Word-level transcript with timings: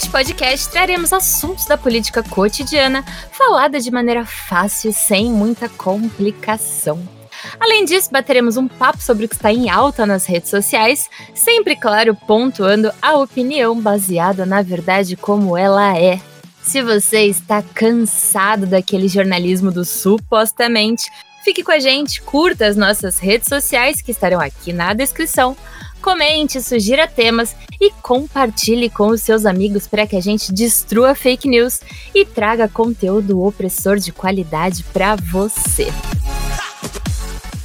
Neste 0.00 0.12
podcast 0.12 0.70
traremos 0.70 1.12
assuntos 1.12 1.66
da 1.66 1.76
política 1.76 2.22
cotidiana 2.22 3.04
falada 3.32 3.78
de 3.78 3.90
maneira 3.90 4.24
fácil, 4.24 4.94
sem 4.94 5.30
muita 5.30 5.68
complicação. 5.68 7.06
Além 7.60 7.84
disso, 7.84 8.08
bateremos 8.10 8.56
um 8.56 8.66
papo 8.66 9.02
sobre 9.02 9.26
o 9.26 9.28
que 9.28 9.34
está 9.34 9.52
em 9.52 9.68
alta 9.68 10.06
nas 10.06 10.24
redes 10.24 10.48
sociais, 10.48 11.06
sempre, 11.34 11.76
claro, 11.76 12.14
pontuando 12.14 12.90
a 13.02 13.18
opinião 13.18 13.78
baseada 13.78 14.46
na 14.46 14.62
verdade 14.62 15.18
como 15.18 15.54
ela 15.54 15.94
é. 15.98 16.18
Se 16.62 16.80
você 16.80 17.26
está 17.26 17.62
cansado 17.62 18.64
daquele 18.64 19.06
jornalismo 19.06 19.70
do 19.70 19.84
supostamente, 19.84 21.10
fique 21.44 21.62
com 21.62 21.72
a 21.72 21.78
gente, 21.78 22.22
curta 22.22 22.64
as 22.66 22.74
nossas 22.74 23.18
redes 23.18 23.48
sociais 23.48 24.00
que 24.00 24.12
estarão 24.12 24.40
aqui 24.40 24.72
na 24.72 24.94
descrição 24.94 25.54
comente, 26.00 26.60
sugira 26.62 27.06
temas 27.06 27.54
e 27.80 27.90
compartilhe 28.02 28.90
com 28.90 29.08
os 29.08 29.22
seus 29.22 29.46
amigos 29.46 29.86
para 29.86 30.06
que 30.06 30.16
a 30.16 30.20
gente 30.20 30.52
destrua 30.52 31.14
fake 31.14 31.48
news 31.48 31.80
e 32.14 32.24
traga 32.24 32.68
conteúdo 32.68 33.42
opressor 33.42 33.96
de 33.96 34.12
qualidade 34.12 34.84
para 34.92 35.16
você. 35.16 35.88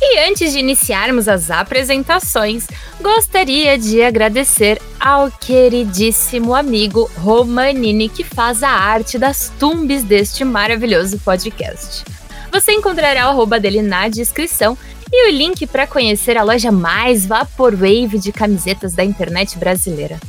E 0.02 0.20
antes 0.20 0.54
de 0.54 0.60
iniciarmos 0.60 1.28
as 1.28 1.52
apresentações, 1.52 2.68
gostaria 3.02 3.78
de 3.78 4.02
agradecer 4.02 4.82
ao 5.00 5.30
queridíssimo 5.32 6.56
amigo 6.56 7.10
Romanini 7.18 8.08
que 8.08 8.24
faz 8.24 8.64
a 8.64 8.70
arte 8.70 9.18
das 9.18 9.52
tumbes 9.60 10.04
deste 10.04 10.46
maravilhoso 10.46 11.20
podcast. 11.20 12.06
Você 12.52 12.72
encontrará 12.72 13.28
o 13.28 13.32
arroba 13.32 13.60
dele 13.60 13.82
na 13.82 14.08
descrição 14.08 14.78
e 15.18 15.30
o 15.30 15.32
link 15.32 15.66
para 15.66 15.88
conhecer 15.88 16.38
a 16.38 16.44
loja 16.44 16.74
mais 16.74 17.26
vaporwave 17.26 18.20
de 18.20 18.34
camisetas 18.34 18.94
da 18.94 19.04
internet 19.04 19.58
brasileira. 19.58 20.20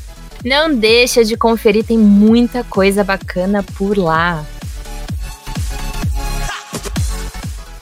Não 0.44 0.72
deixa 0.72 1.24
de 1.24 1.36
conferir, 1.36 1.84
tem 1.84 1.98
muita 1.98 2.62
coisa 2.62 3.02
bacana 3.02 3.64
por 3.76 3.98
lá. 3.98 4.46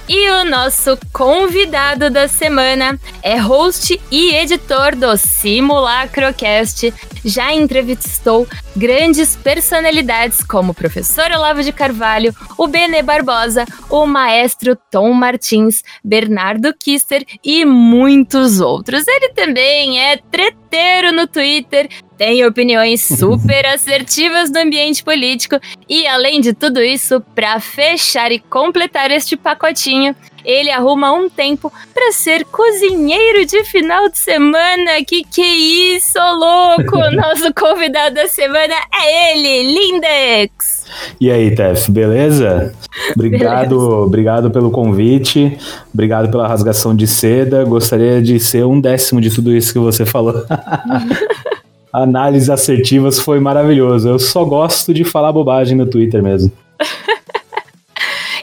E 0.06 0.28
o 0.28 0.44
nosso 0.44 0.98
convidado 1.14 2.10
da 2.10 2.28
semana 2.28 3.00
é 3.22 3.38
host 3.38 3.98
e 4.11 4.34
editor 4.34 4.94
do 4.94 5.16
Simulacrocast. 5.16 6.92
Já 7.24 7.55
entrevistou 7.55 8.46
grandes 8.77 9.34
personalidades 9.34 10.42
como 10.44 10.72
o 10.72 10.74
professor 10.74 11.30
Olavo 11.33 11.62
de 11.62 11.72
Carvalho, 11.72 12.34
o 12.58 12.66
Benê 12.66 13.02
Barbosa, 13.02 13.64
o 13.88 14.05
maestro 14.05 14.77
Tom 14.91 15.11
Martins, 15.14 15.83
Bernardo 16.05 16.74
Kister 16.74 17.24
e 17.42 17.64
muitos 17.64 18.61
outros. 18.61 19.08
Ele 19.08 19.30
também 19.30 19.98
é 20.02 20.18
treteiro 20.18 21.12
no 21.12 21.27
Twitter, 21.27 21.89
tem 22.16 22.44
opiniões 22.44 23.02
super 23.02 23.66
assertivas 23.72 24.50
no 24.50 24.60
ambiente 24.60 25.02
político 25.02 25.56
e, 25.88 26.06
além 26.06 26.40
de 26.40 26.52
tudo 26.52 26.82
isso, 26.82 27.20
para 27.34 27.60
fechar 27.60 28.32
e 28.32 28.38
completar 28.38 29.10
este 29.10 29.36
pacotinho, 29.36 30.14
ele 30.44 30.70
arruma 30.70 31.10
um 31.12 31.28
tempo 31.28 31.72
para 31.92 32.12
ser 32.12 32.44
cozinheiro 32.44 33.46
de 33.46 33.64
final 33.64 34.08
de 34.10 34.18
semana. 34.18 35.02
Que 35.06 35.24
que 35.24 35.40
é 35.40 35.96
isso, 35.96 36.18
louco? 36.18 36.98
Nosso 37.16 37.52
convidado 37.55 38.16
da 38.16 38.27
semana 38.27 38.74
é 39.02 39.33
ele, 39.33 39.72
Lindex. 39.72 40.84
E 41.20 41.30
aí, 41.30 41.55
Tef, 41.55 41.90
beleza? 41.90 42.74
Obrigado, 43.16 43.78
beleza. 43.78 43.96
obrigado 43.96 44.50
pelo 44.50 44.70
convite, 44.70 45.58
obrigado 45.92 46.30
pela 46.30 46.46
rasgação 46.46 46.94
de 46.94 47.06
seda. 47.06 47.64
Gostaria 47.64 48.20
de 48.20 48.39
ser 48.39 48.64
um 48.64 48.80
décimo 48.80 49.20
de 49.20 49.30
tudo 49.30 49.55
isso 49.56 49.72
que 49.72 49.78
você 49.78 50.05
falou. 50.05 50.44
Análises 51.94 52.50
assertivas 52.50 53.20
foi 53.20 53.38
maravilhoso. 53.38 54.08
Eu 54.08 54.18
só 54.18 54.44
gosto 54.44 54.92
de 54.92 55.05
falar 55.05 55.32
bobagem 55.32 55.77
no 55.77 55.86
Twitter 55.86 56.20
mesmo. 56.20 56.50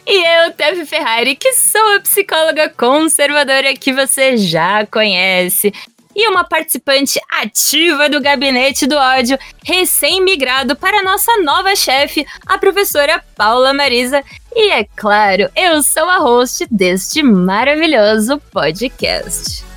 E 0.03 0.45
eu, 0.45 0.51
Tev 0.51 0.83
Ferrari, 0.85 1.37
que 1.37 1.53
sou 1.53 1.95
a 1.95 1.99
psicóloga 2.01 2.67
conservadora 2.75 3.73
que 3.73 3.93
você 3.93 4.35
já 4.35 4.85
conhece. 4.85 5.71
E 6.13 6.27
uma 6.27 6.43
participante 6.43 7.17
ativa 7.29 8.09
do 8.09 8.19
Gabinete 8.19 8.85
do 8.85 8.95
Ódio, 8.95 9.37
recém-migrado 9.63 10.75
para 10.75 11.03
nossa 11.03 11.31
nova 11.43 11.75
chefe, 11.77 12.25
a 12.45 12.57
professora 12.57 13.23
Paula 13.37 13.73
Marisa. 13.73 14.21
E 14.53 14.71
é 14.71 14.85
claro, 14.97 15.49
eu 15.55 15.81
sou 15.81 16.09
a 16.09 16.17
host 16.17 16.67
deste 16.69 17.23
maravilhoso 17.23 18.41
podcast. 18.51 19.70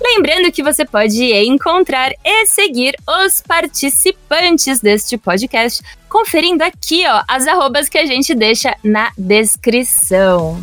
Lembrando 0.00 0.52
que 0.52 0.62
você 0.62 0.84
pode 0.84 1.22
encontrar 1.32 2.12
e 2.24 2.46
seguir 2.46 2.94
os 3.24 3.42
participantes 3.42 4.80
deste 4.80 5.18
podcast, 5.18 5.82
conferindo 6.08 6.62
aqui, 6.62 7.04
ó, 7.06 7.22
as 7.26 7.46
arrobas 7.46 7.88
que 7.88 7.98
a 7.98 8.06
gente 8.06 8.34
deixa 8.34 8.76
na 8.82 9.10
descrição. 9.18 10.60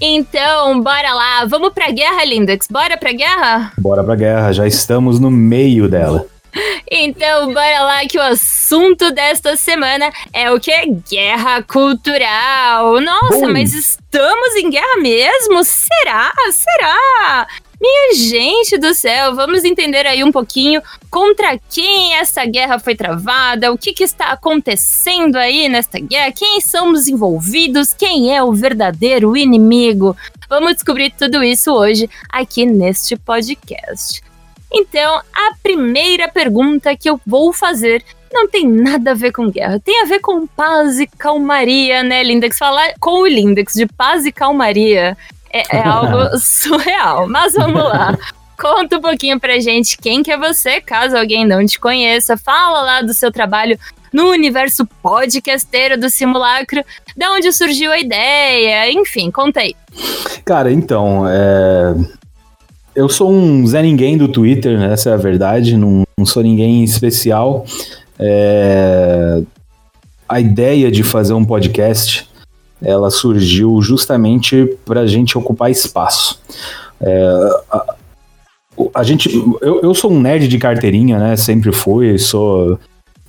Então, 0.00 0.80
bora 0.80 1.12
lá, 1.12 1.44
vamos 1.44 1.72
pra 1.72 1.90
guerra, 1.90 2.24
Lindex? 2.24 2.66
Bora 2.68 2.96
pra 2.96 3.12
guerra? 3.12 3.72
Bora 3.78 4.02
pra 4.02 4.16
guerra, 4.16 4.52
já 4.52 4.66
estamos 4.66 5.20
no 5.20 5.30
meio 5.30 5.88
dela. 5.88 6.26
Então, 6.90 7.54
bora 7.54 7.82
lá 7.82 8.00
que 8.06 8.18
o 8.18 8.22
assunto 8.22 9.10
desta 9.12 9.56
semana 9.56 10.10
é 10.32 10.50
o 10.50 10.60
que? 10.60 10.72
Guerra 11.10 11.62
cultural. 11.62 13.00
Nossa, 13.00 13.46
Bom. 13.46 13.52
mas 13.52 13.72
estamos 13.72 14.54
em 14.56 14.68
guerra 14.68 14.96
mesmo? 15.00 15.62
Será? 15.64 16.32
Será? 16.50 17.46
Minha 17.82 18.14
gente 18.14 18.78
do 18.78 18.94
céu, 18.94 19.34
vamos 19.34 19.64
entender 19.64 20.06
aí 20.06 20.22
um 20.22 20.30
pouquinho 20.30 20.80
contra 21.10 21.58
quem 21.68 22.14
essa 22.14 22.44
guerra 22.44 22.78
foi 22.78 22.94
travada, 22.94 23.72
o 23.72 23.76
que, 23.76 23.92
que 23.92 24.04
está 24.04 24.26
acontecendo 24.26 25.34
aí 25.34 25.68
nesta 25.68 25.98
guerra, 25.98 26.30
quem 26.30 26.60
são 26.60 26.92
os 26.92 27.08
envolvidos, 27.08 27.92
quem 27.92 28.36
é 28.36 28.40
o 28.40 28.52
verdadeiro 28.52 29.36
inimigo. 29.36 30.16
Vamos 30.48 30.74
descobrir 30.74 31.12
tudo 31.18 31.42
isso 31.42 31.72
hoje 31.72 32.08
aqui 32.28 32.64
neste 32.64 33.16
podcast. 33.16 34.22
Então, 34.72 35.16
a 35.34 35.54
primeira 35.60 36.28
pergunta 36.28 36.96
que 36.96 37.10
eu 37.10 37.20
vou 37.26 37.52
fazer 37.52 38.04
não 38.32 38.46
tem 38.46 38.64
nada 38.64 39.10
a 39.10 39.14
ver 39.14 39.32
com 39.32 39.50
guerra, 39.50 39.80
tem 39.80 40.02
a 40.02 40.06
ver 40.06 40.20
com 40.20 40.46
paz 40.46 41.00
e 41.00 41.06
calmaria, 41.08 42.04
né, 42.04 42.22
Lindex? 42.22 42.58
Falar 42.58 42.94
com 43.00 43.22
o 43.22 43.26
Lindex 43.26 43.74
de 43.74 43.86
paz 43.86 44.24
e 44.24 44.30
calmaria 44.30 45.16
é, 45.52 45.76
é 45.76 45.82
algo 45.82 46.36
surreal. 46.40 47.28
Mas 47.28 47.52
vamos 47.54 47.82
lá. 47.82 48.16
Conta 48.58 48.98
um 48.98 49.00
pouquinho 49.00 49.40
pra 49.40 49.58
gente 49.58 49.98
quem 49.98 50.22
que 50.22 50.30
é 50.30 50.38
você, 50.38 50.80
caso 50.80 51.16
alguém 51.16 51.44
não 51.44 51.66
te 51.66 51.80
conheça. 51.80 52.36
Fala 52.36 52.80
lá 52.82 53.02
do 53.02 53.12
seu 53.12 53.32
trabalho 53.32 53.78
no 54.12 54.30
universo 54.30 54.86
podcasteiro 55.02 55.98
do 55.98 56.10
simulacro, 56.10 56.84
da 57.16 57.32
onde 57.32 57.50
surgiu 57.50 57.90
a 57.90 57.98
ideia, 57.98 58.92
enfim, 58.92 59.30
conta 59.30 59.60
aí. 59.60 59.74
Cara, 60.44 60.70
então, 60.70 61.24
é... 61.26 61.94
eu 62.94 63.08
sou 63.08 63.32
um 63.32 63.66
Zé 63.66 63.82
Ninguém 63.82 64.18
do 64.18 64.28
Twitter, 64.28 64.78
né? 64.78 64.92
essa 64.92 65.10
é 65.10 65.14
a 65.14 65.16
verdade, 65.16 65.76
não, 65.76 66.04
não 66.16 66.26
sou 66.26 66.42
ninguém 66.42 66.84
especial. 66.84 67.64
É... 68.18 69.42
A 70.28 70.40
ideia 70.40 70.90
de 70.90 71.02
fazer 71.02 71.32
um 71.32 71.44
podcast 71.44 72.28
ela 72.82 73.10
surgiu 73.10 73.80
justamente 73.80 74.76
para 74.84 75.00
a 75.00 75.06
gente 75.06 75.38
ocupar 75.38 75.70
espaço. 75.70 76.40
É, 77.00 77.50
a, 77.70 77.94
a, 78.94 79.02
gente, 79.02 79.34
eu, 79.60 79.80
eu 79.82 79.94
sou 79.94 80.12
um 80.12 80.20
nerd 80.20 80.48
de 80.48 80.58
carteirinha, 80.58 81.18
né? 81.18 81.36
Sempre 81.36 81.72
fui, 81.72 82.18
sou 82.18 82.78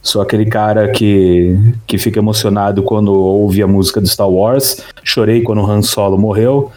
Sou 0.03 0.21
aquele 0.21 0.45
cara 0.45 0.91
que, 0.91 1.57
que 1.87 1.97
fica 1.97 2.19
emocionado 2.19 2.83
quando 2.83 3.13
ouve 3.13 3.63
a 3.63 3.67
música 3.67 4.01
do 4.01 4.07
Star 4.07 4.29
Wars. 4.29 4.83
Chorei 5.01 5.41
quando 5.41 5.61
o 5.61 5.65
Han 5.65 5.81
Solo 5.81 6.17
morreu. 6.17 6.69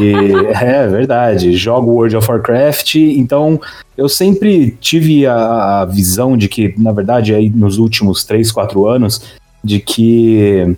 E 0.00 0.32
é 0.56 0.88
verdade. 0.88 1.54
Jogo 1.54 1.90
World 1.90 2.16
of 2.16 2.30
Warcraft. 2.30 2.94
Então, 2.94 3.60
eu 3.94 4.08
sempre 4.08 4.70
tive 4.80 5.26
a, 5.26 5.82
a 5.82 5.84
visão 5.84 6.34
de 6.34 6.48
que, 6.48 6.74
na 6.78 6.92
verdade, 6.92 7.34
aí 7.34 7.50
nos 7.50 7.76
últimos 7.76 8.24
3, 8.24 8.50
4 8.50 8.86
anos, 8.86 9.20
de 9.62 9.78
que 9.78 10.74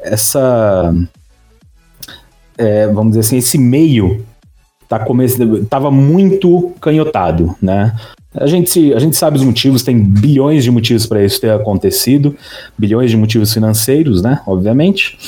essa. 0.00 0.94
É, 2.56 2.86
vamos 2.88 3.10
dizer 3.10 3.20
assim, 3.20 3.36
esse 3.36 3.56
meio 3.56 4.24
tá 4.88 4.98
começando, 4.98 5.64
tava 5.66 5.90
muito 5.90 6.72
canhotado, 6.80 7.54
né? 7.60 7.94
A 8.34 8.46
gente, 8.46 8.92
a 8.94 8.98
gente 8.98 9.16
sabe 9.16 9.36
os 9.36 9.44
motivos, 9.44 9.82
tem 9.82 9.98
bilhões 9.98 10.64
de 10.64 10.70
motivos 10.70 11.06
para 11.06 11.24
isso 11.24 11.40
ter 11.40 11.50
acontecido, 11.50 12.36
bilhões 12.76 13.10
de 13.10 13.16
motivos 13.16 13.52
financeiros, 13.52 14.22
né? 14.22 14.40
Obviamente. 14.46 15.18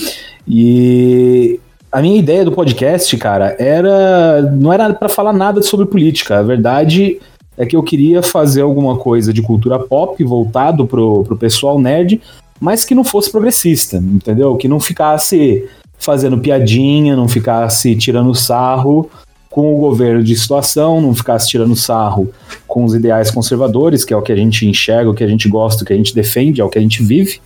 E 0.46 1.60
a 1.92 2.00
minha 2.00 2.18
ideia 2.18 2.44
do 2.44 2.52
podcast, 2.52 3.16
cara, 3.16 3.56
era 3.58 4.42
não 4.42 4.72
era 4.72 4.92
para 4.92 5.08
falar 5.08 5.32
nada 5.32 5.62
sobre 5.62 5.86
política. 5.86 6.38
A 6.38 6.42
verdade 6.42 7.20
é 7.56 7.66
que 7.66 7.76
eu 7.76 7.82
queria 7.82 8.22
fazer 8.22 8.62
alguma 8.62 8.96
coisa 8.96 9.32
de 9.32 9.42
cultura 9.42 9.78
pop 9.78 10.22
voltado 10.24 10.86
pro, 10.86 11.24
pro 11.24 11.36
pessoal 11.36 11.78
nerd, 11.78 12.20
mas 12.60 12.84
que 12.84 12.94
não 12.94 13.02
fosse 13.02 13.30
progressista, 13.30 13.96
entendeu? 13.96 14.56
Que 14.56 14.68
não 14.68 14.78
ficasse 14.78 15.66
fazendo 15.98 16.38
piadinha, 16.38 17.16
não 17.16 17.28
ficasse 17.28 17.96
tirando 17.96 18.34
sarro 18.34 19.10
com 19.48 19.74
o 19.74 19.78
governo 19.78 20.22
de 20.22 20.36
situação, 20.36 21.00
não 21.00 21.14
ficasse 21.14 21.48
tirando 21.48 21.74
sarro 21.74 22.30
com 22.68 22.84
os 22.84 22.94
ideais 22.94 23.30
conservadores, 23.30 24.04
que 24.04 24.14
é 24.14 24.16
o 24.16 24.22
que 24.22 24.30
a 24.30 24.36
gente 24.36 24.66
enxerga, 24.66 25.10
o 25.10 25.14
que 25.14 25.24
a 25.24 25.26
gente 25.26 25.48
gosta, 25.48 25.82
o 25.82 25.86
que 25.86 25.92
a 25.92 25.96
gente 25.96 26.14
defende, 26.14 26.60
é 26.60 26.64
o 26.64 26.68
que 26.68 26.78
a 26.78 26.82
gente 26.82 27.02
vive. 27.02 27.40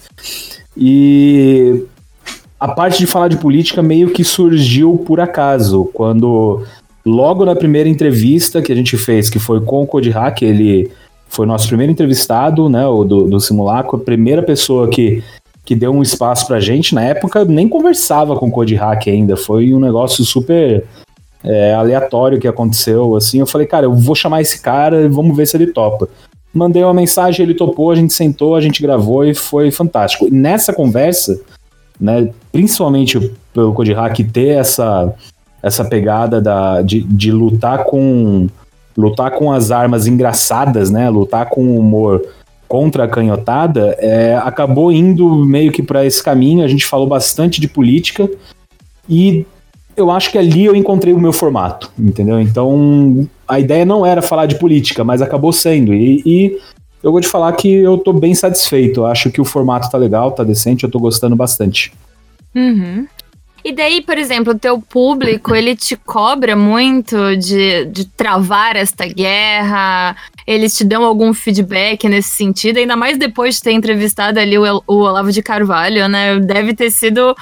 E 0.76 1.84
a 2.60 2.68
parte 2.68 2.98
de 2.98 3.06
falar 3.06 3.28
de 3.28 3.38
política 3.38 3.82
meio 3.82 4.10
que 4.10 4.22
surgiu 4.22 4.98
por 4.98 5.18
acaso, 5.20 5.90
quando 5.94 6.62
logo 7.06 7.44
na 7.44 7.54
primeira 7.54 7.88
entrevista 7.88 8.60
que 8.60 8.72
a 8.72 8.76
gente 8.76 8.96
fez, 8.96 9.30
que 9.30 9.38
foi 9.38 9.60
com 9.60 9.82
o 9.82 9.86
Code 9.86 10.10
Hack, 10.10 10.42
ele 10.42 10.90
foi 11.34 11.46
nosso 11.46 11.66
primeiro 11.68 11.92
entrevistado, 11.92 12.68
né, 12.68 12.86
o 12.86 13.04
do, 13.04 13.28
do 13.28 13.40
simulacro, 13.40 13.96
a 13.96 14.04
primeira 14.04 14.42
pessoa 14.42 14.88
que, 14.88 15.22
que 15.64 15.74
deu 15.74 15.92
um 15.92 16.02
espaço 16.02 16.46
pra 16.46 16.60
gente, 16.60 16.94
na 16.94 17.02
época 17.02 17.44
nem 17.44 17.68
conversava 17.68 18.36
com 18.36 18.46
o 18.46 18.50
Code 18.50 18.74
Hack 18.74 19.08
ainda, 19.08 19.36
foi 19.36 19.74
um 19.74 19.80
negócio 19.80 20.24
super 20.24 20.84
é, 21.42 21.74
aleatório 21.74 22.38
que 22.38 22.48
aconteceu, 22.48 23.16
assim, 23.16 23.40
eu 23.40 23.46
falei, 23.46 23.66
cara, 23.66 23.86
eu 23.86 23.94
vou 23.94 24.14
chamar 24.14 24.40
esse 24.40 24.62
cara 24.62 25.02
e 25.02 25.08
vamos 25.08 25.36
ver 25.36 25.46
se 25.46 25.56
ele 25.56 25.68
topa. 25.68 26.08
Mandei 26.52 26.84
uma 26.84 26.94
mensagem, 26.94 27.44
ele 27.44 27.54
topou, 27.54 27.90
a 27.90 27.96
gente 27.96 28.12
sentou, 28.12 28.54
a 28.54 28.60
gente 28.60 28.80
gravou 28.80 29.24
e 29.24 29.34
foi 29.34 29.72
fantástico. 29.72 30.28
E 30.28 30.30
nessa 30.30 30.72
conversa, 30.72 31.40
né? 32.00 32.30
Principalmente 32.52 33.32
pelo 33.52 33.72
Code 33.72 33.92
Hack 33.92 34.18
ter 34.32 34.58
essa, 34.58 35.12
essa 35.62 35.84
pegada 35.84 36.40
da, 36.40 36.82
de, 36.82 37.02
de 37.02 37.32
lutar 37.32 37.84
com 37.84 38.48
lutar 38.96 39.32
com 39.32 39.52
as 39.52 39.70
armas 39.70 40.06
engraçadas, 40.06 40.90
né? 40.90 41.08
Lutar 41.10 41.48
com 41.48 41.78
humor 41.78 42.22
contra 42.66 43.04
a 43.04 43.08
canhotada, 43.08 43.96
é, 44.00 44.36
acabou 44.42 44.90
indo 44.90 45.44
meio 45.44 45.70
que 45.70 45.82
para 45.82 46.04
esse 46.04 46.22
caminho. 46.22 46.64
A 46.64 46.68
gente 46.68 46.86
falou 46.86 47.06
bastante 47.06 47.60
de 47.60 47.68
política 47.68 48.28
e 49.08 49.46
eu 49.96 50.10
acho 50.10 50.30
que 50.30 50.38
ali 50.38 50.64
eu 50.64 50.74
encontrei 50.74 51.12
o 51.12 51.20
meu 51.20 51.32
formato, 51.32 51.92
entendeu? 51.98 52.40
Então 52.40 53.28
a 53.46 53.60
ideia 53.60 53.84
não 53.84 54.04
era 54.04 54.22
falar 54.22 54.46
de 54.46 54.58
política, 54.58 55.04
mas 55.04 55.22
acabou 55.22 55.52
sendo. 55.52 55.94
E, 55.94 56.22
e 56.26 56.58
eu 57.02 57.12
vou 57.12 57.20
te 57.20 57.28
falar 57.28 57.52
que 57.52 57.72
eu 57.72 57.98
tô 57.98 58.12
bem 58.12 58.34
satisfeito. 58.34 59.00
Eu 59.00 59.06
acho 59.06 59.30
que 59.30 59.40
o 59.40 59.44
formato 59.44 59.90
tá 59.90 59.98
legal, 59.98 60.32
tá 60.32 60.42
decente, 60.42 60.84
eu 60.84 60.90
tô 60.90 60.98
gostando 60.98 61.36
bastante. 61.36 61.92
Uhum. 62.54 63.06
E 63.64 63.72
daí, 63.72 64.02
por 64.02 64.18
exemplo, 64.18 64.52
o 64.52 64.58
teu 64.58 64.78
público, 64.78 65.54
ele 65.54 65.74
te 65.74 65.96
cobra 65.96 66.54
muito 66.54 67.34
de, 67.36 67.86
de 67.86 68.04
travar 68.04 68.76
esta 68.76 69.06
guerra? 69.06 70.14
Eles 70.46 70.76
te 70.76 70.84
dão 70.84 71.02
algum 71.02 71.32
feedback 71.32 72.06
nesse 72.06 72.28
sentido? 72.28 72.76
Ainda 72.76 72.94
mais 72.94 73.16
depois 73.16 73.54
de 73.54 73.62
ter 73.62 73.72
entrevistado 73.72 74.38
ali 74.38 74.58
o, 74.58 74.82
o 74.86 74.94
Olavo 74.96 75.32
de 75.32 75.42
Carvalho, 75.42 76.06
né? 76.08 76.38
Deve 76.40 76.74
ter 76.74 76.90
sido 76.90 77.34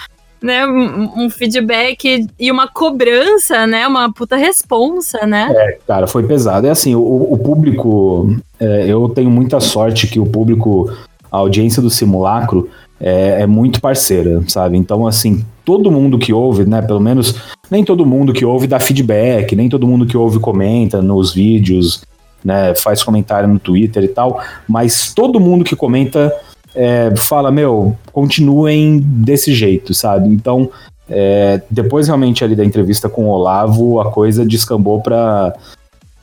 né, 0.42 0.66
um, 0.66 1.30
feedback 1.30 2.26
e 2.38 2.50
uma 2.50 2.66
cobrança, 2.68 3.66
né, 3.66 3.86
uma 3.86 4.12
puta 4.12 4.36
responsa, 4.36 5.26
né? 5.26 5.48
É, 5.54 5.78
cara, 5.86 6.06
foi 6.06 6.25
pesado. 6.25 6.66
É 6.66 6.70
assim, 6.70 6.94
o, 6.94 7.32
o 7.32 7.38
público, 7.38 8.36
é, 8.58 8.86
eu 8.86 9.08
tenho 9.08 9.30
muita 9.30 9.60
sorte 9.60 10.06
que 10.06 10.18
o 10.18 10.26
público, 10.26 10.92
a 11.30 11.38
audiência 11.38 11.80
do 11.80 11.90
simulacro 11.90 12.68
é, 13.00 13.42
é, 13.42 13.46
muito 13.46 13.80
parceira, 13.80 14.42
sabe? 14.48 14.76
Então, 14.76 15.06
assim, 15.06 15.44
todo 15.64 15.91
mundo 15.91 16.19
que 16.19 16.32
ouve, 16.32 16.64
né, 16.64 16.82
pelo 16.82 17.00
menos, 17.00 17.35
nem 17.70 17.85
todo 17.85 18.06
mundo 18.06 18.32
que 18.32 18.44
ouve 18.44 18.67
dá 18.67 18.81
feedback, 18.81 19.55
nem 19.55 19.69
todo 19.69 19.87
mundo 19.87 20.06
que 20.06 20.17
ouve 20.17 20.38
comenta 20.38 21.00
nos 21.00 21.32
vídeos, 21.32 22.03
né, 22.44 22.75
faz 22.75 23.03
comentário 23.03 23.49
no 23.49 23.59
Twitter 23.59 24.03
e 24.03 24.09
tal, 24.09 24.41
mas 24.69 25.12
todo 25.14 25.41
mundo 25.41 25.64
que 25.64 25.76
comenta 25.76 26.32
é, 26.75 27.14
fala, 27.17 27.50
meu, 27.50 27.97
continuem 28.12 28.99
desse 28.99 29.55
jeito, 29.55 29.93
sabe? 29.93 30.29
Então, 30.29 30.70
é, 31.09 31.61
depois 31.70 32.06
realmente 32.06 32.43
ali 32.43 32.56
da 32.56 32.64
entrevista 32.64 33.09
com 33.09 33.26
o 33.26 33.29
Olavo, 33.29 34.00
a 34.00 34.11
coisa 34.11 34.44
descambou 34.44 35.00
para 35.00 35.55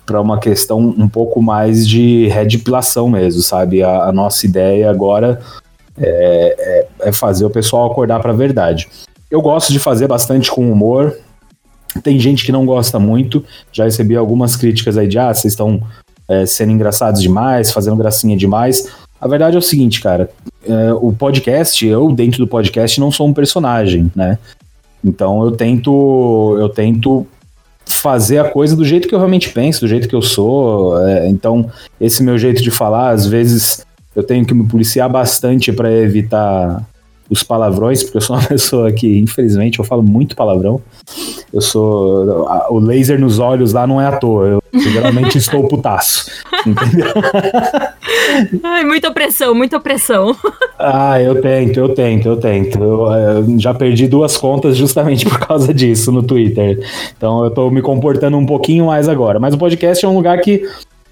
para 0.05 0.19
uma 0.19 0.39
questão 0.39 0.79
um 0.79 1.07
pouco 1.07 1.39
mais 1.39 1.87
de 1.87 2.25
redipilação 2.29 3.07
mesmo, 3.07 3.43
sabe? 3.43 3.83
A, 3.83 4.05
a 4.05 4.11
nossa 4.11 4.43
ideia 4.47 4.89
agora 4.89 5.39
é, 5.95 6.87
é, 7.01 7.09
é 7.09 7.11
fazer 7.11 7.45
o 7.45 7.49
pessoal 7.51 7.91
acordar 7.91 8.19
para 8.19 8.31
a 8.31 8.35
verdade. 8.35 8.89
Eu 9.29 9.41
gosto 9.41 9.71
de 9.71 9.79
fazer 9.79 10.07
bastante 10.07 10.49
com 10.49 10.71
humor. 10.71 11.17
Tem 12.03 12.19
gente 12.19 12.45
que 12.45 12.51
não 12.51 12.65
gosta 12.65 12.99
muito. 12.99 13.43
Já 13.71 13.83
recebi 13.83 14.15
algumas 14.15 14.55
críticas 14.55 14.97
aí 14.97 15.07
de 15.07 15.19
ah, 15.19 15.33
vocês 15.33 15.53
estão 15.53 15.81
é, 16.27 16.45
sendo 16.45 16.71
engraçados 16.71 17.21
demais, 17.21 17.71
fazendo 17.71 17.95
gracinha 17.95 18.35
demais. 18.35 18.87
A 19.19 19.27
verdade 19.27 19.55
é 19.55 19.59
o 19.59 19.61
seguinte, 19.61 20.01
cara. 20.01 20.29
É, 20.65 20.93
o 20.93 21.11
podcast, 21.11 21.85
eu 21.85 22.11
dentro 22.11 22.39
do 22.39 22.47
podcast 22.47 22.99
não 22.99 23.11
sou 23.11 23.27
um 23.27 23.33
personagem, 23.33 24.11
né? 24.15 24.37
Então 25.03 25.43
eu 25.43 25.51
tento, 25.51 26.55
eu 26.59 26.69
tento 26.69 27.25
fazer 27.85 28.39
a 28.39 28.49
coisa 28.49 28.75
do 28.75 28.85
jeito 28.85 29.07
que 29.07 29.15
eu 29.15 29.19
realmente 29.19 29.49
penso, 29.49 29.81
do 29.81 29.87
jeito 29.87 30.07
que 30.07 30.15
eu 30.15 30.21
sou. 30.21 30.99
É, 31.07 31.27
então 31.27 31.69
esse 31.99 32.23
meu 32.23 32.37
jeito 32.37 32.61
de 32.61 32.71
falar, 32.71 33.09
às 33.09 33.25
vezes 33.25 33.85
eu 34.15 34.23
tenho 34.23 34.45
que 34.45 34.53
me 34.53 34.67
policiar 34.67 35.09
bastante 35.09 35.71
para 35.71 35.91
evitar 35.91 36.85
os 37.29 37.43
palavrões, 37.43 38.03
porque 38.03 38.17
eu 38.17 38.21
sou 38.21 38.35
uma 38.35 38.45
pessoa 38.47 38.91
que, 38.91 39.19
infelizmente, 39.19 39.79
eu 39.79 39.85
falo 39.85 40.01
muito 40.01 40.35
palavrão. 40.35 40.81
Eu 41.53 41.61
sou. 41.61 42.47
O 42.69 42.79
laser 42.79 43.19
nos 43.19 43.39
olhos 43.39 43.73
lá 43.73 43.85
não 43.85 44.01
é 44.01 44.07
à 44.07 44.17
toa. 44.17 44.47
Eu, 44.47 44.63
geralmente 44.79 45.37
estou 45.37 45.67
putaço. 45.67 46.29
Entendeu? 46.65 47.07
Ai, 48.63 48.83
muita 48.83 49.11
pressão, 49.11 49.55
muita 49.55 49.79
pressão. 49.79 50.35
Ah, 50.77 51.21
eu 51.21 51.41
tento, 51.41 51.79
eu 51.79 51.89
tento, 51.89 52.27
eu 52.27 52.37
tento. 52.37 52.83
Eu, 52.83 53.05
eu, 53.07 53.59
já 53.59 53.73
perdi 53.73 54.07
duas 54.07 54.37
contas 54.37 54.77
justamente 54.77 55.25
por 55.25 55.39
causa 55.39 55.73
disso 55.73 56.11
no 56.11 56.21
Twitter. 56.21 56.79
Então 57.17 57.43
eu 57.43 57.51
tô 57.51 57.69
me 57.69 57.81
comportando 57.81 58.37
um 58.37 58.45
pouquinho 58.45 58.85
mais 58.85 59.09
agora. 59.09 59.39
Mas 59.39 59.53
o 59.53 59.57
podcast 59.57 60.05
é 60.05 60.07
um 60.07 60.15
lugar 60.15 60.39
que 60.41 60.63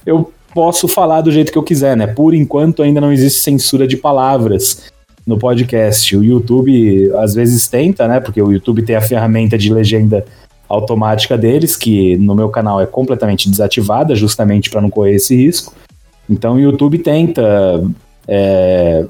eu 0.05 0.31
posso 0.53 0.87
falar 0.87 1.21
do 1.21 1.31
jeito 1.31 1.51
que 1.51 1.57
eu 1.57 1.63
quiser, 1.63 1.97
né? 1.97 2.07
Por 2.07 2.33
enquanto 2.33 2.83
ainda 2.83 3.01
não 3.01 3.11
existe 3.11 3.41
censura 3.41 3.87
de 3.87 3.97
palavras 3.97 4.91
no 5.27 5.37
podcast. 5.37 6.15
O 6.15 6.23
YouTube 6.23 7.11
às 7.17 7.35
vezes 7.35 7.67
tenta, 7.67 8.07
né? 8.07 8.21
Porque 8.21 8.41
o 8.41 8.51
YouTube 8.51 8.81
tem 8.81 8.95
a 8.95 9.01
ferramenta 9.01 9.57
de 9.57 9.71
legenda 9.71 10.25
automática 10.69 11.37
deles, 11.37 11.75
que 11.75 12.15
no 12.17 12.33
meu 12.33 12.49
canal 12.49 12.81
é 12.81 12.85
completamente 12.85 13.49
desativada, 13.49 14.15
justamente 14.15 14.69
para 14.69 14.81
não 14.81 14.89
correr 14.89 15.15
esse 15.15 15.35
risco. 15.35 15.73
Então 16.29 16.55
o 16.55 16.59
YouTube 16.59 16.97
tenta 16.99 17.83
é, 18.27 19.05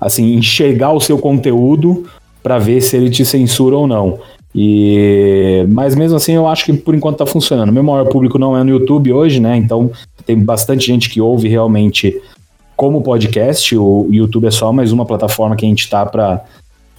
assim 0.00 0.34
enxergar 0.34 0.92
o 0.92 1.00
seu 1.00 1.18
conteúdo 1.18 2.06
para 2.42 2.58
ver 2.58 2.80
se 2.80 2.96
ele 2.96 3.10
te 3.10 3.24
censura 3.24 3.76
ou 3.76 3.86
não. 3.86 4.20
E 4.54 5.64
mas 5.68 5.94
mesmo 5.94 6.16
assim 6.16 6.32
eu 6.32 6.46
acho 6.46 6.64
que 6.64 6.72
por 6.72 6.94
enquanto 6.94 7.18
tá 7.18 7.26
funcionando. 7.26 7.72
Meu 7.72 7.82
maior 7.82 8.08
público 8.08 8.38
não 8.38 8.56
é 8.56 8.64
no 8.64 8.70
YouTube 8.70 9.12
hoje, 9.12 9.38
né? 9.38 9.56
Então 9.56 9.90
tem 10.24 10.38
bastante 10.38 10.86
gente 10.86 11.10
que 11.10 11.20
ouve 11.20 11.48
realmente 11.48 12.20
como 12.76 13.02
podcast. 13.02 13.76
O 13.76 14.06
YouTube 14.10 14.46
é 14.46 14.50
só 14.50 14.72
mais 14.72 14.92
uma 14.92 15.06
plataforma 15.06 15.56
que 15.56 15.64
a 15.64 15.68
gente 15.68 15.88
tá 15.88 16.04
para 16.04 16.44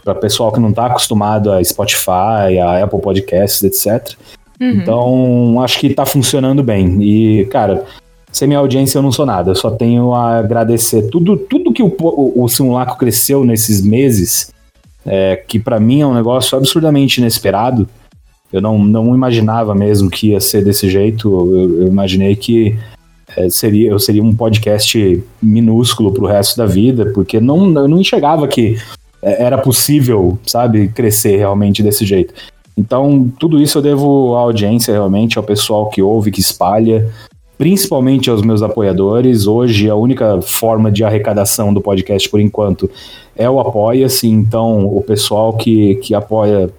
para 0.04 0.16
pessoal 0.16 0.54
que 0.54 0.60
não 0.60 0.70
está 0.70 0.86
acostumado 0.86 1.52
a 1.52 1.62
Spotify, 1.62 2.58
a 2.64 2.82
Apple 2.82 3.02
Podcasts, 3.02 3.62
etc. 3.62 4.18
Uhum. 4.60 4.72
Então, 4.72 5.62
acho 5.62 5.78
que 5.80 5.88
está 5.88 6.06
funcionando 6.06 6.64
bem. 6.64 6.98
E, 7.02 7.46
cara, 7.48 7.84
sem 8.32 8.48
minha 8.48 8.60
audiência 8.60 8.98
eu 8.98 9.02
não 9.02 9.12
sou 9.12 9.26
nada. 9.26 9.52
Eu 9.52 9.56
só 9.56 9.70
tenho 9.70 10.14
a 10.14 10.38
agradecer 10.38 11.10
tudo, 11.10 11.36
tudo 11.36 11.74
que 11.74 11.84
o, 11.84 11.94
o, 12.00 12.44
o 12.44 12.48
simulacro 12.48 12.96
cresceu 12.96 13.44
nesses 13.44 13.82
meses, 13.82 14.54
é, 15.06 15.36
que 15.36 15.60
para 15.60 15.78
mim 15.78 16.00
é 16.00 16.08
um 16.08 16.14
negócio 16.14 16.58
absurdamente 16.58 17.20
inesperado. 17.20 17.86
Eu 18.52 18.62
não, 18.62 18.80
não 18.80 19.14
imaginava 19.14 19.76
mesmo 19.76 20.10
que 20.10 20.30
ia 20.30 20.40
ser 20.40 20.64
desse 20.64 20.90
jeito. 20.90 21.28
Eu, 21.28 21.82
eu 21.82 21.88
imaginei 21.88 22.34
que 22.34 22.80
é, 23.38 23.50
seria, 23.50 23.92
eu 23.92 24.00
seria 24.00 24.24
um 24.24 24.36
podcast 24.36 25.24
minúsculo 25.42 26.12
pro 26.12 26.26
resto 26.26 26.58
da 26.58 26.66
vida, 26.66 27.12
porque 27.14 27.40
não, 27.40 27.68
eu 27.78 27.88
não 27.88 28.00
enxergava 28.00 28.48
que 28.48 28.78
é, 29.22 29.44
era 29.44 29.60
possível, 29.60 30.40
sabe, 30.44 30.88
crescer 30.88 31.38
realmente 31.38 31.84
desse 31.84 32.04
jeito. 32.04 32.34
Então, 32.76 33.32
tudo 33.40 33.62
isso 33.62 33.78
eu 33.78 33.82
devo 33.82 34.36
à 34.36 34.40
audiência, 34.40 34.92
realmente, 34.92 35.38
ao 35.38 35.44
pessoal 35.44 35.90
que 35.90 36.02
ouve, 36.02 36.32
que 36.32 36.40
espalha, 36.40 37.08
principalmente 37.58 38.30
aos 38.30 38.42
meus 38.42 38.64
apoiadores. 38.64 39.46
Hoje, 39.46 39.88
a 39.90 39.96
única 39.96 40.42
forma 40.42 40.92
de 40.92 41.04
arrecadação 41.04 41.74
do 41.74 41.82
podcast, 41.82 42.28
por 42.30 42.40
enquanto, 42.40 42.90
é 43.36 43.50
o 43.50 43.60
Apoia-se. 43.60 44.28
Então, 44.28 44.86
o 44.86 45.02
pessoal 45.02 45.54
que, 45.54 45.96
que 45.96 46.16
apoia, 46.16 46.70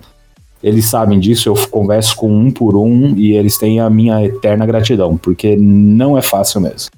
eles 0.63 0.87
sabem 0.87 1.19
disso. 1.19 1.49
Eu 1.49 1.55
converso 1.69 2.17
com 2.17 2.31
um 2.31 2.51
por 2.51 2.77
um 2.77 3.15
e 3.17 3.33
eles 3.33 3.57
têm 3.57 3.81
a 3.81 3.89
minha 3.89 4.25
eterna 4.25 4.67
gratidão, 4.67 5.17
porque 5.17 5.57
não 5.57 6.17
é 6.17 6.23
fácil 6.23 6.61
mesmo. 6.61 6.91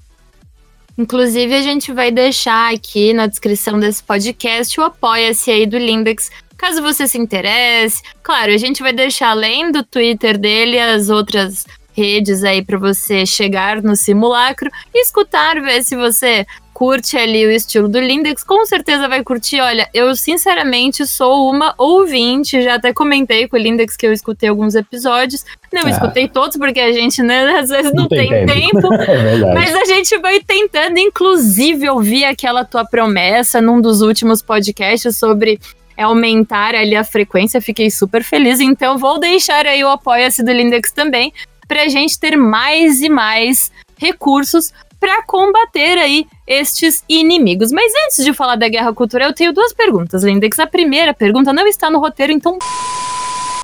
Inclusive, 0.97 1.55
a 1.55 1.63
gente 1.63 1.93
vai 1.93 2.11
deixar 2.11 2.75
aqui 2.75 3.13
na 3.13 3.27
descrição 3.27 3.79
desse 3.79 4.03
podcast 4.03 4.79
o 4.79 4.85
apoia-se 4.85 5.51
aí 5.51 5.67
do 5.67 5.79
Lindex, 5.79 6.31
caso 6.59 6.83
você 6.83 7.09
se 7.09 7.17
interesse. 7.17 8.03
Claro, 8.23 8.53
a 8.53 8.57
gente 8.59 8.83
vai 8.83 8.93
deixar 8.93 9.31
além 9.31 9.73
do 9.73 9.83
Twitter 9.83 10.37
dele 10.37 10.79
as 10.79 11.09
outras 11.09 11.65
redes 11.93 12.45
aí 12.45 12.63
para 12.63 12.79
você 12.79 13.25
chegar 13.25 13.83
no 13.83 13.97
simulacro 13.97 14.71
e 14.95 15.03
escutar, 15.03 15.61
ver 15.61 15.83
se 15.83 15.97
você 15.97 16.47
curte 16.81 17.15
ali 17.19 17.45
o 17.45 17.51
estilo 17.51 17.87
do 17.91 18.01
Lindex, 18.01 18.43
com 18.43 18.65
certeza 18.65 19.07
vai 19.07 19.23
curtir. 19.23 19.61
Olha, 19.61 19.87
eu 19.93 20.17
sinceramente 20.17 21.07
sou 21.07 21.51
uma 21.51 21.75
ouvinte, 21.77 22.63
já 22.63 22.77
até 22.77 22.91
comentei 22.91 23.47
com 23.47 23.59
o 23.59 23.61
Lindex 23.61 23.99
que 23.99 24.07
eu 24.07 24.13
escutei 24.15 24.49
alguns 24.49 24.75
episódios. 24.75 25.45
Não 25.71 25.83
ah. 25.85 25.91
escutei 25.91 26.27
todos, 26.27 26.57
porque 26.57 26.81
a 26.81 26.91
gente, 26.91 27.23
né, 27.23 27.59
às 27.59 27.69
vezes 27.69 27.93
não, 27.93 28.05
não 28.05 28.09
tem, 28.09 28.31
tem, 28.31 28.47
tempo. 28.47 28.81
tempo 28.81 28.95
é 28.97 29.53
mas 29.53 29.75
a 29.75 29.85
gente 29.85 30.17
vai 30.21 30.41
tentando, 30.41 30.97
inclusive, 30.97 31.87
ouvir 31.91 32.25
aquela 32.25 32.65
tua 32.65 32.83
promessa 32.87 33.61
num 33.61 33.79
dos 33.79 34.01
últimos 34.01 34.41
podcasts 34.41 35.19
sobre 35.19 35.61
aumentar 35.99 36.75
ali 36.75 36.97
a 36.97 37.05
frequência. 37.05 37.61
Fiquei 37.61 37.91
super 37.91 38.25
feliz. 38.25 38.59
Então, 38.59 38.97
vou 38.97 39.21
deixar 39.21 39.67
aí 39.67 39.85
o 39.85 39.89
apoia-se 39.91 40.43
do 40.43 40.51
Lindex 40.51 40.93
também, 40.93 41.31
pra 41.69 41.89
gente 41.89 42.19
ter 42.19 42.37
mais 42.39 43.03
e 43.03 43.11
mais 43.11 43.71
recursos 43.99 44.73
para 45.01 45.23
combater 45.23 45.99
aí 45.99 46.27
estes 46.47 47.03
inimigos. 47.09 47.73
Mas 47.73 47.91
antes 48.07 48.23
de 48.23 48.35
falar 48.35 48.57
da 48.57 48.69
guerra 48.69 48.93
cultural, 48.93 49.31
eu 49.31 49.35
tenho 49.35 49.53
duas 49.53 49.73
perguntas, 49.73 50.23
Lindex. 50.23 50.59
A 50.59 50.67
primeira 50.67 51.15
pergunta 51.15 51.53
não 51.53 51.67
está 51.67 51.91
no 51.91 51.99
roteiro, 51.99 52.33
então 52.33 52.59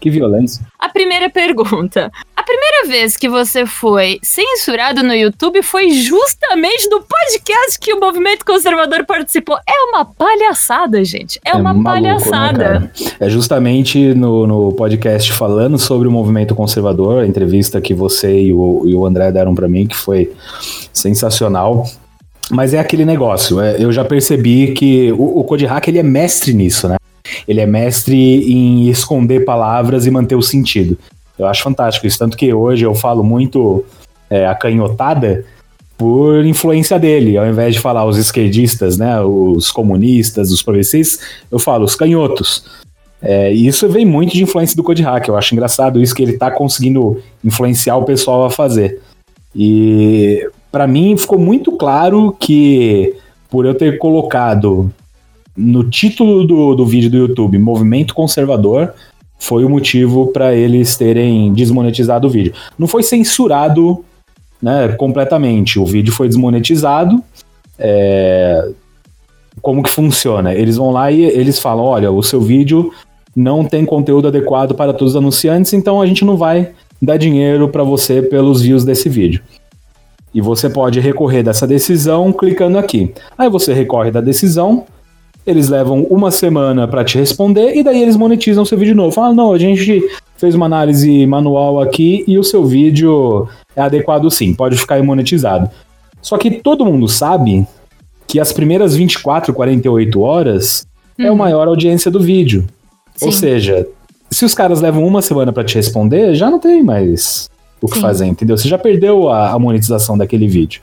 que 0.01 0.11
violência. 0.11 0.65
A 0.79 0.89
primeira 0.89 1.29
pergunta. 1.31 2.11
A 2.37 2.43
primeira 2.43 2.87
vez 2.87 3.17
que 3.17 3.29
você 3.29 3.67
foi 3.67 4.19
censurado 4.23 5.03
no 5.03 5.15
YouTube 5.15 5.63
foi 5.63 5.91
justamente 5.91 6.89
do 6.89 7.01
podcast 7.01 7.79
que 7.81 7.93
o 7.93 8.01
movimento 8.01 8.45
conservador 8.45 9.05
participou. 9.05 9.57
É 9.67 9.83
uma 9.91 10.05
palhaçada, 10.05 11.03
gente. 11.05 11.41
É, 11.45 11.51
é 11.51 11.55
uma 11.55 11.75
maluco, 11.75 12.01
né, 12.01 12.11
palhaçada. 12.11 12.81
Né, 12.81 12.91
é 13.19 13.29
justamente 13.29 14.15
no, 14.15 14.47
no 14.47 14.73
podcast 14.73 15.33
falando 15.33 15.79
sobre 15.79 16.07
o 16.07 16.11
movimento 16.11 16.55
conservador, 16.55 17.25
a 17.25 17.27
entrevista 17.27 17.81
que 17.81 17.95
você 17.95 18.43
e 18.43 18.53
o, 18.53 18.83
e 18.87 18.95
o 18.95 19.05
André 19.05 19.33
deram 19.33 19.55
para 19.55 19.67
mim, 19.67 19.87
que 19.87 19.97
foi 19.97 20.33
sensacional. 20.93 21.85
Mas 22.51 22.75
é 22.75 22.79
aquele 22.79 23.05
negócio, 23.05 23.61
é, 23.61 23.83
eu 23.83 23.91
já 23.91 24.05
percebi 24.05 24.73
que 24.73 25.11
o, 25.13 25.41
o 25.41 25.45
Code 25.45 25.67
Hack 25.67 25.89
ele 25.89 25.99
é 25.99 26.03
mestre 26.03 26.55
nisso, 26.55 26.89
né? 26.89 26.97
Ele 27.47 27.61
é 27.61 27.67
mestre 27.67 28.17
em 28.17 28.89
esconder 28.89 29.45
palavras 29.45 30.07
e 30.07 30.11
manter 30.11 30.37
o 30.37 30.43
sentido. 30.43 30.97
Eu 31.39 31.47
acho 31.47 31.63
fantástico 31.63 32.07
isso. 32.07 32.19
Tanto 32.19 32.37
que 32.37 32.53
hoje 32.53 32.85
eu 32.85 32.95
falo 32.95 33.23
muito 33.23 33.85
é, 34.31 34.47
acanhotada 34.47 35.45
por 35.97 36.45
influência 36.45 36.99
dele. 36.99 37.37
Ao 37.37 37.47
invés 37.47 37.75
de 37.75 37.81
falar 37.81 38.05
os 38.05 38.19
esquerdistas, 38.19 38.99
né, 38.99 39.21
os 39.21 39.71
comunistas, 39.71 40.51
os 40.51 40.63
progressistas, 40.63 41.27
eu 41.51 41.59
falo 41.59 41.85
os 41.85 41.95
canhotos. 41.95 42.65
É, 43.21 43.53
e 43.53 43.67
isso 43.67 43.89
vem 43.89 44.05
muito 44.05 44.33
de 44.33 44.43
influência 44.43 44.77
do 44.77 44.83
Code 44.83 45.03
Hack. 45.03 45.29
Eu 45.29 45.37
acho 45.37 45.55
engraçado 45.55 46.01
isso 46.01 46.15
que 46.15 46.23
ele 46.23 46.33
está 46.33 46.51
conseguindo 46.51 47.23
influenciar 47.43 47.97
o 47.97 48.05
pessoal 48.05 48.45
a 48.45 48.51
fazer. 48.51 49.01
E 49.55 50.49
para 50.71 50.87
mim 50.87 51.17
ficou 51.17 51.39
muito 51.39 51.73
claro 51.73 52.37
que 52.39 53.15
por 53.49 53.65
eu 53.65 53.75
ter 53.75 53.99
colocado 53.99 54.93
no 55.57 55.85
título 55.85 56.47
do, 56.47 56.75
do 56.75 56.85
vídeo 56.85 57.11
do 57.11 57.17
YouTube, 57.17 57.59
Movimento 57.59 58.15
Conservador, 58.15 58.93
foi 59.39 59.65
o 59.65 59.71
motivo 59.71 60.29
para 60.29 60.55
eles 60.55 60.97
terem 60.97 61.53
desmonetizado 61.53 62.27
o 62.27 62.31
vídeo. 62.31 62.53
Não 62.79 62.87
foi 62.87 63.03
censurado 63.03 64.05
né, 64.61 64.89
completamente, 64.89 65.79
o 65.79 65.85
vídeo 65.85 66.13
foi 66.13 66.29
desmonetizado. 66.29 67.23
É... 67.79 68.69
Como 69.63 69.83
que 69.83 69.91
funciona? 69.91 70.55
Eles 70.55 70.77
vão 70.77 70.91
lá 70.91 71.11
e 71.11 71.23
eles 71.23 71.59
falam: 71.59 71.85
olha, 71.85 72.11
o 72.11 72.23
seu 72.23 72.41
vídeo 72.41 72.93
não 73.35 73.65
tem 73.65 73.85
conteúdo 73.85 74.29
adequado 74.29 74.75
para 74.75 74.93
todos 74.93 75.15
os 75.15 75.17
anunciantes, 75.17 75.73
então 75.73 76.01
a 76.01 76.07
gente 76.07 76.25
não 76.25 76.37
vai 76.37 76.71
dar 77.01 77.17
dinheiro 77.17 77.69
para 77.69 77.83
você 77.83 78.23
pelos 78.23 78.63
views 78.63 78.85
desse 78.85 79.09
vídeo. 79.09 79.43
E 80.33 80.41
você 80.41 80.69
pode 80.69 81.01
recorrer 81.01 81.43
dessa 81.43 81.67
decisão 81.67 82.33
clicando 82.33 82.79
aqui. 82.79 83.15
Aí 83.37 83.49
você 83.49 83.73
recorre 83.73 84.11
da 84.11 84.21
decisão, 84.21 84.85
eles 85.47 85.69
levam 85.69 86.03
uma 86.11 86.31
semana 86.31 86.89
para 86.89 87.05
te 87.05 87.17
responder 87.17 87.77
e 87.77 87.83
daí 87.83 88.03
eles 88.03 88.17
monetizam 88.17 88.65
o 88.65 88.67
seu 88.67 88.77
vídeo 88.77 88.95
novo. 88.95 89.13
Falam, 89.13 89.35
não, 89.35 89.53
a 89.53 89.59
gente 89.59 90.03
fez 90.37 90.55
uma 90.55 90.67
análise 90.67 91.25
manual 91.27 91.81
aqui 91.81 92.25
e 92.27 92.37
o 92.37 92.45
seu 92.45 92.65
vídeo 92.65 93.49
é 93.75 93.83
adequado 93.83 94.31
sim, 94.31 94.53
pode 94.53 94.77
ficar 94.77 95.01
monetizado. 95.03 95.71
Só 96.21 96.37
que 96.37 96.51
todo 96.51 96.85
mundo 96.85 97.07
sabe 97.07 97.67
que 98.27 98.41
as 98.41 98.53
primeiras 98.53 98.97
24, 98.97 99.55
48 99.55 100.21
horas 100.21 100.87
hum. 101.19 101.25
é 101.25 101.29
a 101.29 101.31
uhum. 101.31 101.39
maior 101.39 101.69
audiência 101.69 102.11
do 102.11 102.21
vídeo. 102.21 102.67
Sim. 103.15 103.27
Ou 103.27 103.33
seja, 103.33 103.87
se 104.31 104.45
os 104.45 104.53
caras 104.53 104.81
levam 104.81 105.07
uma 105.07 105.23
semana 105.23 105.53
para 105.53 105.65
te 105.65 105.77
responder, 105.77 106.35
já 106.35 106.51
não 106.51 106.59
tem 106.59 106.83
mais 106.83 107.49
o 107.81 107.87
que 107.87 107.95
sim. 107.95 108.01
fazer, 108.01 108.27
entendeu? 108.27 108.59
Você 108.59 108.69
já 108.69 108.77
perdeu 108.77 109.29
a, 109.29 109.53
a 109.53 109.59
monetização 109.59 110.19
daquele 110.19 110.49
vídeo. 110.49 110.83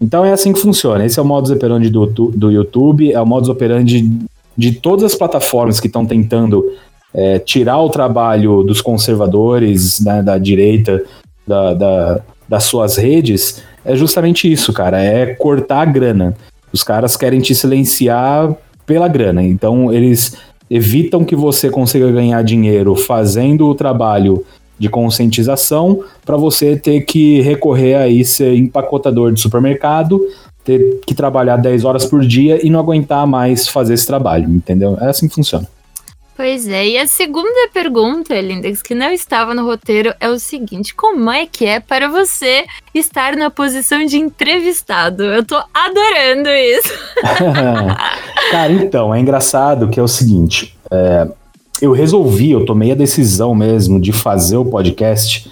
Então 0.00 0.24
é 0.24 0.32
assim 0.32 0.52
que 0.52 0.60
funciona. 0.60 1.04
Esse 1.04 1.18
é 1.18 1.22
o 1.22 1.24
modus 1.24 1.50
operandi 1.50 1.90
do, 1.90 2.06
do 2.06 2.50
YouTube, 2.50 3.12
é 3.12 3.20
o 3.20 3.26
modus 3.26 3.48
operandi 3.48 4.08
de 4.56 4.72
todas 4.72 5.04
as 5.04 5.14
plataformas 5.14 5.80
que 5.80 5.86
estão 5.86 6.06
tentando 6.06 6.64
é, 7.12 7.38
tirar 7.38 7.78
o 7.78 7.88
trabalho 7.88 8.62
dos 8.62 8.80
conservadores, 8.80 10.00
né, 10.00 10.22
da 10.22 10.38
direita, 10.38 11.02
da, 11.46 11.74
da, 11.74 12.20
das 12.48 12.64
suas 12.64 12.96
redes. 12.96 13.62
É 13.84 13.96
justamente 13.96 14.50
isso, 14.50 14.72
cara. 14.72 15.02
É 15.02 15.26
cortar 15.34 15.82
a 15.82 15.84
grana. 15.84 16.36
Os 16.72 16.82
caras 16.82 17.16
querem 17.16 17.40
te 17.40 17.54
silenciar 17.54 18.54
pela 18.86 19.08
grana. 19.08 19.42
Então 19.42 19.92
eles 19.92 20.36
evitam 20.70 21.24
que 21.24 21.34
você 21.34 21.70
consiga 21.70 22.10
ganhar 22.10 22.42
dinheiro 22.42 22.94
fazendo 22.94 23.66
o 23.66 23.74
trabalho 23.74 24.44
de 24.78 24.88
conscientização 24.88 26.04
para 26.24 26.36
você 26.36 26.76
ter 26.76 27.02
que 27.02 27.40
recorrer 27.40 27.94
a 27.94 28.24
ser 28.24 28.54
empacotador 28.54 29.32
de 29.32 29.40
supermercado, 29.40 30.20
ter 30.64 31.00
que 31.06 31.14
trabalhar 31.14 31.56
10 31.56 31.84
horas 31.84 32.04
por 32.04 32.24
dia 32.24 32.64
e 32.64 32.70
não 32.70 32.78
aguentar 32.78 33.26
mais 33.26 33.66
fazer 33.66 33.94
esse 33.94 34.06
trabalho, 34.06 34.48
entendeu? 34.50 34.96
É 35.00 35.08
assim 35.08 35.28
que 35.28 35.34
funciona. 35.34 35.66
Pois 36.38 36.68
é, 36.68 36.86
e 36.86 36.98
a 36.98 37.04
segunda 37.04 37.68
pergunta, 37.74 38.40
Lindex, 38.40 38.80
que 38.80 38.94
não 38.94 39.10
estava 39.10 39.52
no 39.54 39.64
roteiro, 39.64 40.14
é 40.20 40.28
o 40.28 40.38
seguinte: 40.38 40.94
como 40.94 41.28
é 41.32 41.46
que 41.46 41.66
é 41.66 41.80
para 41.80 42.08
você 42.08 42.64
estar 42.94 43.34
na 43.34 43.50
posição 43.50 44.06
de 44.06 44.18
entrevistado? 44.18 45.24
Eu 45.24 45.44
tô 45.44 45.56
adorando 45.74 46.48
isso. 46.48 46.92
Cara, 48.52 48.72
então, 48.72 49.12
é 49.12 49.18
engraçado 49.18 49.88
que 49.88 49.98
é 49.98 50.02
o 50.02 50.06
seguinte: 50.06 50.78
é, 50.92 51.26
eu 51.80 51.92
resolvi, 51.92 52.50
eu 52.50 52.64
tomei 52.64 52.92
a 52.92 52.94
decisão 52.94 53.54
mesmo 53.54 54.00
de 54.00 54.12
fazer 54.12 54.56
o 54.56 54.64
podcast 54.64 55.50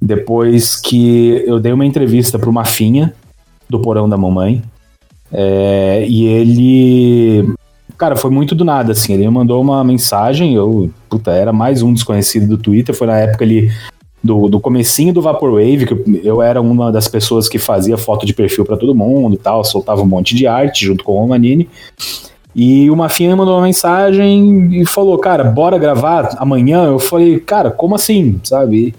depois 0.00 0.76
que 0.76 1.44
eu 1.46 1.60
dei 1.60 1.72
uma 1.72 1.86
entrevista 1.86 2.38
para 2.38 2.50
uma 2.50 2.64
finha 2.64 3.14
do 3.68 3.78
Porão 3.78 4.08
da 4.08 4.16
Mamãe. 4.16 4.62
É, 5.32 6.04
e 6.08 6.26
ele. 6.26 7.54
Cara, 7.96 8.16
foi 8.16 8.30
muito 8.30 8.54
do 8.54 8.64
nada, 8.64 8.92
assim. 8.92 9.14
Ele 9.14 9.22
me 9.22 9.30
mandou 9.30 9.60
uma 9.62 9.84
mensagem, 9.84 10.54
eu. 10.54 10.90
Puta, 11.08 11.30
era 11.30 11.52
mais 11.52 11.82
um 11.82 11.92
desconhecido 11.94 12.48
do 12.48 12.58
Twitter. 12.58 12.94
Foi 12.94 13.06
na 13.06 13.16
época 13.18 13.44
ali 13.44 13.70
do, 14.22 14.48
do 14.48 14.60
comecinho 14.60 15.12
do 15.12 15.22
Vaporwave, 15.22 15.86
que 15.86 16.20
eu 16.24 16.42
era 16.42 16.60
uma 16.60 16.90
das 16.90 17.08
pessoas 17.08 17.48
que 17.48 17.58
fazia 17.58 17.96
foto 17.96 18.26
de 18.26 18.34
perfil 18.34 18.64
para 18.64 18.76
todo 18.76 18.94
mundo 18.94 19.34
e 19.34 19.38
tal, 19.38 19.64
soltava 19.64 20.02
um 20.02 20.06
monte 20.06 20.34
de 20.34 20.46
arte 20.46 20.84
junto 20.84 21.04
com 21.04 21.12
o 21.12 21.20
Romanini. 21.20 21.68
E 22.54 22.90
o 22.90 22.96
Mafinha 22.96 23.34
mandou 23.34 23.54
uma 23.54 23.64
mensagem 23.64 24.80
e 24.80 24.84
falou, 24.84 25.16
cara, 25.18 25.44
bora 25.44 25.78
gravar 25.78 26.34
amanhã? 26.36 26.84
Eu 26.84 26.98
falei, 26.98 27.40
cara, 27.40 27.70
como 27.70 27.94
assim, 27.94 28.38
sabe? 28.44 28.94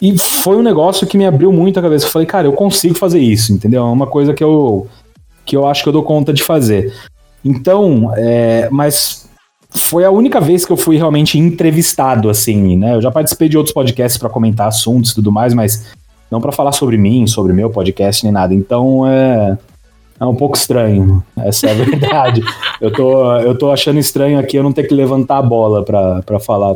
E 0.00 0.18
foi 0.18 0.56
um 0.56 0.62
negócio 0.62 1.06
que 1.06 1.18
me 1.18 1.26
abriu 1.26 1.52
muito 1.52 1.78
a 1.78 1.82
cabeça. 1.82 2.06
Eu 2.06 2.10
falei, 2.10 2.26
cara, 2.26 2.46
eu 2.46 2.52
consigo 2.52 2.94
fazer 2.94 3.20
isso, 3.20 3.52
entendeu? 3.52 3.82
É 3.82 3.90
uma 3.90 4.06
coisa 4.06 4.32
que 4.32 4.42
eu, 4.42 4.86
que 5.44 5.56
eu 5.56 5.66
acho 5.66 5.82
que 5.82 5.88
eu 5.88 5.92
dou 5.92 6.02
conta 6.02 6.32
de 6.32 6.42
fazer. 6.42 6.92
Então, 7.44 8.10
é, 8.16 8.68
mas 8.70 9.28
foi 9.70 10.04
a 10.04 10.10
única 10.10 10.40
vez 10.40 10.64
que 10.64 10.72
eu 10.72 10.76
fui 10.76 10.96
realmente 10.96 11.38
entrevistado, 11.38 12.30
assim, 12.30 12.76
né? 12.76 12.94
Eu 12.94 13.02
já 13.02 13.10
participei 13.10 13.48
de 13.48 13.58
outros 13.58 13.74
podcasts 13.74 14.16
para 14.16 14.30
comentar 14.30 14.68
assuntos 14.68 15.10
e 15.10 15.14
tudo 15.16 15.30
mais, 15.30 15.52
mas 15.52 15.92
não 16.30 16.40
para 16.40 16.52
falar 16.52 16.72
sobre 16.72 16.96
mim, 16.96 17.26
sobre 17.26 17.52
meu 17.52 17.68
podcast 17.68 18.24
nem 18.24 18.32
nada. 18.32 18.54
Então, 18.54 19.06
é 19.06 19.58
é 20.24 20.30
um 20.30 20.34
pouco 20.34 20.56
estranho, 20.56 21.22
essa 21.36 21.68
é 21.68 21.70
a 21.70 21.74
verdade. 21.84 22.42
eu, 22.80 22.92
tô, 22.92 23.36
eu 23.38 23.56
tô 23.56 23.70
achando 23.70 23.98
estranho 23.98 24.38
aqui 24.38 24.56
eu 24.56 24.62
não 24.62 24.72
ter 24.72 24.84
que 24.84 24.94
levantar 24.94 25.38
a 25.38 25.42
bola 25.42 25.84
para 25.84 26.40
falar. 26.40 26.74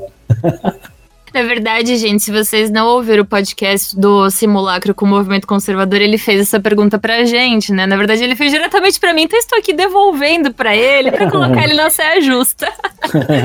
Na 1.32 1.42
verdade, 1.42 1.96
gente, 1.96 2.22
se 2.22 2.32
vocês 2.32 2.70
não 2.70 2.86
ouviram 2.88 3.22
o 3.22 3.26
podcast 3.26 3.98
do 3.98 4.30
Simulacro 4.30 4.94
com 4.94 5.04
o 5.04 5.08
Movimento 5.08 5.46
Conservador, 5.46 6.00
ele 6.00 6.16
fez 6.16 6.40
essa 6.40 6.58
pergunta 6.58 6.98
pra 6.98 7.24
gente, 7.24 7.70
né? 7.70 7.86
Na 7.86 7.96
verdade, 7.96 8.24
ele 8.24 8.34
fez 8.34 8.50
diretamente 8.50 8.98
para 8.98 9.12
mim, 9.12 9.22
então 9.22 9.38
estou 9.38 9.58
aqui 9.58 9.74
devolvendo 9.74 10.52
para 10.52 10.74
ele, 10.74 11.12
para 11.12 11.30
colocar 11.30 11.64
ele 11.64 11.74
na 11.74 11.90
saia 11.90 12.20
justa. 12.22 12.66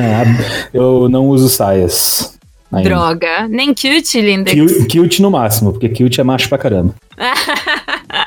eu 0.73 1.09
não 1.09 1.27
uso 1.27 1.49
saias. 1.49 2.37
Ainda. 2.71 2.89
Droga. 2.89 3.47
Nem 3.49 3.73
cute, 3.73 4.19
linda. 4.19 4.49
Cute 4.91 5.21
no 5.21 5.29
máximo, 5.29 5.73
porque 5.73 5.89
cute 5.89 6.19
é 6.19 6.23
macho 6.23 6.49
pra 6.49 6.57
caramba. 6.57 6.95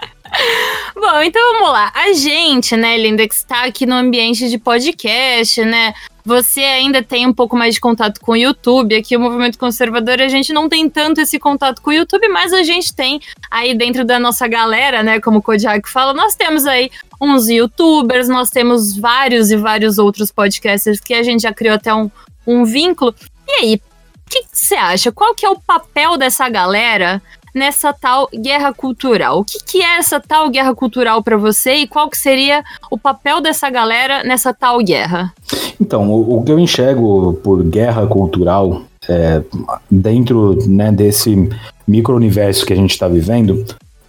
Bom, 1.08 1.22
então 1.22 1.52
vamos 1.52 1.68
lá. 1.68 1.92
A 1.94 2.12
gente, 2.14 2.76
né, 2.76 2.96
Linda, 2.96 3.28
que 3.28 3.34
está 3.34 3.62
aqui 3.62 3.86
no 3.86 3.94
ambiente 3.94 4.48
de 4.48 4.58
podcast, 4.58 5.64
né? 5.64 5.94
você 6.24 6.60
ainda 6.60 7.00
tem 7.00 7.24
um 7.24 7.32
pouco 7.32 7.56
mais 7.56 7.74
de 7.74 7.80
contato 7.80 8.20
com 8.20 8.32
o 8.32 8.36
YouTube. 8.36 8.96
Aqui 8.96 9.16
o 9.16 9.20
movimento 9.20 9.56
conservador, 9.56 10.20
a 10.20 10.26
gente 10.26 10.52
não 10.52 10.68
tem 10.68 10.90
tanto 10.90 11.20
esse 11.20 11.38
contato 11.38 11.80
com 11.80 11.90
o 11.90 11.92
YouTube, 11.92 12.26
mas 12.26 12.52
a 12.52 12.64
gente 12.64 12.92
tem 12.92 13.20
aí 13.48 13.72
dentro 13.72 14.04
da 14.04 14.18
nossa 14.18 14.48
galera, 14.48 15.04
né? 15.04 15.20
Como 15.20 15.38
o 15.38 15.42
Kodiak 15.42 15.88
fala, 15.88 16.12
nós 16.12 16.34
temos 16.34 16.66
aí 16.66 16.90
uns 17.20 17.48
youtubers, 17.48 18.28
nós 18.28 18.50
temos 18.50 18.96
vários 18.96 19.52
e 19.52 19.56
vários 19.56 19.98
outros 19.98 20.32
podcasters 20.32 20.98
que 20.98 21.14
a 21.14 21.22
gente 21.22 21.42
já 21.42 21.54
criou 21.54 21.76
até 21.76 21.94
um, 21.94 22.10
um 22.44 22.64
vínculo. 22.64 23.14
E 23.46 23.52
aí, 23.52 23.74
o 23.76 24.28
que 24.28 24.42
você 24.52 24.74
acha? 24.74 25.12
Qual 25.12 25.36
que 25.36 25.46
é 25.46 25.48
o 25.48 25.60
papel 25.60 26.16
dessa 26.16 26.48
galera 26.48 27.22
nessa 27.56 27.90
tal 27.90 28.28
guerra 28.34 28.74
cultural. 28.74 29.40
O 29.40 29.44
que, 29.44 29.58
que 29.64 29.82
é 29.82 29.96
essa 29.96 30.20
tal 30.20 30.50
guerra 30.50 30.74
cultural 30.74 31.22
para 31.22 31.38
você 31.38 31.76
e 31.76 31.86
qual 31.86 32.10
que 32.10 32.18
seria 32.18 32.62
o 32.90 32.98
papel 32.98 33.40
dessa 33.40 33.70
galera 33.70 34.22
nessa 34.22 34.52
tal 34.52 34.78
guerra? 34.84 35.32
Então, 35.80 36.10
o, 36.10 36.36
o 36.36 36.44
que 36.44 36.52
eu 36.52 36.58
enxergo 36.58 37.32
por 37.42 37.62
guerra 37.64 38.06
cultural 38.06 38.82
é, 39.08 39.42
dentro 39.90 40.58
né, 40.68 40.92
desse 40.92 41.48
micro-universo 41.88 42.66
que 42.66 42.74
a 42.74 42.76
gente 42.76 42.90
está 42.90 43.08
vivendo 43.08 43.64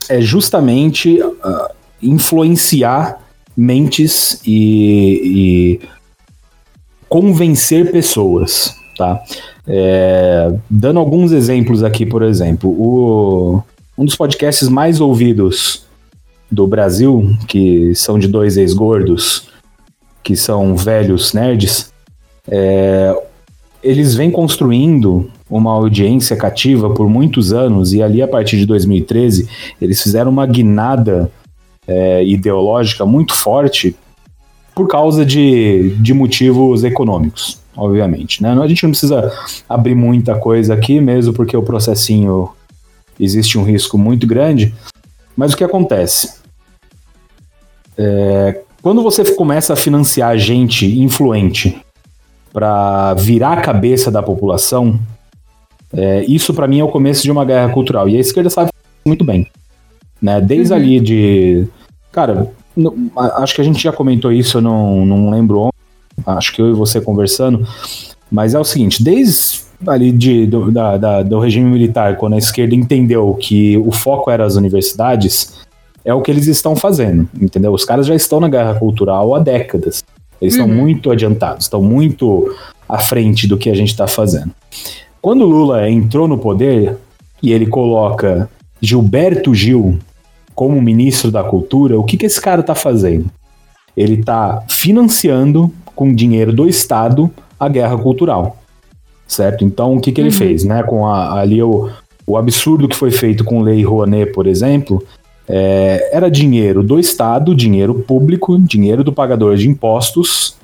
é 0.09 0.19
justamente 0.19 1.21
uh, 1.21 1.69
influenciar 2.01 3.21
mentes 3.55 4.41
e, 4.45 5.79
e 5.79 5.87
convencer 7.07 7.91
pessoas, 7.91 8.75
tá? 8.97 9.21
É, 9.67 10.53
dando 10.69 10.99
alguns 10.99 11.31
exemplos 11.31 11.83
aqui, 11.83 12.05
por 12.05 12.23
exemplo, 12.23 12.69
o, 12.69 13.61
um 13.97 14.05
dos 14.05 14.15
podcasts 14.15 14.69
mais 14.69 15.01
ouvidos 15.01 15.85
do 16.49 16.65
Brasil, 16.65 17.35
que 17.47 17.93
são 17.93 18.17
de 18.17 18.29
dois 18.29 18.55
ex-gordos, 18.55 19.49
que 20.23 20.37
são 20.37 20.77
velhos 20.77 21.33
nerds, 21.33 21.91
é, 22.47 23.13
eles 23.83 24.15
vêm 24.15 24.31
construindo 24.31 25.29
uma 25.49 25.71
audiência 25.71 26.35
cativa 26.35 26.89
por 26.93 27.09
muitos 27.09 27.51
anos 27.51 27.93
e 27.93 28.01
ali 28.01 28.21
a 28.21 28.27
partir 28.27 28.57
de 28.57 28.65
2013 28.65 29.47
eles 29.81 30.01
fizeram 30.01 30.31
uma 30.31 30.45
guinada 30.45 31.31
é, 31.87 32.23
ideológica 32.23 33.05
muito 33.05 33.33
forte 33.33 33.95
por 34.75 34.87
causa 34.87 35.25
de, 35.25 35.95
de 35.97 36.13
motivos 36.13 36.83
econômicos 36.83 37.59
obviamente. 37.77 38.41
Né? 38.41 38.51
A 38.51 38.67
gente 38.67 38.83
não 38.83 38.89
precisa 38.89 39.31
abrir 39.69 39.95
muita 39.95 40.35
coisa 40.35 40.73
aqui, 40.73 40.99
mesmo 40.99 41.33
porque 41.33 41.55
o 41.55 41.63
processinho 41.63 42.49
existe 43.19 43.57
um 43.57 43.63
risco 43.63 43.97
muito 43.97 44.25
grande. 44.25 44.73
Mas 45.35 45.53
o 45.53 45.57
que 45.57 45.63
acontece? 45.63 46.39
É, 47.97 48.61
quando 48.81 49.01
você 49.03 49.23
começa 49.35 49.73
a 49.73 49.75
financiar 49.75 50.37
gente 50.37 50.85
influente 50.99 51.79
para 52.51 53.13
virar 53.13 53.53
a 53.53 53.61
cabeça 53.61 54.09
da 54.09 54.23
população, 54.23 54.99
é, 55.93 56.25
isso 56.25 56.53
para 56.53 56.67
mim 56.67 56.79
é 56.79 56.83
o 56.83 56.89
começo 56.89 57.23
de 57.23 57.31
uma 57.31 57.45
guerra 57.45 57.71
cultural. 57.71 58.09
E 58.09 58.17
a 58.17 58.19
esquerda 58.19 58.49
sabe 58.49 58.71
muito 59.05 59.23
bem. 59.23 59.47
Né? 60.21 60.41
Desde 60.41 60.73
uhum. 60.73 60.79
ali 60.79 60.99
de. 60.99 61.67
Cara, 62.11 62.51
acho 63.37 63.55
que 63.55 63.61
a 63.61 63.63
gente 63.63 63.81
já 63.81 63.91
comentou 63.91 64.31
isso, 64.31 64.57
eu 64.57 64.61
não, 64.61 65.05
não 65.05 65.29
lembro 65.29 65.59
onde 65.59 65.76
acho 66.25 66.53
que 66.53 66.61
eu 66.61 66.69
e 66.69 66.73
você 66.73 66.99
conversando, 66.99 67.67
mas 68.31 68.53
é 68.53 68.59
o 68.59 68.63
seguinte, 68.63 69.03
desde 69.03 69.67
ali 69.85 70.11
de, 70.11 70.45
do, 70.47 70.71
da, 70.71 70.97
da, 70.97 71.23
do 71.23 71.39
regime 71.39 71.69
militar, 71.69 72.17
quando 72.17 72.33
a 72.33 72.37
esquerda 72.37 72.73
entendeu 72.73 73.33
que 73.35 73.77
o 73.77 73.91
foco 73.91 74.31
era 74.31 74.45
as 74.45 74.55
universidades, 74.55 75.57
é 76.03 76.13
o 76.13 76.21
que 76.21 76.31
eles 76.31 76.47
estão 76.47 76.75
fazendo, 76.75 77.29
entendeu? 77.39 77.73
Os 77.73 77.85
caras 77.85 78.07
já 78.07 78.15
estão 78.15 78.39
na 78.39 78.47
guerra 78.47 78.75
cultural 78.75 79.35
há 79.35 79.39
décadas. 79.39 80.03
Eles 80.41 80.55
uhum. 80.55 80.61
estão 80.61 80.75
muito 80.75 81.11
adiantados, 81.11 81.65
estão 81.65 81.81
muito 81.81 82.55
à 82.87 82.97
frente 82.97 83.47
do 83.47 83.57
que 83.57 83.69
a 83.69 83.75
gente 83.75 83.89
está 83.89 84.07
fazendo. 84.07 84.51
Quando 85.21 85.45
Lula 85.45 85.89
entrou 85.89 86.27
no 86.27 86.37
poder 86.37 86.97
e 87.43 87.51
ele 87.51 87.67
coloca 87.67 88.49
Gilberto 88.81 89.53
Gil 89.53 89.99
como 90.55 90.81
ministro 90.81 91.29
da 91.29 91.43
Cultura, 91.43 91.99
o 91.99 92.03
que, 92.03 92.17
que 92.17 92.25
esse 92.25 92.39
cara 92.39 92.61
está 92.61 92.73
fazendo? 92.73 93.25
Ele 93.95 94.15
está 94.15 94.63
financiando 94.69 95.71
com 95.97 96.13
dinheiro 96.13 96.53
do 96.53 96.69
Estado 96.69 97.29
a 97.59 97.67
guerra 97.67 97.97
cultural. 97.97 98.57
Certo? 99.27 99.65
Então, 99.65 99.95
o 99.95 99.99
que, 99.99 100.11
que 100.11 100.21
ele 100.21 100.29
uhum. 100.29 100.35
fez? 100.35 100.63
Né? 100.63 100.83
Com 100.83 101.07
a, 101.07 101.41
ali 101.41 101.61
o, 101.61 101.89
o 102.25 102.37
absurdo 102.37 102.87
que 102.87 102.95
foi 102.95 103.09
feito 103.11 103.43
com 103.43 103.61
Lei 103.63 103.83
Rouanet, 103.83 104.31
por 104.31 104.45
exemplo, 104.45 105.03
é, 105.49 106.09
era 106.13 106.29
dinheiro 106.29 106.83
do 106.83 106.99
Estado, 106.99 107.55
dinheiro 107.55 107.95
público, 107.95 108.57
dinheiro 108.59 109.03
do 109.03 109.11
pagador 109.11 109.55
de 109.55 109.67
impostos, 109.67 110.55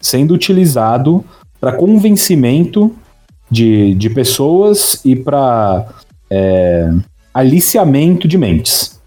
sendo 0.00 0.34
utilizado 0.34 1.24
para 1.60 1.72
convencimento 1.72 2.92
de, 3.48 3.94
de 3.94 4.10
pessoas 4.10 5.00
e 5.04 5.14
para 5.14 5.86
é, 6.28 6.90
aliciamento 7.32 8.26
de 8.26 8.36
mentes. 8.36 9.00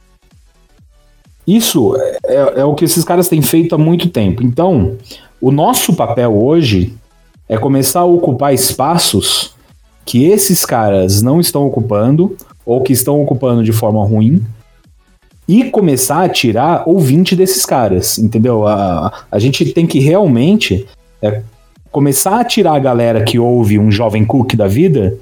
Isso 1.46 1.96
é, 2.26 2.62
é, 2.62 2.66
o 2.66 2.74
que 2.74 2.86
esses 2.86 3.04
caras 3.04 3.28
têm 3.28 3.42
feito 3.42 3.76
há 3.76 3.78
muito 3.78 4.10
tempo. 4.10 4.42
Então, 4.42 4.96
o 5.44 5.52
nosso 5.52 5.94
papel 5.94 6.34
hoje 6.34 6.94
é 7.50 7.58
começar 7.58 8.00
a 8.00 8.06
ocupar 8.06 8.54
espaços 8.54 9.54
que 10.06 10.24
esses 10.24 10.66
caras 10.66 11.22
não 11.22 11.42
estão 11.42 11.68
ocupando 11.68 12.38
ou 12.66 12.80
que 12.80 12.94
estão 12.94 13.22
ocupando 13.22 13.62
de 13.62 13.74
forma 13.74 14.02
ruim 14.06 14.42
e 15.46 15.66
começar 15.66 16.24
a 16.24 16.30
tirar 16.30 16.88
ouvinte 16.88 17.36
desses 17.36 17.66
caras, 17.66 18.18
entendeu? 18.18 18.66
A, 18.66 19.26
a 19.30 19.38
gente 19.38 19.66
tem 19.74 19.86
que 19.86 20.00
realmente 20.00 20.88
é, 21.22 21.42
começar 21.92 22.40
a 22.40 22.46
tirar 22.46 22.76
a 22.76 22.80
galera 22.80 23.26
que 23.26 23.38
ouve 23.38 23.78
um 23.78 23.92
jovem 23.92 24.24
cook 24.24 24.56
da 24.56 24.70
vida, 24.70 25.18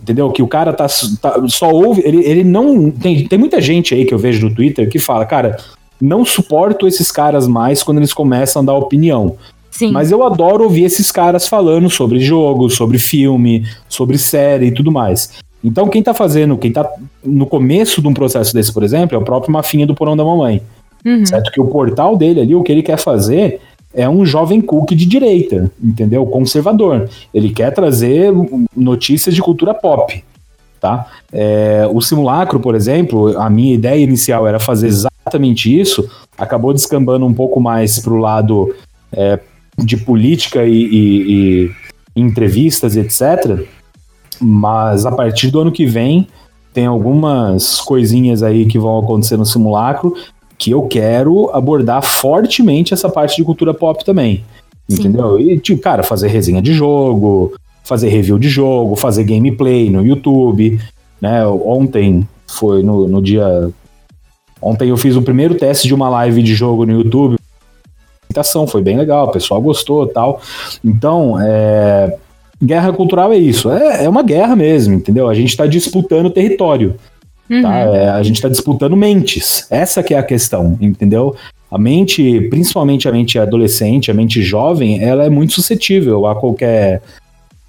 entendeu? 0.00 0.32
Que 0.32 0.42
o 0.42 0.48
cara 0.48 0.72
tá, 0.72 0.86
tá 1.20 1.42
só 1.48 1.70
ouve, 1.70 2.00
ele, 2.06 2.24
ele 2.24 2.42
não 2.42 2.90
tem, 2.90 3.28
tem 3.28 3.38
muita 3.38 3.60
gente 3.60 3.94
aí 3.94 4.06
que 4.06 4.14
eu 4.14 4.18
vejo 4.18 4.48
no 4.48 4.54
Twitter 4.54 4.88
que 4.88 4.98
fala, 4.98 5.26
cara, 5.26 5.58
não 6.00 6.24
suporto 6.24 6.86
esses 6.86 7.10
caras 7.10 7.46
mais 7.46 7.82
quando 7.82 7.98
eles 7.98 8.12
começam 8.12 8.62
a 8.62 8.64
dar 8.64 8.74
opinião. 8.74 9.36
Sim. 9.70 9.92
Mas 9.92 10.10
eu 10.10 10.24
adoro 10.24 10.64
ouvir 10.64 10.84
esses 10.84 11.12
caras 11.12 11.46
falando 11.46 11.90
sobre 11.90 12.18
jogo, 12.18 12.70
sobre 12.70 12.98
filme, 12.98 13.66
sobre 13.88 14.16
série 14.16 14.66
e 14.66 14.72
tudo 14.72 14.90
mais. 14.90 15.32
Então, 15.62 15.88
quem 15.88 16.02
tá 16.02 16.14
fazendo, 16.14 16.56
quem 16.56 16.72
tá 16.72 16.88
no 17.24 17.46
começo 17.46 18.00
de 18.00 18.08
um 18.08 18.14
processo 18.14 18.54
desse, 18.54 18.72
por 18.72 18.82
exemplo, 18.82 19.16
é 19.16 19.18
o 19.20 19.24
próprio 19.24 19.52
Mafinha 19.52 19.86
do 19.86 19.94
Porão 19.94 20.16
da 20.16 20.24
Mamãe. 20.24 20.62
Uhum. 21.04 21.26
Certo? 21.26 21.50
Que 21.50 21.60
o 21.60 21.66
portal 21.66 22.16
dele 22.16 22.40
ali, 22.40 22.54
o 22.54 22.62
que 22.62 22.72
ele 22.72 22.82
quer 22.82 22.98
fazer 22.98 23.60
é 23.92 24.08
um 24.08 24.24
jovem 24.24 24.60
cook 24.60 24.94
de 24.94 25.06
direita, 25.06 25.70
entendeu? 25.82 26.24
Conservador. 26.26 27.08
Ele 27.32 27.50
quer 27.50 27.72
trazer 27.72 28.32
notícias 28.76 29.34
de 29.34 29.42
cultura 29.42 29.74
pop. 29.74 30.22
Tá? 30.80 31.06
É, 31.32 31.88
o 31.90 32.00
simulacro, 32.00 32.60
por 32.60 32.74
exemplo, 32.74 33.36
a 33.38 33.48
minha 33.48 33.74
ideia 33.74 34.02
inicial 34.02 34.46
era 34.46 34.58
fazer 34.58 34.90
exatamente 35.26 35.78
isso, 35.78 36.08
acabou 36.38 36.72
descambando 36.72 37.26
um 37.26 37.34
pouco 37.34 37.60
mais 37.60 37.98
para 37.98 38.12
o 38.12 38.18
lado 38.18 38.74
é, 39.12 39.40
de 39.76 39.96
política 39.96 40.64
e, 40.64 40.84
e, 40.84 41.70
e 42.16 42.20
entrevistas, 42.20 42.96
etc. 42.96 43.66
Mas 44.40 45.04
a 45.04 45.12
partir 45.12 45.50
do 45.50 45.60
ano 45.60 45.72
que 45.72 45.84
vem, 45.84 46.28
tem 46.72 46.86
algumas 46.86 47.80
coisinhas 47.80 48.42
aí 48.42 48.66
que 48.66 48.78
vão 48.78 48.98
acontecer 48.98 49.36
no 49.36 49.44
simulacro 49.44 50.14
que 50.58 50.70
eu 50.70 50.82
quero 50.82 51.50
abordar 51.52 52.02
fortemente 52.02 52.94
essa 52.94 53.10
parte 53.10 53.36
de 53.36 53.44
cultura 53.44 53.74
pop 53.74 54.02
também. 54.04 54.44
Sim. 54.88 55.00
Entendeu? 55.00 55.38
E, 55.40 55.58
tipo, 55.58 55.82
cara, 55.82 56.02
fazer 56.02 56.28
resenha 56.28 56.62
de 56.62 56.72
jogo, 56.72 57.52
fazer 57.84 58.08
review 58.08 58.38
de 58.38 58.48
jogo, 58.48 58.94
fazer 58.96 59.24
gameplay 59.24 59.90
no 59.90 60.06
YouTube. 60.06 60.80
Né? 61.20 61.46
Ontem 61.46 62.26
foi 62.46 62.82
no, 62.82 63.08
no 63.08 63.20
dia 63.20 63.70
Ontem 64.66 64.88
eu 64.88 64.96
fiz 64.96 65.14
o 65.14 65.22
primeiro 65.22 65.54
teste 65.54 65.86
de 65.86 65.94
uma 65.94 66.08
live 66.08 66.42
de 66.42 66.54
jogo 66.54 66.84
no 66.84 66.92
YouTube. 66.92 67.36
Foi 68.68 68.82
bem 68.82 68.98
legal, 68.98 69.28
o 69.28 69.30
pessoal 69.30 69.62
gostou 69.62 70.06
tal. 70.08 70.42
Então, 70.84 71.40
é, 71.40 72.16
guerra 72.62 72.92
cultural 72.92 73.32
é 73.32 73.38
isso. 73.38 73.70
É, 73.70 74.04
é 74.04 74.08
uma 74.08 74.22
guerra 74.22 74.56
mesmo, 74.56 74.94
entendeu? 74.94 75.28
A 75.28 75.34
gente 75.34 75.50
está 75.50 75.66
disputando 75.66 76.28
território. 76.28 76.96
Tá? 77.48 77.54
Uhum. 77.54 77.62
Tá? 77.62 77.78
É, 77.78 78.08
a 78.10 78.22
gente 78.24 78.34
está 78.34 78.48
disputando 78.48 78.96
mentes. 78.96 79.66
Essa 79.70 80.02
que 80.02 80.12
é 80.12 80.18
a 80.18 80.22
questão, 80.22 80.76
entendeu? 80.80 81.36
A 81.70 81.78
mente, 81.78 82.42
principalmente 82.50 83.08
a 83.08 83.12
mente 83.12 83.38
adolescente, 83.38 84.10
a 84.10 84.14
mente 84.14 84.42
jovem, 84.42 85.02
ela 85.02 85.24
é 85.24 85.30
muito 85.30 85.52
suscetível 85.52 86.26
a 86.26 86.34
qualquer 86.34 87.00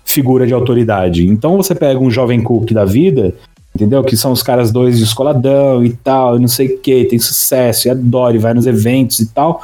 figura 0.03 0.47
de 0.47 0.53
autoridade. 0.53 1.27
Então 1.27 1.57
você 1.57 1.75
pega 1.75 1.99
um 1.99 2.09
jovem 2.09 2.41
cook 2.41 2.73
da 2.73 2.85
vida, 2.85 3.33
entendeu? 3.77 4.03
Que 4.03 4.17
são 4.17 4.31
os 4.31 4.41
caras 4.41 4.71
dois 4.71 4.97
de 4.97 5.03
escoladão 5.03 5.85
e 5.85 5.93
tal, 5.93 6.35
e 6.35 6.39
não 6.39 6.47
sei 6.47 6.67
o 6.67 6.79
que, 6.79 7.05
tem 7.05 7.19
sucesso, 7.19 7.87
e 7.87 7.91
adora, 7.91 8.35
e 8.35 8.39
vai 8.39 8.53
nos 8.53 8.65
eventos 8.65 9.19
e 9.19 9.27
tal. 9.27 9.61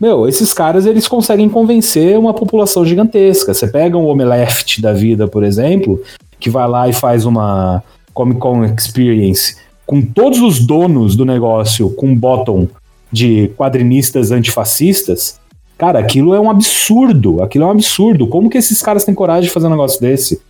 Meu, 0.00 0.26
esses 0.26 0.54
caras 0.54 0.86
eles 0.86 1.06
conseguem 1.06 1.48
convencer 1.48 2.18
uma 2.18 2.32
população 2.32 2.86
gigantesca. 2.86 3.52
Você 3.52 3.66
pega 3.66 3.98
um 3.98 4.06
Omeleft 4.06 4.80
da 4.80 4.92
vida, 4.92 5.28
por 5.28 5.44
exemplo, 5.44 6.00
que 6.40 6.48
vai 6.48 6.66
lá 6.66 6.88
e 6.88 6.92
faz 6.92 7.26
uma 7.26 7.82
Comic 8.14 8.40
Con 8.40 8.64
Experience 8.64 9.56
com 9.84 10.00
todos 10.00 10.40
os 10.40 10.60
donos 10.60 11.16
do 11.16 11.24
negócio 11.24 11.90
com 11.90 12.14
bottom 12.14 12.68
de 13.10 13.50
quadrinistas 13.56 14.30
antifascistas. 14.30 15.38
Cara, 15.76 15.98
aquilo 15.98 16.34
é 16.34 16.40
um 16.40 16.50
absurdo. 16.50 17.42
Aquilo 17.42 17.64
é 17.64 17.66
um 17.68 17.70
absurdo. 17.72 18.26
Como 18.26 18.50
que 18.50 18.58
esses 18.58 18.80
caras 18.80 19.04
têm 19.04 19.14
coragem 19.14 19.44
de 19.44 19.50
fazer 19.50 19.66
um 19.66 19.70
negócio 19.70 20.00
desse? 20.00 20.40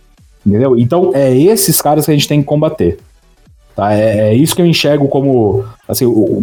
Entendeu? 0.49 0.77
Então, 0.77 1.11
é 1.13 1.35
esses 1.37 1.79
caras 1.79 2.05
que 2.05 2.11
a 2.11 2.13
gente 2.13 2.27
tem 2.27 2.41
que 2.41 2.47
combater. 2.47 2.97
Tá? 3.75 3.93
É, 3.93 4.29
é 4.29 4.33
isso 4.33 4.55
que 4.55 4.61
eu 4.61 4.65
enxergo 4.65 5.07
como 5.07 5.63
assim, 5.87 6.05
o, 6.05 6.41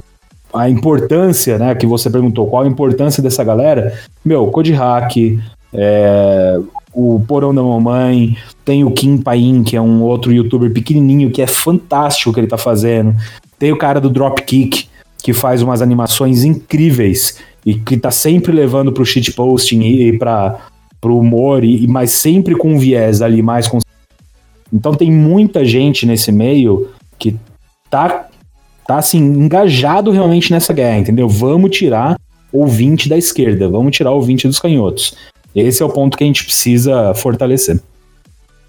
a 0.55 0.71
importância, 0.71 1.59
né? 1.59 1.75
Que 1.75 1.87
você 1.87 2.09
perguntou, 2.09 2.47
qual 2.47 2.63
a 2.63 2.69
importância 2.69 3.23
dessa 3.23 3.43
galera? 3.43 3.99
Meu, 4.25 4.47
Code 4.47 4.73
Hack, 4.73 5.17
é, 5.75 6.59
o 6.95 7.21
Porão 7.27 7.55
da 7.55 7.63
Mamãe, 7.63 8.37
tem 8.65 8.85
o 8.85 8.91
Kim 8.93 9.19
Paim, 9.19 9.65
que 9.65 9.77
é 9.77 9.81
um 9.81 10.03
outro 10.03 10.33
youtuber 10.33 10.73
pequenininho, 10.73 11.31
que 11.31 11.43
é 11.43 11.47
fantástico 11.47 12.31
o 12.31 12.33
que 12.33 12.41
ele 12.41 12.47
tá 12.47 12.57
fazendo. 12.57 13.15
Tem 13.59 13.73
o 13.73 13.77
cara 13.77 14.01
do 14.01 14.09
Dropkick, 14.09 14.89
que 15.23 15.33
faz 15.33 15.63
umas 15.63 15.83
animações 15.83 16.45
incríveis 16.45 17.39
e 17.65 17.75
que 17.75 17.97
tá 17.97 18.13
sempre 18.13 18.53
levando 18.53 18.93
pro 18.93 19.05
shitposting 19.05 19.83
e 19.83 20.17
para 20.17 20.69
pro 21.01 21.19
humor, 21.19 21.63
e, 21.63 21.87
mas 21.87 22.13
sempre 22.13 22.55
com 22.55 22.79
viés 22.79 23.21
ali 23.21 23.43
mais. 23.43 23.69
Então 24.73 24.95
tem 24.95 25.11
muita 25.11 25.65
gente 25.65 26.07
nesse 26.07 26.33
meio 26.33 26.91
que 27.19 27.37
tá, 27.91 28.29
tá 28.87 28.99
assim, 28.99 29.19
engajado 29.19 30.11
realmente 30.11 30.51
nessa 30.51 30.73
guerra, 30.73 30.99
entendeu? 30.99 31.29
Vamos 31.29 31.77
tirar 31.77 32.19
o 32.53 32.67
20 32.67 33.09
da 33.09 33.17
esquerda, 33.17 33.69
vamos 33.69 33.97
tirar 33.97 34.13
o 34.13 34.23
20 34.23 34.49
dos 34.49 34.59
canhotos. 34.59 35.15
Esse 35.55 35.83
é 35.83 35.87
o 35.87 35.91
ponto 35.91 36.17
que 36.17 36.25
a 36.25 36.27
gente 36.27 36.45
precisa 36.45 37.15
fortalecer. 37.15 37.81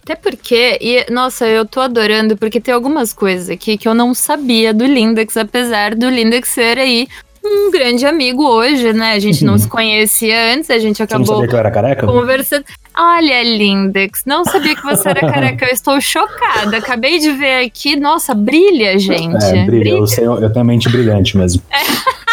Até 0.04 0.16
porque, 0.16 0.78
e 0.80 1.12
nossa, 1.12 1.46
eu 1.46 1.66
tô 1.66 1.82
adorando, 1.82 2.38
porque 2.38 2.62
tem 2.62 2.74
algumas 2.74 3.12
coisas 3.12 3.50
aqui 3.50 3.78
que 3.78 3.90
eu 3.90 3.94
não 3.94 4.14
sabia 4.14 4.74
do 4.74 4.86
Lindex, 4.86 5.36
apesar 5.36 5.96
do 5.96 6.10
Lindex 6.10 6.48
ser 6.48 6.78
aí 6.78 7.10
um 7.44 7.72
grande 7.72 8.06
amigo 8.06 8.44
hoje, 8.48 8.94
né? 8.94 9.14
A 9.14 9.20
gente 9.20 9.44
não 9.44 9.54
uhum. 9.54 9.60
se 9.60 9.68
conhecia 9.68 10.54
antes, 10.54 10.70
a 10.70 10.80
gente 10.80 11.02
acabou. 11.02 11.26
Você 11.26 11.32
não 11.32 11.38
sabia 11.38 11.50
que 11.50 11.56
eu 11.56 11.60
era 11.60 11.72
careca? 11.72 12.08
Conversando. 12.08 12.66
Olha, 12.98 13.44
Lindex, 13.44 14.24
não 14.26 14.44
sabia 14.44 14.76
que 14.76 14.84
você 14.84 15.10
era 15.10 15.20
careca. 15.20 15.66
Eu 15.66 15.74
estou 15.74 16.02
chocada. 16.02 16.78
Acabei 16.78 17.20
de 17.20 17.32
ver 17.32 17.66
aqui. 17.66 17.96
Nossa, 17.96 18.34
brilha, 18.34 18.98
gente. 18.98 19.44
É, 19.44 19.66
brilha. 19.66 19.66
brilha. 19.66 19.98
Eu, 19.98 20.08
sei, 20.08 20.26
eu 20.26 20.50
tenho 20.50 20.62
a 20.62 20.64
mente 20.64 20.90
brilhante 20.90 21.38
mesmo. 21.38 21.62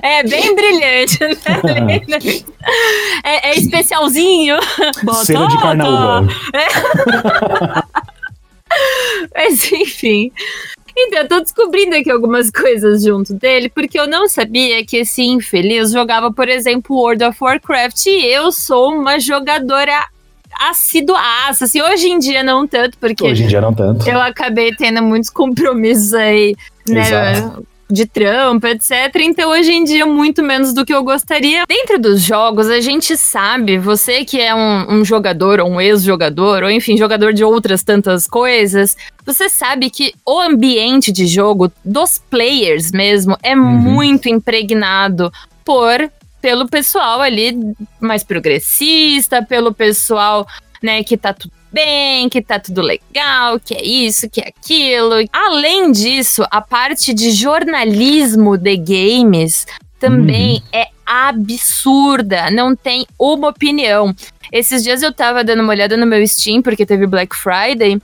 É, 0.00 0.22
bem 0.22 0.54
brilhante, 0.54 1.18
né? 1.20 2.00
é, 3.24 3.50
é 3.50 3.58
especialzinho. 3.58 4.56
Cera 5.24 5.46
de 5.46 5.58
carnaval. 5.58 6.24
É. 6.52 6.68
Mas 9.34 9.70
enfim. 9.72 10.32
Então, 10.96 11.20
eu 11.20 11.28
tô 11.28 11.40
descobrindo 11.40 11.96
aqui 11.96 12.10
algumas 12.10 12.50
coisas 12.50 13.02
junto 13.02 13.34
dele, 13.34 13.68
porque 13.68 13.98
eu 13.98 14.06
não 14.06 14.28
sabia 14.28 14.84
que 14.84 14.98
esse 14.98 15.22
infeliz 15.22 15.90
jogava, 15.90 16.32
por 16.32 16.48
exemplo, 16.48 16.96
World 16.96 17.24
of 17.24 17.38
Warcraft, 17.40 18.06
e 18.06 18.26
eu 18.26 18.52
sou 18.52 18.92
uma 18.92 19.18
jogadora 19.18 20.06
assiduaça, 20.68 21.64
assim, 21.64 21.80
hoje 21.80 22.08
em 22.08 22.18
dia 22.18 22.42
não 22.42 22.66
tanto, 22.66 22.98
porque... 22.98 23.24
Hoje 23.24 23.44
em 23.44 23.46
dia 23.46 23.60
não 23.60 23.72
tanto. 23.72 24.08
Eu 24.08 24.20
acabei 24.20 24.74
tendo 24.74 25.02
muitos 25.02 25.30
compromissos 25.30 26.12
aí, 26.12 26.54
né, 26.86 27.00
Exato 27.00 27.71
de 27.92 28.06
trampo, 28.06 28.66
etc. 28.66 29.14
Então, 29.16 29.50
hoje 29.50 29.70
em 29.70 29.84
dia, 29.84 30.06
muito 30.06 30.42
menos 30.42 30.72
do 30.72 30.84
que 30.84 30.94
eu 30.94 31.04
gostaria. 31.04 31.64
Dentro 31.68 32.00
dos 32.00 32.22
jogos, 32.22 32.70
a 32.70 32.80
gente 32.80 33.16
sabe, 33.16 33.76
você 33.76 34.24
que 34.24 34.40
é 34.40 34.54
um, 34.54 35.00
um 35.00 35.04
jogador, 35.04 35.60
ou 35.60 35.70
um 35.70 35.80
ex-jogador, 35.80 36.62
ou 36.62 36.70
enfim, 36.70 36.96
jogador 36.96 37.34
de 37.34 37.44
outras 37.44 37.82
tantas 37.82 38.26
coisas, 38.26 38.96
você 39.26 39.48
sabe 39.48 39.90
que 39.90 40.14
o 40.26 40.40
ambiente 40.40 41.12
de 41.12 41.26
jogo 41.26 41.70
dos 41.84 42.18
players 42.30 42.90
mesmo 42.90 43.36
é 43.42 43.54
uhum. 43.54 43.62
muito 43.62 44.28
impregnado 44.28 45.30
por 45.64 46.10
pelo 46.40 46.66
pessoal 46.68 47.20
ali 47.20 47.56
mais 48.00 48.24
progressista, 48.24 49.44
pelo 49.44 49.72
pessoal, 49.72 50.44
né, 50.82 51.04
que 51.04 51.16
tá 51.16 51.32
bem, 51.72 52.28
que 52.28 52.42
tá 52.42 52.58
tudo 52.60 52.82
legal, 52.82 53.58
que 53.58 53.74
é 53.74 53.82
isso, 53.82 54.28
que 54.28 54.40
é 54.40 54.48
aquilo. 54.48 55.14
Além 55.32 55.90
disso, 55.90 56.44
a 56.50 56.60
parte 56.60 57.14
de 57.14 57.30
jornalismo 57.30 58.56
de 58.56 58.76
games 58.76 59.66
também 59.98 60.56
uhum. 60.56 60.62
é 60.72 60.88
absurda, 61.06 62.50
não 62.50 62.74
tem 62.74 63.06
uma 63.18 63.48
opinião. 63.48 64.14
Esses 64.50 64.82
dias 64.82 65.02
eu 65.02 65.12
tava 65.12 65.42
dando 65.42 65.62
uma 65.62 65.72
olhada 65.72 65.96
no 65.96 66.06
meu 66.06 66.26
Steam, 66.26 66.60
porque 66.60 66.84
teve 66.84 67.06
Black 67.06 67.34
Friday, 67.34 68.00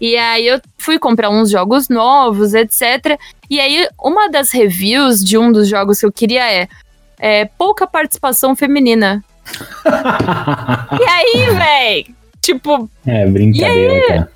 e 0.00 0.16
aí 0.16 0.46
eu 0.46 0.60
fui 0.76 0.98
comprar 0.98 1.30
uns 1.30 1.50
jogos 1.50 1.88
novos, 1.88 2.54
etc. 2.54 3.18
E 3.50 3.58
aí 3.58 3.88
uma 3.98 4.28
das 4.28 4.50
reviews 4.50 5.24
de 5.24 5.36
um 5.36 5.50
dos 5.50 5.68
jogos 5.68 5.98
que 5.98 6.06
eu 6.06 6.12
queria 6.12 6.50
é, 6.52 6.68
é 7.18 7.44
pouca 7.46 7.86
participação 7.86 8.54
feminina. 8.54 9.24
e 11.00 11.04
aí, 11.04 11.50
véi, 11.56 12.06
Tipo. 12.48 12.88
É, 13.06 13.26
brincadeira, 13.26 14.08
cara. 14.08 14.28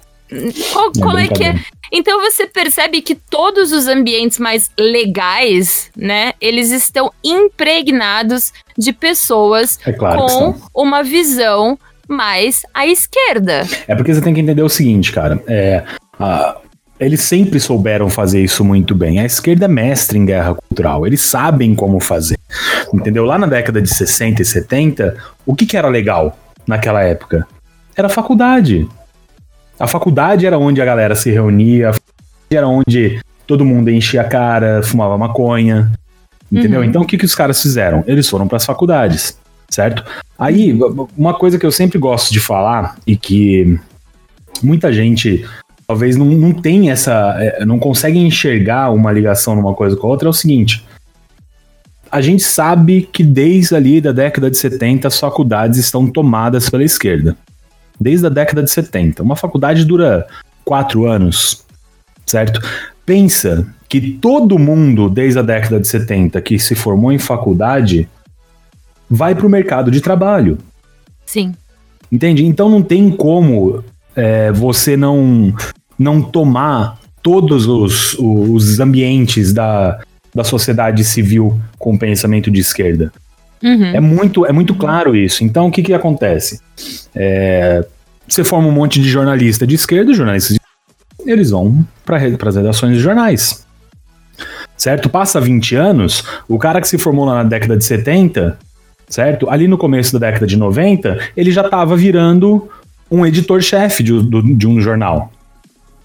Qual, 0.70 0.90
é 0.90 1.00
qual 1.00 1.18
é, 1.18 1.28
que 1.28 1.44
é? 1.44 1.54
Então 1.90 2.20
você 2.20 2.46
percebe 2.46 3.00
que 3.00 3.14
todos 3.14 3.72
os 3.72 3.86
ambientes 3.86 4.38
mais 4.38 4.70
legais, 4.78 5.90
né, 5.96 6.34
eles 6.38 6.70
estão 6.70 7.10
impregnados 7.24 8.52
de 8.76 8.92
pessoas 8.92 9.78
é 9.86 9.92
claro 9.92 10.26
com 10.26 10.54
uma 10.74 11.02
visão 11.02 11.78
mais 12.06 12.60
à 12.74 12.86
esquerda. 12.86 13.66
É 13.88 13.94
porque 13.94 14.12
você 14.12 14.20
tem 14.20 14.34
que 14.34 14.40
entender 14.40 14.62
o 14.62 14.68
seguinte, 14.68 15.10
cara. 15.10 15.42
É, 15.46 15.82
a, 16.20 16.58
eles 17.00 17.22
sempre 17.22 17.58
souberam 17.58 18.10
fazer 18.10 18.42
isso 18.42 18.62
muito 18.62 18.94
bem. 18.94 19.20
A 19.20 19.24
esquerda 19.24 19.64
é 19.64 19.68
mestre 19.68 20.18
em 20.18 20.26
guerra 20.26 20.54
cultural. 20.54 21.06
Eles 21.06 21.22
sabem 21.22 21.74
como 21.74 21.98
fazer. 21.98 22.38
Entendeu? 22.92 23.24
Lá 23.24 23.38
na 23.38 23.46
década 23.46 23.80
de 23.80 23.88
60 23.88 24.42
e 24.42 24.44
70, 24.44 25.16
o 25.46 25.54
que, 25.54 25.64
que 25.64 25.78
era 25.78 25.88
legal 25.88 26.38
naquela 26.66 27.02
época? 27.02 27.46
Era 27.96 28.06
a 28.06 28.10
faculdade. 28.10 28.88
A 29.78 29.86
faculdade 29.86 30.46
era 30.46 30.58
onde 30.58 30.80
a 30.80 30.84
galera 30.84 31.14
se 31.14 31.30
reunia, 31.30 31.92
era 32.50 32.68
onde 32.68 33.20
todo 33.46 33.64
mundo 33.64 33.90
enchia 33.90 34.22
a 34.22 34.24
cara, 34.24 34.82
fumava 34.82 35.18
maconha. 35.18 35.92
Entendeu? 36.50 36.80
Uhum. 36.80 36.86
Então 36.86 37.02
o 37.02 37.06
que, 37.06 37.18
que 37.18 37.24
os 37.24 37.34
caras 37.34 37.60
fizeram? 37.60 38.04
Eles 38.06 38.28
foram 38.28 38.46
para 38.46 38.58
as 38.58 38.64
faculdades, 38.64 39.38
certo? 39.68 40.04
Aí, 40.38 40.78
uma 41.16 41.34
coisa 41.34 41.58
que 41.58 41.64
eu 41.64 41.72
sempre 41.72 41.98
gosto 41.98 42.32
de 42.32 42.40
falar 42.40 42.96
e 43.06 43.16
que 43.16 43.78
muita 44.62 44.92
gente 44.92 45.46
talvez 45.86 46.16
não, 46.16 46.26
não 46.26 46.52
tem 46.52 46.90
essa. 46.90 47.36
É, 47.38 47.64
não 47.64 47.78
consegue 47.78 48.18
enxergar 48.18 48.90
uma 48.90 49.10
ligação 49.10 49.56
numa 49.56 49.74
coisa 49.74 49.96
com 49.96 50.06
a 50.06 50.10
outra 50.10 50.28
é 50.28 50.30
o 50.30 50.34
seguinte. 50.34 50.84
A 52.10 52.20
gente 52.20 52.42
sabe 52.42 53.08
que 53.10 53.24
desde 53.24 53.74
ali 53.74 53.98
da 54.00 54.12
década 54.12 54.50
de 54.50 54.56
70 54.58 55.08
as 55.08 55.18
faculdades 55.18 55.78
estão 55.78 56.06
tomadas 56.06 56.68
pela 56.68 56.84
esquerda 56.84 57.34
desde 58.02 58.26
a 58.26 58.28
década 58.28 58.62
de 58.62 58.70
70. 58.70 59.22
Uma 59.22 59.36
faculdade 59.36 59.84
dura 59.84 60.26
quatro 60.64 61.06
anos, 61.06 61.64
certo? 62.26 62.60
Pensa 63.06 63.66
que 63.88 64.00
todo 64.00 64.58
mundo, 64.58 65.08
desde 65.08 65.38
a 65.38 65.42
década 65.42 65.78
de 65.78 65.86
70, 65.86 66.40
que 66.40 66.58
se 66.58 66.74
formou 66.74 67.12
em 67.12 67.18
faculdade, 67.18 68.08
vai 69.08 69.34
para 69.34 69.46
o 69.46 69.50
mercado 69.50 69.90
de 69.90 70.00
trabalho. 70.00 70.58
Sim. 71.26 71.54
Entende? 72.10 72.44
Então 72.44 72.68
não 72.68 72.82
tem 72.82 73.10
como 73.10 73.84
é, 74.16 74.50
você 74.52 74.96
não, 74.96 75.54
não 75.98 76.22
tomar 76.22 76.98
todos 77.22 77.66
os, 77.66 78.16
os 78.18 78.80
ambientes 78.80 79.52
da, 79.52 80.00
da 80.34 80.44
sociedade 80.44 81.04
civil 81.04 81.60
com 81.78 81.96
pensamento 81.96 82.50
de 82.50 82.60
esquerda. 82.60 83.12
Uhum. 83.62 83.84
É, 83.94 84.00
muito, 84.00 84.46
é 84.46 84.52
muito 84.52 84.74
claro 84.74 85.14
isso. 85.14 85.44
Então, 85.44 85.68
o 85.68 85.70
que, 85.70 85.82
que 85.82 85.94
acontece? 85.94 86.60
É, 87.14 87.86
você 88.26 88.42
forma 88.42 88.68
um 88.68 88.72
monte 88.72 89.00
de 89.00 89.08
jornalista 89.08 89.66
de 89.66 89.74
esquerda, 89.74 90.12
jornalistas 90.12 90.56
de 90.56 90.62
eles 91.30 91.50
vão 91.50 91.86
para 92.04 92.16
as 92.16 92.56
redações 92.56 92.96
de 92.96 93.02
jornais. 93.02 93.66
Certo? 94.76 95.08
Passa 95.08 95.40
20 95.40 95.76
anos, 95.76 96.24
o 96.48 96.58
cara 96.58 96.80
que 96.80 96.88
se 96.88 96.98
formou 96.98 97.24
lá 97.24 97.36
na 97.36 97.44
década 97.44 97.76
de 97.76 97.84
70, 97.84 98.58
certo? 99.08 99.48
Ali 99.48 99.68
no 99.68 99.78
começo 99.78 100.18
da 100.18 100.26
década 100.26 100.46
de 100.46 100.56
90, 100.56 101.18
ele 101.36 101.52
já 101.52 101.62
estava 101.62 101.94
virando 101.94 102.68
um 103.10 103.24
editor-chefe 103.24 104.02
de, 104.02 104.20
de, 104.56 104.66
um 104.66 104.80
jornal. 104.80 105.30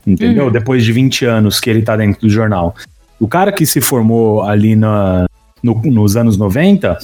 Entendeu? 0.06 0.46
Uhum. 0.46 0.52
Depois 0.52 0.84
de 0.84 0.94
20 0.94 1.26
anos 1.26 1.60
que 1.60 1.70
ele 1.70 1.80
está 1.80 1.96
dentro 1.96 2.22
do 2.22 2.30
jornal. 2.30 2.76
O 3.20 3.28
cara 3.28 3.52
que 3.52 3.66
se 3.66 3.82
formou 3.82 4.44
ali 4.44 4.76
na, 4.76 5.26
no, 5.64 5.82
nos 5.86 6.16
anos 6.16 6.38
90, 6.38 6.98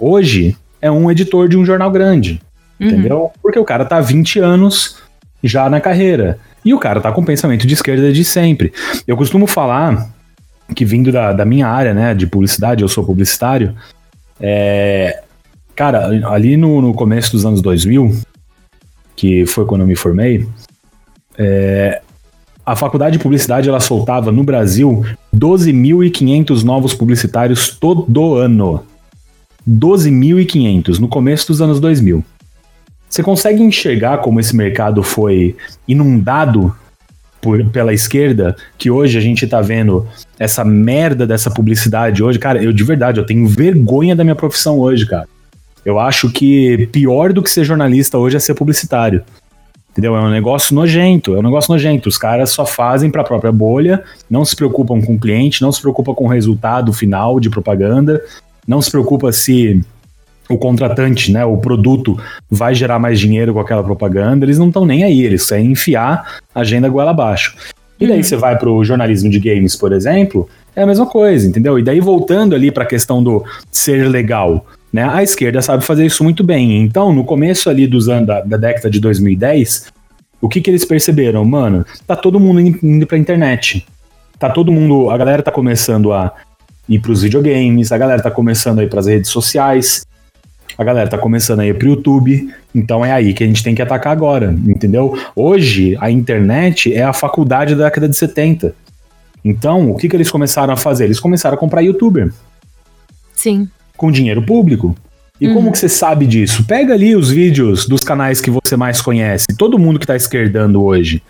hoje 0.00 0.56
é 0.80 0.90
um 0.90 1.10
editor 1.10 1.48
de 1.48 1.56
um 1.56 1.64
jornal 1.64 1.90
grande. 1.90 2.40
Uhum. 2.80 2.86
Entendeu? 2.86 3.30
Porque 3.42 3.58
o 3.58 3.64
cara 3.64 3.84
tá 3.84 3.98
há 3.98 4.00
20 4.00 4.38
anos 4.38 4.96
já 5.44 5.68
na 5.68 5.80
carreira. 5.80 6.38
E 6.64 6.74
o 6.74 6.78
cara 6.78 7.00
tá 7.00 7.12
com 7.12 7.24
pensamento 7.24 7.66
de 7.66 7.74
esquerda 7.74 8.12
de 8.12 8.24
sempre. 8.24 8.72
Eu 9.06 9.16
costumo 9.16 9.46
falar 9.46 10.10
que 10.74 10.84
vindo 10.84 11.10
da, 11.10 11.32
da 11.32 11.44
minha 11.44 11.66
área, 11.66 11.92
né, 11.92 12.14
de 12.14 12.26
publicidade, 12.26 12.82
eu 12.82 12.88
sou 12.88 13.04
publicitário, 13.04 13.74
é, 14.40 15.22
cara, 15.74 16.06
ali 16.28 16.56
no, 16.56 16.80
no 16.80 16.94
começo 16.94 17.32
dos 17.32 17.44
anos 17.44 17.60
2000, 17.60 18.20
que 19.16 19.44
foi 19.46 19.66
quando 19.66 19.82
eu 19.82 19.86
me 19.86 19.96
formei, 19.96 20.46
é, 21.36 22.00
a 22.64 22.76
faculdade 22.76 23.16
de 23.16 23.22
publicidade 23.22 23.68
ela 23.68 23.80
soltava 23.80 24.30
no 24.30 24.44
Brasil 24.44 25.04
12.500 25.34 26.62
novos 26.62 26.94
publicitários 26.94 27.76
todo 27.76 28.36
ano. 28.36 28.84
12.500 29.68 30.98
no 30.98 31.08
começo 31.08 31.48
dos 31.48 31.60
anos 31.60 31.80
2000. 31.80 32.24
Você 33.08 33.22
consegue 33.22 33.62
enxergar 33.62 34.18
como 34.18 34.38
esse 34.38 34.54
mercado 34.54 35.02
foi 35.02 35.56
inundado 35.86 36.74
por, 37.40 37.64
pela 37.66 37.92
esquerda, 37.92 38.54
que 38.78 38.90
hoje 38.90 39.18
a 39.18 39.20
gente 39.20 39.46
tá 39.46 39.60
vendo 39.60 40.06
essa 40.38 40.64
merda 40.64 41.26
dessa 41.26 41.50
publicidade 41.50 42.22
hoje? 42.22 42.38
Cara, 42.38 42.62
eu 42.62 42.72
de 42.72 42.84
verdade, 42.84 43.18
eu 43.18 43.26
tenho 43.26 43.46
vergonha 43.46 44.14
da 44.14 44.22
minha 44.22 44.36
profissão 44.36 44.78
hoje, 44.78 45.06
cara. 45.06 45.26
Eu 45.84 45.98
acho 45.98 46.30
que 46.30 46.86
pior 46.92 47.32
do 47.32 47.42
que 47.42 47.50
ser 47.50 47.64
jornalista 47.64 48.18
hoje 48.18 48.36
é 48.36 48.40
ser 48.40 48.54
publicitário. 48.54 49.22
Entendeu? 49.90 50.14
É 50.14 50.20
um 50.20 50.30
negócio 50.30 50.74
nojento, 50.74 51.34
é 51.34 51.38
um 51.38 51.42
negócio 51.42 51.72
nojento. 51.72 52.08
Os 52.08 52.16
caras 52.16 52.50
só 52.50 52.64
fazem 52.64 53.10
para 53.10 53.22
a 53.22 53.24
própria 53.24 53.50
bolha, 53.50 54.04
não 54.28 54.44
se 54.44 54.54
preocupam 54.54 55.00
com 55.00 55.14
o 55.14 55.18
cliente, 55.18 55.62
não 55.62 55.72
se 55.72 55.80
preocupam 55.80 56.14
com 56.14 56.26
o 56.26 56.28
resultado 56.28 56.92
final 56.92 57.40
de 57.40 57.50
propaganda, 57.50 58.22
não 58.66 58.80
se 58.80 58.90
preocupa 58.90 59.32
se 59.32 59.80
o 60.48 60.58
contratante, 60.58 61.30
né, 61.30 61.44
o 61.44 61.56
produto 61.58 62.18
vai 62.50 62.74
gerar 62.74 62.98
mais 62.98 63.20
dinheiro 63.20 63.54
com 63.54 63.60
aquela 63.60 63.84
propaganda, 63.84 64.44
eles 64.44 64.58
não 64.58 64.68
estão 64.68 64.84
nem 64.84 65.04
aí, 65.04 65.22
eles 65.22 65.46
querem 65.46 65.70
enfiar 65.70 66.40
a 66.52 66.60
agenda 66.60 66.88
goela 66.88 67.12
abaixo. 67.12 67.54
E 68.00 68.06
daí 68.06 68.16
uhum. 68.16 68.22
você 68.22 68.36
vai 68.36 68.58
pro 68.58 68.82
jornalismo 68.82 69.30
de 69.30 69.38
games, 69.38 69.76
por 69.76 69.92
exemplo, 69.92 70.48
é 70.74 70.82
a 70.82 70.86
mesma 70.86 71.06
coisa, 71.06 71.46
entendeu? 71.46 71.78
E 71.78 71.82
daí 71.82 72.00
voltando 72.00 72.54
ali 72.54 72.72
para 72.72 72.84
a 72.84 72.86
questão 72.86 73.22
do 73.22 73.44
ser 73.70 74.08
legal, 74.08 74.66
né? 74.92 75.08
A 75.08 75.22
esquerda 75.22 75.62
sabe 75.62 75.84
fazer 75.84 76.06
isso 76.06 76.24
muito 76.24 76.42
bem. 76.42 76.82
Então, 76.82 77.12
no 77.12 77.24
começo 77.24 77.68
ali 77.70 77.86
dos 77.86 78.08
anos 78.08 78.26
da, 78.26 78.40
da 78.40 78.56
década 78.56 78.90
de 78.90 78.98
2010, 78.98 79.92
o 80.40 80.48
que 80.48 80.60
que 80.60 80.70
eles 80.70 80.84
perceberam? 80.84 81.44
Mano, 81.44 81.84
tá 82.06 82.16
todo 82.16 82.40
mundo 82.40 82.60
indo, 82.60 83.06
pra 83.06 83.18
internet. 83.18 83.86
Tá 84.38 84.48
todo 84.48 84.72
mundo, 84.72 85.10
a 85.10 85.18
galera 85.18 85.42
tá 85.42 85.52
começando 85.52 86.12
a 86.12 86.32
ir 86.90 86.98
pros 86.98 87.22
videogames, 87.22 87.90
a 87.90 87.96
galera 87.96 88.20
tá 88.20 88.30
começando 88.30 88.80
a 88.80 88.84
ir 88.84 88.90
pras 88.90 89.06
redes 89.06 89.30
sociais, 89.30 90.04
a 90.76 90.84
galera 90.84 91.08
tá 91.08 91.16
começando 91.16 91.60
a 91.60 91.66
ir 91.66 91.78
pro 91.78 91.88
YouTube, 91.88 92.52
então 92.74 93.02
é 93.02 93.12
aí 93.12 93.32
que 93.32 93.42
a 93.42 93.46
gente 93.46 93.62
tem 93.62 93.74
que 93.74 93.80
atacar 93.80 94.12
agora, 94.12 94.54
entendeu? 94.66 95.18
Hoje, 95.34 95.96
a 96.00 96.10
internet 96.10 96.92
é 96.92 97.02
a 97.02 97.12
faculdade 97.12 97.74
da 97.74 97.84
década 97.84 98.08
de 98.08 98.16
70. 98.16 98.74
Então, 99.42 99.90
o 99.90 99.96
que 99.96 100.08
que 100.08 100.16
eles 100.16 100.30
começaram 100.30 100.74
a 100.74 100.76
fazer? 100.76 101.04
Eles 101.04 101.20
começaram 101.20 101.54
a 101.54 101.58
comprar 101.58 101.80
youtuber. 101.80 102.30
Sim 103.32 103.70
com 104.00 104.10
dinheiro 104.10 104.40
público. 104.40 104.96
E 105.38 105.46
uhum. 105.46 105.54
como 105.54 105.72
que 105.72 105.76
você 105.76 105.88
sabe 105.88 106.26
disso? 106.26 106.64
Pega 106.64 106.94
ali 106.94 107.14
os 107.14 107.30
vídeos 107.30 107.86
dos 107.86 108.00
canais 108.00 108.40
que 108.40 108.50
você 108.50 108.74
mais 108.74 109.02
conhece, 109.02 109.48
todo 109.58 109.78
mundo 109.78 109.98
que 109.98 110.06
tá 110.06 110.16
esquerdando 110.16 110.82
hoje. 110.82 111.22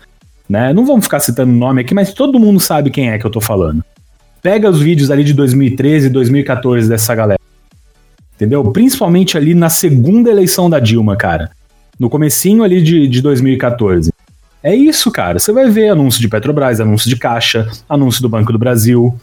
Né? 0.47 0.71
Não 0.71 0.85
vamos 0.85 1.03
ficar 1.03 1.19
citando 1.19 1.51
nome 1.51 1.81
aqui, 1.81 1.93
mas 1.93 2.13
todo 2.13 2.39
mundo 2.39 2.61
sabe 2.61 2.89
quem 2.89 3.09
é 3.09 3.19
que 3.19 3.25
eu 3.25 3.29
tô 3.29 3.41
falando. 3.41 3.83
Pega 4.41 4.69
os 4.69 4.81
vídeos 4.81 5.11
ali 5.11 5.23
de 5.23 5.33
2013 5.33 6.07
e 6.07 6.09
2014 6.09 6.89
dessa 6.89 7.13
galera. 7.13 7.39
Entendeu? 8.35 8.63
Principalmente 8.71 9.37
ali 9.37 9.53
na 9.53 9.69
segunda 9.69 10.31
eleição 10.31 10.69
da 10.69 10.79
Dilma, 10.79 11.15
cara. 11.15 11.51
No 11.99 12.09
comecinho 12.09 12.63
ali 12.63 12.81
de, 12.81 13.07
de 13.07 13.21
2014. 13.21 14.11
É 14.63 14.75
isso, 14.75 15.11
cara. 15.11 15.37
Você 15.37 15.51
vai 15.51 15.69
ver 15.69 15.89
anúncio 15.89 16.19
de 16.19 16.27
Petrobras, 16.27 16.79
anúncio 16.79 17.07
de 17.07 17.15
Caixa, 17.15 17.69
anúncio 17.87 18.21
do 18.21 18.29
Banco 18.29 18.51
do 18.51 18.57
Brasil. 18.57 19.15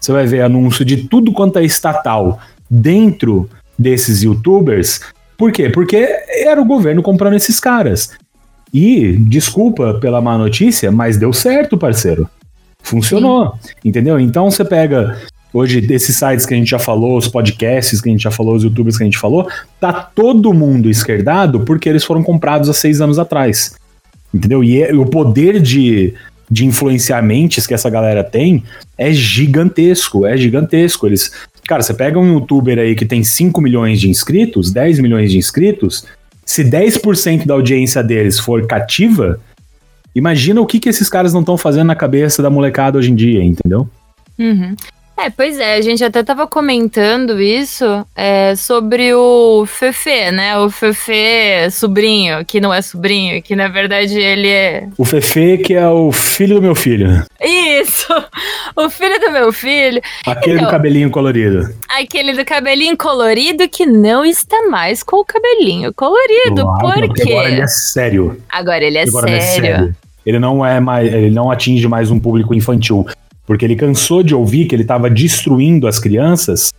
Você 0.00 0.12
vai 0.12 0.26
ver 0.26 0.42
anúncio 0.42 0.84
de 0.84 1.08
tudo 1.08 1.32
quanto 1.32 1.58
é 1.58 1.64
estatal 1.64 2.40
dentro 2.68 3.48
desses 3.78 4.22
youtubers. 4.22 5.00
Por 5.36 5.52
quê? 5.52 5.70
Porque 5.70 6.08
era 6.28 6.60
o 6.60 6.64
governo 6.64 7.02
comprando 7.02 7.34
esses 7.34 7.60
caras. 7.60 8.10
E, 8.72 9.12
desculpa 9.12 9.94
pela 10.00 10.20
má 10.20 10.36
notícia, 10.36 10.90
mas 10.90 11.16
deu 11.16 11.32
certo, 11.32 11.78
parceiro. 11.78 12.28
Funcionou, 12.84 13.54
Sim. 13.60 13.72
entendeu? 13.84 14.20
Então 14.20 14.50
você 14.50 14.64
pega 14.64 15.18
hoje 15.52 15.80
desses 15.80 16.16
sites 16.16 16.44
que 16.44 16.54
a 16.54 16.56
gente 16.56 16.70
já 16.70 16.78
falou, 16.78 17.16
os 17.16 17.26
podcasts 17.26 18.00
que 18.00 18.08
a 18.08 18.12
gente 18.12 18.22
já 18.22 18.30
falou, 18.30 18.54
os 18.54 18.62
youtubers 18.62 18.96
que 18.96 19.02
a 19.02 19.06
gente 19.06 19.18
falou, 19.18 19.48
tá 19.80 19.92
todo 19.92 20.52
mundo 20.52 20.88
esquerdado 20.90 21.60
porque 21.60 21.88
eles 21.88 22.04
foram 22.04 22.22
comprados 22.22 22.68
há 22.68 22.74
seis 22.74 23.00
anos 23.00 23.18
atrás. 23.18 23.74
Entendeu? 24.32 24.62
E, 24.62 24.82
é, 24.82 24.94
o 24.94 25.06
poder 25.06 25.60
de, 25.60 26.12
de 26.50 26.66
influenciar 26.66 27.22
mentes 27.22 27.66
que 27.66 27.74
essa 27.74 27.88
galera 27.88 28.22
tem 28.22 28.62
é 28.98 29.12
gigantesco, 29.12 30.26
é 30.26 30.36
gigantesco. 30.36 31.06
Eles 31.06 31.32
Cara, 31.66 31.82
você 31.82 31.94
pega 31.94 32.18
um 32.18 32.34
youtuber 32.34 32.78
aí 32.78 32.94
que 32.94 33.06
tem 33.06 33.24
5 33.24 33.60
milhões 33.60 33.98
de 33.98 34.10
inscritos, 34.10 34.70
10 34.70 34.98
milhões 34.98 35.30
de 35.30 35.38
inscritos, 35.38 36.04
se 36.44 36.62
10% 36.62 37.46
da 37.46 37.54
audiência 37.54 38.02
deles 38.02 38.38
for 38.38 38.66
cativa, 38.66 39.40
imagina 40.14 40.60
o 40.60 40.66
que, 40.66 40.78
que 40.78 40.88
esses 40.88 41.08
caras 41.08 41.32
não 41.32 41.40
estão 41.40 41.56
fazendo 41.56 41.88
na 41.88 41.96
cabeça 41.96 42.42
da 42.42 42.50
molecada 42.50 42.98
hoje 42.98 43.10
em 43.10 43.14
dia, 43.14 43.42
entendeu? 43.42 43.88
Uhum. 44.38 44.74
É, 45.16 45.30
pois 45.30 45.58
é, 45.58 45.76
a 45.76 45.80
gente 45.80 46.04
até 46.04 46.22
tava 46.22 46.46
comentando 46.46 47.40
isso 47.40 48.06
é, 48.16 48.54
sobre 48.56 49.14
o 49.14 49.64
Fefe, 49.64 50.30
né? 50.32 50.58
O 50.58 50.68
Fefe 50.68 51.70
sobrinho, 51.70 52.44
que 52.44 52.60
não 52.60 52.74
é 52.74 52.82
sobrinho, 52.82 53.40
que 53.40 53.54
na 53.54 53.68
verdade 53.68 54.18
ele 54.18 54.48
é. 54.48 54.88
O 54.98 55.04
Fefe, 55.04 55.58
que 55.58 55.74
é 55.74 55.88
o 55.88 56.10
filho 56.10 56.56
do 56.56 56.62
meu 56.62 56.74
filho. 56.74 57.24
Isso! 57.40 58.12
O 58.76 58.90
filho 58.90 59.20
do 59.20 59.30
meu 59.30 59.52
filho. 59.52 60.00
Aquele 60.26 60.56
então, 60.56 60.66
do 60.66 60.70
cabelinho 60.70 61.08
colorido. 61.08 61.72
Aquele 61.88 62.32
do 62.32 62.44
cabelinho 62.44 62.96
colorido 62.96 63.68
que 63.68 63.86
não 63.86 64.24
está 64.24 64.68
mais 64.68 65.00
com 65.00 65.18
o 65.18 65.24
cabelinho 65.24 65.94
colorido. 65.94 66.64
Uau, 66.64 66.78
por 66.80 67.14
quê? 67.14 67.32
Agora 67.32 67.48
ele 67.50 67.60
é 67.60 67.66
sério. 67.68 68.42
Agora 68.50 68.84
ele 68.84 68.98
é, 68.98 69.02
agora 69.02 69.28
sério. 69.28 69.36
Ele 69.36 69.36
é 69.36 69.76
sério. 69.76 69.96
Ele 70.26 70.38
não 70.40 70.66
é 70.66 70.80
mais. 70.80 71.12
Ele 71.12 71.30
não 71.30 71.52
atinge 71.52 71.86
mais 71.86 72.10
um 72.10 72.18
público 72.18 72.52
infantil 72.52 73.06
porque 73.46 73.64
ele 73.64 73.76
cansou 73.76 74.22
de 74.22 74.34
ouvir 74.34 74.66
que 74.66 74.74
ele 74.74 74.82
estava 74.82 75.10
destruindo 75.10 75.86
as 75.86 75.98
crianças, 75.98 76.72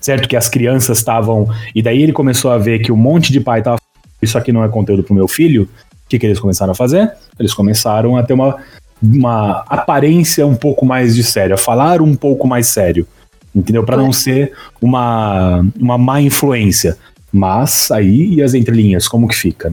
certo? 0.00 0.28
Que 0.28 0.36
as 0.36 0.48
crianças 0.48 0.98
estavam. 0.98 1.48
E 1.74 1.82
daí 1.82 2.02
ele 2.02 2.12
começou 2.12 2.50
a 2.50 2.58
ver 2.58 2.80
que 2.80 2.92
um 2.92 2.96
monte 2.96 3.32
de 3.32 3.40
pai 3.40 3.60
estava. 3.60 3.78
Isso 4.20 4.36
aqui 4.36 4.52
não 4.52 4.62
é 4.62 4.68
conteúdo 4.68 5.02
para 5.02 5.12
o 5.12 5.16
meu 5.16 5.26
filho. 5.28 5.62
O 5.62 6.08
que, 6.08 6.18
que 6.18 6.26
eles 6.26 6.40
começaram 6.40 6.72
a 6.72 6.74
fazer? 6.74 7.10
Eles 7.38 7.54
começaram 7.54 8.16
a 8.16 8.22
ter 8.22 8.34
uma, 8.34 8.56
uma 9.02 9.64
aparência 9.68 10.46
um 10.46 10.56
pouco 10.56 10.84
mais 10.84 11.14
de 11.14 11.22
sério, 11.22 11.54
a 11.54 11.58
falar 11.58 12.02
um 12.02 12.14
pouco 12.14 12.46
mais 12.46 12.66
sério. 12.66 13.06
Entendeu? 13.54 13.84
Para 13.84 13.96
não 13.96 14.12
ser 14.12 14.52
uma, 14.80 15.64
uma 15.78 15.96
má 15.96 16.20
influência. 16.20 16.96
Mas 17.32 17.90
aí 17.90 18.34
e 18.34 18.42
as 18.42 18.54
entrelinhas, 18.54 19.08
como 19.08 19.26
que 19.26 19.34
fica? 19.34 19.72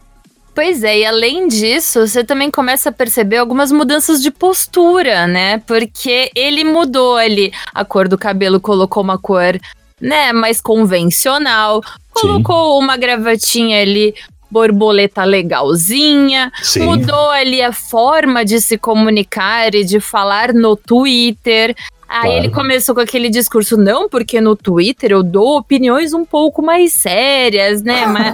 Pois 0.57 0.83
é, 0.83 1.01
e 1.01 1.05
além 1.05 1.47
disso, 1.47 2.07
você 2.07 2.23
também 2.23 2.49
começa 2.49 2.89
a 2.89 2.91
perceber 2.91 3.37
algumas 3.37 3.71
mudanças 3.71 4.23
de 4.23 4.31
postura, 4.31 5.27
né? 5.27 5.59
Porque 5.67 6.31
ele 6.33 6.63
mudou 6.63 7.15
ali 7.15 7.53
a 7.71 7.85
cor 7.85 8.07
do 8.07 8.17
cabelo, 8.17 8.59
colocou 8.59 9.03
uma 9.03 9.19
cor, 9.19 9.59
né, 10.01 10.33
mais 10.33 10.59
convencional, 10.59 11.79
colocou 12.11 12.79
Sim. 12.79 12.83
uma 12.83 12.97
gravatinha 12.97 13.79
ali 13.79 14.15
borboleta 14.49 15.23
legalzinha, 15.23 16.51
Sim. 16.63 16.85
mudou 16.85 17.29
ali 17.29 17.61
a 17.61 17.71
forma 17.71 18.43
de 18.43 18.59
se 18.59 18.79
comunicar 18.79 19.75
e 19.75 19.83
de 19.83 19.99
falar 19.99 20.55
no 20.55 20.75
Twitter. 20.75 21.75
Aí 22.07 22.21
claro. 22.21 22.37
ele 22.37 22.49
começou 22.49 22.95
com 22.95 23.01
aquele 23.01 23.29
discurso, 23.29 23.75
não, 23.75 24.07
porque 24.07 24.39
no 24.39 24.55
Twitter 24.55 25.11
eu 25.11 25.21
dou 25.21 25.57
opiniões 25.57 26.13
um 26.13 26.23
pouco 26.23 26.61
mais 26.61 26.93
sérias, 26.93 27.81
né? 27.83 28.05
Mas... 28.07 28.33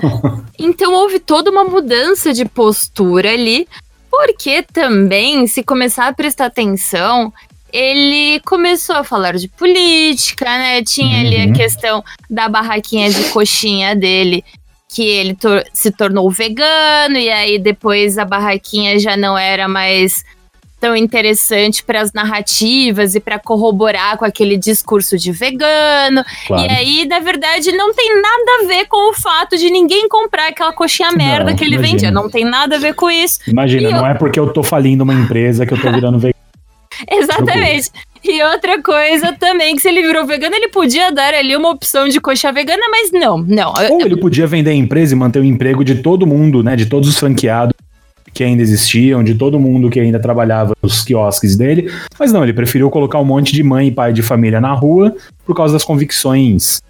então 0.60 0.94
houve 0.94 1.20
toda 1.20 1.50
uma 1.50 1.64
mudança 1.64 2.32
de 2.32 2.46
postura 2.46 3.32
ali, 3.32 3.68
porque 4.12 4.62
também, 4.62 5.48
se 5.48 5.64
começar 5.64 6.08
a 6.08 6.14
prestar 6.14 6.46
atenção, 6.46 7.34
ele 7.72 8.40
começou 8.42 8.96
a 8.96 9.04
falar 9.04 9.36
de 9.36 9.48
política, 9.48 10.46
né? 10.46 10.84
Tinha 10.84 11.22
uhum. 11.22 11.28
ali 11.28 11.42
a 11.42 11.46
uhum. 11.46 11.54
questão 11.54 12.04
da 12.30 12.48
barraquinha 12.48 13.10
de 13.10 13.24
coxinha 13.30 13.96
dele, 13.96 14.46
que 14.88 15.02
ele 15.02 15.34
tor 15.34 15.64
se 15.74 15.92
tornou 15.92 16.30
vegano, 16.30 17.18
e 17.18 17.28
aí 17.32 17.58
depois 17.58 18.20
a 18.20 18.26
barraquinha 18.26 19.00
já 19.00 19.18
não 19.18 19.36
era 19.36 19.68
mais 19.68 20.24
tão 20.84 20.98
interessante 20.98 21.82
para 21.82 22.02
as 22.02 22.12
narrativas 22.12 23.16
e 23.16 23.20
para 23.22 23.40
corroborar 23.40 24.18
com 24.18 24.26
aquele 24.26 24.58
discurso 24.58 25.18
de 25.18 25.32
vegano. 25.32 26.26
Claro. 26.46 26.62
E 26.62 26.76
aí, 26.76 27.08
na 27.08 27.20
verdade, 27.20 27.72
não 27.72 27.94
tem 27.94 28.14
nada 28.14 28.52
a 28.60 28.68
ver 28.68 28.86
com 28.88 29.10
o 29.10 29.14
fato 29.14 29.56
de 29.56 29.70
ninguém 29.70 30.10
comprar 30.10 30.50
aquela 30.50 30.74
coxinha 30.74 31.10
merda 31.14 31.52
não, 31.52 31.56
que 31.56 31.64
ele 31.64 31.76
imagina. 31.76 31.94
vendia. 31.94 32.12
Não 32.12 32.30
tem 32.30 32.44
nada 32.44 32.76
a 32.76 32.80
ver 32.80 32.96
com 32.96 33.10
isso. 33.10 33.40
Imagina, 33.48 33.88
e 33.88 33.94
não 33.94 34.00
eu... 34.00 34.06
é 34.08 34.14
porque 34.14 34.38
eu 34.38 34.52
tô 34.52 34.62
falindo 34.62 35.06
uma 35.06 35.14
empresa 35.14 35.66
que 35.66 35.74
eu 35.74 35.80
tô 35.80 35.90
virando 35.90 36.20
vegano. 36.20 36.34
Exatamente. 37.10 37.90
E 38.22 38.44
outra 38.44 38.82
coisa 38.82 39.32
também, 39.40 39.78
que 39.78 39.82
se 39.82 39.88
ele 39.88 40.02
virou 40.02 40.26
vegano, 40.26 40.54
ele 40.54 40.68
podia 40.68 41.14
dar 41.14 41.34
ali 41.34 41.56
uma 41.56 41.70
opção 41.70 42.10
de 42.10 42.20
coxa 42.20 42.52
vegana, 42.52 42.84
mas 42.92 43.10
não, 43.10 43.38
não. 43.38 43.74
Ou 43.90 44.02
ele 44.02 44.18
podia 44.18 44.46
vender 44.46 44.72
a 44.72 44.76
empresa 44.76 45.14
e 45.14 45.18
manter 45.18 45.40
o 45.40 45.46
emprego 45.46 45.82
de 45.82 45.96
todo 45.96 46.28
mundo, 46.28 46.62
né? 46.62 46.76
De 46.76 46.88
todos 46.88 47.08
os 47.08 47.18
franqueados 47.18 47.74
que 48.34 48.44
ainda 48.44 48.62
existiam, 48.62 49.24
de 49.24 49.36
todo 49.36 49.60
mundo 49.60 49.90
que 49.90 50.00
ainda 50.00 50.20
trabalhava 50.20 50.76
nos 50.82 51.04
quiosques 51.04 51.56
dele. 51.56 51.92
Mas 52.20 52.32
não, 52.32 52.44
ele 52.44 52.54
preferiu 52.54 52.90
colocar 52.90 53.20
um 53.20 53.26
monte 53.26 53.54
de 53.54 53.64
mãe 53.64 53.88
e 53.88 53.92
pai 53.92 54.12
de 54.12 54.22
família 54.22 54.60
na 54.60 54.74
rua 54.74 55.16
por 55.46 55.56
causa 55.56 55.74
das 55.74 55.84
convicções 55.84 56.82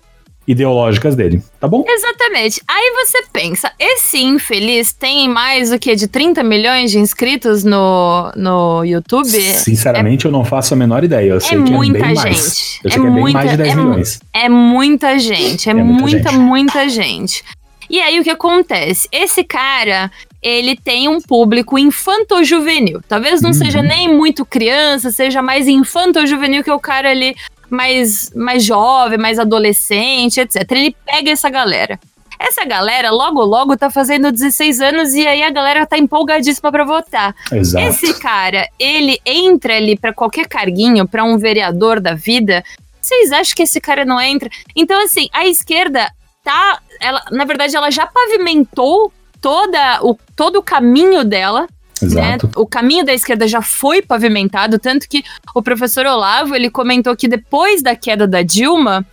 ideológicas 0.48 1.16
dele, 1.16 1.42
tá 1.60 1.68
bom? 1.68 1.84
Exatamente. 1.88 2.62
Aí 2.68 2.94
você 2.96 3.24
pensa, 3.32 3.72
esse 3.80 4.22
infeliz 4.22 4.92
tem 4.92 5.30
mais 5.30 5.72
o 5.72 5.80
que 5.80 5.96
de 5.96 6.08
30 6.08 6.44
milhões 6.44 6.92
de 6.92 7.00
inscritos 7.00 7.64
no, 7.64 8.32
no 8.36 8.84
YouTube? 8.84 9.30
Sinceramente, 9.30 10.26
é, 10.26 10.28
eu 10.28 10.32
não 10.32 10.44
faço 10.44 10.74
a 10.74 10.78
menor 10.78 11.04
ideia. 11.04 11.32
Eu 11.32 11.40
sei 11.40 11.58
é 11.58 11.64
que 11.64 11.72
muita 11.72 11.98
é 11.98 12.02
bem 12.02 12.16
gente. 12.16 12.24
mais. 12.24 12.80
Eu 12.84 12.90
é 12.90 12.92
sei 12.92 13.02
que 13.02 13.08
é 13.08 13.10
muita, 13.10 13.24
bem 13.24 13.34
mais 13.34 13.52
de 13.52 13.58
10 13.58 13.70
é, 13.70 13.76
milhões. 13.76 14.20
É 14.34 14.50
muita 14.50 15.20
gente, 15.20 15.70
é, 15.70 15.72
É 15.72 15.76
muita 15.76 16.02
muita, 16.02 16.30
gente. 16.30 16.40
muita 16.40 16.90
gente. 16.90 17.44
E 17.90 18.02
aí 18.02 18.20
o 18.20 18.24
que 18.24 18.30
acontece? 18.30 19.08
Esse 19.12 19.44
cara, 19.44 20.12
ele 20.44 20.76
tem 20.76 21.08
um 21.08 21.22
público 21.22 21.80
infanto-juvenil. 21.80 23.02
Talvez 23.08 23.42
não 23.42 23.50
Uhum. 23.52 23.54
seja 23.54 23.82
nem 23.82 24.14
muito 24.14 24.46
criança, 24.46 25.10
seja 25.12 25.42
mais 25.42 25.68
infanto-juvenil 25.68 26.64
que 26.64 26.70
é 26.70 26.74
o 26.74 26.80
cara 26.80 27.10
ali 27.10 27.36
mais, 27.70 28.32
mais 28.36 28.64
jovem, 28.64 29.18
mais 29.18 29.40
adolescente, 29.40 30.40
etc. 30.40 30.70
Ele 30.72 30.96
pega 31.06 31.32
essa 31.32 31.50
galera. 31.50 32.00
Essa 32.40 32.66
galera, 32.66 33.10
logo, 33.10 33.42
logo, 33.42 33.78
tá 33.78 33.90
fazendo 33.90 34.30
16 34.32 34.82
anos 34.82 35.14
e 35.14 35.26
aí 35.26 35.42
a 35.42 35.50
galera 35.50 35.86
tá 35.86 35.98
empolgadíssima 35.98 36.72
pra 36.72 36.84
votar. 36.84 37.34
Exato. 37.52 37.86
Esse 37.88 38.20
cara, 38.20 38.68
ele 38.78 39.18
entra 39.26 39.78
ali 39.78 39.98
pra 39.98 40.12
qualquer 40.14 40.48
carguinho, 40.48 41.08
pra 41.08 41.24
um 41.24 41.38
vereador 41.38 42.02
da 42.02 42.14
vida. 42.16 42.62
Vocês 43.02 43.32
acham 43.32 43.56
que 43.56 43.64
esse 43.64 43.80
cara 43.80 44.04
não 44.04 44.20
entra? 44.20 44.50
Então, 44.76 45.02
assim, 45.04 45.30
a 45.32 45.46
esquerda 45.48 46.12
tá. 46.44 46.80
Ela, 47.00 47.24
na 47.32 47.46
verdade, 47.46 47.76
ela 47.78 47.90
já 47.90 48.06
pavimentou 48.06 49.12
toda 49.44 50.00
o, 50.02 50.18
todo 50.36 50.56
o 50.60 50.64
caminho 50.64 51.24
dela. 51.26 51.68
Né? 52.02 52.38
O 52.56 52.66
caminho 52.66 53.06
da 53.06 53.14
esquerda 53.14 53.48
já 53.48 53.62
foi 53.62 54.02
pavimentado, 54.02 54.78
tanto 54.80 55.08
que 55.08 55.24
o 55.56 55.62
professor 55.62 56.06
Olavo 56.06 56.54
ele 56.56 56.70
comentou 56.70 57.16
que 57.16 57.28
depois 57.30 57.82
da 57.82 57.96
queda 57.96 58.28
da 58.28 58.42
Dilma, 58.42 59.06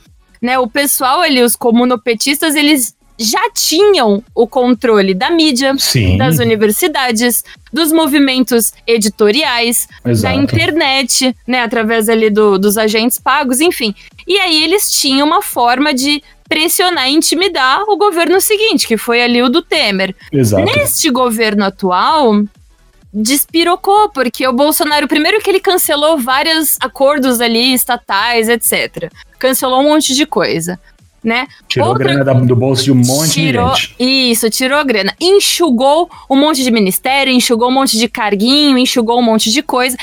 né, 0.42 0.58
o 0.58 0.66
pessoal 0.66 1.20
ali, 1.20 1.40
os 1.42 1.54
comunopetistas, 1.54 2.56
eles 2.56 2.96
já 3.16 3.50
tinham 3.54 4.24
o 4.34 4.46
controle 4.46 5.12
da 5.14 5.30
mídia, 5.30 5.74
Sim. 5.78 6.16
das 6.16 6.38
universidades, 6.38 7.44
dos 7.72 7.92
movimentos 7.92 8.72
editoriais, 8.86 9.86
da 10.02 10.10
Exato. 10.10 10.38
internet, 10.40 11.36
né, 11.46 11.62
através 11.62 12.08
ali 12.08 12.28
do- 12.30 12.58
dos 12.58 12.76
agentes 12.78 13.18
pagos, 13.20 13.60
enfim. 13.60 13.94
E 14.26 14.38
aí 14.38 14.64
eles 14.64 14.90
tinham 14.90 15.26
uma 15.26 15.42
forma 15.42 15.92
de 15.94 16.22
pressionar 16.50 17.08
e 17.08 17.12
intimidar 17.14 17.82
o 17.88 17.96
governo 17.96 18.40
seguinte, 18.40 18.86
que 18.86 18.96
foi 18.98 19.22
ali 19.22 19.40
o 19.40 19.48
do 19.48 19.62
Temer. 19.62 20.14
Exato. 20.32 20.64
Neste 20.64 21.08
governo 21.08 21.64
atual, 21.64 22.42
despirocou, 23.14 24.08
porque 24.10 24.46
o 24.46 24.52
Bolsonaro, 24.52 25.06
primeiro 25.08 25.40
que 25.40 25.48
ele 25.48 25.60
cancelou 25.60 26.18
vários 26.18 26.76
acordos 26.80 27.40
ali 27.40 27.72
estatais, 27.72 28.48
etc. 28.48 29.10
Cancelou 29.38 29.80
um 29.80 29.84
monte 29.84 30.12
de 30.14 30.26
coisa, 30.26 30.78
né? 31.22 31.46
Tirou 31.68 31.88
Outra- 31.90 32.04
grana 32.04 32.24
da- 32.24 32.32
do 32.32 32.56
bolso 32.56 32.82
de 32.84 32.92
um 32.92 32.96
monte 32.96 33.30
tirou, 33.32 33.72
de 33.72 33.80
gente. 33.82 33.94
Isso, 33.98 34.50
tirou 34.50 34.78
a 34.78 34.82
grana. 34.84 35.14
Enxugou 35.20 36.10
um 36.28 36.36
monte 36.36 36.62
de 36.64 36.70
ministério, 36.70 37.32
enxugou 37.32 37.68
um 37.68 37.72
monte 37.72 37.96
de 37.98 38.08
carguinho, 38.08 38.76
enxugou 38.76 39.18
um 39.18 39.22
monte 39.22 39.50
de 39.50 39.62
coisa. 39.62 39.96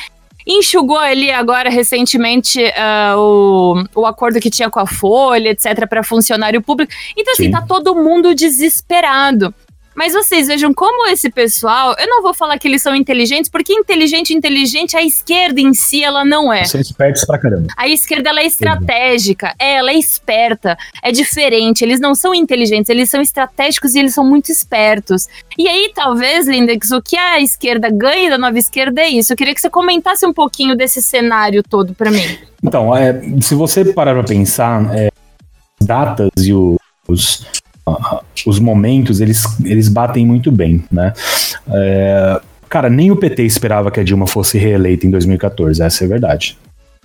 Enxugou 0.47 0.97
ali 0.97 1.29
agora 1.29 1.69
recentemente 1.69 2.63
ah, 2.77 3.15
o, 3.17 3.83
o 3.93 4.05
acordo 4.05 4.39
que 4.39 4.49
tinha 4.49 4.69
com 4.69 4.79
a 4.79 4.87
Folha, 4.87 5.49
etc., 5.49 5.85
para 5.87 6.03
funcionário 6.03 6.61
público. 6.61 6.93
Então, 7.17 7.33
assim, 7.33 7.45
Sim. 7.45 7.51
tá 7.51 7.61
todo 7.61 7.93
mundo 7.93 8.33
desesperado. 8.33 9.53
Mas 9.97 10.13
vocês 10.13 10.45
vejam 10.45 10.71
como 10.75 11.07
esse 11.07 11.27
pessoal, 11.27 11.95
eu 11.97 12.05
não 12.05 12.21
vou 12.21 12.31
falar 12.31 12.59
que 12.59 12.67
eles 12.67 12.83
são 12.83 12.95
inteligentes, 12.95 13.49
porque 13.49 13.73
inteligente, 13.73 14.31
inteligente, 14.31 14.95
a 14.95 15.03
esquerda 15.03 15.59
em 15.59 15.73
si, 15.73 16.03
ela 16.03 16.23
não 16.23 16.53
é. 16.53 16.65
São 16.65 16.79
espertos 16.79 17.25
pra 17.25 17.39
caramba. 17.39 17.65
A 17.75 17.87
esquerda 17.87 18.29
ela 18.29 18.41
é 18.41 18.45
estratégica, 18.45 19.55
é, 19.57 19.77
ela 19.77 19.89
é 19.89 19.95
esperta, 19.95 20.77
é 21.01 21.11
diferente. 21.11 21.83
Eles 21.83 21.99
não 21.99 22.13
são 22.13 22.35
inteligentes, 22.35 22.91
eles 22.91 23.09
são 23.09 23.19
estratégicos 23.19 23.95
e 23.95 23.99
eles 23.99 24.13
são 24.13 24.23
muito 24.23 24.51
espertos. 24.51 25.27
E 25.57 25.67
aí, 25.67 25.91
talvez, 25.95 26.47
Lindex, 26.47 26.91
o 26.91 27.01
que 27.01 27.17
a 27.17 27.41
esquerda 27.41 27.89
ganha 27.89 28.29
da 28.29 28.37
nova 28.37 28.59
esquerda 28.59 29.01
é 29.01 29.09
isso. 29.09 29.33
Eu 29.33 29.37
queria 29.37 29.55
que 29.55 29.61
você 29.61 29.69
comentasse 29.69 30.23
um 30.27 30.33
pouquinho 30.33 30.75
desse 30.75 31.01
cenário 31.01 31.63
todo 31.63 31.95
pra 31.95 32.11
mim. 32.11 32.37
Então, 32.63 32.95
é, 32.95 33.19
se 33.41 33.55
você 33.55 33.83
parar 33.83 34.13
pra 34.13 34.23
pensar, 34.23 34.95
é, 34.95 35.09
as 35.81 35.87
datas 35.87 36.29
e 36.39 36.53
os, 36.53 37.47
ah, 37.47 37.66
os 38.45 38.59
momentos, 38.59 39.19
eles, 39.21 39.43
eles 39.63 39.89
batem 39.89 40.25
muito 40.25 40.51
bem, 40.51 40.83
né? 40.91 41.13
É, 41.69 42.39
cara, 42.69 42.89
nem 42.89 43.11
o 43.11 43.15
PT 43.15 43.43
esperava 43.43 43.91
que 43.91 43.99
a 43.99 44.03
Dilma 44.03 44.27
fosse 44.27 44.57
reeleita 44.57 45.05
em 45.05 45.11
2014, 45.11 45.81
essa 45.81 46.03
é 46.03 46.05
a 46.05 46.09
verdade. 46.09 46.57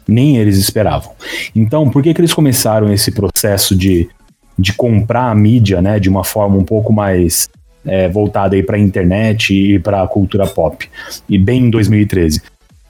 Nem 0.07 0.37
eles 0.37 0.59
esperavam. 0.59 1.13
Então, 1.55 1.89
por 1.89 2.03
que, 2.03 2.13
que 2.13 2.21
eles 2.21 2.35
começaram 2.35 2.93
esse 2.93 3.13
processo 3.13 3.77
de, 3.77 4.09
de 4.59 4.73
comprar 4.73 5.31
a 5.31 5.35
mídia, 5.35 5.81
né, 5.81 5.99
de 5.99 6.09
uma 6.09 6.25
forma 6.25 6.57
um 6.57 6.65
pouco 6.65 6.93
mais 6.93 7.49
é, 7.85 8.09
voltada 8.09 8.57
aí 8.57 8.63
para 8.63 8.79
internet 8.79 9.55
e 9.55 9.79
para 9.79 10.03
a 10.03 10.09
cultura 10.09 10.47
pop? 10.47 10.89
E 11.29 11.39
bem 11.39 11.67
em 11.67 11.71
2013. 11.71 12.43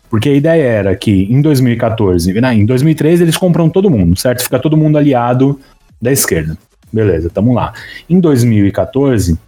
Porque 0.09 0.28
a 0.28 0.35
ideia 0.35 0.62
era 0.62 0.96
que 0.96 1.22
em 1.31 1.40
2014, 1.40 2.35
né, 2.40 2.55
em 2.55 2.66
2013 2.66 3.22
eles 3.22 3.37
compram 3.37 3.70
todo 3.70 3.90
mundo, 3.90 4.18
certo? 4.18 4.42
Fica 4.42 4.59
todo 4.59 4.76
mundo 4.76 4.98
aliado 4.98 5.59
da 6.00 6.12
esquerda. 6.12 6.57
Beleza, 6.92 7.31
tamo 7.31 7.55
lá. 7.55 7.72
Em 8.09 8.20
2014, 8.20 9.38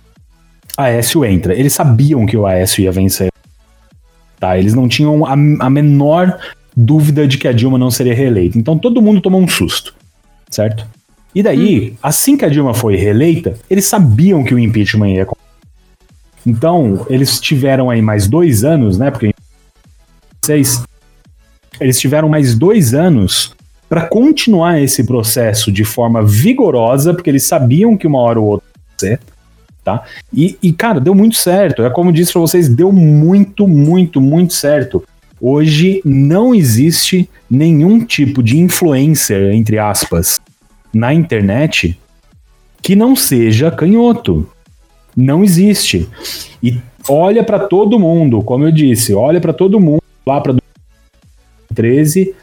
a 0.77 0.85
Aécio 0.85 1.25
entra. 1.25 1.55
Eles 1.55 1.73
sabiam 1.73 2.25
que 2.25 2.37
o 2.37 2.47
Aécio 2.47 2.83
ia 2.83 2.91
vencer. 2.91 3.31
Tá? 4.41 4.59
Eles 4.59 4.75
não 4.75 4.89
tinham 4.89 5.27
a, 5.27 5.33
a 5.33 5.71
menor 5.71 6.39
dúvida 6.77 7.27
de 7.29 7.39
que 7.39 7.47
a 7.47 7.53
Dilma 7.53 7.79
não 7.79 7.91
seria 7.91 8.15
reeleita. 8.15 8.59
Então 8.59 8.79
todo 8.79 9.03
mundo 9.03 9.21
tomou 9.21 9.41
um 9.41 9.49
susto, 9.49 9.95
certo? 10.51 10.87
E 11.35 11.43
daí, 11.43 11.95
assim 12.03 12.37
que 12.37 12.45
a 12.45 12.49
Dilma 12.49 12.75
foi 12.75 12.97
reeleita, 12.97 13.55
eles 13.69 13.87
sabiam 13.87 14.45
que 14.45 14.55
o 14.55 14.59
impeachment 14.59 15.11
ia 15.11 15.23
acontecer. 15.25 15.45
Então, 16.47 17.07
eles 17.09 17.41
tiveram 17.41 17.91
aí 17.91 18.03
mais 18.03 18.29
dois 18.29 18.65
anos, 18.65 18.99
né? 18.99 19.11
Porque 19.11 19.33
vocês, 20.41 20.85
eles 21.81 21.99
tiveram 21.99 22.29
mais 22.29 22.55
dois 22.55 22.93
anos 22.93 23.54
para 23.89 24.07
continuar 24.07 24.81
esse 24.81 25.05
processo 25.05 25.71
de 25.71 25.85
forma 25.85 26.23
vigorosa, 26.23 27.15
porque 27.15 27.31
eles 27.31 27.45
sabiam 27.45 27.97
que 27.97 28.07
uma 28.07 28.21
hora 28.21 28.41
ou 28.41 28.47
outra 28.47 28.69
ia 29.03 29.19
tá? 29.85 30.03
E, 30.33 30.59
e, 30.63 30.73
cara, 30.73 30.99
deu 30.99 31.15
muito 31.15 31.37
certo. 31.37 31.83
É 31.83 31.91
como 31.91 32.09
eu 32.09 32.15
disse 32.15 32.33
para 32.33 32.41
vocês, 32.41 32.69
deu 32.69 32.91
muito, 32.91 33.69
muito, 33.69 34.21
muito 34.21 34.55
certo. 34.55 35.05
Hoje 35.39 36.01
não 36.05 36.55
existe 36.55 37.29
nenhum 37.51 38.03
tipo 38.03 38.43
de 38.43 38.59
influencer, 38.59 39.53
entre 39.53 39.79
aspas, 39.79 40.41
na 40.93 41.13
internet 41.13 41.99
que 42.81 42.97
não 42.97 43.15
seja 43.15 43.71
canhoto. 43.71 44.49
Não 45.15 45.45
existe. 45.45 46.09
E 46.63 46.81
olha 47.09 47.45
para 47.45 47.59
todo 47.59 47.99
mundo, 47.99 48.43
como 48.43 48.65
eu 48.65 48.73
disse, 48.73 49.15
olha 49.15 49.41
para 49.41 49.53
todo 49.53 49.79
mundo 49.79 50.03
lá 50.27 50.41
para 50.41 50.55
2013, 51.75 52.35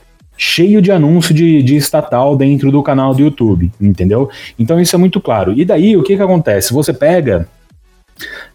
cheio 0.42 0.82
de 0.82 0.92
anúncio 0.92 1.36
de, 1.36 1.62
de 1.62 1.76
estatal 1.76 2.36
dentro 2.36 2.72
do 2.72 2.82
canal 2.82 3.14
do 3.14 3.22
YouTube, 3.22 3.72
entendeu? 3.80 4.28
Então 4.58 4.82
isso 4.82 4.96
é 4.96 4.98
muito 4.98 5.22
claro. 5.22 5.54
E 5.56 5.64
daí 5.64 5.96
o 5.96 6.02
que 6.02 6.18
que 6.18 6.22
acontece? 6.22 6.74
Você 6.74 6.92
pega 6.92 7.48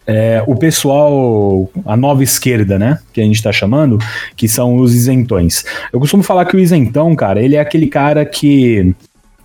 é, 0.05 0.43
o 0.45 0.53
pessoal, 0.53 1.69
a 1.85 1.95
nova 1.95 2.21
esquerda, 2.21 2.77
né, 2.77 2.99
que 3.13 3.21
a 3.21 3.23
gente 3.23 3.41
tá 3.41 3.53
chamando, 3.53 3.97
que 4.35 4.49
são 4.49 4.75
os 4.75 4.93
isentões. 4.93 5.63
Eu 5.93 6.01
costumo 6.01 6.23
falar 6.23 6.43
que 6.43 6.57
o 6.57 6.59
isentão, 6.59 7.15
cara, 7.15 7.41
ele 7.41 7.55
é 7.55 7.61
aquele 7.61 7.87
cara 7.87 8.25
que, 8.25 8.93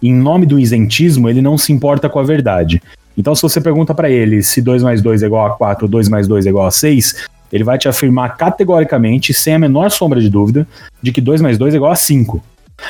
em 0.02 0.12
nome 0.12 0.44
do 0.44 0.58
isentismo, 0.58 1.28
ele 1.28 1.40
não 1.40 1.56
se 1.56 1.72
importa 1.72 2.08
com 2.08 2.18
a 2.18 2.24
verdade. 2.24 2.82
Então, 3.16 3.36
se 3.36 3.42
você 3.42 3.60
pergunta 3.60 3.94
para 3.94 4.10
ele 4.10 4.42
se 4.42 4.60
2 4.60 4.82
mais 4.82 5.00
2 5.00 5.22
é 5.22 5.26
igual 5.26 5.46
a 5.46 5.50
4 5.50 5.84
ou 5.84 5.88
2 5.88 6.08
mais 6.08 6.26
2 6.26 6.44
é 6.44 6.48
igual 6.48 6.66
a 6.66 6.72
6, 6.72 7.28
ele 7.52 7.64
vai 7.64 7.78
te 7.78 7.88
afirmar 7.88 8.36
categoricamente, 8.36 9.34
sem 9.34 9.54
a 9.54 9.58
menor 9.58 9.90
sombra 9.90 10.20
de 10.20 10.30
dúvida, 10.30 10.66
de 11.02 11.12
que 11.12 11.20
2 11.20 11.40
mais 11.40 11.58
2 11.58 11.74
é 11.74 11.76
igual 11.76 11.92
a 11.92 11.96
5. 11.96 12.42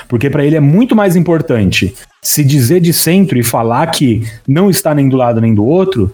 Porque 0.09 0.31
para 0.31 0.45
ele 0.45 0.57
é 0.57 0.61
muito 0.61 0.95
mais 0.95 1.17
importante 1.17 1.95
se 2.23 2.45
dizer 2.45 2.81
de 2.81 2.93
centro 2.93 3.39
e 3.39 3.43
falar 3.43 3.89
que 3.89 4.23
não 4.47 4.71
está 4.71 4.95
nem 4.95 5.09
do 5.09 5.17
lado 5.17 5.41
nem 5.41 5.55
do 5.55 5.65
outro, 5.65 6.13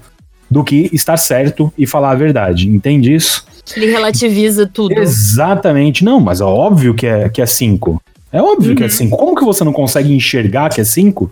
do 0.50 0.64
que 0.64 0.88
estar 0.92 1.16
certo 1.16 1.72
e 1.76 1.86
falar 1.86 2.12
a 2.12 2.14
verdade. 2.14 2.68
Entende 2.68 3.14
isso? 3.14 3.46
Ele 3.76 3.86
relativiza 3.86 4.66
tudo. 4.66 4.98
Exatamente. 4.98 6.02
Não, 6.02 6.18
mas 6.20 6.40
é 6.40 6.44
óbvio 6.44 6.94
que 6.94 7.06
é 7.06 7.24
5. 7.24 7.30
Que 7.30 7.42
é 7.42 7.46
cinco. 7.46 8.02
é 8.32 8.42
óbvio 8.42 8.74
que 8.74 8.84
é 8.84 8.88
5. 8.88 9.16
Como 9.16 9.36
que 9.36 9.44
você 9.44 9.62
não 9.62 9.72
consegue 9.72 10.12
enxergar 10.12 10.70
que 10.70 10.80
é 10.80 10.84
5? 10.84 11.30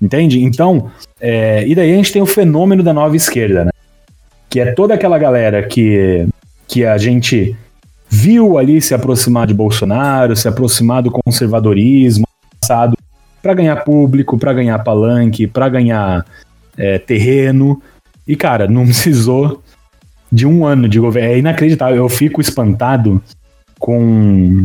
Entende? 0.00 0.42
Então, 0.42 0.90
é, 1.20 1.66
e 1.66 1.74
daí 1.74 1.92
a 1.92 1.96
gente 1.96 2.12
tem 2.12 2.22
o 2.22 2.26
fenômeno 2.26 2.82
da 2.82 2.92
nova 2.92 3.16
esquerda, 3.16 3.64
né? 3.64 3.70
Que 4.48 4.60
é 4.60 4.72
toda 4.72 4.94
aquela 4.94 5.18
galera 5.18 5.62
que, 5.66 6.28
que 6.66 6.84
a 6.84 6.98
gente 6.98 7.56
viu 8.08 8.58
ali 8.58 8.80
se 8.80 8.94
aproximar 8.94 9.46
de 9.46 9.54
Bolsonaro, 9.54 10.36
se 10.36 10.48
aproximar 10.48 11.02
do 11.02 11.10
conservadorismo 11.10 12.26
passado 12.60 12.96
para 13.42 13.54
ganhar 13.54 13.76
público, 13.84 14.38
para 14.38 14.52
ganhar 14.52 14.78
palanque, 14.80 15.46
para 15.46 15.68
ganhar 15.68 16.24
é, 16.76 16.98
terreno. 16.98 17.80
E, 18.26 18.34
cara, 18.34 18.66
não 18.66 18.84
precisou 18.86 19.62
de 20.30 20.46
um 20.46 20.64
ano 20.66 20.88
de 20.88 20.98
governo. 20.98 21.30
É 21.30 21.38
inacreditável. 21.38 21.96
Eu 21.96 22.08
fico 22.08 22.40
espantado 22.40 23.22
com, 23.78 24.62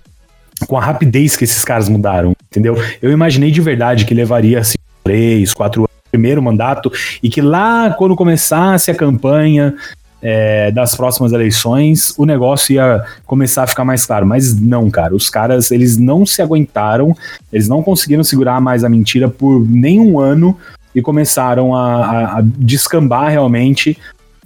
com 0.67 0.77
a 0.77 0.81
rapidez 0.81 1.35
que 1.37 1.43
esses 1.43 1.63
caras 1.63 1.89
mudaram, 1.89 2.33
entendeu? 2.49 2.75
Eu 3.01 3.11
imaginei 3.11 3.51
de 3.51 3.61
verdade 3.61 4.05
que 4.05 4.13
levaria 4.13 4.59
assim, 4.59 4.77
três, 5.03 5.53
quatro 5.53 5.81
anos, 5.81 5.91
primeiro 6.11 6.41
mandato, 6.41 6.91
e 7.21 7.29
que 7.29 7.41
lá, 7.41 7.91
quando 7.91 8.15
começasse 8.15 8.91
a 8.91 8.95
campanha 8.95 9.75
é, 10.21 10.71
das 10.71 10.95
próximas 10.95 11.31
eleições, 11.31 12.13
o 12.17 12.25
negócio 12.25 12.73
ia 12.73 13.03
começar 13.25 13.63
a 13.63 13.67
ficar 13.67 13.83
mais 13.83 14.05
claro. 14.05 14.25
Mas 14.25 14.59
não, 14.59 14.89
cara, 14.89 15.15
os 15.15 15.29
caras, 15.29 15.71
eles 15.71 15.97
não 15.97 16.25
se 16.25 16.41
aguentaram, 16.41 17.15
eles 17.51 17.67
não 17.67 17.81
conseguiram 17.81 18.23
segurar 18.23 18.61
mais 18.61 18.83
a 18.83 18.89
mentira 18.89 19.29
por 19.29 19.67
nenhum 19.67 20.19
ano 20.19 20.57
e 20.93 21.01
começaram 21.01 21.75
a, 21.75 22.05
a, 22.05 22.37
a 22.37 22.41
descambar 22.41 23.31
realmente 23.31 23.97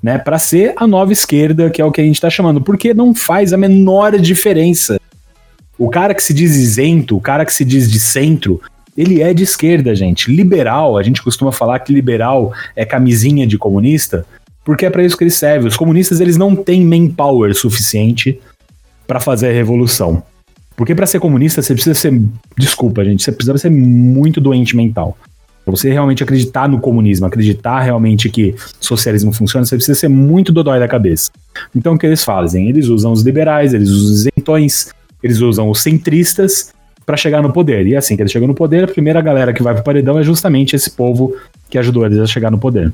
né, 0.02 0.18
para 0.18 0.38
ser 0.38 0.74
a 0.78 0.86
nova 0.86 1.12
esquerda, 1.12 1.70
que 1.70 1.82
é 1.82 1.86
o 1.86 1.92
que 1.92 2.00
a 2.00 2.04
gente 2.04 2.16
está 2.16 2.30
chamando, 2.30 2.62
porque 2.62 2.94
não 2.94 3.14
faz 3.14 3.52
a 3.52 3.58
menor 3.58 4.18
diferença. 4.20 5.00
O 5.78 5.90
cara 5.90 6.14
que 6.14 6.24
se 6.24 6.34
diz 6.34 6.56
isento, 6.56 7.18
o 7.18 7.22
cara 7.22 7.44
que 7.44 7.54
se 7.54 7.66
diz 7.66 7.92
de 7.92 8.00
centro, 8.00 8.62
ele 8.96 9.22
é 9.22 9.34
de 9.34 9.44
esquerda, 9.44 9.94
gente. 9.94 10.32
Liberal, 10.32 10.98
a 10.98 11.04
gente 11.04 11.22
costuma 11.22 11.52
falar 11.52 11.80
que 11.80 11.92
liberal 11.92 12.54
é 12.76 12.86
camisinha 12.86 13.46
de 13.46 13.58
comunista, 13.58 14.26
porque 14.66 14.86
é 14.86 14.90
para 14.90 15.04
isso 15.04 15.16
que 15.16 15.24
ele 15.24 15.32
serve. 15.32 15.68
Os 15.68 15.78
comunistas, 15.78 16.20
eles 16.20 16.36
não 16.36 16.56
têm 16.56 16.84
manpower 16.84 17.54
suficiente 17.56 18.42
para 19.08 19.20
fazer 19.20 19.50
a 19.50 19.54
revolução. 19.54 20.24
Porque 20.76 20.96
para 20.96 21.06
ser 21.06 21.20
comunista, 21.20 21.62
você 21.62 21.74
precisa 21.74 21.94
ser. 21.94 22.20
Desculpa, 22.58 23.06
gente, 23.06 23.24
você 23.24 23.32
precisa 23.32 23.58
ser 23.58 23.70
muito 23.70 24.42
doente 24.42 24.76
mental. 24.76 25.16
Pra 25.64 25.72
você 25.72 25.92
realmente 25.92 26.22
acreditar 26.22 26.68
no 26.68 26.80
comunismo, 26.80 27.26
acreditar 27.26 27.80
realmente 27.80 28.30
que 28.30 28.56
socialismo 28.80 29.32
funciona, 29.32 29.66
você 29.66 29.76
precisa 29.76 29.98
ser 29.98 30.08
muito 30.10 30.52
dodói 30.52 30.80
da 30.80 30.88
cabeça. 30.88 31.32
Então 31.76 31.94
o 31.94 31.98
que 31.98 32.06
eles 32.06 32.24
fazem? 32.24 32.70
Eles 32.70 32.88
usam 32.88 33.12
os 33.12 33.22
liberais, 33.22 33.74
eles 33.74 33.90
usam 33.90 34.14
os 34.14 34.20
isentões, 34.20 34.94
eles 35.24 35.40
usam 35.40 35.70
os 35.70 35.82
centristas 35.82 36.72
para 37.04 37.18
chegar 37.18 37.42
no 37.42 37.52
poder. 37.52 37.88
E 37.88 37.96
assim 37.96 38.16
que 38.16 38.22
eles 38.22 38.32
chegam 38.32 38.48
no 38.48 38.54
poder, 38.54 38.84
a 38.84 38.88
primeira 38.88 39.22
galera 39.22 39.54
que 39.54 39.64
vai 39.64 39.74
pro 39.74 39.84
paredão 39.84 40.20
é 40.20 40.24
justamente 40.24 40.76
esse 40.76 40.92
povo 40.92 41.36
que 41.70 41.80
ajudou 41.80 42.06
eles 42.06 42.20
a 42.20 42.28
chegar 42.28 42.52
no 42.52 42.60
poder. 42.60 42.94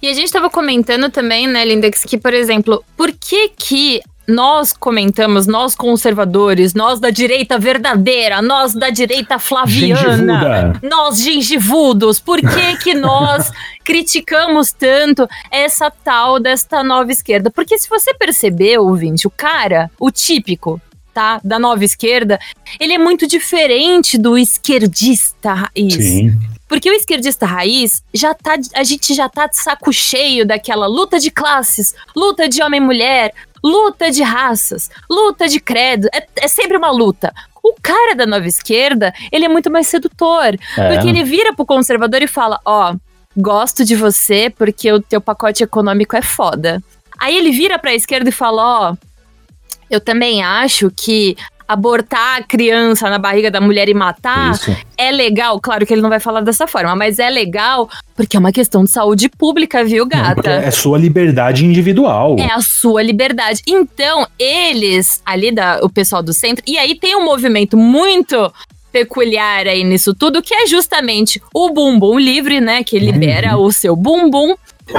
E 0.00 0.08
a 0.08 0.12
gente 0.12 0.26
estava 0.26 0.50
comentando 0.50 1.10
também, 1.10 1.46
né, 1.46 1.64
Lindex, 1.64 2.04
que, 2.04 2.18
por 2.18 2.34
exemplo, 2.34 2.84
por 2.96 3.12
que 3.12 3.48
que 3.50 4.02
nós 4.26 4.72
comentamos, 4.72 5.46
nós 5.46 5.74
conservadores, 5.74 6.74
nós 6.74 6.98
da 6.98 7.10
direita 7.10 7.58
verdadeira, 7.58 8.42
nós 8.42 8.74
da 8.74 8.90
direita 8.90 9.38
flaviana, 9.38 10.00
Gengivuda. 10.02 10.80
nós 10.82 11.22
gengivudos, 11.22 12.18
por 12.18 12.40
que 12.40 12.76
que 12.82 12.94
nós 12.94 13.52
criticamos 13.84 14.72
tanto 14.72 15.28
essa 15.50 15.90
tal 15.90 16.40
desta 16.40 16.82
nova 16.82 17.12
esquerda? 17.12 17.50
Porque 17.50 17.78
se 17.78 17.88
você 17.88 18.12
percebeu, 18.14 18.84
ouvinte, 18.84 19.26
o 19.28 19.30
cara, 19.30 19.90
o 19.98 20.10
típico, 20.10 20.80
tá, 21.14 21.40
da 21.42 21.58
nova 21.58 21.84
esquerda, 21.84 22.38
ele 22.80 22.94
é 22.94 22.98
muito 22.98 23.26
diferente 23.26 24.18
do 24.18 24.36
esquerdista 24.36 25.54
raiz. 25.54 25.94
Sim. 25.94 26.36
Porque 26.68 26.90
o 26.90 26.94
esquerdista 26.94 27.46
raiz 27.46 28.02
já 28.12 28.34
tá. 28.34 28.56
A 28.74 28.82
gente 28.82 29.14
já 29.14 29.28
tá 29.28 29.46
de 29.46 29.56
saco 29.56 29.92
cheio 29.92 30.44
daquela 30.44 30.86
luta 30.86 31.18
de 31.18 31.30
classes, 31.30 31.94
luta 32.14 32.48
de 32.48 32.62
homem 32.62 32.80
e 32.80 32.84
mulher, 32.84 33.32
luta 33.62 34.10
de 34.10 34.22
raças, 34.22 34.90
luta 35.08 35.48
de 35.48 35.60
credo. 35.60 36.08
É, 36.12 36.26
é 36.36 36.48
sempre 36.48 36.76
uma 36.76 36.90
luta. 36.90 37.32
O 37.62 37.74
cara 37.80 38.14
da 38.14 38.26
nova 38.26 38.46
esquerda, 38.46 39.12
ele 39.30 39.44
é 39.44 39.48
muito 39.48 39.70
mais 39.70 39.86
sedutor. 39.86 40.56
É. 40.76 40.92
Porque 40.92 41.08
ele 41.08 41.24
vira 41.24 41.54
pro 41.54 41.66
conservador 41.66 42.22
e 42.22 42.28
fala: 42.28 42.60
Ó, 42.64 42.94
gosto 43.36 43.84
de 43.84 43.94
você 43.94 44.50
porque 44.50 44.90
o 44.92 45.00
teu 45.00 45.20
pacote 45.20 45.62
econômico 45.62 46.16
é 46.16 46.22
foda. 46.22 46.82
Aí 47.18 47.36
ele 47.36 47.50
vira 47.50 47.78
pra 47.78 47.94
esquerda 47.94 48.28
e 48.28 48.32
fala: 48.32 48.90
Ó, 48.90 48.96
eu 49.88 50.00
também 50.00 50.42
acho 50.42 50.90
que 50.90 51.36
abortar 51.68 52.38
a 52.38 52.42
criança 52.42 53.10
na 53.10 53.18
barriga 53.18 53.50
da 53.50 53.60
mulher 53.60 53.88
e 53.88 53.94
matar 53.94 54.54
Isso. 54.54 54.76
é 54.96 55.10
legal. 55.10 55.60
Claro 55.60 55.84
que 55.84 55.92
ele 55.92 56.02
não 56.02 56.08
vai 56.08 56.20
falar 56.20 56.40
dessa 56.40 56.66
forma, 56.66 56.94
mas 56.94 57.18
é 57.18 57.28
legal 57.28 57.88
porque 58.14 58.36
é 58.36 58.40
uma 58.40 58.52
questão 58.52 58.84
de 58.84 58.90
saúde 58.90 59.28
pública, 59.28 59.84
viu, 59.84 60.04
Não, 60.04 60.08
gata? 60.08 60.50
é 60.50 60.70
sua 60.70 60.98
liberdade 60.98 61.64
individual. 61.64 62.36
É 62.38 62.52
a 62.52 62.60
sua 62.60 63.02
liberdade. 63.02 63.60
Então, 63.66 64.26
eles, 64.38 65.20
ali, 65.24 65.52
da, 65.52 65.80
o 65.82 65.88
pessoal 65.88 66.22
do 66.22 66.32
centro, 66.32 66.64
e 66.66 66.78
aí 66.78 66.98
tem 66.98 67.14
um 67.16 67.24
movimento 67.24 67.76
muito 67.76 68.50
peculiar 68.90 69.66
aí 69.66 69.84
nisso 69.84 70.14
tudo, 70.14 70.40
que 70.40 70.54
é 70.54 70.66
justamente 70.66 71.42
o 71.52 71.68
bumbum 71.70 72.18
livre, 72.18 72.60
né? 72.60 72.82
Que 72.82 72.98
libera 72.98 73.58
o 73.58 73.70
seu 73.70 73.94
bumbum. 73.94 74.54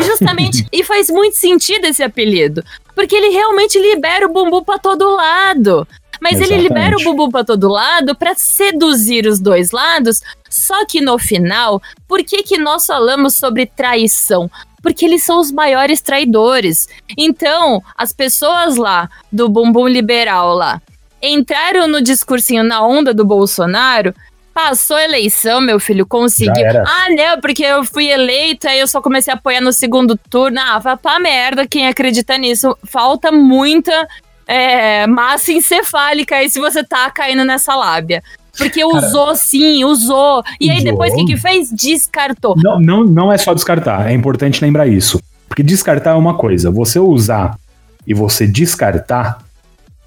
Justamente, 0.05 0.67
e 0.71 0.83
faz 0.83 1.09
muito 1.09 1.35
sentido 1.37 1.85
esse 1.85 2.03
apelido. 2.03 2.63
Porque 2.93 3.15
ele 3.15 3.29
realmente 3.29 3.79
libera 3.79 4.27
o 4.27 4.31
bumbum 4.31 4.63
pra 4.63 4.77
todo 4.77 5.15
lado. 5.15 5.87
Mas 6.21 6.33
ele 6.33 6.55
Exatamente. 6.55 6.67
libera 6.67 6.95
o 6.97 7.03
bumbum 7.03 7.29
pra 7.29 7.43
todo 7.43 7.67
lado 7.67 8.15
pra 8.15 8.35
seduzir 8.35 9.25
os 9.27 9.39
dois 9.39 9.71
lados. 9.71 10.21
Só 10.49 10.85
que 10.85 11.01
no 11.01 11.17
final, 11.17 11.81
por 12.07 12.23
que, 12.23 12.43
que 12.43 12.57
nós 12.57 12.85
falamos 12.85 13.35
sobre 13.35 13.65
traição? 13.65 14.49
Porque 14.81 15.05
eles 15.05 15.23
são 15.23 15.39
os 15.39 15.51
maiores 15.51 16.01
traidores. 16.01 16.87
Então, 17.17 17.83
as 17.97 18.13
pessoas 18.13 18.75
lá 18.77 19.09
do 19.31 19.49
bumbum 19.49 19.87
liberal 19.87 20.53
lá 20.53 20.81
entraram 21.21 21.87
no 21.87 22.01
discursinho 22.01 22.63
na 22.63 22.85
onda 22.85 23.13
do 23.13 23.25
Bolsonaro. 23.25 24.13
Passou 24.53 24.97
a 24.97 25.03
eleição, 25.03 25.61
meu 25.61 25.79
filho, 25.79 26.05
conseguiu. 26.05 26.65
Ah, 26.83 27.07
não, 27.09 27.39
porque 27.39 27.63
eu 27.63 27.83
fui 27.83 28.07
eleito, 28.07 28.67
aí 28.67 28.79
eu 28.79 28.87
só 28.87 28.99
comecei 29.01 29.31
a 29.31 29.35
apoiar 29.35 29.61
no 29.61 29.71
segundo 29.71 30.17
turno. 30.29 30.59
Ah, 30.59 30.79
vai 30.79 30.97
pra 30.97 31.19
merda 31.19 31.67
quem 31.67 31.87
acredita 31.87 32.35
nisso. 32.39 32.75
Falta 32.83 33.31
muita 33.31 34.07
é, 34.47 35.05
massa 35.05 35.51
encefálica 35.51 36.35
aí 36.35 36.49
se 36.49 36.59
você 36.59 36.83
tá 36.83 37.11
caindo 37.11 37.43
nessa 37.43 37.75
lábia. 37.75 38.23
Porque 38.57 38.83
usou 38.83 39.35
sim, 39.35 39.83
usou. 39.83 40.43
E 40.59 40.69
aí 40.69 40.77
Usou. 40.77 40.91
depois 40.91 41.13
o 41.13 41.17
que, 41.17 41.25
que 41.25 41.37
fez? 41.37 41.69
Descartou. 41.71 42.55
Não, 42.57 42.79
não, 42.79 43.03
não 43.03 43.31
é 43.31 43.37
só 43.37 43.53
descartar, 43.53 44.09
é 44.09 44.13
importante 44.13 44.63
lembrar 44.63 44.87
isso. 44.87 45.21
Porque 45.47 45.61
descartar 45.61 46.11
é 46.11 46.15
uma 46.15 46.35
coisa, 46.35 46.71
você 46.71 46.99
usar 46.99 47.57
e 48.05 48.13
você 48.13 48.47
descartar, 48.47 49.43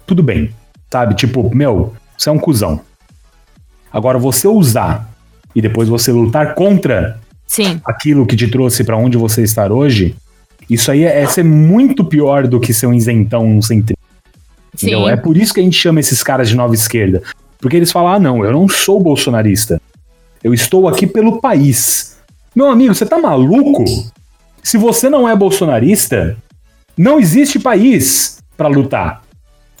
tudo 0.05 0.21
bem. 0.21 0.51
Sabe? 0.91 1.15
Tipo, 1.15 1.53
meu, 1.55 1.93
você 2.17 2.29
é 2.29 2.31
um 2.31 2.39
cuzão. 2.39 2.81
Agora, 3.91 4.19
você 4.19 4.47
usar 4.47 5.09
e 5.55 5.61
depois 5.61 5.87
você 5.87 6.11
lutar 6.11 6.53
contra 6.53 7.19
Sim. 7.47 7.79
aquilo 7.85 8.25
que 8.25 8.35
te 8.35 8.47
trouxe 8.47 8.83
pra 8.83 8.97
onde 8.97 9.17
você 9.17 9.43
está 9.43 9.67
hoje, 9.67 10.15
isso 10.69 10.91
aí 10.91 11.03
é, 11.03 11.21
é 11.21 11.25
ser 11.25 11.43
muito 11.43 12.03
pior 12.03 12.47
do 12.47 12.59
que 12.59 12.73
ser 12.73 12.87
um 12.87 12.93
isentão, 12.93 13.45
um 13.45 13.61
centrista. 13.61 14.00
Entendeu? 14.87 15.07
É 15.09 15.15
por 15.17 15.37
isso 15.37 15.53
que 15.53 15.59
a 15.59 15.63
gente 15.63 15.77
chama 15.77 15.99
esses 15.99 16.21
caras 16.23 16.49
de 16.49 16.55
nova 16.55 16.73
esquerda. 16.73 17.21
Porque 17.59 17.75
eles 17.77 17.91
falam: 17.91 18.13
ah, 18.13 18.19
não, 18.19 18.43
eu 18.43 18.51
não 18.51 18.67
sou 18.67 18.99
bolsonarista. 19.01 19.81
Eu 20.43 20.53
estou 20.53 20.87
aqui 20.87 21.05
pelo 21.05 21.39
país. 21.39 22.17
Meu 22.55 22.69
amigo, 22.69 22.93
você 22.95 23.05
tá 23.05 23.17
maluco? 23.19 23.85
Se 24.63 24.77
você 24.77 25.09
não 25.09 25.27
é 25.29 25.35
bolsonarista, 25.35 26.35
não 26.97 27.19
existe 27.19 27.59
país 27.59 28.39
pra 28.57 28.67
lutar. 28.67 29.21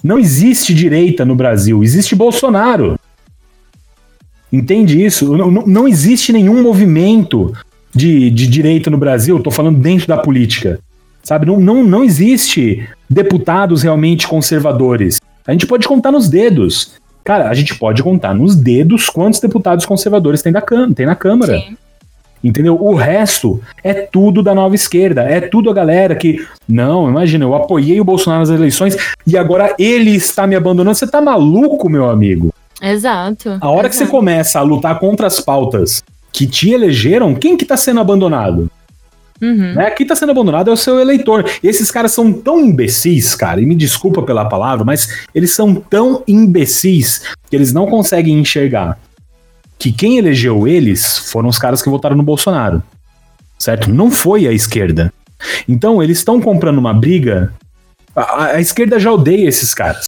Não 0.03 0.17
existe 0.17 0.73
direita 0.73 1.23
no 1.25 1.35
Brasil, 1.35 1.83
existe 1.83 2.15
Bolsonaro. 2.15 2.97
Entende 4.51 5.03
isso? 5.03 5.35
Não, 5.35 5.49
não- 5.49 5.65
não 5.65 5.87
existe 5.87 6.33
nenhum 6.33 6.61
movimento 6.61 7.53
de, 7.93 8.29
de 8.29 8.47
direita 8.47 8.89
no 8.89 8.97
Brasil, 8.97 9.39
tô 9.39 9.51
falando 9.51 9.79
dentro 9.79 10.07
da 10.07 10.17
política. 10.17 10.79
Sabe? 11.23 11.45
Não, 11.45 11.59
não, 11.59 11.83
não 11.83 12.03
existe 12.03 12.87
deputados 13.11 13.83
realmente 13.83 14.27
conservadores. 14.27 15.19
A 15.45 15.51
gente 15.51 15.67
pode 15.67 15.87
contar 15.87 16.11
nos 16.11 16.29
dedos. 16.29 16.93
Cara, 17.23 17.49
a 17.49 17.53
gente 17.53 17.75
pode 17.75 18.01
contar 18.01 18.33
nos 18.33 18.55
dedos 18.55 19.07
quantos 19.07 19.39
deputados 19.39 19.85
conservadores 19.85 20.41
tem, 20.41 20.51
da 20.51 20.63
tem 20.95 21.05
na 21.05 21.15
Câmara. 21.15 21.59
Sim. 21.59 21.77
Entendeu? 22.43 22.75
O 22.81 22.95
resto 22.95 23.61
é 23.83 23.93
tudo 23.93 24.41
da 24.41 24.55
nova 24.55 24.73
esquerda. 24.73 25.21
É 25.21 25.41
tudo 25.41 25.69
a 25.69 25.73
galera 25.73 26.15
que. 26.15 26.43
Não, 26.67 27.07
imagina, 27.07 27.45
eu 27.45 27.53
apoiei 27.53 28.01
o 28.01 28.03
Bolsonaro 28.03 28.39
nas 28.39 28.49
eleições 28.49 28.97
e 29.27 29.37
agora 29.37 29.75
ele 29.77 30.15
está 30.15 30.47
me 30.47 30.55
abandonando. 30.55 30.95
Você 30.95 31.05
tá 31.05 31.21
maluco, 31.21 31.87
meu 31.87 32.09
amigo? 32.09 32.51
Exato. 32.81 33.59
A 33.61 33.69
hora 33.69 33.87
que 33.87 33.95
você 33.95 34.03
exato. 34.03 34.17
começa 34.17 34.57
a 34.57 34.63
lutar 34.63 34.97
contra 34.99 35.27
as 35.27 35.39
pautas 35.39 36.03
que 36.33 36.47
te 36.47 36.71
elegeram, 36.71 37.35
quem 37.35 37.55
que 37.55 37.65
tá 37.65 37.77
sendo 37.77 37.99
abandonado? 37.99 38.71
Uhum. 39.41 39.73
Né? 39.73 39.89
Quem 39.91 40.05
tá 40.05 40.15
sendo 40.15 40.31
abandonado 40.31 40.69
é 40.69 40.73
o 40.73 40.77
seu 40.77 40.99
eleitor. 40.99 41.43
E 41.63 41.67
esses 41.67 41.89
caras 41.89 42.11
são 42.11 42.31
tão 42.31 42.59
imbecis, 42.59 43.33
cara, 43.35 43.59
e 43.59 43.65
me 43.65 43.73
desculpa 43.75 44.21
pela 44.21 44.45
palavra, 44.45 44.85
mas 44.85 45.25
eles 45.33 45.51
são 45.53 45.73
tão 45.75 46.23
imbecis 46.27 47.23
que 47.49 47.55
eles 47.55 47.73
não 47.73 47.87
conseguem 47.87 48.39
enxergar 48.39 48.99
que 49.79 49.91
quem 49.91 50.19
elegeu 50.19 50.67
eles 50.67 51.17
foram 51.17 51.49
os 51.49 51.57
caras 51.57 51.81
que 51.81 51.89
votaram 51.89 52.15
no 52.15 52.21
Bolsonaro. 52.23 52.83
Certo? 53.57 53.91
Não 53.91 54.11
foi 54.11 54.47
a 54.47 54.51
esquerda. 54.51 55.11
Então, 55.67 56.01
eles 56.03 56.19
estão 56.19 56.39
comprando 56.39 56.77
uma 56.77 56.93
briga. 56.93 57.51
A, 58.15 58.21
a- 58.21 58.45
a 58.57 58.61
esquerda 58.61 58.99
já 58.99 59.11
odeia 59.11 59.47
esses 59.47 59.73
caras. 59.73 60.07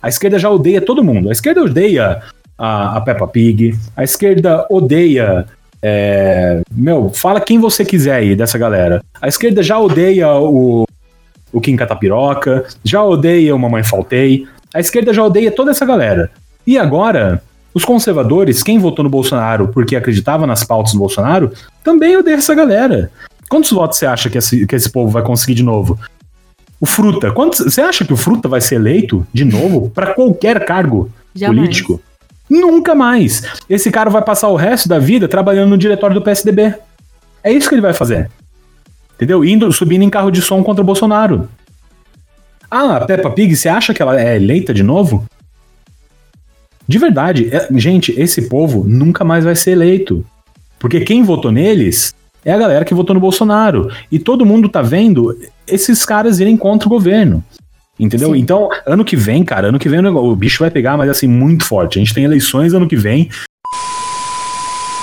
A 0.00 0.08
esquerda 0.08 0.38
já 0.38 0.48
odeia 0.50 0.80
todo 0.80 1.02
mundo. 1.02 1.28
A 1.28 1.32
esquerda 1.32 1.62
odeia 1.62 2.22
a, 2.58 2.96
a 2.96 3.00
Peppa 3.00 3.26
Pig. 3.26 3.76
A 3.96 4.04
esquerda 4.04 4.66
odeia. 4.70 5.46
É, 5.82 6.62
meu, 6.70 7.10
fala 7.10 7.40
quem 7.40 7.58
você 7.58 7.84
quiser 7.84 8.14
aí 8.14 8.36
dessa 8.36 8.56
galera. 8.56 9.02
A 9.20 9.28
esquerda 9.28 9.62
já 9.62 9.78
odeia 9.78 10.32
o, 10.34 10.84
o 11.52 11.60
Kim 11.60 11.76
Catapiroca, 11.76 12.64
já 12.84 13.02
odeia 13.02 13.54
o 13.54 13.58
Mamãe 13.58 13.82
Faltei. 13.82 14.46
A 14.72 14.80
esquerda 14.80 15.12
já 15.12 15.24
odeia 15.24 15.50
toda 15.50 15.72
essa 15.72 15.84
galera. 15.84 16.30
E 16.66 16.78
agora, 16.78 17.42
Os 17.74 17.84
conservadores, 17.84 18.62
quem 18.62 18.78
votou 18.78 19.02
no 19.02 19.10
Bolsonaro 19.10 19.68
porque 19.68 19.96
acreditava 19.96 20.46
nas 20.46 20.62
pautas 20.64 20.92
do 20.92 20.98
Bolsonaro, 20.98 21.52
também 21.82 22.16
odeia 22.16 22.36
essa 22.36 22.54
galera. 22.54 23.10
Quantos 23.48 23.70
votos 23.70 23.98
você 23.98 24.06
acha 24.06 24.28
que 24.28 24.38
esse, 24.38 24.66
que 24.66 24.76
esse 24.76 24.90
povo 24.90 25.10
vai 25.10 25.22
conseguir 25.22 25.54
de 25.54 25.62
novo? 25.62 25.98
O 26.80 26.86
Fruta, 26.86 27.30
quantos, 27.30 27.60
você 27.60 27.80
acha 27.80 28.04
que 28.04 28.12
o 28.12 28.16
Fruta 28.16 28.48
vai 28.48 28.60
ser 28.60 28.74
eleito 28.74 29.26
de 29.32 29.44
novo 29.44 29.90
para 29.90 30.14
qualquer 30.14 30.64
cargo 30.64 31.10
Jamais. 31.34 31.60
político? 31.60 32.00
Nunca 32.52 32.94
mais. 32.94 33.42
Esse 33.66 33.90
cara 33.90 34.10
vai 34.10 34.20
passar 34.22 34.48
o 34.48 34.56
resto 34.56 34.86
da 34.86 34.98
vida 34.98 35.26
trabalhando 35.26 35.70
no 35.70 35.78
diretório 35.78 36.12
do 36.12 36.20
PSDB. 36.20 36.74
É 37.42 37.50
isso 37.50 37.66
que 37.66 37.74
ele 37.74 37.80
vai 37.80 37.94
fazer. 37.94 38.30
Entendeu? 39.14 39.42
Indo, 39.42 39.72
subindo 39.72 40.02
em 40.02 40.10
carro 40.10 40.30
de 40.30 40.42
som 40.42 40.62
contra 40.62 40.82
o 40.82 40.84
Bolsonaro. 40.84 41.48
Ah, 42.70 42.96
a 42.96 43.06
Peppa 43.06 43.30
Pig, 43.30 43.56
você 43.56 43.70
acha 43.70 43.94
que 43.94 44.02
ela 44.02 44.20
é 44.20 44.36
eleita 44.36 44.74
de 44.74 44.82
novo? 44.82 45.24
De 46.86 46.98
verdade, 46.98 47.48
é- 47.50 47.68
gente, 47.78 48.12
esse 48.20 48.42
povo 48.42 48.84
nunca 48.86 49.24
mais 49.24 49.44
vai 49.44 49.54
ser 49.54 49.70
eleito. 49.70 50.22
Porque 50.78 51.00
quem 51.00 51.22
votou 51.22 51.50
neles 51.50 52.14
é 52.44 52.52
a 52.52 52.58
galera 52.58 52.84
que 52.84 52.92
votou 52.92 53.14
no 53.14 53.20
Bolsonaro. 53.20 53.90
E 54.10 54.18
todo 54.18 54.44
mundo 54.44 54.68
tá 54.68 54.82
vendo 54.82 55.38
esses 55.66 56.04
caras 56.04 56.38
irem 56.38 56.56
contra 56.58 56.86
o 56.86 56.90
governo. 56.90 57.42
Entendeu? 57.98 58.32
Sim. 58.32 58.38
Então, 58.38 58.68
ano 58.86 59.04
que 59.04 59.16
vem, 59.16 59.44
cara, 59.44 59.68
ano 59.68 59.78
que 59.78 59.88
vem 59.88 60.04
o 60.06 60.36
bicho 60.36 60.60
vai 60.60 60.70
pegar, 60.70 60.96
mas 60.96 61.10
assim, 61.10 61.26
muito 61.26 61.64
forte. 61.64 61.98
A 61.98 62.02
gente 62.02 62.14
tem 62.14 62.24
eleições 62.24 62.72
ano 62.72 62.88
que 62.88 62.96
vem. 62.96 63.28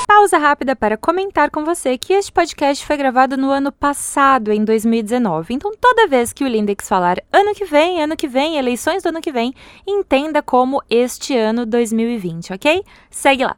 Pausa 0.07 0.37
rápida 0.37 0.75
para 0.75 0.97
comentar 0.97 1.49
com 1.49 1.63
você 1.63 1.97
que 1.97 2.13
este 2.13 2.31
podcast 2.31 2.85
foi 2.85 2.97
gravado 2.97 3.37
no 3.37 3.51
ano 3.51 3.71
passado, 3.71 4.51
em 4.51 4.65
2019. 4.65 5.53
Então, 5.53 5.71
toda 5.79 6.07
vez 6.07 6.33
que 6.33 6.43
o 6.43 6.47
Lindex 6.47 6.89
falar 6.89 7.17
ano 7.31 7.53
que 7.53 7.63
vem, 7.63 8.01
ano 8.01 8.17
que 8.17 8.27
vem, 8.27 8.57
eleições 8.57 9.03
do 9.03 9.09
ano 9.09 9.21
que 9.21 9.31
vem, 9.31 9.53
entenda 9.87 10.41
como 10.41 10.81
este 10.89 11.37
ano 11.37 11.65
2020, 11.65 12.53
ok? 12.53 12.83
Segue 13.09 13.45
lá. 13.45 13.55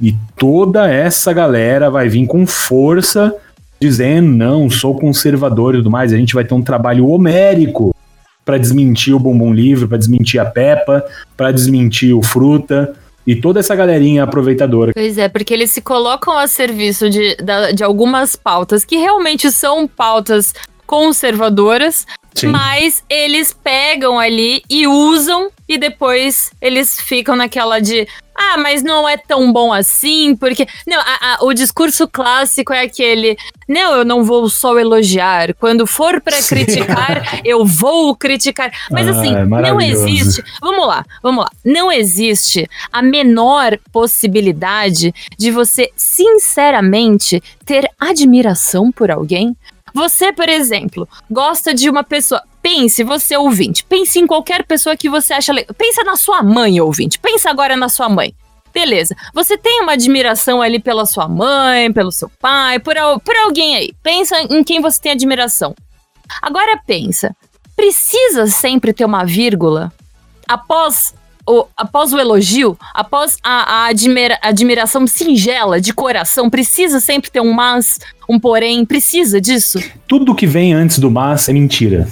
E 0.00 0.14
toda 0.36 0.90
essa 0.90 1.32
galera 1.32 1.90
vai 1.90 2.08
vir 2.08 2.26
com 2.26 2.46
força, 2.46 3.34
dizendo: 3.80 4.28
não, 4.28 4.70
sou 4.70 4.98
conservador 4.98 5.74
e 5.74 5.78
tudo 5.78 5.90
mais. 5.90 6.12
A 6.12 6.16
gente 6.16 6.34
vai 6.34 6.44
ter 6.44 6.54
um 6.54 6.62
trabalho 6.62 7.08
homérico 7.08 7.94
para 8.44 8.58
desmentir 8.58 9.14
o 9.14 9.18
Bumbum 9.18 9.52
Livre, 9.52 9.88
para 9.88 9.98
desmentir 9.98 10.40
a 10.40 10.44
Peppa, 10.44 11.04
para 11.36 11.50
desmentir 11.50 12.16
o 12.16 12.22
Fruta 12.22 12.94
e 13.26 13.34
toda 13.34 13.58
essa 13.58 13.74
galerinha 13.74 14.22
aproveitadora. 14.22 14.92
Pois 14.94 15.18
é, 15.18 15.28
porque 15.28 15.52
eles 15.52 15.72
se 15.72 15.80
colocam 15.80 16.38
a 16.38 16.46
serviço 16.46 17.10
de, 17.10 17.36
de 17.74 17.82
algumas 17.82 18.36
pautas 18.36 18.84
que 18.84 18.96
realmente 18.96 19.50
são 19.50 19.88
pautas 19.88 20.54
conservadoras, 20.86 22.06
Sim. 22.32 22.46
mas 22.46 23.02
eles 23.10 23.52
pegam 23.52 24.18
ali 24.20 24.62
e 24.70 24.86
usam 24.86 25.50
e 25.68 25.78
depois 25.78 26.50
eles 26.60 27.00
ficam 27.00 27.34
naquela 27.36 27.80
de 27.80 28.06
ah, 28.38 28.58
mas 28.58 28.82
não 28.82 29.08
é 29.08 29.16
tão 29.16 29.50
bom 29.50 29.72
assim, 29.72 30.36
porque. 30.36 30.66
Não, 30.86 31.00
a- 31.00 31.18
a- 31.22 31.38
o 31.40 31.54
discurso 31.54 32.06
clássico 32.06 32.70
é 32.70 32.82
aquele. 32.82 33.34
Não, 33.66 33.94
eu 33.94 34.04
não 34.04 34.24
vou 34.24 34.46
só 34.50 34.78
elogiar. 34.78 35.54
Quando 35.54 35.86
for 35.86 36.22
Sim. 36.30 36.48
criticar, 36.54 37.40
eu 37.46 37.64
vou 37.64 38.14
criticar. 38.14 38.70
Mas 38.90 39.08
Ah, 39.08 39.12
assim, 39.12 39.34
é 39.34 39.44
não 39.46 39.80
existe. 39.80 40.42
Vamos 40.60 40.86
lá, 40.86 41.02
vamos 41.22 41.44
lá. 41.44 41.50
Não 41.64 41.90
existe 41.90 42.68
a 42.92 43.00
menor 43.00 43.78
possibilidade 43.90 45.14
de 45.38 45.50
você, 45.50 45.90
sinceramente, 45.96 47.42
ter 47.64 47.88
admiração 47.98 48.92
por 48.92 49.10
alguém. 49.10 49.56
Você, 49.94 50.30
por 50.30 50.48
exemplo, 50.48 51.08
gosta 51.30 51.72
de 51.72 51.88
uma 51.88 52.04
pessoa. 52.04 52.42
Pense, 52.68 53.04
você 53.04 53.36
ouvinte, 53.36 53.84
pense 53.84 54.18
em 54.18 54.26
qualquer 54.26 54.66
pessoa 54.66 54.96
que 54.96 55.08
você 55.08 55.32
acha 55.32 55.52
legal. 55.52 55.72
Pensa 55.78 56.02
na 56.02 56.16
sua 56.16 56.42
mãe, 56.42 56.80
ouvinte. 56.80 57.16
Pensa 57.16 57.48
agora 57.48 57.76
na 57.76 57.88
sua 57.88 58.08
mãe. 58.08 58.34
Beleza. 58.74 59.14
Você 59.32 59.56
tem 59.56 59.82
uma 59.82 59.92
admiração 59.92 60.60
ali 60.60 60.80
pela 60.80 61.06
sua 61.06 61.28
mãe, 61.28 61.92
pelo 61.92 62.10
seu 62.10 62.28
pai, 62.40 62.80
por, 62.80 62.96
por 63.24 63.36
alguém 63.36 63.76
aí. 63.76 63.92
Pensa 64.02 64.34
em 64.50 64.64
quem 64.64 64.80
você 64.80 65.00
tem 65.00 65.12
admiração. 65.12 65.76
Agora 66.42 66.76
pensa, 66.84 67.36
precisa 67.76 68.48
sempre 68.48 68.92
ter 68.92 69.04
uma 69.04 69.24
vírgula 69.24 69.92
após 70.48 71.14
o, 71.46 71.66
após 71.76 72.12
o 72.12 72.18
elogio, 72.18 72.76
após 72.92 73.36
a, 73.44 73.84
a 73.84 73.86
admira- 73.86 74.40
admiração 74.42 75.06
singela 75.06 75.80
de 75.80 75.94
coração, 75.94 76.50
precisa 76.50 76.98
sempre 76.98 77.30
ter 77.30 77.40
um 77.40 77.52
mas, 77.52 78.00
um 78.28 78.40
porém, 78.40 78.84
precisa 78.84 79.40
disso? 79.40 79.78
Tudo 80.08 80.34
que 80.34 80.48
vem 80.48 80.74
antes 80.74 80.98
do 80.98 81.08
mas 81.08 81.48
é 81.48 81.52
mentira. 81.52 82.08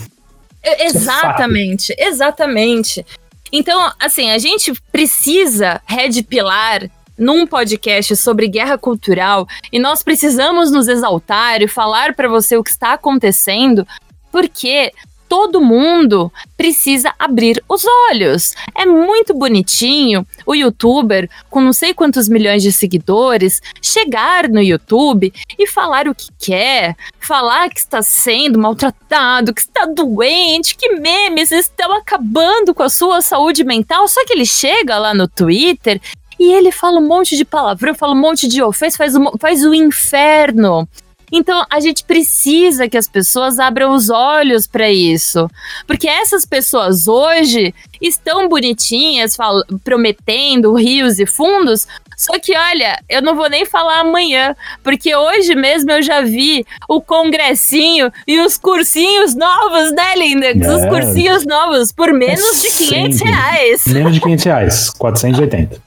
É 0.64 0.86
Exatamente, 0.86 1.94
exatamente. 1.98 3.04
Então, 3.52 3.92
assim, 4.00 4.30
a 4.30 4.38
gente 4.38 4.72
precisa 4.90 5.80
red 5.86 6.22
pilar 6.22 6.90
num 7.16 7.46
podcast 7.46 8.16
sobre 8.16 8.48
guerra 8.48 8.76
cultural 8.76 9.46
e 9.72 9.78
nós 9.78 10.02
precisamos 10.02 10.72
nos 10.72 10.88
exaltar 10.88 11.62
e 11.62 11.68
falar 11.68 12.14
para 12.14 12.28
você 12.28 12.56
o 12.56 12.64
que 12.64 12.70
está 12.70 12.94
acontecendo, 12.94 13.86
porque 14.32 14.92
todo 15.34 15.60
mundo 15.60 16.32
precisa 16.56 17.12
abrir 17.18 17.60
os 17.68 17.84
olhos. 18.08 18.54
É 18.72 18.86
muito 18.86 19.34
bonitinho 19.34 20.24
o 20.46 20.54
youtuber 20.54 21.28
com 21.50 21.60
não 21.60 21.72
sei 21.72 21.92
quantos 21.92 22.28
milhões 22.28 22.62
de 22.62 22.70
seguidores 22.70 23.60
chegar 23.82 24.48
no 24.48 24.62
YouTube 24.62 25.34
e 25.58 25.66
falar 25.66 26.06
o 26.06 26.14
que 26.14 26.28
quer, 26.38 26.96
falar 27.18 27.68
que 27.68 27.80
está 27.80 28.00
sendo 28.00 28.60
maltratado, 28.60 29.52
que 29.52 29.62
está 29.62 29.86
doente, 29.86 30.76
que 30.76 30.94
memes 31.00 31.50
estão 31.50 31.92
acabando 31.94 32.72
com 32.72 32.84
a 32.84 32.88
sua 32.88 33.20
saúde 33.20 33.64
mental. 33.64 34.06
Só 34.06 34.24
que 34.24 34.34
ele 34.34 34.46
chega 34.46 34.96
lá 34.98 35.12
no 35.12 35.26
Twitter 35.26 36.00
e 36.38 36.52
ele 36.52 36.70
fala 36.70 37.00
um 37.00 37.08
monte 37.08 37.36
de 37.36 37.44
palavrão, 37.44 37.92
fala 37.92 38.12
um 38.12 38.20
monte 38.20 38.46
de 38.46 38.62
ofensa, 38.62 38.96
faz, 38.96 39.14
faz 39.40 39.64
o 39.64 39.74
inferno. 39.74 40.88
Então 41.32 41.64
a 41.70 41.80
gente 41.80 42.04
precisa 42.04 42.88
que 42.88 42.96
as 42.96 43.08
pessoas 43.08 43.58
abram 43.58 43.92
os 43.94 44.10
olhos 44.10 44.66
para 44.66 44.90
isso, 44.90 45.50
porque 45.86 46.08
essas 46.08 46.44
pessoas 46.44 47.06
hoje 47.08 47.74
estão 48.00 48.48
bonitinhas, 48.48 49.36
prometendo 49.82 50.74
rios 50.74 51.18
e 51.18 51.26
fundos. 51.26 51.86
Só 52.16 52.38
que 52.38 52.56
olha, 52.56 53.02
eu 53.08 53.20
não 53.20 53.34
vou 53.34 53.50
nem 53.50 53.66
falar 53.66 54.00
amanhã, 54.00 54.54
porque 54.84 55.14
hoje 55.16 55.54
mesmo 55.56 55.90
eu 55.90 56.00
já 56.02 56.20
vi 56.20 56.64
o 56.88 57.00
congressinho 57.00 58.12
e 58.26 58.38
os 58.40 58.56
cursinhos 58.56 59.34
novos, 59.34 59.90
né, 59.92 60.14
Lindex? 60.16 60.60
Os 60.66 60.82
É. 60.82 60.88
cursinhos 60.88 61.44
novos 61.44 61.90
por 61.90 62.12
menos 62.12 62.62
de 62.62 62.70
500 62.70 63.18
sempre. 63.18 63.32
reais. 63.32 63.82
Menos 63.86 64.14
de 64.14 64.20
500 64.20 64.44
reais. 64.44 64.90
480. 64.96 65.82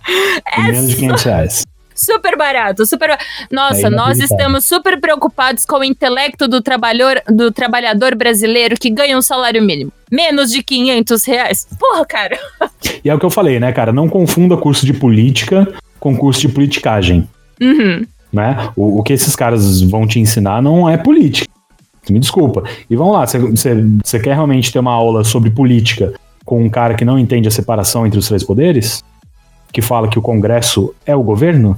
É 0.51 0.61
Menos 0.63 0.89
de 0.89 0.95
500 0.97 1.23
reais. 1.23 1.65
Super 1.97 2.37
barato, 2.37 2.85
super. 2.85 3.17
Nossa, 3.51 3.87
É 3.87 3.89
nós 3.89 4.19
estamos 4.19 4.65
super 4.65 5.01
preocupados 5.01 5.65
com 5.65 5.79
o 5.79 5.83
intelecto 5.83 6.47
do, 6.47 6.61
trabalhador, 6.61 7.21
do 7.27 7.51
trabalhador 7.51 8.13
brasileiro 8.13 8.75
que 8.79 8.91
ganha 8.91 9.17
um 9.17 9.21
salário 9.21 9.61
mínimo. 9.63 9.91
Menos 10.11 10.51
de 10.51 10.61
500 10.61 11.25
reais. 11.25 11.67
Porra, 11.79 12.05
cara. 12.05 12.39
E 13.03 13.09
é 13.09 13.15
o 13.15 13.19
que 13.19 13.25
eu 13.25 13.29
falei, 13.29 13.59
né, 13.59 13.71
cara? 13.71 13.93
Não 13.93 14.09
confunda 14.09 14.57
curso 14.57 14.85
de 14.85 14.93
política 14.93 15.67
com 15.99 16.15
curso 16.15 16.41
de 16.41 16.49
politicagem. 16.49 17.27
Uhum. 17.61 18.05
né? 18.31 18.69
O, 18.75 18.99
o 18.99 19.03
que 19.03 19.13
esses 19.13 19.35
caras 19.35 19.81
vão 19.81 20.05
te 20.05 20.19
ensinar 20.19 20.61
não 20.61 20.89
é 20.89 20.97
política. 20.97 21.47
Me 22.09 22.19
desculpa. 22.19 22.63
E 22.89 22.95
vamos 22.95 23.13
lá, 23.13 23.25
você 23.25 24.19
quer 24.19 24.33
realmente 24.33 24.71
ter 24.71 24.79
uma 24.79 24.91
aula 24.91 25.23
sobre 25.23 25.49
política 25.49 26.13
com 26.45 26.63
um 26.63 26.69
cara 26.69 26.93
que 26.93 27.03
não 27.03 27.19
entende 27.19 27.47
a 27.47 27.51
separação 27.51 28.05
entre 28.05 28.19
os 28.19 28.27
três 28.27 28.43
poderes? 28.43 29.03
Que 29.71 29.81
fala 29.81 30.07
que 30.07 30.17
o 30.17 30.21
Congresso 30.21 30.93
é 31.05 31.15
o 31.15 31.23
governo? 31.23 31.77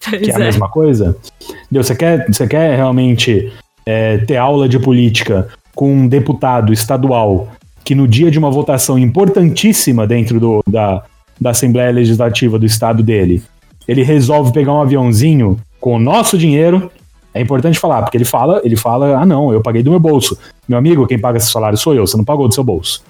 que 0.00 0.30
é 0.30 0.34
a 0.34 0.38
mesma 0.38 0.68
coisa? 0.68 1.16
Entendeu? 1.64 1.82
Você 1.82 1.94
quer, 1.94 2.26
você 2.26 2.46
quer 2.46 2.76
realmente 2.76 3.52
é, 3.84 4.18
ter 4.18 4.36
aula 4.36 4.68
de 4.68 4.78
política 4.78 5.48
com 5.74 5.92
um 5.92 6.08
deputado 6.08 6.72
estadual 6.72 7.48
que 7.84 7.94
no 7.94 8.06
dia 8.06 8.30
de 8.30 8.38
uma 8.38 8.50
votação 8.50 8.98
importantíssima 8.98 10.06
dentro 10.06 10.38
do, 10.38 10.62
da, 10.68 11.02
da 11.40 11.50
Assembleia 11.50 11.90
Legislativa 11.90 12.58
do 12.58 12.66
estado 12.66 13.02
dele, 13.02 13.42
ele 13.86 14.02
resolve 14.02 14.52
pegar 14.52 14.74
um 14.74 14.82
aviãozinho 14.82 15.58
com 15.80 15.94
o 15.94 15.98
nosso 15.98 16.36
dinheiro. 16.36 16.90
É 17.32 17.40
importante 17.40 17.78
falar, 17.78 18.02
porque 18.02 18.18
ele 18.18 18.26
fala, 18.26 18.60
ele 18.62 18.76
fala, 18.76 19.16
ah 19.18 19.24
não, 19.24 19.52
eu 19.54 19.62
paguei 19.62 19.82
do 19.82 19.90
meu 19.90 19.98
bolso. 19.98 20.36
Meu 20.68 20.76
amigo, 20.76 21.06
quem 21.06 21.18
paga 21.18 21.38
esse 21.38 21.50
salário 21.50 21.78
sou 21.78 21.94
eu, 21.94 22.06
você 22.06 22.16
não 22.16 22.26
pagou 22.26 22.46
do 22.46 22.52
seu 22.52 22.62
bolso. 22.62 23.02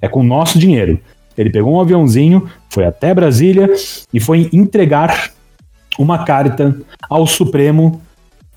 É 0.00 0.08
com 0.08 0.20
o 0.20 0.24
nosso 0.24 0.58
dinheiro. 0.58 0.98
Ele 1.36 1.50
pegou 1.50 1.74
um 1.74 1.80
aviãozinho, 1.80 2.48
foi 2.68 2.84
até 2.84 3.14
Brasília 3.14 3.70
e 4.12 4.20
foi 4.20 4.48
entregar 4.52 5.30
uma 5.98 6.24
carta 6.24 6.76
ao 7.08 7.26
Supremo 7.26 8.00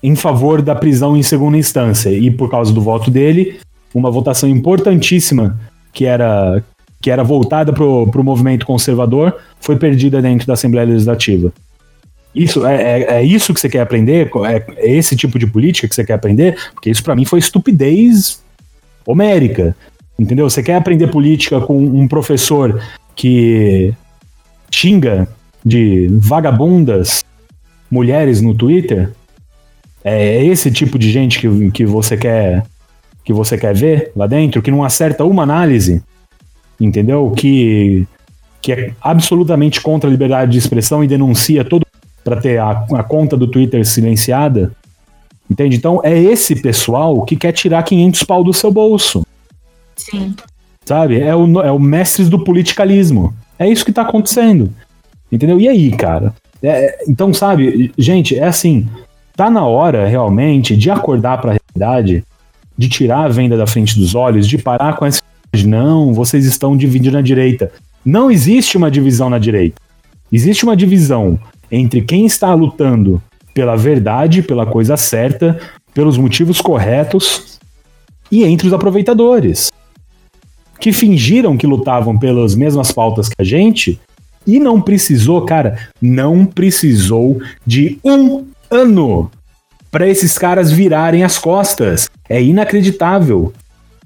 em 0.02 0.14
favor 0.14 0.62
da 0.62 0.74
prisão 0.74 1.16
em 1.16 1.22
segunda 1.22 1.56
instância. 1.56 2.10
E 2.10 2.30
por 2.30 2.50
causa 2.50 2.72
do 2.72 2.80
voto 2.80 3.10
dele, 3.10 3.58
uma 3.94 4.10
votação 4.10 4.48
importantíssima 4.48 5.58
que 5.92 6.04
era, 6.04 6.62
que 7.00 7.10
era 7.10 7.24
voltada 7.24 7.72
para 7.72 7.84
o 7.84 8.24
movimento 8.24 8.66
conservador 8.66 9.36
foi 9.60 9.76
perdida 9.76 10.20
dentro 10.20 10.46
da 10.46 10.52
Assembleia 10.52 10.86
Legislativa. 10.86 11.52
Isso 12.34 12.66
é, 12.66 12.74
é, 12.82 13.14
é 13.14 13.22
isso 13.24 13.54
que 13.54 13.60
você 13.60 13.68
quer 13.68 13.80
aprender? 13.80 14.30
É, 14.44 14.64
é 14.76 14.92
esse 14.94 15.16
tipo 15.16 15.38
de 15.38 15.46
política 15.46 15.88
que 15.88 15.94
você 15.94 16.04
quer 16.04 16.12
aprender? 16.12 16.56
Porque 16.74 16.90
isso 16.90 17.02
para 17.02 17.16
mim 17.16 17.24
foi 17.24 17.38
estupidez 17.38 18.42
homérica. 19.06 19.74
Entendeu? 20.18 20.48
Você 20.48 20.62
quer 20.62 20.76
aprender 20.76 21.08
política 21.08 21.60
com 21.60 21.78
um 21.78 22.08
professor 22.08 22.80
que 23.14 23.92
xinga 24.70 25.28
de 25.64 26.08
vagabundas 26.12 27.24
mulheres 27.90 28.40
no 28.40 28.54
Twitter? 28.54 29.12
É 30.02 30.44
esse 30.44 30.70
tipo 30.70 30.98
de 30.98 31.10
gente 31.10 31.40
que, 31.40 31.70
que 31.70 31.84
você 31.84 32.16
quer 32.16 32.64
que 33.24 33.32
você 33.32 33.58
quer 33.58 33.74
ver 33.74 34.12
lá 34.14 34.28
dentro, 34.28 34.62
que 34.62 34.70
não 34.70 34.84
acerta 34.84 35.24
uma 35.24 35.42
análise, 35.42 36.00
entendeu? 36.80 37.32
Que, 37.36 38.06
que 38.62 38.72
é 38.72 38.92
absolutamente 39.00 39.80
contra 39.80 40.08
a 40.08 40.12
liberdade 40.12 40.52
de 40.52 40.58
expressão 40.58 41.02
e 41.02 41.08
denuncia 41.08 41.64
todo 41.64 41.84
para 42.22 42.40
ter 42.40 42.58
a, 42.58 42.86
a 42.94 43.02
conta 43.02 43.36
do 43.36 43.48
Twitter 43.48 43.84
silenciada. 43.84 44.70
Entende? 45.50 45.76
Então 45.76 46.00
é 46.04 46.16
esse 46.16 46.54
pessoal 46.54 47.24
que 47.24 47.34
quer 47.34 47.50
tirar 47.50 47.82
500 47.82 48.22
pau 48.22 48.44
do 48.44 48.52
seu 48.52 48.70
bolso. 48.70 49.26
Sim. 49.96 50.34
Sabe? 50.84 51.20
É 51.20 51.34
o, 51.34 51.60
é 51.60 51.72
o 51.72 51.78
mestres 51.78 52.28
do 52.28 52.44
politicalismo. 52.44 53.34
É 53.58 53.68
isso 53.68 53.84
que 53.84 53.92
tá 53.92 54.02
acontecendo. 54.02 54.70
Entendeu? 55.30 55.58
E 55.58 55.68
aí, 55.68 55.90
cara? 55.90 56.32
É, 56.62 57.04
então, 57.08 57.34
sabe, 57.34 57.92
gente, 57.98 58.38
é 58.38 58.44
assim. 58.44 58.86
Tá 59.34 59.50
na 59.50 59.66
hora 59.66 60.06
realmente 60.06 60.76
de 60.76 60.90
acordar 60.90 61.40
para 61.40 61.52
a 61.52 61.56
realidade, 61.56 62.24
de 62.78 62.88
tirar 62.88 63.24
a 63.24 63.28
venda 63.28 63.56
da 63.56 63.66
frente 63.66 63.98
dos 63.98 64.14
olhos, 64.14 64.46
de 64.46 64.56
parar 64.56 64.96
com 64.96 65.04
essa. 65.04 65.20
Não, 65.64 66.12
vocês 66.12 66.44
estão 66.44 66.76
dividindo 66.76 67.16
na 67.16 67.22
direita. 67.22 67.72
Não 68.04 68.30
existe 68.30 68.76
uma 68.76 68.90
divisão 68.90 69.28
na 69.28 69.38
direita. 69.38 69.80
Existe 70.30 70.64
uma 70.64 70.76
divisão 70.76 71.38
entre 71.70 72.02
quem 72.02 72.26
está 72.26 72.52
lutando 72.54 73.22
pela 73.52 73.76
verdade, 73.76 74.42
pela 74.42 74.66
coisa 74.66 74.96
certa, 74.96 75.58
pelos 75.94 76.18
motivos 76.18 76.60
corretos 76.60 77.58
e 78.30 78.44
entre 78.44 78.66
os 78.66 78.72
aproveitadores 78.72 79.70
que 80.78 80.92
fingiram 80.92 81.56
que 81.56 81.66
lutavam 81.66 82.18
pelas 82.18 82.54
mesmas 82.54 82.92
pautas 82.92 83.28
que 83.28 83.36
a 83.38 83.44
gente 83.44 84.00
e 84.46 84.60
não 84.60 84.80
precisou, 84.80 85.42
cara, 85.42 85.76
não 86.00 86.46
precisou 86.46 87.40
de 87.66 87.98
um 88.04 88.46
ano 88.70 89.30
para 89.90 90.08
esses 90.08 90.38
caras 90.38 90.70
virarem 90.70 91.24
as 91.24 91.38
costas. 91.38 92.08
É 92.28 92.40
inacreditável. 92.42 93.52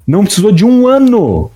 Não 0.06 0.24
precisou 0.24 0.52
de 0.52 0.64
um 0.64 0.86
ano. 0.86 1.50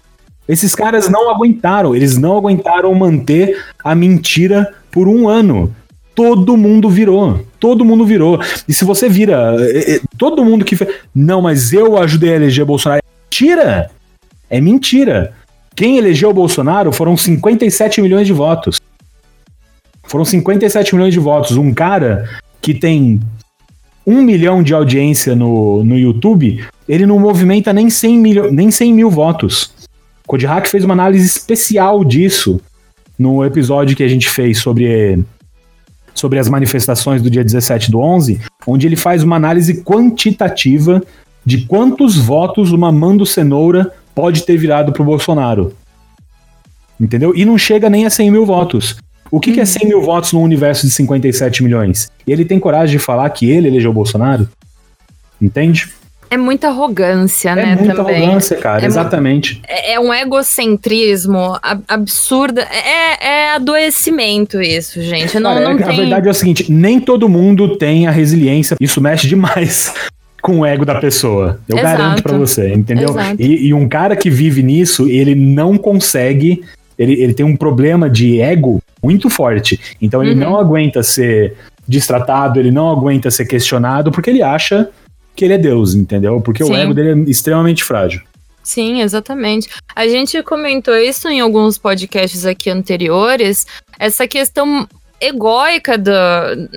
Esses 0.46 0.74
caras 0.74 1.08
não 1.08 1.30
aguentaram, 1.30 1.94
eles 1.94 2.18
não 2.18 2.36
aguentaram 2.36 2.94
manter 2.94 3.58
a 3.82 3.94
mentira 3.94 4.74
por 4.90 5.08
um 5.08 5.28
ano. 5.28 5.74
Todo 6.14 6.56
mundo 6.56 6.90
virou, 6.90 7.40
todo 7.58 7.84
mundo 7.84 8.04
virou. 8.04 8.38
E 8.68 8.72
se 8.72 8.84
você 8.84 9.08
vira, 9.08 9.56
é, 9.58 9.94
é, 9.94 10.00
todo 10.18 10.44
mundo 10.44 10.64
que. 10.64 10.76
Não, 11.14 11.40
mas 11.40 11.72
eu 11.72 11.96
ajudei 11.96 12.32
a 12.32 12.36
eleger 12.36 12.64
Bolsonaro. 12.64 13.02
Mentira! 13.24 13.90
É 14.48 14.60
mentira. 14.60 15.32
Quem 15.74 15.98
elegeu 15.98 16.30
o 16.30 16.34
Bolsonaro 16.34 16.92
foram 16.92 17.16
57 17.16 18.00
milhões 18.00 18.26
de 18.26 18.32
votos. 18.32 18.80
Foram 20.04 20.24
57 20.24 20.94
milhões 20.94 21.12
de 21.12 21.18
votos. 21.18 21.56
Um 21.56 21.72
cara 21.72 22.28
que 22.60 22.74
tem 22.74 23.20
um 24.06 24.22
milhão 24.22 24.62
de 24.62 24.74
audiência 24.74 25.34
no, 25.34 25.82
no 25.82 25.98
YouTube, 25.98 26.64
ele 26.88 27.06
não 27.06 27.18
movimenta 27.18 27.72
nem 27.72 27.88
100 27.88 28.18
mil, 28.18 28.52
nem 28.52 28.70
100 28.70 28.92
mil 28.92 29.10
votos. 29.10 29.72
Code 30.26 30.46
Hack 30.46 30.68
fez 30.68 30.84
uma 30.84 30.94
análise 30.94 31.26
especial 31.26 32.04
disso 32.04 32.60
no 33.18 33.44
episódio 33.44 33.96
que 33.96 34.02
a 34.02 34.08
gente 34.08 34.28
fez 34.28 34.58
sobre, 34.58 35.22
sobre 36.14 36.38
as 36.38 36.48
manifestações 36.48 37.22
do 37.22 37.30
dia 37.30 37.44
17 37.44 37.90
do 37.90 38.00
11, 38.00 38.40
onde 38.66 38.86
ele 38.86 38.96
faz 38.96 39.22
uma 39.22 39.36
análise 39.36 39.82
quantitativa 39.82 41.02
de 41.44 41.66
quantos 41.66 42.16
votos 42.16 42.72
uma 42.72 42.90
Mando 42.90 43.26
Cenoura 43.26 43.92
pode 44.14 44.44
ter 44.44 44.56
virado 44.56 44.92
pro 44.92 45.04
Bolsonaro. 45.04 45.74
Entendeu? 47.00 47.32
E 47.34 47.44
não 47.44 47.58
chega 47.58 47.90
nem 47.90 48.06
a 48.06 48.10
100 48.10 48.30
mil 48.30 48.46
votos. 48.46 48.96
O 49.30 49.40
que, 49.40 49.52
que 49.52 49.60
é 49.60 49.64
100 49.64 49.88
mil 49.88 50.00
votos 50.00 50.32
num 50.32 50.42
universo 50.42 50.86
de 50.86 50.92
57 50.92 51.62
milhões? 51.62 52.10
E 52.26 52.32
ele 52.32 52.44
tem 52.44 52.60
coragem 52.60 52.96
de 52.96 53.02
falar 53.02 53.28
que 53.30 53.50
ele 53.50 53.68
elegeu 53.68 53.90
o 53.90 53.94
Bolsonaro? 53.94 54.48
Entende? 55.42 55.88
É 56.30 56.36
muita 56.36 56.68
arrogância, 56.68 57.50
é 57.50 57.54
né? 57.54 57.72
É 57.72 57.76
muita 57.76 57.94
também. 57.96 58.24
arrogância, 58.24 58.56
cara, 58.56 58.82
é 58.82 58.86
exatamente. 58.86 59.60
É, 59.66 59.92
é, 59.92 60.00
um 60.00 60.12
egocentrismo 60.12 61.58
absurdo. 61.86 62.60
É, 62.60 63.26
é, 63.26 63.50
adoecimento 63.54 64.60
isso, 64.60 65.02
gente. 65.02 65.38
Não, 65.38 65.54
cara, 65.54 65.64
não 65.64 65.72
é, 65.72 65.82
tem... 65.82 65.86
A 65.86 65.96
verdade 65.96 66.28
é 66.28 66.30
o 66.30 66.34
seguinte: 66.34 66.72
nem 66.72 66.98
todo 66.98 67.28
mundo 67.28 67.76
tem 67.76 68.06
a 68.06 68.10
resiliência. 68.10 68.76
Isso 68.80 69.00
mexe 69.00 69.28
demais 69.28 69.92
com 70.44 70.60
o 70.60 70.66
ego 70.66 70.84
da 70.84 70.96
pessoa. 71.00 71.58
Eu 71.66 71.78
Exato. 71.78 71.96
garanto 71.96 72.22
para 72.22 72.36
você, 72.36 72.70
entendeu? 72.74 73.16
E, 73.38 73.68
e, 73.68 73.72
um 73.72 73.88
cara 73.88 74.14
que 74.14 74.28
vive 74.28 74.62
nisso, 74.62 75.08
ele 75.08 75.34
não 75.34 75.78
consegue. 75.78 76.62
Ele, 76.98 77.14
ele 77.14 77.32
tem 77.32 77.46
um 77.46 77.56
problema 77.56 78.10
de 78.10 78.42
ego 78.42 78.78
muito 79.02 79.30
forte. 79.30 79.80
Então 80.02 80.22
ele 80.22 80.34
uhum. 80.34 80.40
não 80.50 80.58
aguenta 80.58 81.02
ser 81.02 81.56
destratado, 81.88 82.60
ele 82.60 82.70
não 82.70 82.90
aguenta 82.90 83.30
ser 83.30 83.46
questionado, 83.46 84.12
porque 84.12 84.28
ele 84.28 84.42
acha 84.42 84.90
que 85.34 85.46
ele 85.46 85.54
é 85.54 85.58
Deus, 85.58 85.94
entendeu? 85.94 86.38
Porque 86.42 86.62
Sim. 86.62 86.72
o 86.72 86.76
ego 86.76 86.92
dele 86.92 87.22
é 87.22 87.30
extremamente 87.30 87.82
frágil. 87.82 88.20
Sim, 88.62 89.00
exatamente. 89.00 89.70
A 89.96 90.06
gente 90.06 90.42
comentou 90.42 90.94
isso 90.94 91.26
em 91.26 91.40
alguns 91.40 91.78
podcasts 91.78 92.44
aqui 92.44 92.68
anteriores, 92.68 93.66
essa 93.98 94.28
questão 94.28 94.86
egóica 95.18 95.96
do, 95.96 96.12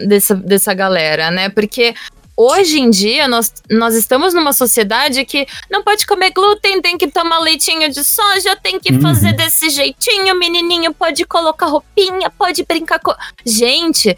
dessa, 0.08 0.36
dessa 0.36 0.74
galera, 0.74 1.30
né? 1.32 1.50
Porque 1.50 1.94
hoje 2.38 2.80
em 2.80 2.90
dia 2.92 3.28
nós, 3.28 3.52
nós 3.70 3.96
estamos 3.96 4.34
numa 4.34 4.54
sociedade 4.54 5.26
que 5.26 5.48
não 5.70 5.84
pode 5.84 6.06
comer 6.06 6.32
glúten, 6.32 6.80
tem 6.82 6.98
que 6.98 7.08
tomar 7.08 7.40
leitinho 7.40 7.92
de 7.92 8.04
soja, 8.04 8.56
tem 8.56 8.80
que 8.80 8.94
uhum. 8.94 9.02
fazer 9.02 9.34
desse 9.34 9.72
jeitinho, 9.72 10.38
menininho 10.38 10.94
pode 10.94 11.26
colocar 11.26 11.66
roupinha, 11.66 12.30
pode 12.30 12.64
brincar 12.64 13.00
com. 13.00 13.14
Gente, 13.44 14.16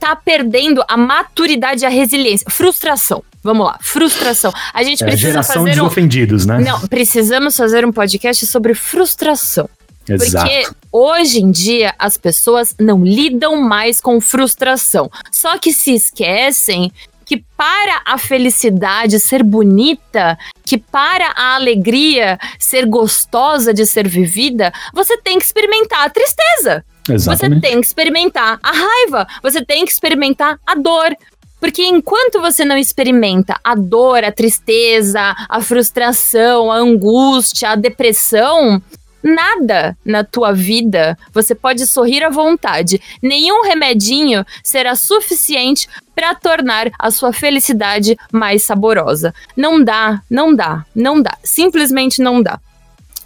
tá 0.00 0.16
perdendo 0.16 0.82
a 0.88 0.96
maturidade 0.96 1.84
a 1.84 1.88
resiliência. 1.90 2.46
Frustração. 2.50 3.22
Vamos 3.42 3.66
lá, 3.66 3.78
frustração. 3.80 4.52
A 4.72 4.82
gente 4.82 5.02
é, 5.02 5.06
precisa 5.06 5.30
geração 5.30 5.66
fazer 5.66 5.82
um... 5.82 5.86
ofendidos, 5.86 6.46
né? 6.46 6.58
Não, 6.60 6.80
precisamos 6.88 7.56
fazer 7.56 7.84
um 7.84 7.92
podcast 7.92 8.46
sobre 8.46 8.72
frustração. 8.72 9.68
Exato. 10.08 10.46
Porque 10.46 10.68
hoje 10.90 11.40
em 11.40 11.50
dia 11.50 11.94
as 11.98 12.16
pessoas 12.16 12.74
não 12.78 13.04
lidam 13.04 13.60
mais 13.60 14.00
com 14.00 14.20
frustração. 14.20 15.10
Só 15.30 15.58
que 15.58 15.72
se 15.72 15.94
esquecem 15.94 16.92
que 17.24 17.44
para 17.56 18.02
a 18.04 18.18
felicidade 18.18 19.18
ser 19.18 19.42
bonita, 19.42 20.38
que 20.64 20.78
para 20.78 21.32
a 21.36 21.54
alegria 21.54 22.38
ser 22.58 22.86
gostosa 22.86 23.72
de 23.72 23.86
ser 23.86 24.06
vivida, 24.08 24.72
você 24.92 25.16
tem 25.18 25.38
que 25.38 25.44
experimentar 25.44 26.06
a 26.06 26.10
tristeza. 26.10 26.84
Exatamente. 27.08 27.60
Você 27.60 27.60
tem 27.60 27.80
que 27.80 27.86
experimentar 27.86 28.58
a 28.62 28.72
raiva, 28.72 29.26
você 29.42 29.64
tem 29.64 29.84
que 29.84 29.92
experimentar 29.92 30.58
a 30.66 30.74
dor. 30.74 31.16
Porque 31.60 31.84
enquanto 31.84 32.40
você 32.40 32.64
não 32.64 32.76
experimenta 32.76 33.56
a 33.62 33.76
dor, 33.76 34.24
a 34.24 34.32
tristeza, 34.32 35.32
a 35.48 35.60
frustração, 35.60 36.72
a 36.72 36.76
angústia, 36.76 37.70
a 37.70 37.76
depressão, 37.76 38.82
nada 39.22 39.96
na 40.04 40.24
tua 40.24 40.52
vida 40.52 41.16
você 41.32 41.54
pode 41.54 41.86
sorrir 41.86 42.24
à 42.24 42.30
vontade. 42.30 43.00
Nenhum 43.22 43.62
remedinho 43.62 44.44
será 44.62 44.94
suficiente 44.94 45.88
para 46.14 46.34
tornar 46.34 46.90
a 46.98 47.10
sua 47.10 47.32
felicidade 47.32 48.16
mais 48.32 48.62
saborosa. 48.62 49.34
Não 49.56 49.82
dá, 49.82 50.20
não 50.28 50.54
dá, 50.54 50.84
não 50.94 51.20
dá. 51.20 51.36
Simplesmente 51.42 52.20
não 52.20 52.42
dá. 52.42 52.60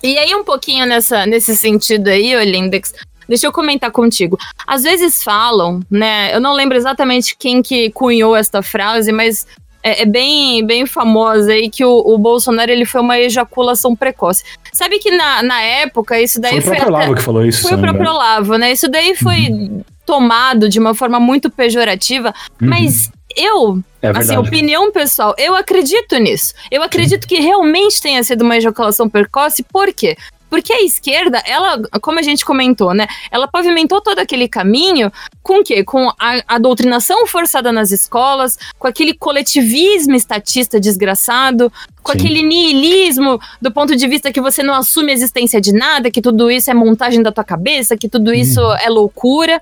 E 0.02 0.18
aí, 0.18 0.34
um 0.34 0.44
pouquinho 0.44 0.86
nessa, 0.86 1.26
nesse 1.26 1.56
sentido 1.56 2.08
aí, 2.08 2.36
Olindex, 2.36 2.94
deixa 3.28 3.46
eu 3.46 3.52
comentar 3.52 3.90
contigo. 3.90 4.38
Às 4.66 4.82
vezes 4.82 5.22
falam, 5.22 5.80
né? 5.90 6.34
Eu 6.34 6.40
não 6.40 6.52
lembro 6.52 6.76
exatamente 6.76 7.36
quem 7.36 7.62
que 7.62 7.90
cunhou 7.90 8.36
esta 8.36 8.62
frase, 8.62 9.10
mas 9.10 9.46
é, 9.86 10.02
é, 10.02 10.04
bem, 10.04 10.66
bem 10.66 10.84
famosa 10.84 11.52
aí 11.52 11.70
que 11.70 11.84
o, 11.84 12.02
o, 12.04 12.18
Bolsonaro 12.18 12.72
ele 12.72 12.84
foi 12.84 13.00
uma 13.00 13.20
ejaculação 13.20 13.94
precoce. 13.94 14.42
Sabe 14.72 14.98
que 14.98 15.12
na, 15.12 15.44
na 15.44 15.62
época 15.62 16.20
isso 16.20 16.40
daí 16.40 16.60
foi. 16.60 16.62
Foi 16.62 16.72
o 16.72 16.76
próprio 16.76 16.94
Olavo 16.96 17.14
que 17.14 17.22
falou 17.22 17.44
isso. 17.46 17.62
Foi 17.62 17.76
o 17.76 17.80
próprio 17.80 18.10
Olavo, 18.10 18.56
né? 18.56 18.72
Isso 18.72 18.88
daí 18.88 19.14
foi 19.14 19.48
uhum. 19.48 19.84
tomado 20.04 20.68
de 20.68 20.80
uma 20.80 20.92
forma 20.92 21.20
muito 21.20 21.48
pejorativa, 21.48 22.34
uhum. 22.60 22.68
mas 22.68 23.12
eu, 23.36 23.80
é 24.02 24.08
assim, 24.08 24.36
opinião 24.36 24.90
pessoal, 24.90 25.36
eu 25.38 25.54
acredito 25.54 26.16
nisso. 26.18 26.52
Eu 26.68 26.82
acredito 26.82 27.28
que 27.28 27.36
realmente 27.36 28.02
tenha 28.02 28.24
sido 28.24 28.42
uma 28.42 28.56
ejaculação 28.56 29.08
precoce, 29.08 29.62
por 29.62 29.92
quê? 29.92 30.16
Porque 30.48 30.72
a 30.72 30.82
esquerda, 30.82 31.38
ela, 31.44 31.82
como 32.00 32.18
a 32.18 32.22
gente 32.22 32.44
comentou, 32.44 32.94
né? 32.94 33.06
Ela 33.30 33.48
pavimentou 33.48 34.00
todo 34.00 34.18
aquele 34.18 34.48
caminho 34.48 35.12
com 35.42 35.60
o 35.60 35.64
quê? 35.64 35.82
Com 35.82 36.08
a, 36.18 36.42
a 36.46 36.58
doutrinação 36.58 37.26
forçada 37.26 37.72
nas 37.72 37.90
escolas, 37.90 38.58
com 38.78 38.86
aquele 38.86 39.14
coletivismo 39.14 40.14
estatista 40.14 40.78
desgraçado, 40.78 41.72
com 42.02 42.12
Sim. 42.12 42.18
aquele 42.18 42.42
niilismo 42.42 43.40
do 43.60 43.72
ponto 43.72 43.96
de 43.96 44.06
vista 44.06 44.32
que 44.32 44.40
você 44.40 44.62
não 44.62 44.74
assume 44.74 45.10
a 45.10 45.14
existência 45.14 45.60
de 45.60 45.72
nada, 45.72 46.10
que 46.10 46.22
tudo 46.22 46.50
isso 46.50 46.70
é 46.70 46.74
montagem 46.74 47.22
da 47.22 47.32
tua 47.32 47.44
cabeça, 47.44 47.96
que 47.96 48.08
tudo 48.08 48.32
isso 48.32 48.60
hum. 48.60 48.76
é 48.80 48.88
loucura. 48.88 49.60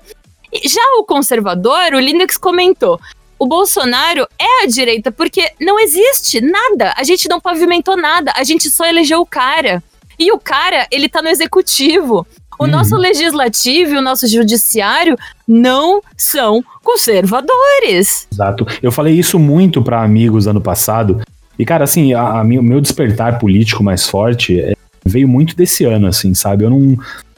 E 0.53 0.69
já 0.69 0.81
o 0.99 1.03
conservador, 1.03 1.93
o 1.93 1.99
Linux 1.99 2.37
comentou, 2.37 2.99
o 3.37 3.45
Bolsonaro 3.45 4.27
é 4.39 4.63
a 4.63 4.67
direita 4.67 5.11
porque 5.11 5.51
não 5.59 5.79
existe 5.79 6.39
nada. 6.39 6.93
A 6.95 7.03
gente 7.03 7.27
não 7.27 7.41
pavimentou 7.41 7.97
nada. 7.97 8.31
A 8.35 8.43
gente 8.43 8.69
só 8.69 8.85
elegeu 8.85 9.19
o 9.19 9.25
cara. 9.25 9.83
E 10.17 10.31
o 10.31 10.39
cara, 10.39 10.87
ele 10.91 11.09
tá 11.09 11.21
no 11.21 11.29
executivo. 11.29 12.25
O 12.57 12.63
Uhum. 12.63 12.71
nosso 12.71 12.95
legislativo 12.95 13.95
e 13.95 13.97
o 13.97 14.01
nosso 14.01 14.27
judiciário 14.27 15.17
não 15.47 16.01
são 16.15 16.63
conservadores. 16.83 18.27
Exato. 18.31 18.65
Eu 18.81 18.91
falei 18.91 19.13
isso 19.13 19.37
muito 19.37 19.81
para 19.81 20.01
amigos 20.01 20.47
ano 20.47 20.61
passado. 20.61 21.21
E, 21.57 21.65
cara, 21.65 21.83
assim, 21.83 22.13
a, 22.13 22.21
a 22.21 22.41
o 22.41 22.63
meu 22.63 22.81
despertar 22.81 23.39
político 23.39 23.83
mais 23.83 24.07
forte 24.07 24.59
é, 24.59 24.73
veio 25.05 25.27
muito 25.27 25.55
desse 25.55 25.85
ano, 25.85 26.07
assim, 26.07 26.33
sabe? 26.33 26.63
Eu 26.63 26.69
não. 26.69 26.97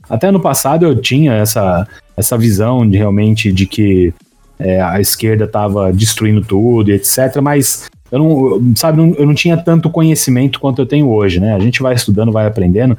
Até 0.09 0.27
ano 0.27 0.39
passado 0.39 0.85
eu 0.85 0.95
tinha 0.99 1.33
essa, 1.33 1.87
essa 2.15 2.37
visão 2.37 2.87
de 2.87 2.97
realmente 2.97 3.51
de 3.51 3.65
que 3.65 4.13
é, 4.59 4.81
a 4.81 4.99
esquerda 4.99 5.45
estava 5.45 5.91
destruindo 5.91 6.41
tudo 6.41 6.89
e 6.89 6.93
etc. 6.93 7.41
Mas 7.41 7.89
eu 8.11 8.19
não, 8.19 8.73
sabe, 8.75 9.15
eu 9.17 9.25
não 9.25 9.33
tinha 9.33 9.57
tanto 9.57 9.89
conhecimento 9.89 10.59
quanto 10.59 10.81
eu 10.81 10.85
tenho 10.85 11.09
hoje, 11.09 11.39
né? 11.39 11.53
A 11.55 11.59
gente 11.59 11.81
vai 11.81 11.93
estudando, 11.93 12.31
vai 12.31 12.45
aprendendo. 12.47 12.97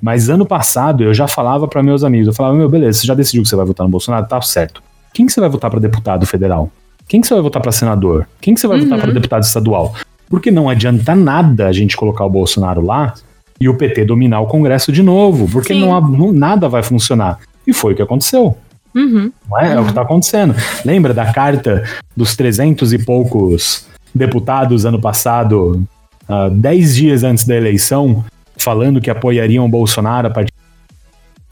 Mas 0.00 0.28
ano 0.28 0.46
passado 0.46 1.02
eu 1.04 1.12
já 1.12 1.26
falava 1.28 1.66
para 1.66 1.82
meus 1.82 2.04
amigos, 2.04 2.28
eu 2.28 2.32
falava, 2.32 2.56
meu, 2.56 2.68
beleza, 2.68 3.00
você 3.00 3.06
já 3.06 3.14
decidiu 3.14 3.42
que 3.42 3.48
você 3.48 3.56
vai 3.56 3.66
votar 3.66 3.84
no 3.84 3.90
Bolsonaro? 3.90 4.26
Tá 4.26 4.40
certo. 4.40 4.82
Quem 5.12 5.26
que 5.26 5.32
você 5.32 5.40
vai 5.40 5.48
votar 5.48 5.70
para 5.70 5.80
deputado 5.80 6.24
federal? 6.26 6.70
Quem 7.08 7.20
que 7.20 7.26
você 7.26 7.34
vai 7.34 7.42
votar 7.42 7.60
para 7.62 7.72
senador? 7.72 8.26
Quem 8.40 8.54
que 8.54 8.60
você 8.60 8.66
vai 8.68 8.78
Uhum. 8.78 8.84
votar 8.84 9.00
para 9.00 9.12
deputado 9.12 9.42
estadual? 9.42 9.94
Porque 10.28 10.50
não 10.50 10.68
adianta 10.68 11.14
nada 11.16 11.66
a 11.66 11.72
gente 11.72 11.96
colocar 11.96 12.24
o 12.24 12.30
Bolsonaro 12.30 12.80
lá 12.84 13.14
e 13.60 13.68
o 13.68 13.74
PT 13.74 14.04
dominar 14.04 14.40
o 14.40 14.46
Congresso 14.46 14.92
de 14.92 15.02
novo, 15.02 15.48
porque 15.50 15.72
Sim. 15.72 15.80
não, 15.80 16.00
não- 16.00 16.32
nada 16.32 16.68
vai 16.68 16.82
funcionar. 16.82 17.38
E 17.66 17.72
foi 17.72 17.92
o 17.94 17.96
que 17.96 18.02
aconteceu. 18.02 18.56
Uhum. 18.94 19.32
Não 19.48 19.58
é? 19.58 19.72
É 19.74 19.80
o 19.80 19.84
que 19.84 19.90
está 19.90 20.02
acontecendo. 20.02 20.54
Lembra 20.84 21.12
da 21.14 21.32
carta 21.32 21.82
dos 22.16 22.36
300 22.36 22.92
e 22.92 22.98
poucos 22.98 23.86
deputados 24.18 24.84
ano 24.84 25.00
passado, 25.00 25.82
ah, 26.28 26.48
10 26.50 26.94
dias 26.96 27.24
antes 27.24 27.46
da 27.46 27.56
eleição, 27.56 28.24
falando 28.56 29.00
que 29.00 29.10
apoiariam 29.10 29.64
o 29.64 29.68
Bolsonaro 29.68 30.26
a 30.28 30.30
partir. 30.30 30.52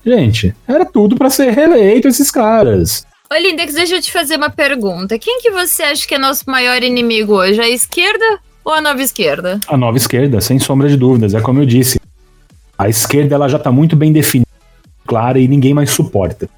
Gente, 0.04 0.54
era 0.68 0.84
tudo 0.84 1.16
para 1.16 1.30
ser 1.30 1.50
reeleito 1.50 2.06
esses 2.06 2.30
caras. 2.30 3.06
Ô, 3.30 3.34
Lindex, 3.34 3.74
deixa 3.74 3.96
eu 3.96 4.00
te 4.00 4.12
fazer 4.12 4.36
uma 4.36 4.50
pergunta. 4.50 5.18
Quem 5.18 5.40
que 5.40 5.50
você 5.50 5.82
acha 5.82 6.06
que 6.06 6.14
é 6.14 6.18
nosso 6.18 6.44
maior 6.48 6.80
inimigo 6.82 7.34
hoje? 7.34 7.60
A 7.60 7.68
esquerda 7.68 8.38
ou 8.64 8.72
a 8.72 8.80
nova 8.80 9.02
esquerda? 9.02 9.58
A 9.66 9.76
nova 9.76 9.96
esquerda, 9.96 10.40
sem 10.40 10.58
sombra 10.60 10.88
de 10.88 10.96
dúvidas, 10.96 11.34
é 11.34 11.40
como 11.40 11.60
eu 11.60 11.66
disse. 11.66 11.98
A 12.78 12.88
esquerda 12.88 13.34
ela 13.34 13.48
já 13.48 13.56
está 13.56 13.72
muito 13.72 13.96
bem 13.96 14.12
definida, 14.12 14.46
clara 15.06 15.38
e 15.38 15.48
ninguém 15.48 15.74
mais 15.74 15.90
suporta. 15.90 16.48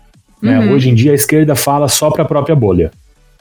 né? 0.42 0.59
Uhum. 0.59 0.72
Hoje 0.72 0.90
em 0.90 0.94
dia 0.94 1.12
a 1.12 1.14
esquerda 1.14 1.54
fala 1.54 1.88
só 1.88 2.11
para 2.11 2.22
a 2.22 2.26
própria 2.26 2.54
bolha. 2.56 2.90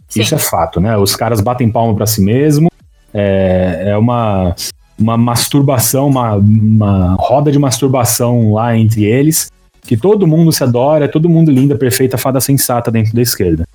Sim. 0.08 0.22
Isso 0.22 0.36
é 0.36 0.38
fato, 0.38 0.80
né? 0.80 0.98
Os 0.98 1.16
caras 1.16 1.42
batem 1.42 1.70
palma 1.70 1.94
para 1.96 2.06
si 2.06 2.22
mesmo. 2.22 2.70
É, 3.14 3.84
é 3.88 3.98
uma, 3.98 4.56
uma 4.98 5.18
masturbação, 5.18 6.08
uma, 6.08 6.36
uma 6.36 7.16
roda 7.20 7.52
de 7.52 7.60
masturbação 7.60 8.54
lá 8.54 8.78
entre 8.78 9.06
eles, 9.06 9.52
que 9.82 9.96
todo 9.96 10.28
mundo 10.28 10.52
se 10.52 10.64
adora, 10.64 11.06
é 11.06 11.08
todo 11.08 11.30
mundo 11.30 11.52
linda, 11.52 11.76
perfeita, 11.76 12.18
fada 12.18 12.40
sensata 12.40 12.92
dentro 12.92 13.14
da 13.14 13.22
esquerda. 13.22 13.68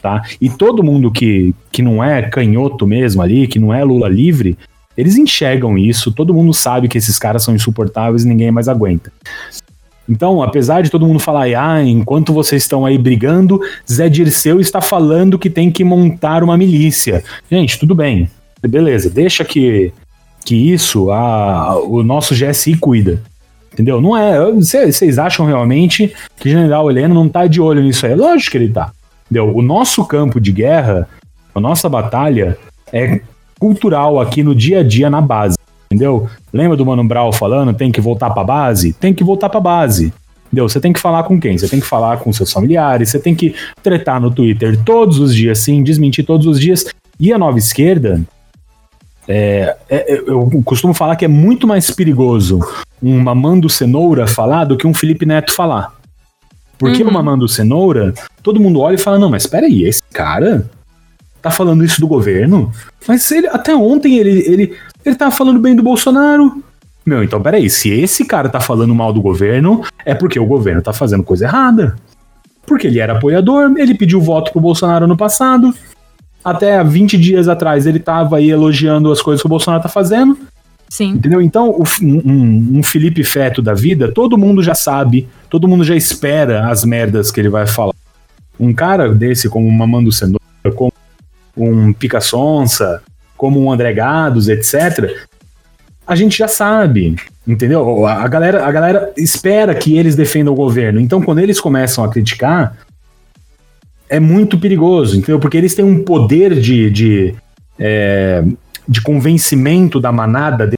Tá? 0.00 0.22
E 0.40 0.48
todo 0.48 0.84
mundo 0.84 1.10
que, 1.10 1.54
que 1.72 1.82
não 1.82 2.02
é 2.02 2.22
canhoto 2.22 2.86
mesmo 2.86 3.22
ali, 3.22 3.46
que 3.46 3.58
não 3.58 3.72
é 3.72 3.82
Lula 3.82 4.08
livre, 4.08 4.56
eles 4.96 5.16
enxergam 5.16 5.76
isso, 5.76 6.12
todo 6.12 6.32
mundo 6.32 6.54
sabe 6.54 6.88
que 6.88 6.96
esses 6.96 7.18
caras 7.18 7.42
são 7.42 7.54
insuportáveis 7.54 8.24
e 8.24 8.28
ninguém 8.28 8.50
mais 8.50 8.68
aguenta. 8.68 9.12
Então, 10.08 10.42
apesar 10.42 10.82
de 10.82 10.90
todo 10.90 11.06
mundo 11.06 11.18
falar, 11.18 11.46
ah, 11.56 11.82
enquanto 11.82 12.32
vocês 12.32 12.62
estão 12.62 12.86
aí 12.86 12.96
brigando, 12.96 13.60
Zé 13.90 14.08
Dirceu 14.08 14.60
está 14.60 14.80
falando 14.80 15.38
que 15.38 15.50
tem 15.50 15.70
que 15.70 15.82
montar 15.82 16.44
uma 16.44 16.56
milícia. 16.56 17.24
Gente, 17.50 17.78
tudo 17.78 17.94
bem. 17.94 18.30
Beleza, 18.62 19.10
deixa 19.10 19.44
que, 19.44 19.92
que 20.44 20.54
isso 20.72 21.10
a, 21.10 21.76
o 21.80 22.02
nosso 22.02 22.34
GSI 22.34 22.76
cuida. 22.76 23.20
Entendeu? 23.72 24.00
Não 24.00 24.16
é. 24.16 24.40
Vocês 24.52 25.18
acham 25.18 25.44
realmente 25.44 26.14
que 26.38 26.48
o 26.48 26.52
general 26.52 26.90
Heleno 26.90 27.14
não 27.14 27.28
tá 27.28 27.46
de 27.46 27.60
olho 27.60 27.82
nisso 27.82 28.06
aí? 28.06 28.14
Lógico 28.14 28.52
que 28.52 28.58
ele 28.58 28.72
tá. 28.72 28.90
Entendeu? 29.26 29.54
O 29.54 29.60
nosso 29.60 30.04
campo 30.06 30.40
de 30.40 30.50
guerra, 30.50 31.08
a 31.54 31.60
nossa 31.60 31.88
batalha 31.88 32.56
é 32.92 33.20
cultural 33.58 34.18
aqui 34.20 34.42
no 34.42 34.54
dia 34.54 34.80
a 34.80 34.82
dia 34.82 35.10
na 35.10 35.20
base. 35.20 35.55
Entendeu? 35.86 36.28
Lembra 36.52 36.76
do 36.76 36.84
Mano 36.84 37.04
Brown 37.04 37.32
falando, 37.32 37.72
tem 37.74 37.92
que 37.92 38.00
voltar 38.00 38.30
pra 38.30 38.44
base? 38.44 38.92
Tem 38.92 39.14
que 39.14 39.24
voltar 39.24 39.48
pra 39.48 39.60
base. 39.60 40.12
Entendeu? 40.46 40.68
Você 40.68 40.80
tem 40.80 40.92
que 40.92 41.00
falar 41.00 41.22
com 41.24 41.40
quem? 41.40 41.56
Você 41.56 41.68
tem 41.68 41.80
que 41.80 41.86
falar 41.86 42.18
com 42.18 42.32
seus 42.32 42.52
familiares, 42.52 43.08
você 43.10 43.18
tem 43.18 43.34
que 43.34 43.54
tretar 43.82 44.20
no 44.20 44.30
Twitter 44.30 44.78
todos 44.84 45.18
os 45.18 45.34
dias, 45.34 45.58
sim, 45.58 45.82
desmentir 45.82 46.24
todos 46.24 46.46
os 46.46 46.58
dias. 46.58 46.84
E 47.18 47.32
a 47.32 47.38
nova 47.38 47.58
esquerda, 47.58 48.20
é, 49.28 49.76
é, 49.90 50.20
eu 50.26 50.48
costumo 50.64 50.94
falar 50.94 51.16
que 51.16 51.24
é 51.24 51.28
muito 51.28 51.66
mais 51.66 51.90
perigoso 51.90 52.60
um 53.02 53.18
Mamando 53.18 53.68
Cenoura 53.68 54.26
falar 54.26 54.64
do 54.64 54.76
que 54.76 54.86
um 54.86 54.94
Felipe 54.94 55.26
Neto 55.26 55.52
falar. 55.52 55.92
Porque 56.78 57.02
Uhum. 57.02 57.10
o 57.10 57.12
Mamando 57.12 57.48
Cenoura, 57.48 58.14
todo 58.42 58.60
mundo 58.60 58.80
olha 58.80 58.94
e 58.94 58.98
fala: 58.98 59.18
não, 59.18 59.30
mas 59.30 59.42
espera 59.42 59.66
aí, 59.66 59.84
esse 59.84 60.02
cara 60.12 60.68
tá 61.42 61.50
falando 61.50 61.84
isso 61.84 62.00
do 62.00 62.06
governo? 62.06 62.72
Mas 63.06 63.30
ele, 63.30 63.46
até 63.48 63.74
ontem 63.74 64.18
ele, 64.18 64.44
ele, 64.46 64.76
ele 65.08 65.16
tava 65.16 65.30
falando 65.30 65.60
bem 65.60 65.74
do 65.74 65.82
Bolsonaro. 65.82 66.62
Meu, 67.04 67.22
então 67.22 67.40
peraí, 67.40 67.70
se 67.70 67.88
esse 67.90 68.24
cara 68.24 68.48
tá 68.48 68.60
falando 68.60 68.94
mal 68.94 69.12
do 69.12 69.22
governo, 69.22 69.82
é 70.04 70.14
porque 70.14 70.40
o 70.40 70.46
governo 70.46 70.82
tá 70.82 70.92
fazendo 70.92 71.22
coisa 71.22 71.44
errada. 71.44 71.96
Porque 72.66 72.88
ele 72.88 72.98
era 72.98 73.12
apoiador, 73.12 73.72
ele 73.76 73.94
pediu 73.94 74.20
voto 74.20 74.50
pro 74.50 74.60
Bolsonaro 74.60 75.06
no 75.06 75.16
passado. 75.16 75.72
Até 76.44 76.78
há 76.78 76.82
20 76.82 77.16
dias 77.16 77.48
atrás 77.48 77.86
ele 77.86 78.00
tava 78.00 78.38
aí 78.38 78.50
elogiando 78.50 79.10
as 79.12 79.22
coisas 79.22 79.40
que 79.40 79.46
o 79.46 79.48
Bolsonaro 79.48 79.82
tá 79.82 79.88
fazendo. 79.88 80.36
Sim. 80.88 81.10
Entendeu? 81.10 81.40
Então, 81.40 81.70
o 81.70 81.84
um, 82.02 82.78
um- 82.78 82.82
Felipe 82.82 83.22
Feto 83.24 83.60
da 83.60 83.74
vida, 83.74 84.10
todo 84.12 84.38
mundo 84.38 84.62
já 84.62 84.74
sabe, 84.74 85.28
todo 85.50 85.66
mundo 85.68 85.84
já 85.84 85.94
espera 85.96 86.68
as 86.68 86.84
merdas 86.84 87.30
que 87.30 87.40
ele 87.40 87.48
vai 87.48 87.66
falar. 87.66 87.94
Um 88.58 88.72
cara 88.72 89.12
desse, 89.12 89.48
como 89.48 89.66
um 89.66 89.72
Mamando 89.72 90.10
Cenoura, 90.12 90.40
como 90.74 90.92
um 91.56 91.92
Pica 91.92 92.20
Sonsa, 92.20 93.02
como 93.36 93.62
um 93.62 93.70
André 93.70 93.92
Gados, 93.92 94.48
etc., 94.48 95.14
a 96.06 96.14
gente 96.14 96.38
já 96.38 96.46
sabe, 96.46 97.16
entendeu? 97.46 98.06
A 98.06 98.28
galera, 98.28 98.64
a 98.64 98.70
galera 98.70 99.12
espera 99.16 99.74
que 99.74 99.98
eles 99.98 100.14
defendam 100.14 100.52
o 100.52 100.56
governo. 100.56 101.00
Então, 101.00 101.20
quando 101.20 101.40
eles 101.40 101.58
começam 101.58 102.04
a 102.04 102.08
criticar, 102.08 102.76
é 104.08 104.20
muito 104.20 104.56
perigoso, 104.56 105.16
entendeu? 105.16 105.40
Porque 105.40 105.56
eles 105.56 105.74
têm 105.74 105.84
um 105.84 106.04
poder 106.04 106.54
de, 106.60 106.90
de, 106.90 107.34
é, 107.76 108.44
de 108.88 109.00
convencimento 109.00 109.98
da 109.98 110.12
manada 110.12 110.70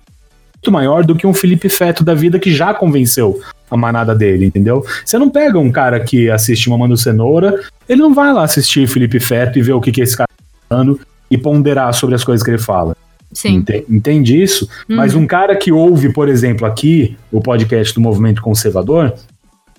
muito 0.57 0.73
maior 0.73 1.05
do 1.05 1.15
que 1.15 1.27
um 1.27 1.35
Felipe 1.35 1.69
Feto 1.69 2.03
da 2.03 2.15
vida 2.15 2.39
que 2.39 2.53
já 2.53 2.75
convenceu 2.75 3.41
a 3.71 3.77
manada 3.77 4.15
dele, 4.15 4.47
entendeu? 4.47 4.85
Você 5.05 5.19
não 5.19 5.31
pega 5.31 5.59
um 5.59 5.71
cara 5.71 6.01
que 6.01 6.31
assiste 6.31 6.69
Mamando 6.69 6.97
Cenoura, 6.97 7.61
ele 7.89 8.01
não 8.01 8.15
vai 8.15 8.33
lá 8.33 8.45
assistir 8.45 8.89
Felipe 8.89 9.21
Feto 9.21 9.59
e 9.59 9.63
ver 9.63 9.75
o 9.75 9.81
que, 9.81 9.93
que 9.93 10.01
esse 10.01 10.17
cara 10.17 10.29
tá 10.29 10.45
falando 10.69 11.01
e 11.31 11.37
ponderar 11.39 11.93
sobre 11.95 12.15
as 12.15 12.25
coisas 12.25 12.45
que 12.45 12.51
ele 12.51 12.59
fala. 12.59 12.97
Sim. 13.33 13.57
Ente- 13.57 13.85
Entende 13.89 14.43
isso? 14.43 14.69
Mas 14.89 15.15
um 15.15 15.27
cara 15.27 15.55
que 15.55 15.71
ouve, 15.71 16.13
por 16.13 16.29
exemplo, 16.29 16.67
aqui 16.67 17.17
o 17.31 17.41
podcast 17.41 17.95
do 17.95 18.01
Movimento 18.01 18.41
Conservador 18.41 19.13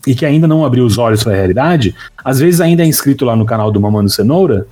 e 0.05 0.13
que 0.13 0.25
ainda 0.25 0.47
não 0.47 0.63
abriu 0.63 0.85
os 0.85 0.97
olhos 0.97 1.23
para 1.23 1.33
a 1.33 1.35
realidade, 1.35 1.95
às 2.23 2.39
vezes 2.39 2.61
ainda 2.61 2.83
é 2.83 2.85
inscrito 2.85 3.25
lá 3.25 3.35
no 3.35 3.45
canal 3.45 3.71
do 3.71 3.81
Mamando 3.81 4.09
Cenoura 4.09 4.67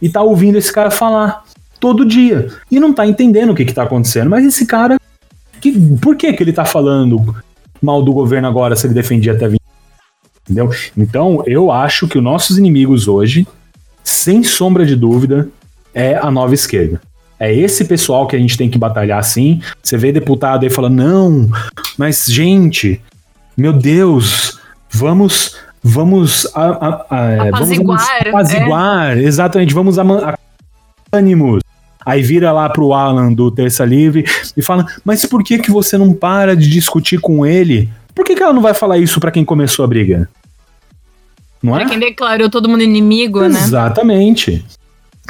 e 0.00 0.08
tá 0.08 0.22
ouvindo 0.22 0.56
esse 0.56 0.72
cara 0.72 0.90
falar 0.90 1.44
todo 1.78 2.04
dia 2.06 2.48
e 2.70 2.80
não 2.80 2.92
tá 2.92 3.06
entendendo 3.06 3.50
o 3.50 3.54
que 3.54 3.64
que 3.66 3.74
tá 3.74 3.82
acontecendo. 3.82 4.30
Mas 4.30 4.44
esse 4.46 4.64
cara, 4.66 4.98
que, 5.60 5.72
por 6.00 6.16
que 6.16 6.32
que 6.32 6.42
ele 6.42 6.52
tá 6.52 6.64
falando 6.64 7.36
mal 7.82 8.02
do 8.02 8.12
governo 8.12 8.48
agora 8.48 8.74
se 8.74 8.86
ele 8.86 8.94
defendia 8.94 9.32
até 9.34 9.46
20? 9.46 9.60
Entendeu? 10.48 10.70
Então, 10.96 11.42
eu 11.46 11.70
acho 11.70 12.08
que 12.08 12.16
os 12.18 12.24
nossos 12.24 12.56
inimigos 12.56 13.08
hoje, 13.08 13.46
sem 14.02 14.42
sombra 14.42 14.86
de 14.86 14.96
dúvida, 14.96 15.48
é 15.96 16.14
a 16.16 16.30
nova 16.30 16.52
esquerda. 16.54 17.00
É 17.40 17.52
esse 17.52 17.84
pessoal 17.84 18.26
que 18.26 18.36
a 18.36 18.38
gente 18.38 18.56
tem 18.56 18.68
que 18.70 18.78
batalhar 18.78 19.22
sim. 19.24 19.60
Você 19.82 19.96
vê 19.96 20.12
deputado 20.12 20.62
aí 20.64 20.70
falando, 20.70 20.94
não, 21.02 21.50
mas 21.98 22.26
gente, 22.26 23.00
meu 23.56 23.72
Deus, 23.72 24.58
vamos, 24.90 25.56
vamos, 25.82 26.46
a, 26.54 26.62
a- 26.64 27.06
a- 27.10 27.20
é, 27.32 27.48
Apaziguar, 27.48 27.98
vamos 27.98 28.28
apaziguar, 28.28 29.18
exatamente, 29.18 29.74
vamos 29.74 29.96
ânimos. 31.12 31.60
Aí 32.04 32.22
vira 32.22 32.52
lá 32.52 32.68
pro 32.68 32.92
Alan 32.92 33.32
do 33.32 33.50
Terça 33.50 33.84
Livre 33.84 34.24
e 34.56 34.62
fala, 34.62 34.86
mas 35.04 35.24
por 35.26 35.42
que 35.42 35.58
que 35.58 35.70
você 35.70 35.98
não 35.98 36.12
para 36.12 36.54
de 36.56 36.68
discutir 36.70 37.18
com 37.20 37.44
ele? 37.44 37.88
Por 38.14 38.24
que 38.24 38.34
que 38.36 38.42
ela 38.42 38.52
não 38.52 38.62
vai 38.62 38.72
falar 38.74 38.96
isso 38.98 39.18
pra 39.20 39.30
quem 39.32 39.44
começou 39.44 39.84
a 39.84 39.88
briga? 39.88 40.28
Não 41.62 41.74
é? 41.76 41.80
Pra 41.80 41.88
quem 41.90 41.98
declarou 41.98 42.48
todo 42.48 42.68
mundo 42.68 42.82
inimigo, 42.82 43.40
né? 43.40 43.48
Exatamente. 43.60 44.64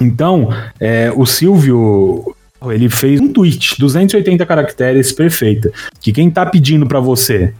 Então, 0.00 0.50
é, 0.80 1.12
o 1.14 1.24
Silvio, 1.24 2.34
ele 2.66 2.88
fez 2.88 3.20
um 3.20 3.32
tweet, 3.32 3.78
280 3.78 4.44
caracteres, 4.44 5.12
perfeita. 5.12 5.72
Que 6.00 6.12
quem 6.12 6.30
tá 6.30 6.44
pedindo 6.44 6.86
pra 6.86 7.00
você 7.00 7.52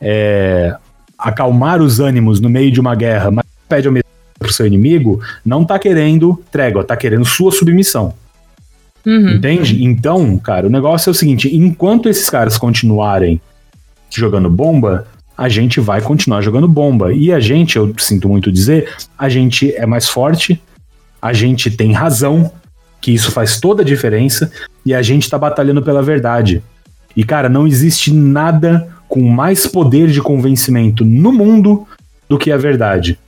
é, 0.00 0.76
acalmar 1.18 1.80
os 1.80 2.00
ânimos 2.00 2.40
no 2.40 2.48
meio 2.48 2.70
de 2.70 2.80
uma 2.80 2.94
guerra, 2.94 3.30
mas 3.30 3.44
pede 3.68 3.88
ao 3.88 3.94
pro 4.38 4.52
seu 4.52 4.66
inimigo, 4.66 5.20
não 5.44 5.64
tá 5.64 5.78
querendo 5.78 6.42
trégua, 6.50 6.84
tá 6.84 6.96
querendo 6.96 7.24
sua 7.24 7.50
submissão. 7.50 8.14
Uhum. 9.06 9.36
Entende? 9.36 9.84
Então, 9.84 10.36
cara, 10.38 10.66
o 10.66 10.70
negócio 10.70 11.10
é 11.10 11.12
o 11.12 11.14
seguinte: 11.14 11.54
enquanto 11.54 12.08
esses 12.08 12.28
caras 12.28 12.56
continuarem 12.58 13.40
jogando 14.10 14.48
bomba, 14.48 15.06
a 15.36 15.48
gente 15.48 15.80
vai 15.80 16.00
continuar 16.00 16.40
jogando 16.40 16.68
bomba. 16.68 17.12
E 17.12 17.32
a 17.32 17.40
gente, 17.40 17.76
eu 17.76 17.92
sinto 17.98 18.28
muito 18.28 18.50
dizer, 18.50 18.94
a 19.18 19.28
gente 19.28 19.74
é 19.74 19.84
mais 19.84 20.08
forte, 20.08 20.60
a 21.24 21.32
gente 21.32 21.70
tem 21.70 21.90
razão, 21.90 22.52
que 23.00 23.10
isso 23.10 23.32
faz 23.32 23.58
toda 23.58 23.80
a 23.80 23.84
diferença, 23.84 24.52
e 24.84 24.92
a 24.92 25.00
gente 25.00 25.30
tá 25.30 25.38
batalhando 25.38 25.80
pela 25.80 26.02
verdade. 26.02 26.62
E 27.16 27.24
cara, 27.24 27.48
não 27.48 27.66
existe 27.66 28.12
nada 28.12 28.86
com 29.08 29.22
mais 29.22 29.66
poder 29.66 30.10
de 30.10 30.20
convencimento 30.20 31.02
no 31.02 31.32
mundo 31.32 31.88
do 32.28 32.36
que 32.36 32.52
a 32.52 32.58
verdade. 32.58 33.18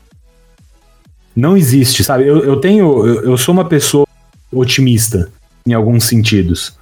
Não 1.35 1.57
existe, 1.57 2.05
sabe? 2.05 2.27
Eu, 2.27 2.45
eu 2.45 2.57
tenho. 2.57 3.07
Eu, 3.07 3.31
eu 3.31 3.39
sou 3.39 3.55
uma 3.55 3.65
pessoa 3.65 4.07
otimista 4.53 5.31
em 5.67 5.73
alguns 5.73 6.05
sentidos. 6.05 6.75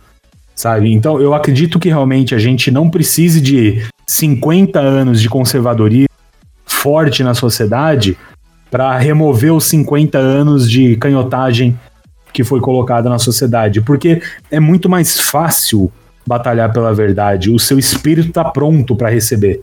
Sabe? 0.53 0.93
Então 0.93 1.21
eu 1.21 1.33
acredito 1.33 1.79
que 1.79 1.89
realmente 1.89 2.35
a 2.35 2.39
gente 2.39 2.73
não 2.73 2.91
precise 2.91 3.41
de 3.41 3.87
50 4.05 4.81
anos 4.81 5.21
de 5.21 5.29
conservadorismo 5.29 6.09
forte 6.67 7.23
na 7.23 7.35
sociedade 7.35 8.19
para 8.75 8.99
remover 8.99 9.55
os 9.55 9.67
50 9.67 10.19
anos 10.19 10.69
de 10.69 10.97
canhotagem 10.97 11.79
que 12.33 12.43
foi 12.43 12.59
colocada 12.59 13.09
na 13.09 13.21
sociedade, 13.21 13.81
porque 13.81 14.21
é 14.51 14.59
muito 14.59 14.89
mais 14.89 15.21
fácil 15.21 15.93
batalhar 16.27 16.73
pela 16.73 16.93
verdade, 16.93 17.53
o 17.53 17.59
seu 17.61 17.79
espírito 17.79 18.31
está 18.31 18.45
pronto 18.45 18.97
para 18.97 19.09
receber. 19.09 19.63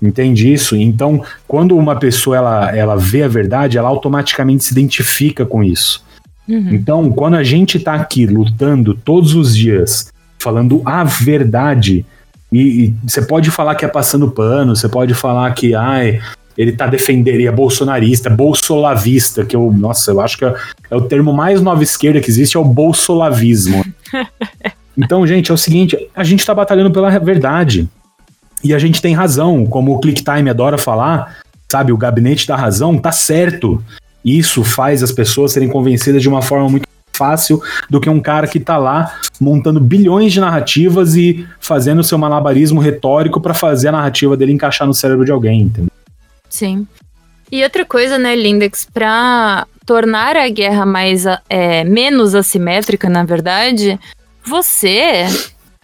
Entende 0.00 0.50
isso? 0.50 0.74
Então, 0.74 1.22
quando 1.46 1.76
uma 1.76 1.96
pessoa 1.96 2.38
ela, 2.38 2.74
ela 2.74 2.96
vê 2.96 3.22
a 3.22 3.28
verdade, 3.28 3.76
ela 3.76 3.90
automaticamente 3.90 4.64
se 4.64 4.72
identifica 4.72 5.44
com 5.44 5.62
isso. 5.62 6.02
Uhum. 6.48 6.70
Então, 6.72 7.12
quando 7.12 7.34
a 7.34 7.44
gente 7.44 7.76
está 7.76 7.96
aqui 7.96 8.24
lutando 8.24 8.94
todos 8.94 9.34
os 9.34 9.54
dias, 9.54 10.10
falando 10.38 10.80
a 10.86 11.04
verdade, 11.04 12.06
e, 12.50 12.94
você 13.06 13.20
pode 13.20 13.50
falar 13.50 13.74
que 13.74 13.84
é 13.84 13.88
passando 13.88 14.30
pano, 14.30 14.74
você 14.74 14.88
pode 14.88 15.12
falar 15.12 15.52
que 15.52 15.74
ai, 15.74 16.18
ele 16.58 16.72
tá 16.72 16.88
defendendo, 16.88 17.36
ele 17.36 17.46
é 17.46 17.52
bolsonarista, 17.52 18.28
bolsolavista, 18.28 19.44
que 19.44 19.54
eu, 19.54 19.72
nossa, 19.72 20.10
eu 20.10 20.20
acho 20.20 20.36
que 20.36 20.44
é, 20.44 20.52
é 20.90 20.96
o 20.96 21.02
termo 21.02 21.32
mais 21.32 21.62
nova 21.62 21.84
esquerda 21.84 22.20
que 22.20 22.28
existe, 22.28 22.56
é 22.56 22.60
o 22.60 22.64
bolsolavismo. 22.64 23.84
então, 24.98 25.24
gente, 25.24 25.52
é 25.52 25.54
o 25.54 25.56
seguinte, 25.56 25.96
a 26.16 26.24
gente 26.24 26.44
tá 26.44 26.52
batalhando 26.52 26.90
pela 26.90 27.16
verdade. 27.20 27.88
E 28.64 28.74
a 28.74 28.78
gente 28.78 29.00
tem 29.00 29.14
razão, 29.14 29.64
como 29.64 29.94
o 29.94 30.00
ClickTime 30.00 30.50
adora 30.50 30.76
falar, 30.76 31.38
sabe, 31.70 31.92
o 31.92 31.96
gabinete 31.96 32.44
da 32.44 32.56
razão 32.56 32.98
tá 32.98 33.12
certo. 33.12 33.80
Isso 34.24 34.64
faz 34.64 35.00
as 35.00 35.12
pessoas 35.12 35.52
serem 35.52 35.68
convencidas 35.68 36.20
de 36.20 36.28
uma 36.28 36.42
forma 36.42 36.68
muito 36.68 36.88
fácil 37.16 37.62
do 37.88 38.00
que 38.00 38.10
um 38.10 38.20
cara 38.20 38.48
que 38.48 38.58
tá 38.58 38.76
lá 38.76 39.14
montando 39.40 39.78
bilhões 39.78 40.32
de 40.32 40.40
narrativas 40.40 41.14
e 41.14 41.46
fazendo 41.60 42.02
seu 42.02 42.18
malabarismo 42.18 42.80
retórico 42.80 43.40
para 43.40 43.54
fazer 43.54 43.88
a 43.88 43.92
narrativa 43.92 44.36
dele 44.36 44.52
encaixar 44.52 44.88
no 44.88 44.94
cérebro 44.94 45.24
de 45.24 45.30
alguém, 45.30 45.62
entendeu? 45.62 45.97
Sim. 46.48 46.86
E 47.50 47.62
outra 47.62 47.84
coisa, 47.84 48.18
né, 48.18 48.36
Lindex, 48.36 48.86
para 48.92 49.66
tornar 49.86 50.36
a 50.36 50.48
guerra 50.48 50.84
mais 50.84 51.24
é, 51.48 51.82
menos 51.84 52.34
assimétrica, 52.34 53.08
na 53.08 53.24
verdade, 53.24 53.98
você 54.44 55.24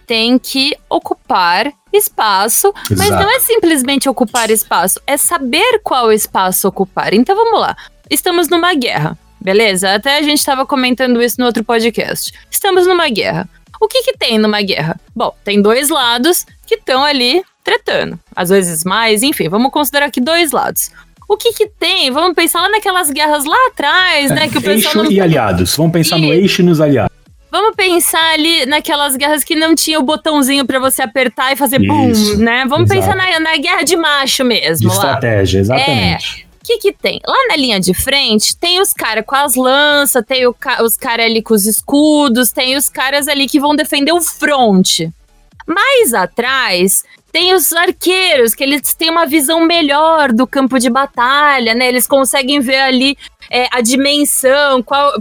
tem 0.05 0.37
que 0.37 0.77
ocupar 0.87 1.73
espaço, 1.91 2.71
Exato. 2.89 2.95
mas 2.97 3.09
não 3.09 3.29
é 3.29 3.39
simplesmente 3.39 4.07
ocupar 4.07 4.51
espaço, 4.51 4.99
é 5.07 5.17
saber 5.17 5.79
qual 5.83 6.11
espaço 6.11 6.67
ocupar. 6.67 7.13
Então 7.13 7.35
vamos 7.35 7.59
lá. 7.59 7.75
Estamos 8.09 8.47
numa 8.47 8.73
guerra, 8.75 9.17
beleza? 9.41 9.95
Até 9.95 10.17
a 10.17 10.21
gente 10.21 10.37
estava 10.37 10.65
comentando 10.65 11.21
isso 11.21 11.37
no 11.39 11.47
outro 11.47 11.63
podcast. 11.63 12.31
Estamos 12.51 12.85
numa 12.85 13.09
guerra. 13.09 13.49
O 13.81 13.87
que, 13.87 14.03
que 14.03 14.17
tem 14.17 14.37
numa 14.37 14.61
guerra? 14.61 14.99
Bom, 15.15 15.33
tem 15.43 15.61
dois 15.61 15.89
lados 15.89 16.45
que 16.65 16.75
estão 16.75 17.03
ali 17.03 17.43
tretando. 17.65 18.17
Às 18.33 18.49
vezes 18.49 18.85
mais, 18.85 19.23
enfim, 19.23 19.49
vamos 19.49 19.71
considerar 19.71 20.05
aqui 20.05 20.21
dois 20.21 20.51
lados. 20.51 20.91
O 21.27 21.35
que 21.35 21.51
que 21.53 21.67
tem? 21.67 22.11
Vamos 22.11 22.35
pensar 22.35 22.61
lá 22.61 22.69
naquelas 22.69 23.09
guerras 23.09 23.43
lá 23.45 23.57
atrás, 23.67 24.29
né? 24.29 24.47
Que 24.47 24.59
o 24.59 24.61
pessoal 24.61 24.93
eixo 24.93 25.03
não... 25.03 25.11
e 25.11 25.19
aliados. 25.19 25.75
Vamos 25.75 25.91
pensar 25.91 26.19
e... 26.19 26.21
no 26.21 26.31
eixo 26.31 26.61
e 26.61 26.65
nos 26.65 26.79
aliados. 26.79 27.15
Vamos 27.51 27.75
pensar 27.75 28.33
ali 28.33 28.65
naquelas 28.65 29.15
guerras 29.15 29.43
que 29.43 29.55
não 29.55 29.73
tinha 29.73 29.99
o 29.99 30.03
botãozinho 30.03 30.65
para 30.65 30.77
você 30.77 31.01
apertar 31.01 31.53
e 31.53 31.55
fazer 31.55 31.79
bum, 31.79 32.11
né? 32.37 32.65
Vamos 32.67 32.91
Exato. 32.91 33.07
pensar 33.07 33.15
na, 33.15 33.39
na, 33.39 33.57
guerra 33.57 33.81
de 33.83 33.95
macho 33.95 34.43
mesmo. 34.43 34.87
De 34.89 34.93
estratégia, 34.93 35.59
exatamente. 35.59 36.41
É. 36.41 36.45
O 36.61 36.65
que, 36.65 36.77
que 36.79 36.91
tem? 36.91 37.19
Lá 37.25 37.47
na 37.47 37.55
linha 37.55 37.79
de 37.79 37.93
frente, 37.93 38.57
tem 38.57 38.81
os 38.81 38.91
caras 38.91 39.23
com 39.25 39.35
as 39.35 39.55
lanças, 39.55 40.23
tem 40.27 40.45
o, 40.45 40.55
os 40.83 40.97
caras 40.97 41.27
ali 41.27 41.41
com 41.41 41.53
os 41.53 41.65
escudos, 41.65 42.51
tem 42.51 42.75
os 42.75 42.89
caras 42.89 43.27
ali 43.27 43.47
que 43.47 43.59
vão 43.59 43.75
defender 43.75 44.11
o 44.11 44.21
fronte. 44.21 45.09
Mais 45.65 46.13
atrás, 46.13 47.03
tem 47.31 47.53
os 47.53 47.73
arqueiros, 47.73 48.55
que 48.55 48.63
eles 48.63 48.93
têm 48.93 49.09
uma 49.09 49.25
visão 49.25 49.65
melhor 49.65 50.31
do 50.31 50.47
campo 50.47 50.79
de 50.79 50.89
batalha, 50.89 51.73
né? 51.73 51.87
Eles 51.87 52.07
conseguem 52.07 52.59
ver 52.59 52.79
ali 52.79 53.17
é, 53.49 53.67
a 53.71 53.81
dimensão, 53.81 54.81
qual, 54.81 55.13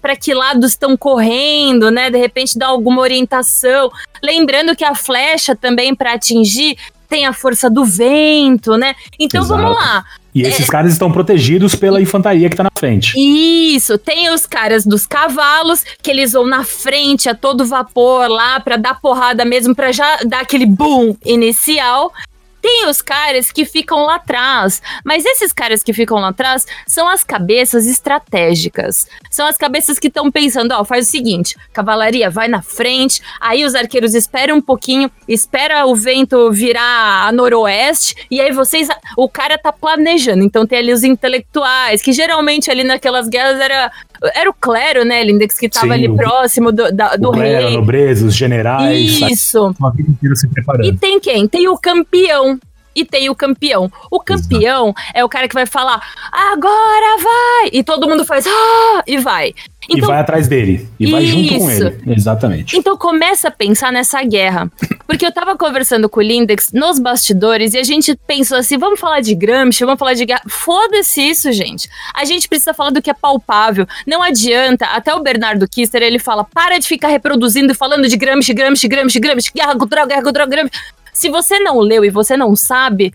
para 0.00 0.16
que 0.16 0.32
lados 0.32 0.70
estão 0.70 0.96
correndo, 0.96 1.90
né? 1.90 2.10
De 2.10 2.18
repente 2.18 2.58
dá 2.58 2.68
alguma 2.68 3.00
orientação. 3.00 3.90
Lembrando 4.22 4.74
que 4.74 4.84
a 4.84 4.94
flecha 4.94 5.54
também 5.54 5.94
para 5.94 6.14
atingir 6.14 6.76
tem 7.08 7.26
a 7.26 7.32
força 7.32 7.68
do 7.70 7.84
vento, 7.84 8.76
né? 8.76 8.94
Então 9.18 9.42
Exato. 9.42 9.60
vamos 9.60 9.76
lá. 9.76 10.04
E 10.38 10.42
esses 10.42 10.68
é... 10.68 10.70
caras 10.70 10.92
estão 10.92 11.10
protegidos 11.10 11.74
pela 11.74 12.00
infantaria 12.00 12.48
que 12.48 12.56
tá 12.56 12.64
na 12.64 12.70
frente. 12.76 13.14
Isso, 13.16 13.98
tem 13.98 14.30
os 14.30 14.46
caras 14.46 14.84
dos 14.84 15.06
cavalos, 15.06 15.84
que 16.02 16.10
eles 16.10 16.32
vão 16.32 16.46
na 16.46 16.64
frente 16.64 17.28
a 17.28 17.34
todo 17.34 17.64
vapor 17.64 18.28
lá 18.28 18.60
para 18.60 18.76
dar 18.76 19.00
porrada 19.00 19.44
mesmo, 19.44 19.74
para 19.74 19.92
já 19.92 20.18
dar 20.24 20.40
aquele 20.40 20.66
boom 20.66 21.16
inicial. 21.24 22.12
Tem 22.60 22.88
os 22.88 23.00
caras 23.00 23.52
que 23.52 23.64
ficam 23.64 24.04
lá 24.04 24.16
atrás, 24.16 24.82
mas 25.04 25.24
esses 25.24 25.52
caras 25.52 25.82
que 25.82 25.92
ficam 25.92 26.18
lá 26.18 26.28
atrás 26.28 26.66
são 26.86 27.08
as 27.08 27.22
cabeças 27.22 27.86
estratégicas. 27.86 29.06
São 29.30 29.46
as 29.46 29.56
cabeças 29.56 29.98
que 29.98 30.08
estão 30.08 30.30
pensando, 30.30 30.72
ó, 30.72 30.84
faz 30.84 31.06
o 31.06 31.10
seguinte, 31.10 31.56
cavalaria 31.72 32.30
vai 32.30 32.48
na 32.48 32.62
frente, 32.62 33.20
aí 33.40 33.64
os 33.64 33.74
arqueiros 33.74 34.14
esperam 34.14 34.56
um 34.56 34.60
pouquinho, 34.60 35.10
espera 35.26 35.86
o 35.86 35.94
vento 35.94 36.50
virar 36.50 37.26
a 37.26 37.32
noroeste, 37.32 38.14
e 38.30 38.40
aí 38.40 38.52
vocês, 38.52 38.88
o 39.16 39.28
cara 39.28 39.56
tá 39.56 39.72
planejando. 39.72 40.42
Então 40.42 40.66
tem 40.66 40.78
ali 40.78 40.92
os 40.92 41.04
intelectuais, 41.04 42.02
que 42.02 42.12
geralmente 42.12 42.70
ali 42.70 42.84
naquelas 42.84 43.28
guerras 43.28 43.60
era 43.60 43.90
era 44.34 44.50
o 44.50 44.54
clero, 44.54 45.04
né, 45.04 45.22
Lindex, 45.22 45.56
que 45.56 45.68
tava 45.68 45.86
Sim, 45.86 45.92
ali 45.92 46.08
o, 46.08 46.16
próximo 46.16 46.72
do, 46.72 46.90
da, 46.92 47.16
do 47.16 47.30
clero, 47.30 47.58
rei. 47.58 47.66
A 47.68 47.70
nobreza, 47.70 48.26
os 48.26 48.34
generais. 48.34 49.20
Isso. 49.20 49.74
Uma 49.78 49.92
vida 49.92 50.10
inteira 50.10 50.34
se 50.34 50.48
preparando. 50.48 50.86
E 50.86 50.96
tem 50.96 51.20
quem? 51.20 51.46
Tem 51.46 51.68
o 51.68 51.78
campeão 51.78 52.57
e 52.94 53.04
tem 53.04 53.28
o 53.28 53.34
campeão. 53.34 53.90
O 54.10 54.20
campeão 54.20 54.88
Exato. 54.88 55.12
é 55.14 55.24
o 55.24 55.28
cara 55.28 55.48
que 55.48 55.54
vai 55.54 55.66
falar, 55.66 56.00
agora 56.32 57.16
vai! 57.22 57.70
E 57.72 57.82
todo 57.82 58.08
mundo 58.08 58.24
faz, 58.24 58.46
ah! 58.46 59.02
E 59.06 59.18
vai. 59.18 59.54
Então, 59.88 60.04
e 60.04 60.12
vai 60.12 60.18
atrás 60.18 60.46
dele. 60.46 60.86
E 61.00 61.04
isso. 61.04 61.12
vai 61.12 61.24
junto 61.24 61.58
com 61.58 61.70
ele. 61.70 61.98
Exatamente. 62.08 62.76
Então 62.76 62.96
começa 62.96 63.48
a 63.48 63.50
pensar 63.50 63.90
nessa 63.90 64.22
guerra. 64.22 64.70
Porque 65.06 65.24
eu 65.24 65.32
tava 65.32 65.56
conversando 65.56 66.08
com 66.08 66.20
o 66.20 66.22
Lindex 66.22 66.70
nos 66.72 66.98
bastidores 66.98 67.72
e 67.72 67.78
a 67.78 67.82
gente 67.82 68.14
pensou 68.26 68.58
assim: 68.58 68.76
vamos 68.76 69.00
falar 69.00 69.20
de 69.20 69.34
Gramsci, 69.34 69.84
vamos 69.84 69.98
falar 69.98 70.12
de 70.12 70.26
guerra. 70.26 70.42
Foda-se 70.46 71.22
isso, 71.22 71.50
gente. 71.52 71.88
A 72.14 72.26
gente 72.26 72.46
precisa 72.46 72.74
falar 72.74 72.90
do 72.90 73.00
que 73.00 73.10
é 73.10 73.14
palpável. 73.14 73.86
Não 74.06 74.22
adianta. 74.22 74.84
Até 74.86 75.14
o 75.14 75.22
Bernardo 75.22 75.66
Kister 75.66 76.02
ele 76.02 76.18
fala: 76.18 76.44
para 76.44 76.78
de 76.78 76.86
ficar 76.86 77.08
reproduzindo 77.08 77.72
e 77.72 77.74
falando 77.74 78.06
de 78.06 78.16
Gramsci, 78.16 78.52
Gramsci, 78.52 78.88
Gramsci, 78.88 79.18
Gramsci, 79.18 79.52
guerra 79.54 79.74
cultural, 79.74 80.06
guerra 80.06 80.22
cultural, 80.22 80.46
Gramsci. 80.46 80.72
Se 81.18 81.28
você 81.28 81.58
não 81.58 81.80
leu 81.80 82.04
e 82.04 82.10
você 82.10 82.36
não 82.36 82.54
sabe, 82.54 83.12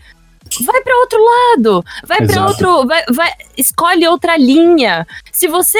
vai 0.62 0.82
para 0.82 0.94
outro 0.98 1.18
lado, 1.24 1.84
vai 2.06 2.26
para 2.26 2.46
outro, 2.46 2.86
vai, 2.86 3.02
vai, 3.10 3.32
escolhe 3.56 4.06
outra 4.06 4.36
linha. 4.36 5.06
Se 5.32 5.48
você 5.48 5.78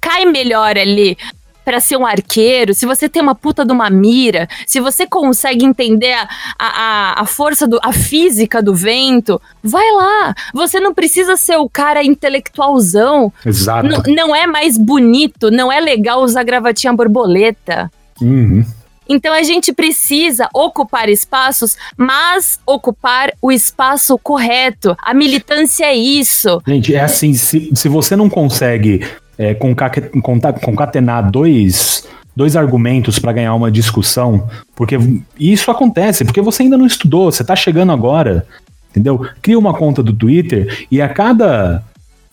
cai 0.00 0.24
melhor 0.24 0.78
ali 0.78 1.18
para 1.62 1.80
ser 1.80 1.98
um 1.98 2.06
arqueiro, 2.06 2.72
se 2.72 2.86
você 2.86 3.10
tem 3.10 3.20
uma 3.20 3.34
puta 3.34 3.62
de 3.62 3.72
uma 3.72 3.90
mira, 3.90 4.48
se 4.66 4.80
você 4.80 5.06
consegue 5.06 5.66
entender 5.66 6.14
a, 6.14 6.28
a, 6.58 7.20
a 7.20 7.26
força, 7.26 7.68
do, 7.68 7.78
a 7.82 7.92
física 7.92 8.62
do 8.62 8.74
vento, 8.74 9.38
vai 9.62 9.90
lá. 9.92 10.34
Você 10.54 10.80
não 10.80 10.94
precisa 10.94 11.36
ser 11.36 11.58
o 11.58 11.68
cara 11.68 12.02
intelectualzão. 12.02 13.30
Exato. 13.44 13.86
N 13.86 14.16
não 14.16 14.34
é 14.34 14.46
mais 14.46 14.78
bonito, 14.78 15.50
não 15.50 15.70
é 15.70 15.78
legal 15.78 16.22
usar 16.22 16.42
gravatinha 16.42 16.94
borboleta. 16.94 17.92
Uhum. 18.18 18.64
Então 19.08 19.32
a 19.32 19.42
gente 19.42 19.72
precisa 19.72 20.48
ocupar 20.54 21.08
espaços, 21.08 21.76
mas 21.96 22.58
ocupar 22.66 23.32
o 23.40 23.52
espaço 23.52 24.18
correto. 24.18 24.96
A 25.02 25.12
militância 25.12 25.84
é 25.84 25.94
isso. 25.94 26.62
Gente, 26.66 26.94
é 26.94 27.00
assim: 27.00 27.34
se, 27.34 27.70
se 27.74 27.88
você 27.88 28.16
não 28.16 28.28
consegue 28.28 29.06
é, 29.38 29.54
concatenar 29.54 31.30
dois, 31.30 32.06
dois 32.34 32.56
argumentos 32.56 33.18
para 33.18 33.32
ganhar 33.32 33.54
uma 33.54 33.70
discussão, 33.70 34.48
porque 34.74 34.96
isso 35.38 35.70
acontece, 35.70 36.24
porque 36.24 36.40
você 36.40 36.62
ainda 36.62 36.78
não 36.78 36.86
estudou, 36.86 37.30
você 37.30 37.42
está 37.42 37.54
chegando 37.54 37.92
agora, 37.92 38.46
entendeu? 38.90 39.26
Cria 39.42 39.58
uma 39.58 39.74
conta 39.74 40.02
do 40.02 40.12
Twitter 40.12 40.86
e 40.90 41.00
a 41.00 41.08
cada 41.08 41.82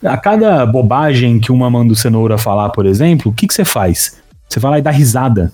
a 0.03 0.17
cada 0.17 0.65
bobagem 0.65 1.39
que 1.39 1.51
uma 1.51 1.69
Mando 1.69 1.95
Cenoura 1.95 2.35
falar, 2.35 2.69
por 2.69 2.87
exemplo, 2.87 3.31
o 3.31 3.35
que, 3.35 3.45
que 3.45 3.53
você 3.53 3.63
faz? 3.63 4.17
Você 4.49 4.59
vai 4.59 4.71
lá 4.71 4.79
e 4.79 4.81
dá 4.81 4.89
risada 4.89 5.51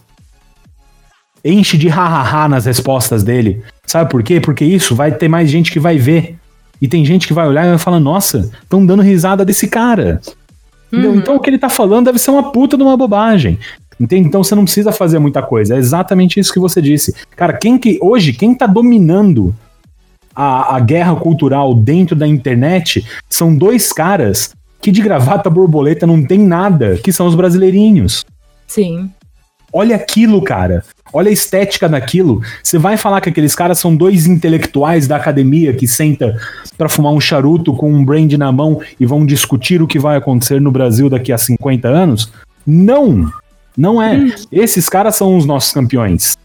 enche 1.47 1.77
de 1.77 1.87
hahaha 1.87 2.47
nas 2.47 2.65
respostas 2.65 3.23
dele. 3.23 3.61
Sabe 3.85 4.09
por 4.09 4.21
quê? 4.21 4.39
Porque 4.39 4.65
isso 4.65 4.95
vai 4.95 5.11
ter 5.11 5.27
mais 5.27 5.49
gente 5.49 5.71
que 5.71 5.79
vai 5.79 5.97
ver. 5.97 6.35
E 6.81 6.87
tem 6.87 7.03
gente 7.05 7.27
que 7.27 7.33
vai 7.33 7.47
olhar 7.47 7.65
e 7.65 7.69
vai 7.69 7.77
falar: 7.77 7.99
nossa, 7.99 8.49
estão 8.61 8.85
dando 8.85 9.01
risada 9.01 9.45
desse 9.45 9.67
cara. 9.67 10.21
Uhum. 10.91 11.15
Então 11.15 11.35
o 11.35 11.39
que 11.39 11.49
ele 11.49 11.57
tá 11.57 11.69
falando 11.69 12.05
deve 12.05 12.19
ser 12.19 12.31
uma 12.31 12.51
puta 12.51 12.77
de 12.77 12.83
uma 12.83 12.97
bobagem. 12.97 13.59
Entende? 13.99 14.27
Então 14.27 14.43
você 14.43 14.53
não 14.53 14.63
precisa 14.63 14.91
fazer 14.91 15.19
muita 15.19 15.41
coisa. 15.41 15.75
É 15.75 15.77
exatamente 15.77 16.39
isso 16.39 16.53
que 16.53 16.59
você 16.59 16.81
disse. 16.81 17.15
Cara, 17.35 17.53
quem 17.53 17.77
que 17.77 17.97
hoje, 18.01 18.31
quem 18.31 18.53
tá 18.53 18.67
dominando 18.67 19.55
a, 20.35 20.75
a 20.75 20.79
guerra 20.79 21.15
cultural 21.15 21.73
dentro 21.73 22.15
da 22.15 22.27
internet 22.27 23.03
são 23.27 23.55
dois 23.55 23.91
caras 23.91 24.55
que 24.79 24.91
de 24.91 25.01
gravata 25.01 25.49
borboleta 25.49 26.05
não 26.05 26.23
tem 26.23 26.37
nada, 26.39 26.97
que 26.97 27.11
são 27.11 27.25
os 27.25 27.33
brasileirinhos. 27.33 28.23
Sim. 28.67 29.09
Olha 29.71 29.95
aquilo, 29.95 30.41
cara. 30.41 30.83
Olha 31.11 31.29
a 31.29 31.33
estética 31.33 31.87
daquilo. 31.87 32.41
Você 32.63 32.77
vai 32.77 32.97
falar 32.97 33.21
que 33.21 33.29
aqueles 33.29 33.55
caras 33.55 33.79
são 33.79 33.95
dois 33.95 34.25
intelectuais 34.25 35.07
da 35.07 35.15
academia 35.15 35.73
que 35.73 35.87
senta 35.87 36.39
para 36.77 36.89
fumar 36.89 37.13
um 37.13 37.19
charuto 37.19 37.73
com 37.73 37.91
um 37.91 38.03
brand 38.03 38.31
na 38.33 38.51
mão 38.51 38.81
e 38.99 39.05
vão 39.05 39.25
discutir 39.25 39.81
o 39.81 39.87
que 39.87 39.99
vai 39.99 40.17
acontecer 40.17 40.61
no 40.61 40.71
Brasil 40.71 41.09
daqui 41.09 41.31
a 41.31 41.37
50 41.37 41.87
anos? 41.87 42.31
Não. 42.65 43.31
Não 43.75 44.01
é. 44.01 44.17
Hum. 44.17 44.31
Esses 44.51 44.89
caras 44.89 45.15
são 45.15 45.37
os 45.37 45.45
nossos 45.45 45.71
campeões. 45.71 46.37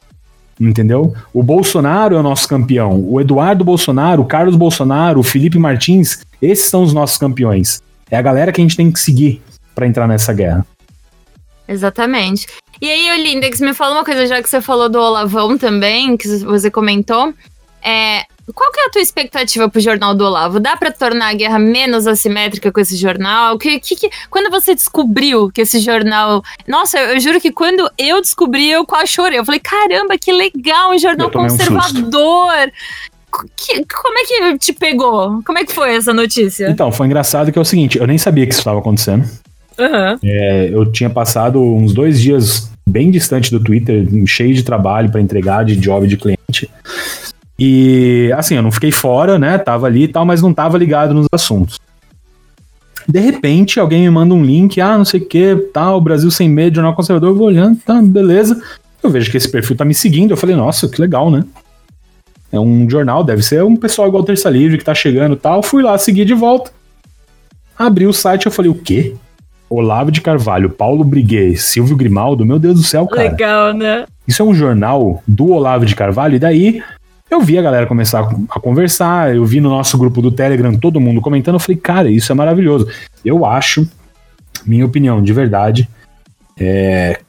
Entendeu? 0.61 1.15
O 1.33 1.43
Bolsonaro 1.43 2.15
é 2.15 2.19
o 2.19 2.23
nosso 2.23 2.47
campeão. 2.47 3.03
O 3.09 3.21
Eduardo 3.21 3.65
Bolsonaro, 3.65 4.23
o 4.23 4.27
Carlos 4.27 4.55
Bolsonaro, 4.55 5.19
o 5.19 5.25
Felipe 5.25 5.59
Martins, 5.59 6.21
esses 6.41 6.67
são 6.67 6.83
os 6.83 6.93
nossos 6.93 7.19
campeões. 7.19 7.83
É 8.11 8.17
a 8.17 8.23
galera 8.23 8.53
que 8.53 8.61
a 8.61 8.65
gente 8.65 8.77
tem 8.77 8.93
que 8.93 9.01
seguir 9.01 9.43
para 9.75 9.87
entrar 9.87 10.07
nessa 10.07 10.33
guerra. 10.33 10.67
Exatamente. 11.67 12.47
E 12.83 12.91
aí, 12.91 13.13
Olindex, 13.13 13.61
me 13.61 13.73
fala 13.73 13.95
uma 13.95 14.05
coisa, 14.05 14.27
já 14.27 14.43
que 14.43 14.51
você 14.51 14.61
falou 14.61 14.89
do 14.89 14.99
Olavão 14.99 15.57
também, 15.57 16.17
que 16.17 16.27
você 16.39 16.69
comentou. 16.69 17.33
É, 17.81 18.25
qual 18.53 18.73
que 18.73 18.81
é 18.81 18.87
a 18.87 18.91
tua 18.91 19.01
expectativa 19.01 19.69
pro 19.69 19.81
jornal 19.81 20.17
do 20.17 20.25
Olavo? 20.25 20.59
Dá 20.59 20.77
para 20.77 20.91
tornar 20.91 21.29
a 21.29 21.33
guerra 21.35 21.61
menos 21.61 22.09
assimétrica 22.09 22.73
com 22.73 22.81
esse 22.81 22.97
jornal? 22.97 23.57
Que, 23.57 23.79
que, 23.79 23.95
que, 23.95 24.11
quando 24.29 24.51
você 24.51 24.75
descobriu 24.75 25.49
que 25.49 25.61
esse 25.61 25.79
jornal. 25.79 26.43
Nossa, 26.67 26.99
eu, 26.99 27.11
eu, 27.11 27.21
juro 27.21 27.41
que 27.41 27.53
quando 27.53 27.89
eu 27.97 28.21
descobri, 28.21 28.69
eu 28.69 28.85
quase 28.85 29.13
chorei. 29.13 29.39
Eu 29.39 29.45
falei, 29.45 29.61
caramba, 29.61 30.19
que 30.19 30.33
legal, 30.33 30.91
um 30.91 30.99
jornal 30.99 31.31
conservador. 31.31 32.67
Um 33.33 33.47
que, 33.57 33.87
como 33.87 34.19
é 34.19 34.25
que 34.25 34.59
te 34.59 34.73
pegou? 34.73 35.41
Como 35.47 35.57
é 35.57 35.65
que 35.65 35.73
foi 35.73 35.95
essa 35.95 36.13
notícia? 36.13 36.69
Então, 36.69 36.91
foi 36.91 37.07
engraçado 37.07 37.53
que 37.53 37.59
é 37.61 37.63
o 37.63 37.65
seguinte, 37.65 37.97
eu 37.97 38.09
nem 38.09 38.19
sabia 38.19 38.45
que 38.45 38.53
isso 38.53 38.61
estava 38.61 38.81
acontecendo. 38.81 39.25
Uhum. 39.79 40.19
É, 40.25 40.69
eu 40.73 40.91
tinha 40.91 41.09
passado 41.09 41.63
uns 41.63 41.95
dois 41.95 42.21
dias 42.21 42.72
bem 42.89 43.11
distante 43.11 43.51
do 43.51 43.61
Twitter, 43.61 44.07
cheio 44.27 44.55
de 44.55 44.63
trabalho 44.63 45.11
para 45.11 45.21
entregar, 45.21 45.65
de 45.65 45.77
job 45.77 46.07
de 46.07 46.17
cliente. 46.17 46.69
E 47.59 48.33
assim, 48.37 48.57
eu 48.57 48.63
não 48.63 48.73
fiquei 48.73 48.91
fora, 48.91 49.39
né? 49.39 49.59
Tava 49.59 49.87
ali 49.87 50.05
e 50.05 50.09
tal, 50.09 50.25
mas 50.25 50.43
não 50.43 50.53
tava 50.53 50.79
ligado 50.79 51.15
nos 51.15 51.27
assuntos. 51.33 51.79
De 53.09 53.21
repente, 53.21 53.81
alguém 53.81 54.03
me 54.03 54.11
manda 54.11 54.35
um 54.35 54.45
link, 54.45 54.81
ah, 54.81 54.97
não 54.97 55.05
sei 55.05 55.21
o 55.21 55.27
que, 55.27 55.57
tal, 55.73 56.01
Brasil 56.01 56.31
Sem 56.31 56.49
Medo, 56.49 56.77
Jornal 56.77 56.95
Conservador, 56.95 57.31
eu 57.31 57.37
vou 57.37 57.49
olhando, 57.49 57.79
tá, 57.85 58.01
beleza. 58.01 58.61
Eu 59.03 59.11
vejo 59.11 59.31
que 59.31 59.37
esse 59.37 59.51
perfil 59.51 59.77
tá 59.77 59.85
me 59.85 59.95
seguindo, 59.95 60.31
eu 60.31 60.37
falei, 60.37 60.55
nossa, 60.55 60.89
que 60.89 61.01
legal, 61.01 61.31
né? 61.31 61.45
É 62.53 62.61
um 62.61 62.89
jornal, 62.89 63.25
deve 63.25 63.43
ser 63.43 63.65
um 63.65 63.75
pessoal 63.75 64.09
igual 64.09 64.23
Terça 64.23 64.51
Livre 64.51 64.77
que 64.77 64.85
tá 64.85 64.95
chegando 64.95 65.35
tal. 65.35 65.63
Fui 65.63 65.83
lá 65.83 65.97
seguir 65.97 66.27
de 66.27 66.35
volta. 66.35 66.71
Abri 67.79 68.07
o 68.07 68.13
site, 68.13 68.45
eu 68.45 68.53
falei, 68.53 68.71
o 68.71 68.75
quê? 68.75 69.15
Olavo 69.75 70.11
de 70.11 70.21
Carvalho, 70.21 70.71
Paulo 70.71 71.05
Briguet, 71.05 71.57
Silvio 71.57 71.97
Grimaldo, 71.97 72.45
meu 72.45 72.59
Deus 72.59 72.75
do 72.75 72.83
céu, 72.83 73.07
cara. 73.07 73.31
Legal, 73.31 73.73
né? 73.73 74.05
Isso 74.27 74.43
é 74.43 74.45
um 74.45 74.55
jornal 74.55 75.23
do 75.27 75.51
Olavo 75.51 75.85
de 75.85 75.95
Carvalho, 75.95 76.37
e 76.37 76.39
daí 76.39 76.83
eu 77.31 77.41
vi 77.41 77.59
a 77.59 77.63
galera 77.63 77.87
começar 77.87 78.21
a 78.51 78.61
conversar, 78.61 79.35
eu 79.35 79.45
vi 79.45 79.61
no 79.61 79.71
nosso 79.71 79.97
grupo 79.97 80.21
do 80.21 80.31
Telegram 80.31 80.75
todo 80.77 81.01
mundo 81.01 81.21
comentando, 81.21 81.55
eu 81.55 81.61
falei, 81.61 81.77
cara, 81.77 82.11
isso 82.11 82.31
é 82.31 82.35
maravilhoso. 82.35 82.87
Eu 83.25 83.47
acho, 83.47 83.89
minha 84.67 84.85
opinião, 84.85 85.23
de 85.23 85.33
verdade, 85.33 85.89
é, 86.59 87.21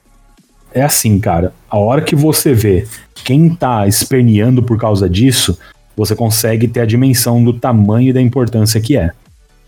é 0.73 0.81
assim, 0.81 1.19
cara, 1.19 1.53
a 1.69 1.77
hora 1.77 2.01
que 2.01 2.15
você 2.15 2.53
vê 2.53 2.85
quem 3.23 3.49
tá 3.49 3.87
esperneando 3.87 4.61
por 4.61 4.77
causa 4.77 5.09
disso, 5.09 5.57
você 5.95 6.15
consegue 6.15 6.67
ter 6.67 6.81
a 6.81 6.85
dimensão 6.85 7.43
do 7.43 7.53
tamanho 7.53 8.09
e 8.09 8.13
da 8.13 8.21
importância 8.21 8.81
que 8.81 8.97
é. 8.97 9.11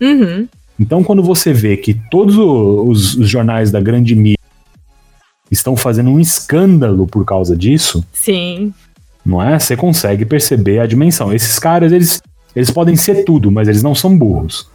Uhum. 0.00 0.46
Então, 0.78 1.02
quando 1.02 1.22
você 1.22 1.52
vê 1.52 1.76
que 1.76 1.94
todos 1.94 2.36
os, 2.36 3.16
os, 3.16 3.28
jornais 3.28 3.70
da 3.70 3.80
grande 3.80 4.14
mídia 4.14 4.36
estão 5.50 5.76
fazendo 5.76 6.10
um 6.10 6.20
escândalo 6.20 7.06
por 7.06 7.24
causa 7.24 7.56
disso, 7.56 8.04
sim, 8.12 8.74
não 9.24 9.42
é? 9.42 9.58
Você 9.58 9.76
consegue 9.76 10.24
perceber 10.24 10.78
a 10.78 10.86
dimensão. 10.86 11.32
Esses 11.32 11.58
caras, 11.58 11.92
eles, 11.92 12.22
eles 12.54 12.70
podem 12.70 12.94
ser 12.94 13.24
tudo, 13.24 13.50
mas 13.50 13.68
eles 13.68 13.82
não 13.82 13.94
são 13.94 14.16
burros. 14.16 14.68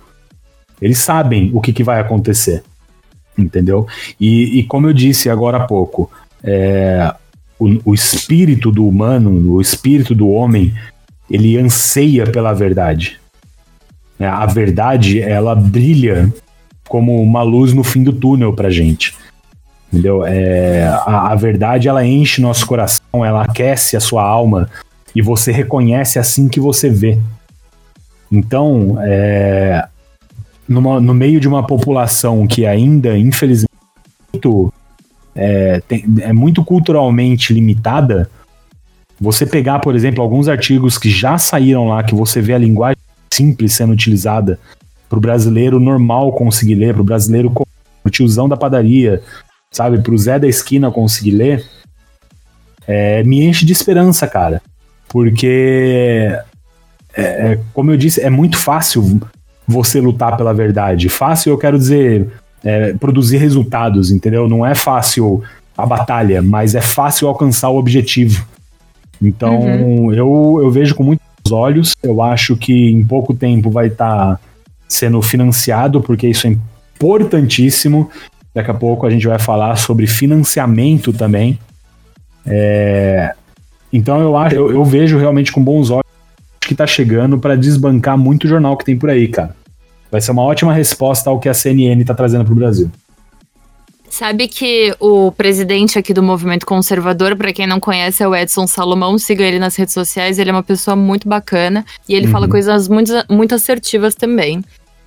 Eles 0.81 0.97
sabem 0.97 1.51
o 1.53 1.61
que, 1.61 1.71
que 1.71 1.83
vai 1.83 2.01
acontecer, 2.01 2.63
entendeu? 3.37 3.85
E, 4.19 4.59
e 4.59 4.63
como 4.63 4.87
eu 4.87 4.93
disse 4.93 5.29
agora 5.29 5.57
há 5.57 5.67
pouco, 5.67 6.11
é, 6.43 7.13
o, 7.59 7.91
o 7.91 7.93
espírito 7.93 8.71
do 8.71 8.87
humano, 8.87 9.53
o 9.53 9.61
espírito 9.61 10.15
do 10.15 10.29
homem, 10.29 10.73
ele 11.29 11.57
anseia 11.57 12.25
pela 12.25 12.51
verdade. 12.53 13.20
Né? 14.21 14.27
A 14.27 14.45
verdade, 14.45 15.19
ela 15.19 15.55
brilha 15.55 16.31
como 16.87 17.19
uma 17.23 17.41
luz 17.41 17.73
no 17.73 17.83
fim 17.83 18.03
do 18.03 18.13
túnel 18.13 18.53
pra 18.53 18.69
gente. 18.69 19.15
Entendeu? 19.87 20.23
É, 20.23 20.83
a, 21.07 21.31
a 21.31 21.35
verdade, 21.35 21.87
ela 21.87 22.05
enche 22.05 22.39
nosso 22.39 22.67
coração, 22.67 23.25
ela 23.25 23.41
aquece 23.41 23.97
a 23.97 23.99
sua 23.99 24.23
alma 24.23 24.69
e 25.15 25.23
você 25.23 25.51
reconhece 25.51 26.19
assim 26.19 26.47
que 26.47 26.59
você 26.59 26.87
vê. 26.87 27.17
Então, 28.31 28.97
é, 29.01 29.87
numa, 30.69 31.01
no 31.01 31.15
meio 31.15 31.39
de 31.39 31.47
uma 31.47 31.65
população 31.65 32.45
que 32.45 32.63
ainda, 32.67 33.17
infelizmente, 33.17 33.67
é, 35.33 35.81
tem, 35.87 36.05
é 36.21 36.31
muito 36.31 36.63
culturalmente 36.63 37.53
limitada, 37.53 38.29
você 39.19 39.47
pegar, 39.47 39.79
por 39.79 39.95
exemplo, 39.95 40.21
alguns 40.21 40.47
artigos 40.47 40.99
que 40.99 41.09
já 41.09 41.39
saíram 41.39 41.87
lá, 41.87 42.03
que 42.03 42.13
você 42.13 42.39
vê 42.39 42.53
a 42.53 42.57
linguagem 42.59 43.00
simples 43.33 43.73
sendo 43.73 43.93
utilizada 43.93 44.59
para 45.09 45.17
o 45.17 45.21
brasileiro 45.21 45.79
normal 45.79 46.31
conseguir 46.33 46.75
ler, 46.75 46.93
para 46.93 47.01
o 47.01 47.05
brasileiro, 47.05 47.51
o 48.03 48.09
tiozão 48.09 48.47
da 48.47 48.57
padaria, 48.57 49.21
sabe, 49.69 49.99
para 50.01 50.13
o 50.13 50.17
Zé 50.17 50.39
da 50.39 50.47
esquina 50.47 50.91
conseguir 50.91 51.31
ler, 51.31 51.65
é, 52.87 53.23
me 53.23 53.43
enche 53.43 53.65
de 53.65 53.73
esperança, 53.73 54.27
cara. 54.27 54.61
Porque, 55.07 56.31
é, 57.13 57.21
é, 57.21 57.59
como 57.73 57.91
eu 57.91 57.97
disse, 57.97 58.21
é 58.21 58.29
muito 58.29 58.57
fácil 58.57 59.19
você 59.67 59.99
lutar 59.99 60.37
pela 60.37 60.53
verdade. 60.53 61.09
Fácil, 61.09 61.51
eu 61.51 61.57
quero 61.57 61.77
dizer, 61.77 62.29
é, 62.63 62.93
produzir 62.93 63.37
resultados, 63.37 64.11
entendeu? 64.11 64.47
Não 64.47 64.65
é 64.65 64.75
fácil 64.75 65.43
a 65.77 65.85
batalha, 65.85 66.41
mas 66.41 66.75
é 66.75 66.81
fácil 66.81 67.27
alcançar 67.27 67.69
o 67.69 67.77
objetivo. 67.77 68.45
Então, 69.21 69.59
uhum. 69.59 70.13
eu, 70.13 70.59
eu 70.61 70.71
vejo 70.71 70.95
com 70.95 71.03
muitos 71.41 71.51
olhos. 71.51 71.95
Eu 72.01 72.21
acho 72.21 72.55
que 72.55 72.91
em 72.91 73.03
pouco 73.03 73.33
tempo 73.33 73.69
vai 73.69 73.87
estar 73.87 74.35
tá 74.35 74.39
sendo 74.87 75.21
financiado, 75.21 76.01
porque 76.01 76.27
isso 76.27 76.47
é 76.47 76.55
importantíssimo. 76.95 78.09
Daqui 78.53 78.71
a 78.71 78.73
pouco 78.73 79.05
a 79.05 79.09
gente 79.09 79.27
vai 79.27 79.39
falar 79.39 79.75
sobre 79.77 80.07
financiamento 80.07 81.11
também. 81.11 81.59
É, 82.45 83.33
então 83.91 84.19
eu 84.19 84.35
acho, 84.35 84.55
eu, 84.55 84.71
eu, 84.71 84.83
vejo 84.83 85.17
realmente 85.17 85.51
com 85.51 85.63
bons 85.63 85.89
olhos 85.89 86.05
que 86.59 86.73
tá 86.73 86.87
chegando 86.87 87.37
para 87.37 87.55
desbancar 87.55 88.17
muito 88.17 88.47
jornal 88.47 88.75
que 88.75 88.85
tem 88.85 88.97
por 88.97 89.09
aí, 89.09 89.27
cara. 89.27 89.55
Vai 90.09 90.19
ser 90.19 90.31
uma 90.31 90.43
ótima 90.43 90.73
resposta 90.73 91.29
ao 91.29 91.39
que 91.39 91.47
a 91.47 91.53
CNN 91.53 92.03
tá 92.03 92.13
trazendo 92.13 92.43
pro 92.43 92.55
Brasil. 92.55 92.91
Sabe 94.11 94.49
que 94.49 94.93
o 94.99 95.31
presidente 95.31 95.97
aqui 95.97 96.13
do 96.13 96.21
movimento 96.21 96.65
conservador, 96.65 97.33
para 97.37 97.53
quem 97.53 97.65
não 97.65 97.79
conhece, 97.79 98.21
é 98.21 98.27
o 98.27 98.35
Edson 98.35 98.67
Salomão. 98.67 99.17
Siga 99.17 99.45
ele 99.45 99.57
nas 99.57 99.77
redes 99.77 99.93
sociais, 99.93 100.37
ele 100.37 100.49
é 100.49 100.53
uma 100.53 100.61
pessoa 100.61 100.97
muito 100.97 101.29
bacana 101.29 101.85
e 102.09 102.13
ele 102.13 102.25
uhum. 102.25 102.31
fala 102.33 102.47
coisas 102.49 102.89
muito, 102.89 103.13
muito 103.29 103.55
assertivas 103.55 104.13
também. 104.13 104.61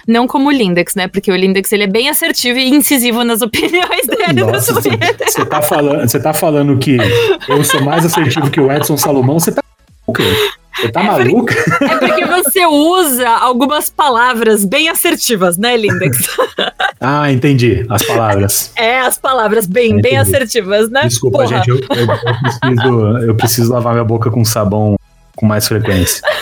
Não 0.08 0.26
como 0.26 0.48
o 0.48 0.50
Lindex, 0.50 0.94
né? 0.94 1.06
Porque 1.06 1.30
o 1.30 1.36
Lindex 1.36 1.70
ele 1.72 1.84
é 1.84 1.86
bem 1.86 2.08
assertivo 2.08 2.58
e 2.58 2.70
incisivo 2.70 3.22
nas 3.24 3.42
opiniões 3.42 4.06
dele 4.06 4.42
Nossa, 4.42 4.72
no 4.72 4.80
Twitter. 4.82 5.16
Você 5.28 5.44
tá, 5.44 5.60
falando, 5.60 6.22
tá 6.22 6.32
falando 6.32 6.78
que 6.78 6.96
eu 7.46 7.62
sou 7.62 7.82
mais 7.82 8.06
assertivo 8.06 8.50
que 8.50 8.60
o 8.60 8.72
Edson 8.72 8.96
Salomão? 8.96 9.38
Você 9.38 9.52
tá. 9.52 9.62
Você 10.06 10.88
tá 10.90 11.00
é 11.00 11.04
maluca? 11.04 11.54
Porque, 11.54 11.84
é 11.84 11.98
porque 11.98 12.24
você 12.26 12.66
usa 12.66 13.28
algumas 13.28 13.90
palavras 13.90 14.64
bem 14.64 14.88
assertivas, 14.88 15.56
né, 15.56 15.76
Lindex? 15.76 16.18
ah, 17.04 17.32
entendi. 17.32 17.86
As 17.88 18.02
palavras. 18.02 18.72
É, 18.76 19.00
as 19.00 19.18
palavras 19.18 19.66
bem, 19.66 20.00
bem 20.00 20.16
assertivas, 20.16 20.90
né? 20.90 21.06
Desculpa, 21.06 21.38
Porra. 21.38 21.56
gente. 21.56 21.68
Eu, 21.68 21.76
eu, 21.76 21.82
eu, 21.86 22.42
preciso, 22.42 23.18
eu 23.18 23.34
preciso 23.34 23.72
lavar 23.72 23.92
minha 23.92 24.04
boca 24.04 24.30
com 24.30 24.44
sabão 24.44 24.96
com 25.36 25.46
mais 25.46 25.66
frequência. 25.66 26.22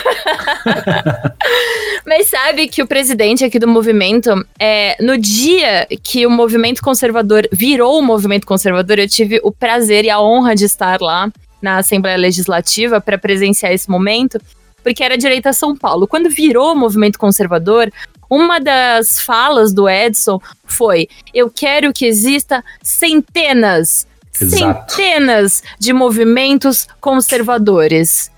Mas 2.05 2.27
sabe 2.27 2.67
que 2.67 2.81
o 2.81 2.87
presidente 2.87 3.43
aqui 3.43 3.57
do 3.57 3.67
movimento, 3.67 4.29
é, 4.59 4.95
no 5.01 5.17
dia 5.17 5.87
que 6.03 6.25
o 6.25 6.29
movimento 6.29 6.81
conservador 6.81 7.47
virou 7.51 7.99
o 7.99 8.03
movimento 8.03 8.45
conservador, 8.45 8.99
eu 8.99 9.07
tive 9.07 9.39
o 9.43 9.51
prazer 9.51 10.05
e 10.05 10.09
a 10.09 10.19
honra 10.19 10.55
de 10.55 10.65
estar 10.65 11.01
lá 11.01 11.31
na 11.61 11.77
Assembleia 11.77 12.17
Legislativa 12.17 12.99
para 12.99 13.17
presenciar 13.17 13.71
esse 13.71 13.89
momento, 13.89 14.39
porque 14.83 15.03
era 15.03 15.17
direita 15.17 15.49
a 15.49 15.53
São 15.53 15.75
Paulo. 15.75 16.05
Quando 16.05 16.29
virou 16.29 16.73
o 16.73 16.75
movimento 16.75 17.17
conservador, 17.17 17.89
uma 18.29 18.59
das 18.59 19.19
falas 19.19 19.73
do 19.73 19.87
Edson 19.89 20.39
foi: 20.65 21.07
Eu 21.33 21.49
quero 21.49 21.91
que 21.93 22.05
exista 22.05 22.63
centenas, 22.81 24.07
Exato. 24.39 24.91
centenas 24.93 25.63
de 25.79 25.93
movimentos 25.93 26.87
conservadores. 26.99 28.31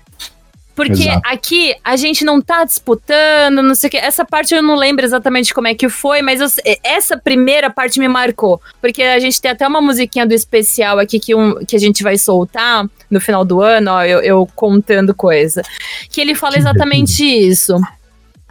Porque 0.74 1.04
Exato. 1.08 1.22
aqui 1.24 1.74
a 1.82 1.96
gente 1.96 2.22
não 2.22 2.38
tá 2.38 2.62
disputando, 2.62 3.62
não 3.62 3.74
sei 3.74 3.88
o 3.88 3.90
que. 3.92 3.96
Essa 3.96 4.26
parte 4.26 4.54
eu 4.54 4.62
não 4.62 4.74
lembro 4.74 5.06
exatamente 5.06 5.54
como 5.54 5.66
é 5.66 5.74
que 5.74 5.88
foi, 5.88 6.20
mas 6.20 6.38
eu- 6.38 6.62
essa 6.84 7.16
primeira 7.16 7.70
parte 7.70 7.98
me 7.98 8.06
marcou. 8.06 8.60
Porque 8.78 9.02
a 9.02 9.18
gente 9.18 9.40
tem 9.40 9.50
até 9.52 9.66
uma 9.66 9.80
musiquinha 9.80 10.26
do 10.26 10.34
especial 10.34 10.98
aqui 10.98 11.18
que, 11.18 11.34
um, 11.34 11.64
que 11.64 11.74
a 11.76 11.78
gente 11.78 12.02
vai 12.02 12.18
soltar 12.18 12.86
no 13.10 13.18
final 13.22 13.42
do 13.42 13.62
ano, 13.62 13.90
ó, 13.90 14.04
eu, 14.04 14.20
eu 14.20 14.46
contando 14.54 15.14
coisa. 15.14 15.62
Que 16.10 16.20
ele 16.20 16.34
fala 16.34 16.58
exatamente 16.58 17.24
isso. 17.24 17.74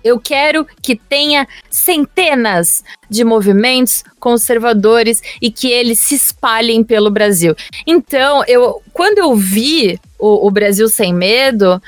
Eu 0.05 0.19
quero 0.19 0.67
que 0.83 0.95
tenha 0.95 1.47
centenas 1.67 2.83
de 3.09 3.23
movimentos 3.23 4.03
conservadores 4.19 5.19
e 5.41 5.49
que 5.49 5.67
eles 5.71 5.97
se 5.97 6.13
espalhem 6.13 6.83
pelo 6.83 7.09
Brasil. 7.09 7.55
Então, 7.87 8.43
eu, 8.47 8.83
quando 8.93 9.17
eu 9.17 9.35
vi 9.35 9.99
o, 10.19 10.45
o 10.45 10.51
Brasil 10.51 10.87
Sem 10.87 11.11
Medo, 11.11 11.81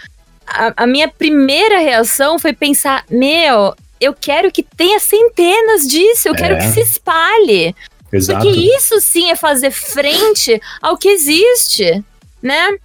a, 0.47 0.83
a 0.83 0.87
minha 0.87 1.07
primeira 1.07 1.77
reação 1.77 2.39
foi 2.39 2.53
pensar: 2.53 3.05
meu, 3.07 3.75
eu 4.01 4.15
quero 4.19 4.51
que 4.51 4.63
tenha 4.63 4.99
centenas 4.99 5.87
disso, 5.87 6.27
eu 6.27 6.33
quero 6.33 6.55
É. 6.55 6.57
que 6.57 6.67
se 6.73 6.81
espalhe. 6.81 7.75
Exato. 8.11 8.43
Porque 8.43 8.59
isso 8.59 8.99
sim 8.99 9.29
é 9.29 9.35
fazer 9.35 9.69
frente 9.69 10.59
ao 10.81 10.97
que 10.97 11.09
existe, 11.09 12.03
né? 12.41 12.77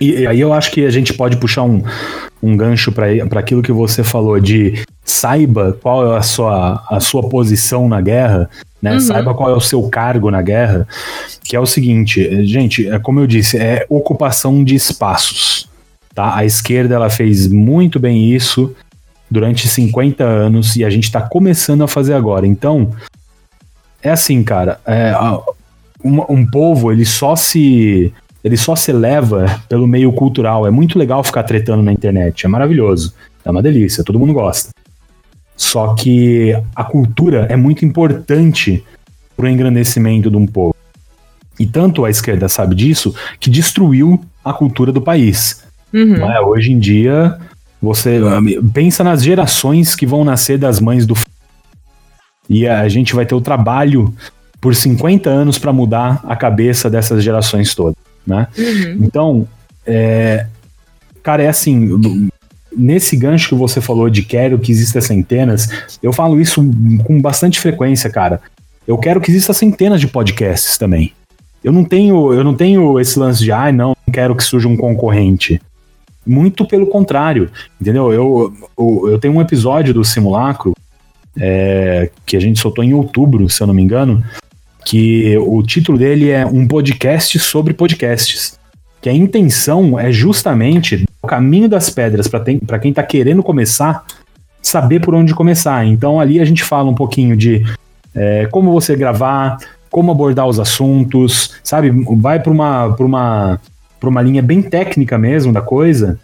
E, 0.00 0.22
e 0.22 0.26
aí 0.26 0.40
eu 0.40 0.52
acho 0.52 0.72
que 0.72 0.84
a 0.84 0.90
gente 0.90 1.14
pode 1.14 1.36
puxar 1.36 1.62
um, 1.62 1.84
um 2.44 2.56
gancho 2.56 2.92
para 2.92 3.40
aquilo 3.40 3.62
que 3.62 3.72
você 3.72 4.04
falou 4.04 4.38
de 4.38 4.84
saiba 5.02 5.76
qual 5.82 6.12
é 6.12 6.18
a 6.18 6.22
sua, 6.22 6.84
a 6.90 7.00
sua 7.00 7.22
posição 7.28 7.88
na 7.88 8.00
guerra, 8.02 8.50
né? 8.82 8.92
Uhum. 8.94 9.00
Saiba 9.00 9.34
qual 9.34 9.50
é 9.50 9.54
o 9.54 9.60
seu 9.60 9.82
cargo 9.88 10.30
na 10.30 10.42
guerra, 10.42 10.86
que 11.42 11.56
é 11.56 11.60
o 11.60 11.64
seguinte, 11.64 12.20
eh, 12.26 12.44
gente, 12.44 12.86
é 12.88 12.98
como 12.98 13.20
eu 13.20 13.26
disse, 13.26 13.56
é 13.56 13.86
ocupação 13.88 14.62
de 14.62 14.74
espaços, 14.74 15.68
tá? 16.14 16.36
A 16.36 16.44
esquerda 16.44 16.94
ela 16.94 17.08
fez 17.08 17.46
muito 17.46 17.98
bem 17.98 18.30
isso 18.34 18.74
durante 19.30 19.66
50 19.66 20.22
anos 20.22 20.76
e 20.76 20.84
a 20.84 20.90
gente 20.90 21.04
está 21.04 21.22
começando 21.22 21.82
a 21.82 21.88
fazer 21.88 22.12
agora. 22.12 22.46
Então, 22.46 22.90
é 24.02 24.10
assim, 24.10 24.44
cara, 24.44 24.78
é, 24.86 25.14
uma- 26.02 26.30
um 26.30 26.44
povo 26.44 26.92
ele 26.92 27.06
só 27.06 27.34
se 27.34 28.12
ele 28.44 28.56
só 28.56 28.76
se 28.76 28.90
eleva 28.90 29.60
pelo 29.68 29.86
meio 29.86 30.12
cultural. 30.12 30.66
É 30.66 30.70
muito 30.70 30.98
legal 30.98 31.24
ficar 31.24 31.42
tretando 31.42 31.82
na 31.82 31.92
internet, 31.92 32.44
é 32.44 32.48
maravilhoso, 32.48 33.14
é 33.42 33.50
uma 33.50 33.62
delícia, 33.62 34.04
todo 34.04 34.18
mundo 34.18 34.34
gosta. 34.34 34.68
Só 35.56 35.94
que 35.94 36.54
a 36.76 36.84
cultura 36.84 37.46
é 37.48 37.56
muito 37.56 37.84
importante 37.84 38.84
para 39.36 39.46
o 39.46 39.48
engrandecimento 39.48 40.30
de 40.30 40.36
um 40.36 40.46
povo. 40.46 40.74
E 41.58 41.66
tanto 41.66 42.04
a 42.04 42.10
esquerda 42.10 42.48
sabe 42.48 42.74
disso 42.74 43.14
que 43.40 43.48
destruiu 43.48 44.20
a 44.44 44.52
cultura 44.52 44.92
do 44.92 45.00
país. 45.00 45.64
Uhum. 45.92 46.30
é? 46.30 46.40
Hoje 46.40 46.72
em 46.72 46.78
dia, 46.78 47.38
você 47.80 48.20
pensa 48.72 49.04
nas 49.04 49.22
gerações 49.22 49.94
que 49.94 50.06
vão 50.06 50.24
nascer 50.24 50.58
das 50.58 50.80
mães 50.80 51.06
do. 51.06 51.14
E 52.48 52.66
a 52.66 52.88
gente 52.88 53.14
vai 53.14 53.24
ter 53.24 53.34
o 53.34 53.40
trabalho 53.40 54.12
por 54.60 54.74
50 54.74 55.30
anos 55.30 55.58
para 55.58 55.72
mudar 55.72 56.20
a 56.24 56.34
cabeça 56.34 56.90
dessas 56.90 57.22
gerações 57.22 57.74
todas, 57.74 57.96
né? 58.26 58.48
Uhum. 58.56 58.98
Então, 59.02 59.48
é, 59.86 60.46
cara, 61.22 61.42
é 61.42 61.48
assim, 61.48 61.90
nesse 62.76 63.16
gancho 63.16 63.48
que 63.48 63.54
você 63.54 63.80
falou 63.80 64.10
de 64.10 64.22
quero 64.22 64.58
que 64.58 64.72
exista 64.72 65.00
centenas, 65.00 65.68
eu 66.02 66.12
falo 66.12 66.40
isso 66.40 66.62
com 67.04 67.20
bastante 67.20 67.60
frequência, 67.60 68.10
cara. 68.10 68.40
Eu 68.86 68.98
quero 68.98 69.20
que 69.20 69.30
exista 69.30 69.52
centenas 69.52 70.00
de 70.00 70.06
podcasts 70.06 70.76
também. 70.76 71.12
Eu 71.62 71.72
não 71.72 71.84
tenho, 71.84 72.32
eu 72.34 72.44
não 72.44 72.54
tenho 72.54 73.00
esse 73.00 73.18
lance 73.18 73.42
de, 73.42 73.50
ah, 73.50 73.72
não, 73.72 73.96
não 74.06 74.12
quero 74.12 74.36
que 74.36 74.44
surja 74.44 74.68
um 74.68 74.76
concorrente. 74.76 75.60
Muito 76.26 76.66
pelo 76.66 76.86
contrário, 76.86 77.50
entendeu? 77.80 78.12
Eu, 78.12 78.52
eu, 78.78 79.08
eu 79.12 79.18
tenho 79.18 79.34
um 79.34 79.40
episódio 79.40 79.94
do 79.94 80.04
Simulacro 80.04 80.74
é, 81.38 82.10
que 82.26 82.36
a 82.36 82.40
gente 82.40 82.60
soltou 82.60 82.84
em 82.84 82.92
outubro, 82.92 83.48
se 83.48 83.62
eu 83.62 83.66
não 83.66 83.74
me 83.74 83.82
engano, 83.82 84.22
que 84.84 85.36
o 85.38 85.62
título 85.62 85.98
dele 85.98 86.30
é 86.30 86.44
um 86.44 86.66
podcast 86.66 87.38
sobre 87.38 87.72
podcasts. 87.72 88.58
Que 89.00 89.08
a 89.08 89.12
intenção 89.12 89.98
é 89.98 90.12
justamente 90.12 91.04
o 91.22 91.26
caminho 91.26 91.68
das 91.68 91.90
pedras 91.90 92.28
para 92.28 92.78
quem 92.78 92.90
está 92.90 93.02
querendo 93.02 93.42
começar, 93.42 94.04
saber 94.62 95.00
por 95.00 95.14
onde 95.14 95.34
começar. 95.34 95.84
Então 95.86 96.20
ali 96.20 96.40
a 96.40 96.44
gente 96.44 96.62
fala 96.62 96.90
um 96.90 96.94
pouquinho 96.94 97.36
de 97.36 97.64
é, 98.14 98.46
como 98.50 98.72
você 98.72 98.94
gravar, 98.94 99.58
como 99.90 100.10
abordar 100.10 100.46
os 100.46 100.60
assuntos, 100.60 101.54
sabe? 101.62 101.90
Vai 102.16 102.40
para 102.40 102.52
uma, 102.52 102.86
uma, 102.86 103.60
uma 104.02 104.22
linha 104.22 104.42
bem 104.42 104.62
técnica 104.62 105.16
mesmo 105.18 105.52
da 105.52 105.60
coisa, 105.60 106.18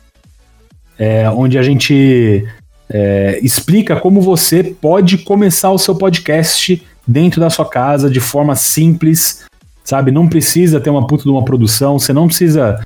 é, 0.98 1.28
onde 1.30 1.58
a 1.58 1.62
gente 1.62 2.46
é, 2.90 3.38
explica 3.42 3.96
como 3.96 4.20
você 4.20 4.64
pode 4.64 5.18
começar 5.18 5.70
o 5.70 5.78
seu 5.78 5.94
podcast 5.94 6.82
dentro 7.10 7.40
da 7.40 7.50
sua 7.50 7.68
casa 7.68 8.08
de 8.08 8.20
forma 8.20 8.54
simples, 8.54 9.44
sabe? 9.82 10.12
Não 10.12 10.28
precisa 10.28 10.80
ter 10.80 10.90
uma 10.90 11.06
puta 11.06 11.24
de 11.24 11.30
uma 11.30 11.44
produção, 11.44 11.98
você 11.98 12.12
não 12.12 12.28
precisa 12.28 12.80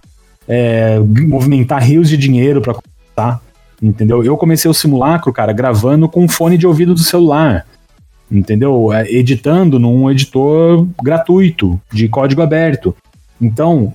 é, 0.49 0.99
movimentar 0.99 1.83
rios 1.83 2.09
de 2.09 2.17
dinheiro 2.17 2.63
para 2.63 2.75
começar, 2.75 3.43
entendeu? 3.83 4.25
Eu 4.25 4.37
comecei 4.39 4.71
o 4.71 4.75
simulacro, 4.75 5.31
cara, 5.31 5.53
gravando 5.53 6.09
com 6.09 6.27
fone 6.27 6.57
de 6.57 6.67
ouvido 6.67 6.95
do 6.95 7.01
celular, 7.01 7.67
entendeu? 8.33 8.91
É, 8.93 9.11
editando 9.13 9.79
num 9.79 10.11
editor 10.11 10.87
gratuito, 11.03 11.79
de 11.93 12.09
código 12.09 12.41
aberto. 12.41 12.97
Então, 13.39 13.93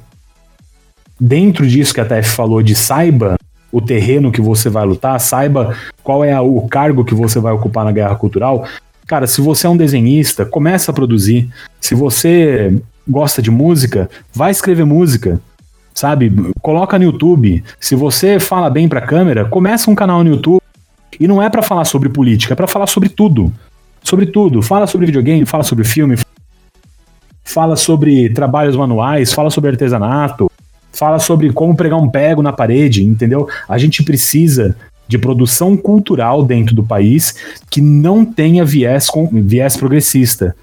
dentro 1.19 1.67
disso 1.67 1.93
que 1.93 2.01
a 2.01 2.05
TF 2.05 2.29
falou 2.29 2.61
de 2.61 2.75
saiba 2.75 3.35
o 3.71 3.81
terreno 3.81 4.31
que 4.31 4.41
você 4.41 4.69
vai 4.69 4.85
lutar, 4.85 5.19
saiba 5.19 5.75
qual 6.03 6.23
é 6.23 6.33
a, 6.33 6.41
o 6.41 6.67
cargo 6.67 7.03
que 7.03 7.15
você 7.15 7.39
vai 7.39 7.51
ocupar 7.53 7.83
na 7.83 7.91
guerra 7.91 8.15
cultural. 8.15 8.67
Cara, 9.09 9.25
se 9.25 9.41
você 9.41 9.65
é 9.65 9.69
um 9.71 9.75
desenhista, 9.75 10.45
começa 10.45 10.91
a 10.91 10.93
produzir. 10.93 11.49
Se 11.81 11.95
você 11.95 12.79
gosta 13.07 13.41
de 13.41 13.49
música, 13.49 14.07
vai 14.31 14.51
escrever 14.51 14.85
música. 14.85 15.41
Sabe? 15.95 16.31
Coloca 16.61 16.95
no 16.99 17.05
YouTube. 17.05 17.63
Se 17.79 17.95
você 17.95 18.39
fala 18.39 18.69
bem 18.69 18.87
pra 18.87 19.01
câmera, 19.01 19.45
começa 19.45 19.89
um 19.89 19.95
canal 19.95 20.23
no 20.23 20.29
YouTube. 20.29 20.61
E 21.19 21.27
não 21.27 21.41
é 21.41 21.49
para 21.49 21.63
falar 21.63 21.85
sobre 21.85 22.07
política, 22.07 22.53
é 22.53 22.55
para 22.55 22.67
falar 22.67 22.85
sobre 22.85 23.09
tudo. 23.09 23.51
Sobre 24.03 24.27
tudo. 24.27 24.61
Fala 24.61 24.85
sobre 24.85 25.07
videogame, 25.07 25.43
fala 25.43 25.63
sobre 25.63 25.85
filme, 25.85 26.15
fala 27.43 27.75
sobre 27.75 28.29
trabalhos 28.29 28.75
manuais, 28.75 29.33
fala 29.33 29.49
sobre 29.49 29.71
artesanato, 29.71 30.51
fala 30.93 31.17
sobre 31.17 31.51
como 31.51 31.75
pregar 31.75 31.99
um 31.99 32.07
pego 32.07 32.43
na 32.43 32.53
parede, 32.53 33.03
entendeu? 33.03 33.49
A 33.67 33.75
gente 33.79 34.03
precisa 34.03 34.75
de 35.09 35.17
produção 35.17 35.75
cultural 35.75 36.45
dentro 36.45 36.75
do 36.75 36.83
país 36.83 37.35
que 37.67 37.81
não 37.81 38.23
tenha 38.23 38.63
viés, 38.63 39.09
com, 39.09 39.27
viés 39.27 39.75
progressista. 39.75 40.55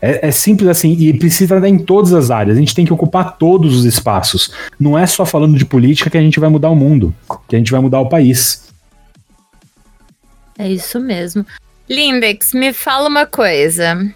É, 0.00 0.28
é, 0.28 0.30
simples 0.30 0.68
assim, 0.70 0.92
e 0.92 1.12
precisa 1.18 1.68
em 1.68 1.76
todas 1.76 2.14
as 2.14 2.30
áreas. 2.30 2.56
A 2.56 2.60
gente 2.60 2.74
tem 2.74 2.86
que 2.86 2.92
ocupar 2.92 3.36
todos 3.36 3.76
os 3.76 3.84
espaços. 3.84 4.52
Não 4.78 4.96
é 4.96 5.04
só 5.04 5.26
falando 5.26 5.58
de 5.58 5.64
política 5.64 6.08
que 6.08 6.16
a 6.16 6.22
gente 6.22 6.38
vai 6.38 6.48
mudar 6.48 6.70
o 6.70 6.76
mundo, 6.76 7.12
que 7.48 7.56
a 7.56 7.58
gente 7.58 7.72
vai 7.72 7.80
mudar 7.80 8.00
o 8.00 8.08
país. 8.08 8.68
É 10.56 10.70
isso 10.70 11.00
mesmo. 11.00 11.44
Lindex, 11.88 12.54
me 12.54 12.72
fala 12.72 13.08
uma 13.08 13.26
coisa. 13.26 14.14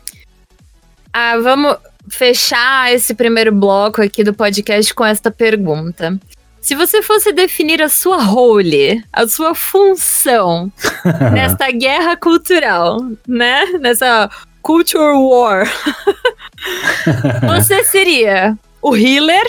Ah, 1.12 1.38
vamos 1.38 1.76
fechar 2.08 2.92
esse 2.92 3.14
primeiro 3.14 3.52
bloco 3.52 4.00
aqui 4.00 4.22
do 4.22 4.32
podcast 4.32 4.94
com 4.94 5.04
esta 5.04 5.30
pergunta. 5.30 6.18
Se 6.64 6.74
você 6.74 7.02
fosse 7.02 7.30
definir 7.30 7.82
a 7.82 7.90
sua 7.90 8.22
role, 8.22 9.04
a 9.12 9.28
sua 9.28 9.54
função 9.54 10.72
nesta 11.30 11.70
guerra 11.70 12.16
cultural, 12.16 13.06
né? 13.28 13.66
Nessa 13.78 14.30
culture 14.62 15.12
war, 15.14 15.70
você 17.46 17.84
seria 17.84 18.58
o 18.80 18.96
healer? 18.96 19.44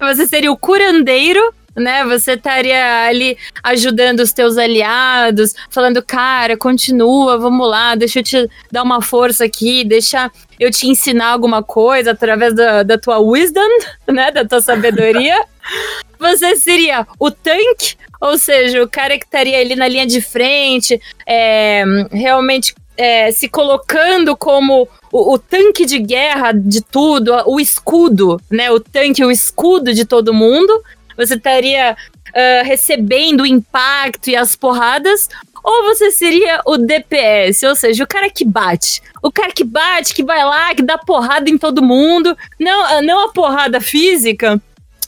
Você 0.00 0.26
seria 0.26 0.50
o 0.50 0.56
curandeiro? 0.56 1.52
Né, 1.76 2.04
você 2.04 2.34
estaria 2.34 3.04
ali 3.08 3.36
ajudando 3.60 4.20
os 4.20 4.32
teus 4.32 4.56
aliados, 4.56 5.54
falando, 5.68 6.00
cara, 6.04 6.56
continua, 6.56 7.36
vamos 7.36 7.68
lá, 7.68 7.96
deixa 7.96 8.20
eu 8.20 8.22
te 8.22 8.48
dar 8.70 8.84
uma 8.84 9.02
força 9.02 9.44
aqui, 9.44 9.82
deixa 9.82 10.30
eu 10.60 10.70
te 10.70 10.86
ensinar 10.86 11.30
alguma 11.30 11.64
coisa 11.64 12.12
através 12.12 12.54
da, 12.54 12.84
da 12.84 12.96
tua 12.96 13.18
wisdom, 13.18 13.66
né, 14.06 14.30
da 14.30 14.44
tua 14.44 14.60
sabedoria. 14.60 15.36
Você 16.24 16.56
seria 16.56 17.06
o 17.18 17.30
tanque, 17.30 17.96
ou 18.18 18.38
seja, 18.38 18.82
o 18.82 18.88
cara 18.88 19.18
que 19.18 19.26
estaria 19.26 19.58
ali 19.58 19.76
na 19.76 19.86
linha 19.86 20.06
de 20.06 20.22
frente, 20.22 20.98
é, 21.26 21.84
realmente 22.10 22.74
é, 22.96 23.30
se 23.30 23.46
colocando 23.46 24.34
como 24.34 24.88
o, 25.12 25.34
o, 25.34 25.38
tanque 25.38 25.84
de 25.84 25.98
guerra 25.98 26.52
de 26.52 26.80
tudo, 26.80 27.32
o 27.46 27.60
escudo, 27.60 28.40
né? 28.50 28.70
O 28.70 28.80
tanque, 28.80 29.22
o 29.22 29.30
escudo 29.30 29.92
de 29.92 30.06
todo 30.06 30.32
mundo. 30.32 30.82
Você 31.16 31.34
estaria 31.34 31.92
uh, 31.92 32.64
recebendo 32.64 33.42
o 33.42 33.46
impacto 33.46 34.30
e 34.30 34.36
as 34.36 34.56
porradas, 34.56 35.28
ou 35.62 35.84
você 35.84 36.10
seria 36.10 36.60
o 36.66 36.76
DPS, 36.76 37.62
ou 37.64 37.76
seja, 37.76 38.02
o 38.02 38.06
cara 38.06 38.30
que 38.30 38.44
bate. 38.44 39.02
O 39.22 39.30
cara 39.30 39.52
que 39.52 39.64
bate, 39.64 40.14
que 40.14 40.24
vai 40.24 40.44
lá, 40.44 40.74
que 40.74 40.82
dá 40.82 40.98
porrada 40.98 41.48
em 41.48 41.58
todo 41.58 41.82
mundo. 41.82 42.36
Não, 42.58 43.02
não 43.02 43.26
a 43.26 43.32
porrada 43.32 43.80
física, 43.80 44.60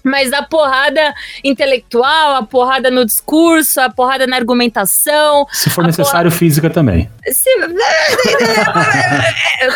mas 0.07 0.33
a 0.33 0.43
porrada 0.43 1.13
intelectual, 1.43 2.37
a 2.37 2.43
porrada 2.45 2.91
no 2.93 3.05
discurso, 3.05 3.81
a 3.81 3.91
porrada 3.91 4.25
na 4.25 4.37
argumentação. 4.37 5.45
Se 5.51 5.69
for 5.69 5.85
necessário, 5.85 6.31
porrada... 6.31 6.31
física 6.31 6.71
também. 6.71 7.11
Se... 7.27 7.51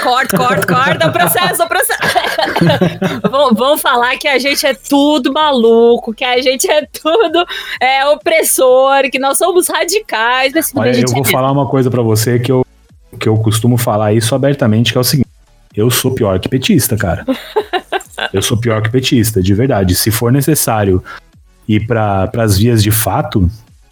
corta, 0.04 0.36
corta, 0.36 0.66
corta, 0.66 1.08
o 1.08 1.12
processo, 1.12 1.64
o 1.64 1.68
processo. 1.68 2.00
vamos 3.30 3.82
falar 3.82 4.16
que 4.18 4.28
a 4.28 4.38
gente 4.38 4.64
é 4.64 4.72
tudo 4.72 5.32
maluco, 5.32 6.14
que 6.14 6.24
a 6.24 6.40
gente 6.40 6.70
é 6.70 6.86
tudo 6.86 7.44
é, 7.80 8.06
opressor, 8.06 9.10
que 9.10 9.18
nós 9.18 9.36
somos 9.36 9.68
radicais. 9.68 10.52
Mas 10.54 10.72
Olha, 10.76 11.00
eu 11.00 11.08
vou 11.08 11.22
é 11.22 11.30
falar 11.30 11.50
uma 11.50 11.66
coisa 11.66 11.90
para 11.90 12.02
você 12.02 12.38
que 12.38 12.52
eu, 12.52 12.64
que 13.18 13.28
eu 13.28 13.36
costumo 13.38 13.76
falar 13.76 14.12
isso 14.12 14.32
abertamente, 14.32 14.92
que 14.92 14.98
é 14.98 15.00
o 15.00 15.04
seguinte. 15.04 15.28
Eu 15.74 15.90
sou 15.90 16.12
pior 16.12 16.38
que 16.38 16.48
petista, 16.48 16.96
cara. 16.96 17.24
Eu 18.32 18.42
sou 18.42 18.56
pior 18.56 18.82
que 18.82 18.90
petista, 18.90 19.42
de 19.42 19.54
verdade. 19.54 19.94
Se 19.94 20.10
for 20.10 20.32
necessário 20.32 21.02
ir 21.68 21.86
para 21.86 22.30
as 22.38 22.58
vias 22.58 22.82
de 22.82 22.90
fato, 22.90 23.50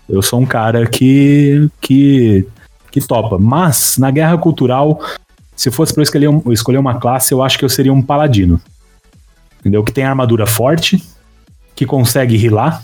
eu 0.08 0.22
sou 0.22 0.40
um 0.40 0.46
cara 0.46 0.86
que, 0.86 1.68
que, 1.80 2.46
que 2.90 3.00
topa. 3.00 3.38
Mas, 3.38 3.96
na 3.98 4.10
guerra 4.10 4.36
cultural, 4.38 5.00
se 5.54 5.70
fosse 5.70 5.92
para 5.92 6.00
eu 6.00 6.04
escolher, 6.04 6.28
um, 6.28 6.52
escolher 6.52 6.78
uma 6.78 6.98
classe, 6.98 7.32
eu 7.32 7.42
acho 7.42 7.58
que 7.58 7.64
eu 7.64 7.68
seria 7.68 7.92
um 7.92 8.02
paladino. 8.02 8.60
Entendeu? 9.60 9.82
Que 9.82 9.92
tem 9.92 10.04
armadura 10.04 10.46
forte, 10.46 11.02
que 11.74 11.84
consegue 11.84 12.36
rilar, 12.36 12.82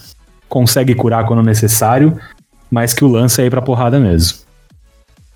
consegue 0.48 0.94
curar 0.94 1.26
quando 1.26 1.42
necessário, 1.42 2.18
mas 2.70 2.92
que 2.92 3.04
o 3.04 3.08
lance 3.08 3.40
é 3.40 3.46
ir 3.46 3.50
pra 3.50 3.62
porrada 3.62 3.98
mesmo. 4.00 4.38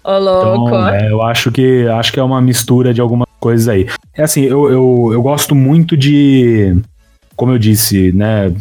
Ô, 0.03 0.19
louco. 0.19 0.69
Então, 0.69 0.89
é, 0.89 1.11
eu 1.11 1.23
acho 1.23 1.53
que 1.53 1.87
acho 1.87 2.13
que 2.13 2.19
é 2.19 2.23
uma 2.23 2.41
mistura 2.41 2.95
de 2.95 3.01
algumas 3.01 3.28
coisas 3.39 3.69
aí. 3.69 3.89
É 4.15 4.23
assim, 4.23 4.43
eu, 4.43 4.71
eu, 4.71 5.11
eu 5.13 5.23
gosto 5.23 5.55
muito 5.55 5.97
de, 5.97 6.77
como 7.37 7.53
eu 7.53 7.59
disse, 7.59 8.13
né, 8.13 8.53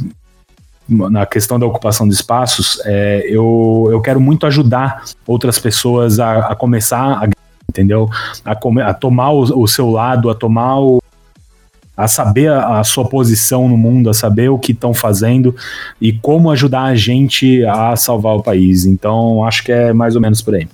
na 0.88 1.26
questão 1.26 1.60
da 1.60 1.66
ocupação 1.66 2.08
de 2.08 2.14
espaços, 2.14 2.82
é, 2.86 3.26
eu, 3.28 3.90
eu 3.92 4.02
quero 4.02 4.22
muito 4.22 4.46
ajudar 4.46 5.04
outras 5.26 5.60
pessoas 5.60 6.20
a, 6.20 6.52
a 6.52 6.56
começar, 6.56 7.24
a, 7.24 7.30
entendeu? 7.70 8.10
A, 8.46 8.56
come, 8.56 8.82
a 8.82 8.94
tomar 8.94 9.32
o, 9.32 9.62
o, 9.62 9.68
seu 9.68 9.90
lado, 9.90 10.30
a 10.30 10.36
tomar 10.36 10.80
o. 10.80 11.02
a 11.96 12.08
saber 12.08 12.50
a, 12.50 12.80
a 12.80 12.84
sua 12.84 13.06
posição 13.06 13.68
no 13.68 13.78
mundo, 13.78 14.10
a 14.10 14.14
saber 14.14 14.50
o 14.50 14.58
que 14.58 14.72
estão 14.72 14.94
fazendo 14.94 15.54
e 16.00 16.14
como 16.14 16.52
ajudar 16.52 16.84
a 16.84 16.96
gente 16.96 17.66
a 17.66 17.96
salvar 17.96 18.36
o 18.36 18.44
país. 18.44 18.86
Então, 18.86 19.44
acho 19.44 19.64
que 19.64 19.72
é 19.72 19.92
mais 19.92 20.16
ou 20.16 20.22
menos 20.22 20.42
por 20.42 20.56
aí. 20.56 20.68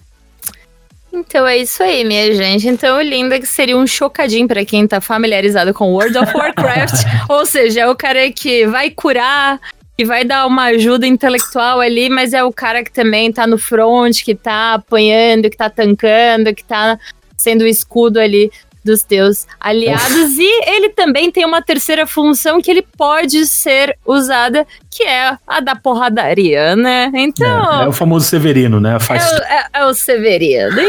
Então 1.13 1.45
é 1.45 1.57
isso 1.57 1.83
aí, 1.83 2.03
minha 2.03 2.33
gente. 2.33 2.67
Então 2.67 2.97
o 2.97 3.01
Lindex 3.01 3.49
seria 3.49 3.77
um 3.77 3.85
chocadinho 3.85 4.47
para 4.47 4.65
quem 4.65 4.87
tá 4.87 4.99
familiarizado 4.99 5.71
com 5.71 5.93
World 5.93 6.17
of 6.17 6.35
Warcraft. 6.35 7.05
ou 7.29 7.45
seja, 7.45 7.81
é 7.81 7.87
o 7.87 7.95
cara 7.95 8.31
que 8.31 8.65
vai 8.65 8.89
curar, 8.89 9.61
que 9.95 10.03
vai 10.03 10.25
dar 10.25 10.47
uma 10.47 10.63
ajuda 10.65 11.05
intelectual 11.05 11.79
ali, 11.79 12.09
mas 12.09 12.33
é 12.33 12.43
o 12.43 12.51
cara 12.51 12.83
que 12.83 12.91
também 12.91 13.31
tá 13.31 13.45
no 13.45 13.59
front, 13.59 14.23
que 14.23 14.33
tá 14.33 14.73
apanhando, 14.73 15.51
que 15.51 15.57
tá 15.57 15.69
tancando, 15.69 16.53
que 16.55 16.63
tá 16.63 16.97
sendo 17.37 17.61
o 17.61 17.67
escudo 17.67 18.19
ali 18.19 18.51
dos 18.83 19.03
teus 19.03 19.47
aliados. 19.59 20.37
e 20.37 20.69
ele 20.69 20.89
também 20.89 21.31
tem 21.31 21.45
uma 21.45 21.61
terceira 21.61 22.05
função 22.05 22.61
que 22.61 22.69
ele 22.69 22.81
pode 22.81 23.45
ser 23.47 23.97
usada, 24.05 24.65
que 24.89 25.03
é 25.03 25.37
a 25.47 25.59
da 25.59 25.75
porradaria, 25.75 26.75
né? 26.75 27.11
Então. 27.13 27.81
É, 27.81 27.85
é 27.85 27.87
o 27.87 27.91
famoso 27.91 28.25
Severino, 28.25 28.79
né? 28.79 28.99
Faz... 28.99 29.23
É, 29.23 29.35
o, 29.35 29.37
é, 29.39 29.67
é 29.73 29.85
o 29.85 29.93
Severino. 29.93 30.75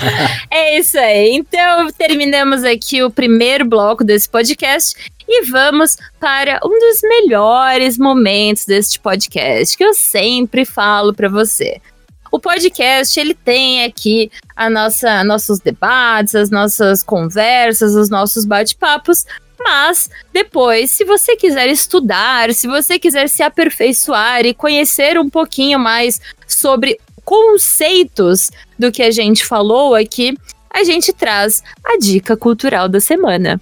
é 0.50 0.78
isso 0.78 0.98
aí. 0.98 1.32
Então, 1.32 1.90
terminamos 1.92 2.64
aqui 2.64 3.02
o 3.02 3.10
primeiro 3.10 3.64
bloco 3.64 4.04
desse 4.04 4.28
podcast. 4.28 4.94
E 5.32 5.44
vamos 5.48 5.96
para 6.18 6.58
um 6.64 6.76
dos 6.76 7.00
melhores 7.02 7.96
momentos 7.96 8.66
deste 8.66 8.98
podcast, 8.98 9.76
que 9.76 9.84
eu 9.84 9.94
sempre 9.94 10.64
falo 10.64 11.14
para 11.14 11.28
você. 11.28 11.80
O 12.32 12.38
podcast, 12.38 13.18
ele 13.18 13.34
tem 13.34 13.84
aqui 13.84 14.30
a 14.60 14.68
nossa 14.68 15.24
nossos 15.24 15.58
debates, 15.58 16.34
as 16.34 16.50
nossas 16.50 17.02
conversas, 17.02 17.94
os 17.94 18.10
nossos 18.10 18.44
bate-papos, 18.44 19.24
mas 19.58 20.10
depois, 20.34 20.90
se 20.90 21.02
você 21.02 21.34
quiser 21.34 21.66
estudar, 21.68 22.52
se 22.52 22.68
você 22.68 22.98
quiser 22.98 23.30
se 23.30 23.42
aperfeiçoar 23.42 24.44
e 24.44 24.52
conhecer 24.52 25.18
um 25.18 25.30
pouquinho 25.30 25.78
mais 25.78 26.20
sobre 26.46 27.00
conceitos 27.24 28.50
do 28.78 28.92
que 28.92 29.02
a 29.02 29.10
gente 29.10 29.46
falou 29.46 29.94
aqui, 29.94 30.36
a 30.68 30.84
gente 30.84 31.10
traz 31.10 31.62
a 31.82 31.96
dica 31.96 32.36
cultural 32.36 32.86
da 32.86 33.00
semana. 33.00 33.58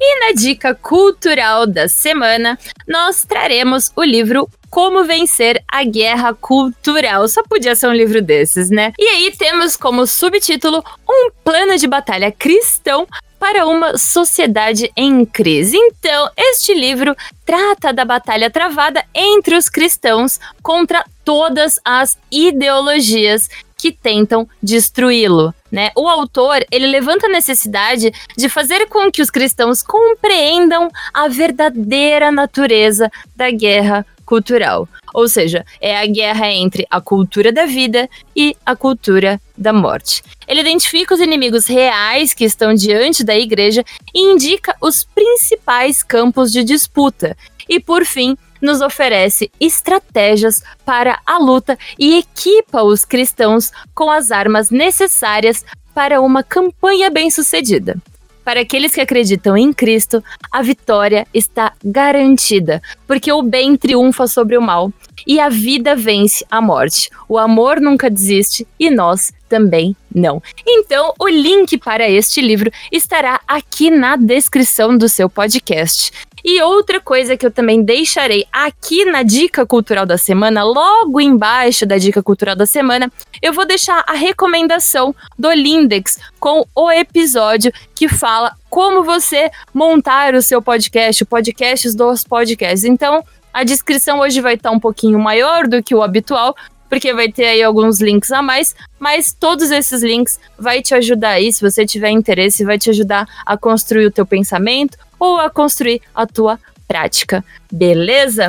E 0.00 0.20
na 0.20 0.32
dica 0.32 0.74
cultural 0.74 1.66
da 1.66 1.86
semana, 1.86 2.58
nós 2.88 3.22
traremos 3.22 3.92
o 3.94 4.02
livro 4.02 4.48
como 4.70 5.04
Vencer 5.04 5.62
a 5.68 5.84
Guerra 5.84 6.32
Cultural. 6.32 7.28
Só 7.28 7.42
podia 7.42 7.76
ser 7.76 7.88
um 7.88 7.92
livro 7.92 8.22
desses, 8.22 8.70
né? 8.70 8.92
E 8.98 9.04
aí 9.04 9.36
temos 9.36 9.76
como 9.76 10.06
subtítulo 10.06 10.82
Um 11.06 11.30
plano 11.44 11.76
de 11.76 11.86
batalha 11.86 12.32
cristão 12.32 13.06
para 13.38 13.66
uma 13.66 13.98
sociedade 13.98 14.90
em 14.96 15.24
crise. 15.24 15.76
Então, 15.76 16.30
este 16.36 16.72
livro 16.72 17.14
trata 17.44 17.92
da 17.92 18.04
batalha 18.04 18.50
travada 18.50 19.04
entre 19.14 19.54
os 19.56 19.68
cristãos 19.68 20.38
contra 20.62 21.04
todas 21.24 21.78
as 21.84 22.16
ideologias 22.30 23.48
que 23.76 23.90
tentam 23.90 24.48
destruí-lo. 24.62 25.54
Né? 25.70 25.90
O 25.96 26.08
autor 26.08 26.64
ele 26.70 26.86
levanta 26.86 27.26
a 27.26 27.30
necessidade 27.30 28.12
de 28.36 28.48
fazer 28.48 28.86
com 28.88 29.10
que 29.10 29.22
os 29.22 29.30
cristãos 29.30 29.82
compreendam 29.82 30.90
a 31.14 31.28
verdadeira 31.28 32.32
natureza 32.32 33.10
da 33.36 33.50
guerra 33.50 34.04
cultural. 34.30 34.88
Ou 35.12 35.28
seja, 35.28 35.64
é 35.80 35.98
a 35.98 36.06
guerra 36.06 36.52
entre 36.52 36.86
a 36.88 37.00
cultura 37.00 37.50
da 37.52 37.66
vida 37.66 38.08
e 38.34 38.56
a 38.64 38.76
cultura 38.76 39.40
da 39.58 39.72
morte. 39.72 40.22
Ele 40.46 40.60
identifica 40.60 41.14
os 41.14 41.20
inimigos 41.20 41.66
reais 41.66 42.32
que 42.32 42.44
estão 42.44 42.72
diante 42.72 43.24
da 43.24 43.36
igreja 43.36 43.84
e 44.14 44.32
indica 44.32 44.76
os 44.80 45.02
principais 45.02 46.02
campos 46.02 46.52
de 46.52 46.62
disputa. 46.62 47.36
E 47.68 47.80
por 47.80 48.04
fim, 48.04 48.36
nos 48.60 48.80
oferece 48.80 49.50
estratégias 49.60 50.62
para 50.84 51.18
a 51.26 51.38
luta 51.38 51.78
e 51.98 52.18
equipa 52.18 52.82
os 52.82 53.04
cristãos 53.04 53.70
com 53.94 54.10
as 54.10 54.30
armas 54.30 54.70
necessárias 54.70 55.64
para 55.94 56.20
uma 56.20 56.42
campanha 56.42 57.10
bem-sucedida. 57.10 57.96
Para 58.44 58.62
aqueles 58.62 58.94
que 58.94 59.00
acreditam 59.00 59.56
em 59.56 59.72
Cristo, 59.72 60.24
a 60.50 60.62
vitória 60.62 61.26
está 61.32 61.72
garantida, 61.84 62.82
porque 63.06 63.30
o 63.30 63.42
bem 63.42 63.76
triunfa 63.76 64.26
sobre 64.26 64.56
o 64.56 64.62
mal 64.62 64.92
e 65.26 65.38
a 65.38 65.48
vida 65.48 65.94
vence 65.94 66.44
a 66.50 66.60
morte. 66.60 67.10
O 67.28 67.38
amor 67.38 67.80
nunca 67.80 68.08
desiste 68.08 68.66
e 68.78 68.90
nós 68.90 69.32
também 69.48 69.94
não. 70.14 70.42
Então, 70.66 71.12
o 71.18 71.28
link 71.28 71.76
para 71.78 72.08
este 72.08 72.40
livro 72.40 72.72
estará 72.90 73.40
aqui 73.46 73.90
na 73.90 74.16
descrição 74.16 74.96
do 74.96 75.08
seu 75.08 75.28
podcast. 75.28 76.10
E 76.44 76.60
outra 76.62 77.00
coisa 77.00 77.36
que 77.36 77.44
eu 77.44 77.50
também 77.50 77.82
deixarei 77.82 78.46
aqui 78.52 79.04
na 79.04 79.22
dica 79.22 79.66
cultural 79.66 80.06
da 80.06 80.16
semana, 80.16 80.64
logo 80.64 81.20
embaixo 81.20 81.84
da 81.84 81.98
dica 81.98 82.22
cultural 82.22 82.56
da 82.56 82.66
semana, 82.66 83.10
eu 83.42 83.52
vou 83.52 83.66
deixar 83.66 84.04
a 84.06 84.14
recomendação 84.14 85.14
do 85.38 85.50
Lindex 85.52 86.18
com 86.38 86.66
o 86.74 86.90
episódio 86.90 87.72
que 87.94 88.08
fala 88.08 88.54
como 88.68 89.02
você 89.02 89.50
montar 89.74 90.34
o 90.34 90.42
seu 90.42 90.62
podcast, 90.62 91.22
o 91.22 91.26
podcast 91.26 91.96
dos 91.96 92.24
podcasts. 92.24 92.84
Então, 92.84 93.24
a 93.52 93.64
descrição 93.64 94.20
hoje 94.20 94.40
vai 94.40 94.54
estar 94.54 94.70
um 94.70 94.78
pouquinho 94.78 95.18
maior 95.18 95.66
do 95.66 95.82
que 95.82 95.94
o 95.94 96.02
habitual, 96.02 96.54
porque 96.88 97.12
vai 97.12 97.30
ter 97.30 97.46
aí 97.46 97.62
alguns 97.62 98.00
links 98.00 98.32
a 98.32 98.42
mais, 98.42 98.74
mas 98.98 99.32
todos 99.32 99.70
esses 99.70 100.02
links 100.02 100.40
vai 100.58 100.82
te 100.82 100.94
ajudar 100.94 101.30
aí, 101.30 101.52
se 101.52 101.60
você 101.60 101.86
tiver 101.86 102.10
interesse, 102.10 102.64
vai 102.64 102.78
te 102.78 102.90
ajudar 102.90 103.28
a 103.44 103.56
construir 103.56 104.06
o 104.06 104.10
teu 104.10 104.26
pensamento 104.26 104.98
ou 105.20 105.36
a 105.36 105.50
construir 105.50 106.00
a 106.14 106.26
tua 106.26 106.58
prática, 106.88 107.44
beleza? 107.70 108.48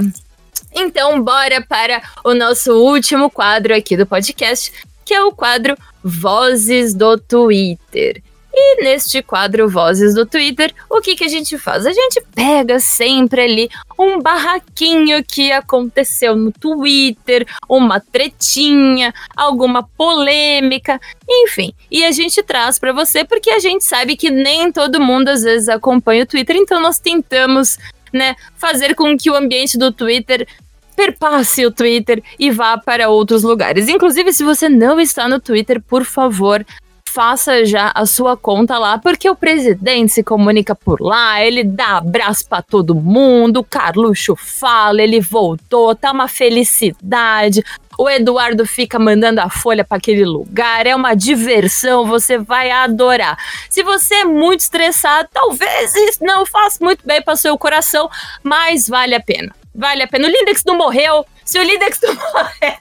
Então, 0.73 1.21
bora 1.21 1.61
para 1.61 2.01
o 2.23 2.33
nosso 2.33 2.73
último 2.73 3.29
quadro 3.29 3.75
aqui 3.75 3.97
do 3.97 4.05
podcast, 4.05 4.71
que 5.05 5.13
é 5.13 5.21
o 5.23 5.31
quadro 5.31 5.77
Vozes 6.03 6.93
do 6.95 7.17
Twitter. 7.17 8.23
E 8.53 8.83
neste 8.83 9.21
quadro 9.21 9.69
Vozes 9.69 10.13
do 10.13 10.25
Twitter, 10.25 10.73
o 10.89 10.99
que, 10.99 11.15
que 11.15 11.23
a 11.23 11.27
gente 11.27 11.57
faz? 11.57 11.85
A 11.85 11.93
gente 11.93 12.21
pega 12.35 12.79
sempre 12.79 13.41
ali 13.41 13.69
um 13.97 14.19
barraquinho 14.19 15.23
que 15.23 15.51
aconteceu 15.51 16.35
no 16.35 16.51
Twitter, 16.51 17.47
uma 17.69 17.99
tretinha, 17.99 19.13
alguma 19.35 19.83
polêmica, 19.83 20.99
enfim. 21.29 21.73
E 21.89 22.03
a 22.03 22.11
gente 22.11 22.43
traz 22.43 22.77
para 22.77 22.91
você 22.91 23.23
porque 23.23 23.49
a 23.49 23.59
gente 23.59 23.85
sabe 23.85 24.17
que 24.17 24.29
nem 24.29 24.71
todo 24.71 24.99
mundo 24.99 25.29
às 25.29 25.43
vezes 25.43 25.69
acompanha 25.69 26.23
o 26.23 26.27
Twitter, 26.27 26.57
então 26.57 26.81
nós 26.81 26.99
tentamos, 26.99 27.77
né, 28.11 28.35
fazer 28.57 28.95
com 28.95 29.17
que 29.17 29.29
o 29.29 29.35
ambiente 29.35 29.77
do 29.77 29.93
Twitter 29.93 30.45
perpasse 30.93 31.65
o 31.65 31.71
Twitter 31.71 32.21
e 32.37 32.51
vá 32.51 32.77
para 32.77 33.09
outros 33.09 33.43
lugares. 33.43 33.87
Inclusive, 33.87 34.33
se 34.33 34.43
você 34.43 34.67
não 34.67 34.99
está 34.99 35.27
no 35.27 35.39
Twitter, 35.39 35.81
por 35.81 36.03
favor, 36.03 36.65
faça 37.11 37.65
já 37.65 37.91
a 37.93 38.05
sua 38.05 38.37
conta 38.37 38.77
lá, 38.77 38.97
porque 38.97 39.29
o 39.29 39.35
presidente 39.35 40.13
se 40.13 40.23
comunica 40.23 40.73
por 40.73 41.01
lá, 41.01 41.43
ele 41.43 41.61
dá 41.61 41.97
abraço 41.97 42.47
para 42.47 42.61
todo 42.61 42.95
mundo, 42.95 43.57
o 43.57 43.63
Carluxo 43.63 44.35
fala, 44.37 45.01
ele 45.01 45.19
voltou, 45.19 45.93
tá 45.93 46.11
uma 46.11 46.29
felicidade. 46.29 47.63
O 47.97 48.09
Eduardo 48.09 48.65
fica 48.65 48.97
mandando 48.97 49.41
a 49.41 49.49
folha 49.49 49.83
para 49.83 49.97
aquele 49.97 50.23
lugar, 50.23 50.87
é 50.87 50.95
uma 50.95 51.13
diversão, 51.13 52.05
você 52.05 52.37
vai 52.37 52.71
adorar. 52.71 53.37
Se 53.69 53.83
você 53.83 54.15
é 54.15 54.25
muito 54.25 54.61
estressado, 54.61 55.27
talvez 55.33 55.93
isso 55.93 56.19
não 56.23 56.45
faça 56.45 56.77
muito 56.81 57.05
bem 57.05 57.21
para 57.21 57.35
seu 57.35 57.57
coração, 57.57 58.09
mas 58.41 58.87
vale 58.87 59.13
a 59.13 59.19
pena. 59.19 59.53
Vale 59.75 60.03
a 60.03 60.07
pena. 60.07 60.27
O 60.27 60.31
Lindex 60.31 60.63
não 60.65 60.77
morreu. 60.77 61.25
Se 61.45 61.57
o 61.59 61.63
Lindex 61.63 61.99
não 62.01 62.13
morreu. 62.15 62.77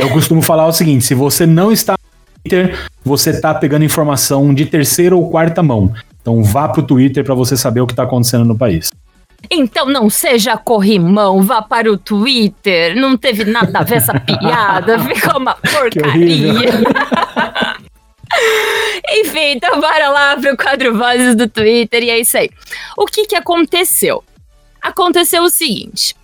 Eu 0.00 0.10
costumo 0.10 0.40
falar 0.40 0.66
o 0.66 0.72
seguinte: 0.72 1.04
se 1.04 1.14
você 1.14 1.46
não 1.46 1.72
está 1.72 1.96
Twitter, 2.44 2.78
você 3.02 3.30
está 3.30 3.54
pegando 3.54 3.84
informação 3.84 4.52
de 4.52 4.66
terceira 4.66 5.16
ou 5.16 5.30
quarta 5.30 5.62
mão. 5.62 5.94
Então 6.20 6.42
vá 6.42 6.68
pro 6.68 6.82
Twitter 6.82 7.24
para 7.24 7.34
você 7.34 7.56
saber 7.56 7.80
o 7.80 7.86
que 7.86 7.94
está 7.94 8.02
acontecendo 8.02 8.44
no 8.44 8.56
país. 8.56 8.90
Então 9.50 9.86
não 9.86 10.08
seja 10.10 10.56
corrimão, 10.56 11.42
vá 11.42 11.62
para 11.62 11.90
o 11.90 11.96
Twitter. 11.96 12.96
Não 12.96 13.16
teve 13.16 13.44
nada 13.44 13.78
a 13.78 13.82
ver 13.82 13.96
essa 13.96 14.18
piada, 14.20 14.98
ficou 15.04 15.40
uma 15.40 15.54
porcaria. 15.54 16.70
Enfim, 19.10 19.52
então 19.52 19.80
bora 19.80 20.08
lá 20.08 20.36
pro 20.36 20.56
quadro 20.56 20.96
Vozes 20.96 21.34
do 21.34 21.48
Twitter 21.48 22.02
e 22.02 22.10
é 22.10 22.18
isso 22.18 22.36
aí. 22.36 22.50
O 22.96 23.06
que 23.06 23.26
que 23.26 23.36
aconteceu? 23.36 24.24
Aconteceu 24.82 25.42
o 25.44 25.50
seguinte, 25.50 26.14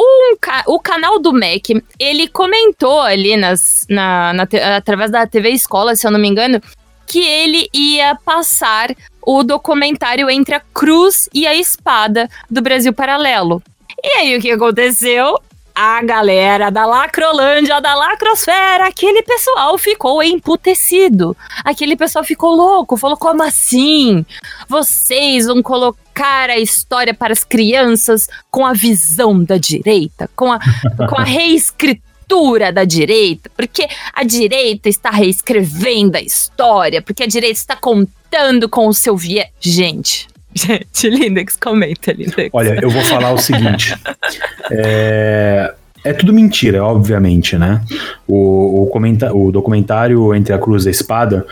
um 0.00 0.36
ca 0.40 0.64
o 0.66 0.78
canal 0.78 1.18
do 1.18 1.32
Mac, 1.32 1.68
ele 1.98 2.28
comentou 2.28 3.00
ali 3.00 3.36
nas, 3.36 3.84
na, 3.88 4.32
na 4.32 4.48
através 4.76 5.10
da 5.10 5.26
TV 5.26 5.50
Escola, 5.50 5.94
se 5.94 6.06
eu 6.06 6.10
não 6.10 6.18
me 6.18 6.28
engano, 6.28 6.60
que 7.06 7.20
ele 7.20 7.68
ia 7.74 8.14
passar 8.14 8.94
o 9.20 9.42
documentário 9.42 10.30
entre 10.30 10.54
a 10.54 10.60
cruz 10.72 11.28
e 11.34 11.46
a 11.46 11.54
espada 11.54 12.28
do 12.50 12.62
Brasil 12.62 12.92
Paralelo. 12.92 13.62
E 14.02 14.08
aí 14.18 14.36
o 14.36 14.40
que 14.40 14.50
aconteceu? 14.50 15.36
a 15.82 16.02
galera 16.02 16.68
da 16.68 16.84
Lacrolândia, 16.84 17.80
da 17.80 17.94
Lacrosfera, 17.94 18.86
aquele 18.86 19.22
pessoal 19.22 19.78
ficou 19.78 20.22
emputecido. 20.22 21.34
Aquele 21.64 21.96
pessoal 21.96 22.22
ficou 22.22 22.54
louco, 22.54 22.98
falou: 22.98 23.16
como 23.16 23.42
assim? 23.42 24.26
Vocês 24.68 25.46
vão 25.46 25.62
colocar 25.62 26.09
a 26.24 26.58
história 26.58 27.14
para 27.14 27.32
as 27.32 27.44
crianças 27.44 28.28
com 28.50 28.66
a 28.66 28.72
visão 28.72 29.42
da 29.42 29.56
direita, 29.56 30.28
com 30.36 30.52
a, 30.52 30.58
com 31.08 31.18
a 31.18 31.24
reescritura 31.24 32.72
da 32.72 32.84
direita, 32.84 33.50
porque 33.56 33.88
a 34.12 34.22
direita 34.22 34.88
está 34.88 35.10
reescrevendo 35.10 36.16
a 36.16 36.20
história, 36.20 37.02
porque 37.02 37.24
a 37.24 37.26
direita 37.26 37.58
está 37.58 37.76
contando 37.76 38.68
com 38.68 38.86
o 38.86 38.94
seu 38.94 39.16
viés. 39.16 39.48
Gente, 39.60 40.28
Gente, 40.54 41.08
Lindex, 41.08 41.56
comenta, 41.56 42.12
Lindex. 42.12 42.50
Olha, 42.52 42.78
eu 42.80 42.90
vou 42.90 43.02
falar 43.02 43.32
o 43.32 43.38
seguinte. 43.38 43.94
é, 44.70 45.72
é 46.04 46.12
tudo 46.12 46.32
mentira, 46.32 46.84
obviamente, 46.84 47.56
né? 47.56 47.80
O, 48.26 48.82
o, 48.82 48.86
comenta 48.86 49.32
o 49.32 49.52
documentário 49.52 50.34
Entre 50.34 50.52
a 50.52 50.58
Cruz 50.58 50.84
e 50.84 50.88
a 50.88 50.90
Espada 50.90 51.46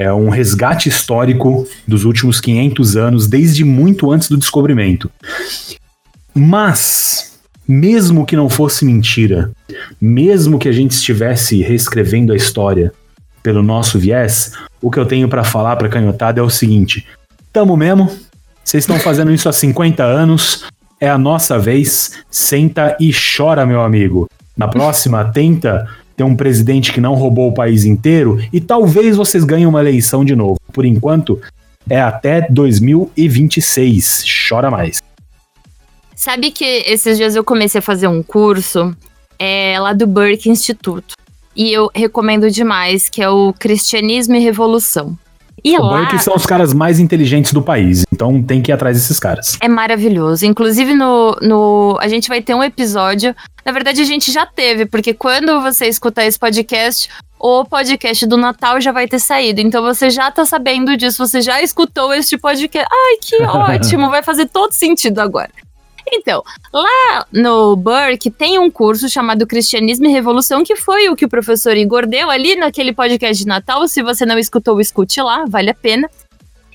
é 0.00 0.10
um 0.10 0.30
resgate 0.30 0.88
histórico 0.88 1.68
dos 1.86 2.06
últimos 2.06 2.40
500 2.40 2.96
anos, 2.96 3.26
desde 3.26 3.64
muito 3.64 4.10
antes 4.10 4.30
do 4.30 4.38
descobrimento. 4.38 5.10
Mas, 6.34 7.38
mesmo 7.68 8.24
que 8.24 8.34
não 8.34 8.48
fosse 8.48 8.82
mentira, 8.86 9.50
mesmo 10.00 10.58
que 10.58 10.70
a 10.70 10.72
gente 10.72 10.92
estivesse 10.92 11.60
reescrevendo 11.60 12.32
a 12.32 12.36
história 12.36 12.94
pelo 13.42 13.62
nosso 13.62 13.98
viés, 13.98 14.52
o 14.80 14.90
que 14.90 14.98
eu 14.98 15.04
tenho 15.04 15.28
para 15.28 15.44
falar 15.44 15.76
para 15.76 15.90
canhotada 15.90 16.40
é 16.40 16.42
o 16.42 16.48
seguinte: 16.48 17.06
tamo 17.52 17.76
mesmo, 17.76 18.10
vocês 18.64 18.84
estão 18.84 18.98
fazendo 18.98 19.30
isso 19.30 19.50
há 19.50 19.52
50 19.52 20.02
anos, 20.02 20.64
é 20.98 21.10
a 21.10 21.18
nossa 21.18 21.58
vez. 21.58 22.12
Senta 22.30 22.96
e 22.98 23.12
chora, 23.12 23.66
meu 23.66 23.82
amigo. 23.82 24.26
Na 24.56 24.66
próxima, 24.66 25.26
tenta 25.26 25.86
ter 26.20 26.24
um 26.24 26.36
presidente 26.36 26.92
que 26.92 27.00
não 27.00 27.14
roubou 27.14 27.48
o 27.48 27.54
país 27.54 27.86
inteiro 27.86 28.38
e 28.52 28.60
talvez 28.60 29.16
vocês 29.16 29.42
ganhem 29.42 29.66
uma 29.66 29.80
eleição 29.80 30.22
de 30.22 30.36
novo. 30.36 30.60
Por 30.70 30.84
enquanto, 30.84 31.40
é 31.88 31.98
até 31.98 32.46
2026. 32.50 34.24
Chora 34.46 34.70
mais. 34.70 35.02
Sabe 36.14 36.50
que 36.50 36.64
esses 36.64 37.16
dias 37.16 37.34
eu 37.34 37.42
comecei 37.42 37.78
a 37.78 37.82
fazer 37.82 38.06
um 38.06 38.22
curso 38.22 38.94
é, 39.38 39.80
lá 39.80 39.94
do 39.94 40.06
Burke 40.06 40.50
Instituto. 40.50 41.14
E 41.56 41.72
eu 41.72 41.90
recomendo 41.94 42.50
demais, 42.50 43.08
que 43.08 43.22
é 43.22 43.30
o 43.30 43.54
Cristianismo 43.54 44.34
e 44.34 44.40
Revolução. 44.40 45.18
E 45.64 45.76
o 45.76 45.82
lá... 45.82 46.18
são 46.18 46.34
os 46.34 46.46
caras 46.46 46.72
mais 46.72 46.98
inteligentes 46.98 47.52
do 47.52 47.62
país, 47.62 48.04
então 48.12 48.42
tem 48.42 48.60
que 48.62 48.70
ir 48.70 48.74
atrás 48.74 48.96
desses 48.96 49.18
caras. 49.18 49.56
É 49.60 49.68
maravilhoso. 49.68 50.46
Inclusive, 50.46 50.94
no, 50.94 51.36
no. 51.40 51.98
A 52.00 52.08
gente 52.08 52.28
vai 52.28 52.40
ter 52.40 52.54
um 52.54 52.62
episódio. 52.62 53.34
Na 53.64 53.72
verdade, 53.72 54.00
a 54.00 54.04
gente 54.04 54.32
já 54.32 54.46
teve, 54.46 54.86
porque 54.86 55.12
quando 55.12 55.60
você 55.60 55.86
escutar 55.86 56.24
esse 56.24 56.38
podcast, 56.38 57.08
o 57.38 57.64
podcast 57.64 58.26
do 58.26 58.36
Natal 58.36 58.80
já 58.80 58.92
vai 58.92 59.08
ter 59.08 59.18
saído. 59.18 59.60
Então 59.60 59.82
você 59.82 60.10
já 60.10 60.30
tá 60.30 60.44
sabendo 60.44 60.96
disso, 60.96 61.26
você 61.26 61.40
já 61.40 61.62
escutou 61.62 62.12
este 62.12 62.36
podcast. 62.36 62.88
Ai, 62.90 63.16
que 63.22 63.42
ótimo! 63.42 64.10
vai 64.10 64.22
fazer 64.22 64.46
todo 64.46 64.72
sentido 64.72 65.20
agora. 65.20 65.50
Então, 66.06 66.42
lá 66.72 67.26
no 67.32 67.76
Burke 67.76 68.30
tem 68.30 68.58
um 68.58 68.70
curso 68.70 69.08
chamado 69.08 69.46
Cristianismo 69.46 70.06
e 70.06 70.12
Revolução, 70.12 70.64
que 70.64 70.76
foi 70.76 71.08
o 71.08 71.16
que 71.16 71.24
o 71.24 71.28
professor 71.28 71.76
Igor 71.76 72.06
deu 72.06 72.30
ali 72.30 72.56
naquele 72.56 72.92
podcast 72.92 73.42
de 73.42 73.48
Natal. 73.48 73.86
Se 73.88 74.02
você 74.02 74.24
não 74.26 74.38
escutou, 74.38 74.80
escute 74.80 75.20
lá, 75.20 75.44
vale 75.46 75.70
a 75.70 75.74
pena. 75.74 76.08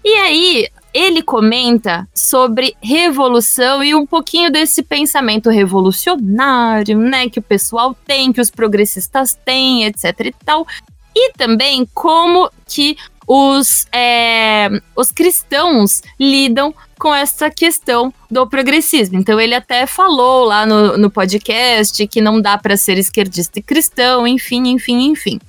E 0.03 0.09
aí, 0.09 0.67
ele 0.93 1.21
comenta 1.21 2.07
sobre 2.13 2.73
revolução 2.81 3.83
e 3.83 3.93
um 3.93 4.05
pouquinho 4.05 4.49
desse 4.49 4.81
pensamento 4.81 5.49
revolucionário, 5.49 6.97
né, 6.97 7.27
que 7.29 7.39
o 7.39 7.41
pessoal 7.41 7.93
tem, 8.05 8.31
que 8.31 8.39
os 8.39 8.49
progressistas 8.49 9.37
têm, 9.43 9.85
etc 9.85 10.19
e 10.21 10.35
tal. 10.45 10.65
E 11.13 11.33
também 11.33 11.85
como 11.93 12.49
que 12.65 12.97
os, 13.27 13.87
é, 13.91 14.69
os 14.95 15.11
cristãos 15.11 16.01
lidam 16.19 16.73
com 16.99 17.13
essa 17.13 17.49
questão 17.49 18.13
do 18.29 18.47
progressismo. 18.47 19.19
Então 19.19 19.39
ele 19.39 19.53
até 19.53 19.85
falou 19.85 20.45
lá 20.45 20.65
no, 20.65 20.97
no 20.97 21.09
podcast 21.09 22.05
que 22.07 22.21
não 22.21 22.41
dá 22.41 22.57
para 22.57 22.77
ser 22.77 22.97
esquerdista 22.97 23.59
e 23.59 23.63
cristão, 23.63 24.25
enfim, 24.25 24.69
enfim, 24.69 25.09
enfim. 25.09 25.39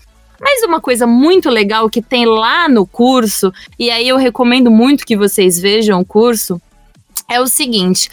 Mas 0.40 0.62
uma 0.62 0.80
coisa 0.80 1.06
muito 1.06 1.48
legal 1.48 1.88
que 1.88 2.02
tem 2.02 2.26
lá 2.26 2.68
no 2.68 2.86
curso, 2.86 3.52
e 3.78 3.90
aí 3.90 4.06
eu 4.06 4.16
recomendo 4.16 4.70
muito 4.70 5.06
que 5.06 5.16
vocês 5.16 5.58
vejam 5.58 6.00
o 6.00 6.04
curso, 6.04 6.60
é 7.30 7.40
o 7.40 7.46
seguinte: 7.46 8.10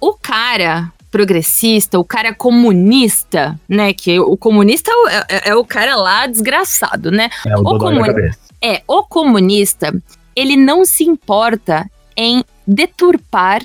o 0.00 0.12
cara 0.14 0.92
progressista, 1.10 1.98
o 1.98 2.04
cara 2.04 2.34
comunista, 2.34 3.60
né? 3.68 3.92
Que 3.92 4.18
o 4.18 4.36
comunista 4.36 4.90
é, 5.08 5.36
é, 5.36 5.48
é 5.50 5.54
o 5.54 5.64
cara 5.64 5.94
lá 5.94 6.26
desgraçado, 6.26 7.10
né? 7.10 7.28
É 7.46 7.56
o, 7.56 7.60
o 7.60 7.78
comunista. 7.78 8.38
É, 8.60 8.82
o 8.86 9.02
comunista, 9.02 9.94
ele 10.34 10.56
não 10.56 10.84
se 10.84 11.04
importa 11.04 11.88
em 12.16 12.44
deturpar 12.66 13.62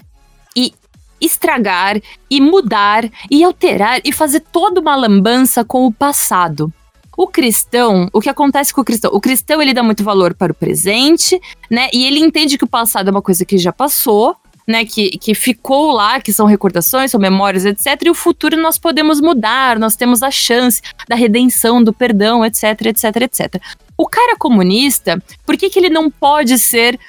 e 0.55 0.73
estragar 1.19 1.99
e 2.29 2.39
mudar 2.39 3.09
e 3.29 3.43
alterar 3.43 3.99
e 4.03 4.11
fazer 4.11 4.41
toda 4.51 4.79
uma 4.79 4.95
lambança 4.95 5.63
com 5.63 5.85
o 5.85 5.93
passado. 5.93 6.71
O 7.17 7.27
cristão, 7.27 8.07
o 8.13 8.21
que 8.21 8.29
acontece 8.29 8.71
com 8.71 8.81
o 8.81 8.85
cristão? 8.85 9.09
O 9.11 9.19
cristão 9.19 9.59
ele 9.59 9.73
dá 9.73 9.81
muito 9.81 10.03
valor 10.03 10.35
para 10.35 10.51
o 10.51 10.55
presente, 10.55 11.41
né? 11.69 11.89
E 11.91 12.05
ele 12.05 12.19
entende 12.19 12.59
que 12.59 12.63
o 12.63 12.67
passado 12.67 13.07
é 13.07 13.11
uma 13.11 13.23
coisa 13.23 13.43
que 13.43 13.57
já 13.57 13.73
passou, 13.73 14.35
né, 14.67 14.83
que, 14.83 15.11
que 15.17 15.33
ficou 15.33 15.93
lá, 15.93 16.19
que 16.19 16.33
são 16.33 16.45
recordações, 16.45 17.09
são 17.09 17.19
memórias, 17.19 17.63
etc. 17.63 17.99
E 18.03 18.09
o 18.09 18.13
futuro 18.13 18.57
nós 18.61 18.77
podemos 18.77 19.21
mudar, 19.21 19.79
nós 19.79 19.95
temos 19.95 20.21
a 20.21 20.29
chance 20.29 20.81
da 21.07 21.15
redenção, 21.15 21.81
do 21.81 21.93
perdão, 21.93 22.43
etc, 22.43 22.63
etc, 22.87 23.15
etc. 23.21 23.61
O 23.97 24.05
cara 24.05 24.35
comunista, 24.37 25.23
por 25.45 25.55
que, 25.55 25.69
que 25.69 25.79
ele 25.79 25.89
não 25.89 26.11
pode 26.11 26.59
ser 26.59 26.99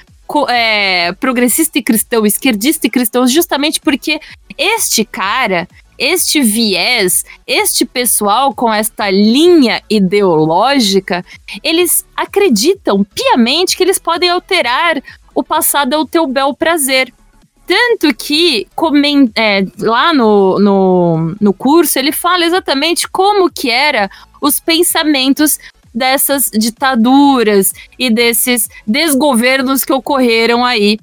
é, 0.48 1.12
progressista 1.12 1.78
e 1.78 1.82
cristão, 1.82 2.26
esquerdista 2.26 2.86
e 2.86 2.90
cristão, 2.90 3.26
justamente 3.26 3.80
porque 3.80 4.20
este 4.56 5.04
cara 5.04 5.68
este 5.98 6.40
viés, 6.40 7.24
este 7.44 7.84
pessoal 7.84 8.54
com 8.54 8.72
esta 8.72 9.10
linha 9.10 9.82
ideológica, 9.90 11.24
eles 11.62 12.06
acreditam 12.16 13.02
piamente 13.02 13.76
que 13.76 13.82
eles 13.82 13.98
podem 13.98 14.30
alterar 14.30 15.02
o 15.34 15.42
passado 15.42 15.94
ao 15.94 16.06
teu 16.06 16.26
bel 16.26 16.54
prazer. 16.54 17.12
Tanto 17.66 18.14
que 18.14 18.66
é, 19.34 19.66
lá 19.80 20.14
no, 20.14 20.58
no, 20.58 21.36
no 21.38 21.52
curso 21.52 21.98
ele 21.98 22.12
fala 22.12 22.46
exatamente 22.46 23.06
como 23.08 23.50
que 23.50 23.68
era 23.68 24.08
os 24.40 24.58
pensamentos 24.58 25.58
dessas 25.98 26.48
ditaduras 26.54 27.72
e 27.98 28.08
desses 28.08 28.68
desgovernos 28.86 29.84
que 29.84 29.92
ocorreram 29.92 30.64
aí. 30.64 30.98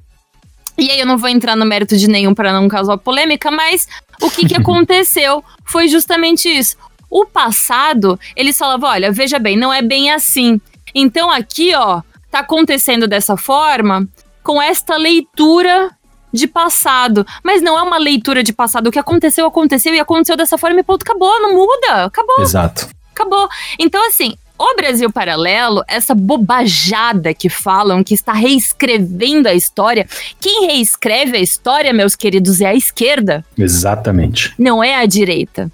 E 0.78 0.90
aí 0.90 1.00
eu 1.00 1.06
não 1.06 1.18
vou 1.18 1.30
entrar 1.30 1.56
no 1.56 1.66
mérito 1.66 1.98
de 1.98 2.08
nenhum 2.08 2.34
para 2.34 2.54
não 2.54 2.68
causar 2.68 2.98
polêmica, 2.98 3.52
mas 3.52 3.88
o 4.22 4.30
que, 4.32 4.48
que 4.48 4.56
aconteceu 4.58 5.44
foi 5.66 5.88
justamente 5.88 6.50
isso. 6.50 6.78
O 7.10 7.26
passado, 7.26 8.20
eles 8.36 8.58
falavam, 8.58 8.90
olha, 8.90 9.12
veja 9.12 9.38
bem, 9.38 9.58
não 9.58 9.72
é 9.72 9.82
bem 9.82 10.12
assim. 10.12 10.60
Então 10.94 11.30
aqui, 11.30 11.76
ó, 11.76 12.02
tá 12.32 12.40
acontecendo 12.40 13.08
dessa 13.08 13.38
forma, 13.38 14.08
com 14.44 14.62
esta 14.62 14.96
leitura 14.96 15.92
de 16.32 16.48
passado. 16.48 17.26
Mas 17.44 17.62
não 17.62 17.78
é 17.78 17.82
uma 17.82 17.98
leitura 17.98 18.44
de 18.44 18.54
passado. 18.54 18.88
O 18.88 18.92
que 18.92 19.00
aconteceu, 19.00 19.46
aconteceu 19.46 19.94
e 19.94 20.00
aconteceu 20.00 20.36
dessa 20.36 20.58
forma 20.58 20.80
e 20.80 20.84
ponto, 20.84 21.04
acabou, 21.04 21.42
não 21.42 21.54
muda, 21.54 22.06
acabou. 22.06 22.42
Exato. 22.42 22.90
Acabou. 23.14 23.48
Então, 23.80 24.06
assim, 24.08 24.36
o 24.58 24.76
Brasil 24.76 25.12
Paralelo, 25.12 25.84
essa 25.88 26.16
bobajada 26.16 27.34
que 27.34 27.50
falam 27.50 28.04
que 28.04 28.14
está 28.14 28.34
reescrevendo 28.34 29.48
a 29.48 29.54
história, 29.54 30.08
quem 30.40 30.68
reescreve 30.68 31.38
a 31.38 31.42
história, 31.42 31.94
meus 31.94 32.16
queridos, 32.16 32.62
é 32.62 32.68
a 32.68 32.76
esquerda. 32.76 33.46
Exatamente. 33.58 34.54
Não 34.58 34.84
é 34.84 34.96
a 34.96 35.06
direita. 35.06 35.70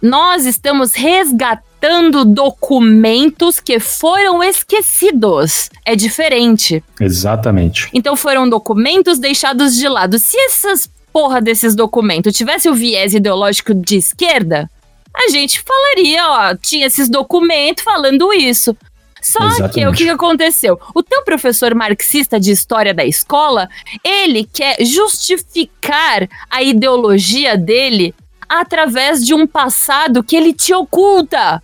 Nós 0.00 0.44
estamos 0.44 0.94
resgatando 0.94 2.24
documentos 2.24 3.58
que 3.58 3.80
foram 3.80 4.42
esquecidos. 4.42 5.70
É 5.84 5.96
diferente. 5.96 6.84
Exatamente. 7.00 7.88
Então 7.92 8.14
foram 8.14 8.48
documentos 8.48 9.18
deixados 9.18 9.74
de 9.74 9.88
lado. 9.88 10.18
Se 10.18 10.36
essas 10.38 10.88
porra 11.12 11.40
desses 11.40 11.74
documentos 11.74 12.36
tivesse 12.36 12.68
o 12.68 12.74
viés 12.74 13.14
ideológico 13.14 13.72
de 13.72 13.96
esquerda, 13.96 14.68
a 15.14 15.28
gente 15.28 15.62
falaria, 15.62 16.26
ó, 16.26 16.56
tinha 16.56 16.86
esses 16.86 17.08
documentos 17.08 17.84
falando 17.84 18.32
isso. 18.32 18.76
Só 19.22 19.42
Exatamente. 19.46 19.72
que 19.72 19.86
o 19.86 19.92
que 19.92 20.08
aconteceu? 20.10 20.78
O 20.94 21.02
teu 21.02 21.22
professor 21.22 21.74
marxista 21.74 22.38
de 22.38 22.50
história 22.50 22.92
da 22.92 23.06
escola, 23.06 23.70
ele 24.04 24.44
quer 24.44 24.76
justificar 24.84 26.28
a 26.50 26.62
ideologia 26.62 27.56
dele 27.56 28.14
através 28.46 29.24
de 29.24 29.32
um 29.32 29.46
passado 29.46 30.22
que 30.22 30.36
ele 30.36 30.52
te 30.52 30.74
oculta. 30.74 31.62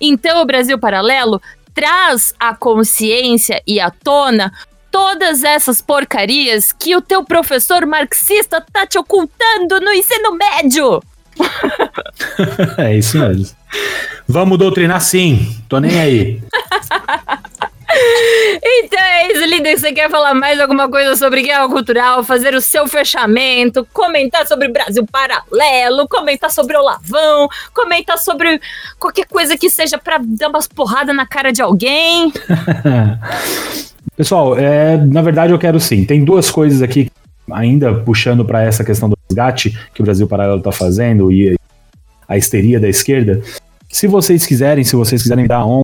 Então, 0.00 0.40
o 0.40 0.46
Brasil 0.46 0.78
Paralelo 0.78 1.42
traz 1.74 2.32
à 2.38 2.54
consciência 2.54 3.60
e 3.66 3.80
à 3.80 3.90
tona 3.90 4.52
todas 4.90 5.42
essas 5.42 5.80
porcarias 5.80 6.72
que 6.72 6.94
o 6.94 7.00
teu 7.00 7.24
professor 7.24 7.86
marxista 7.86 8.64
tá 8.72 8.86
te 8.86 8.98
ocultando 8.98 9.80
no 9.80 9.92
ensino 9.92 10.32
médio. 10.32 11.02
é 12.78 12.96
isso 12.96 13.18
mesmo. 13.18 13.56
Vamos 14.26 14.58
doutrinar 14.58 15.00
sim, 15.00 15.56
tô 15.68 15.78
nem 15.78 15.98
aí. 15.98 16.42
Então 18.62 18.98
é 19.00 19.32
isso, 19.32 19.44
Linda. 19.46 19.76
Você 19.76 19.92
quer 19.92 20.10
falar 20.10 20.34
mais 20.34 20.60
alguma 20.60 20.88
coisa 20.88 21.16
sobre 21.16 21.42
guerra 21.42 21.68
cultural? 21.68 22.22
Fazer 22.22 22.54
o 22.54 22.60
seu 22.60 22.86
fechamento? 22.86 23.86
Comentar 23.92 24.46
sobre 24.46 24.68
Brasil 24.68 25.06
Paralelo? 25.10 26.08
Comentar 26.08 26.50
sobre 26.50 26.76
o 26.76 26.82
Lavão? 26.82 27.48
Comentar 27.74 28.18
sobre 28.18 28.60
qualquer 28.98 29.26
coisa 29.26 29.56
que 29.56 29.68
seja 29.68 29.98
para 29.98 30.18
dar 30.18 30.48
umas 30.48 30.68
porradas 30.68 31.14
na 31.14 31.26
cara 31.26 31.52
de 31.52 31.62
alguém? 31.62 32.32
Pessoal, 34.16 34.58
é, 34.58 34.96
na 34.96 35.22
verdade 35.22 35.52
eu 35.52 35.58
quero 35.58 35.80
sim. 35.80 36.04
Tem 36.04 36.24
duas 36.24 36.50
coisas 36.50 36.82
aqui, 36.82 37.10
ainda 37.50 37.94
puxando 37.94 38.44
para 38.44 38.62
essa 38.62 38.84
questão 38.84 39.08
do 39.08 39.16
resgate 39.30 39.78
que 39.94 40.02
o 40.02 40.04
Brasil 40.04 40.26
Paralelo 40.26 40.58
está 40.58 40.72
fazendo 40.72 41.30
e 41.30 41.56
a 42.28 42.36
histeria 42.36 42.80
da 42.80 42.88
esquerda. 42.88 43.40
Se 43.88 44.06
vocês 44.06 44.44
quiserem, 44.44 44.84
se 44.84 44.96
vocês 44.96 45.22
quiserem 45.22 45.46
dar 45.46 45.64
on 45.64 45.82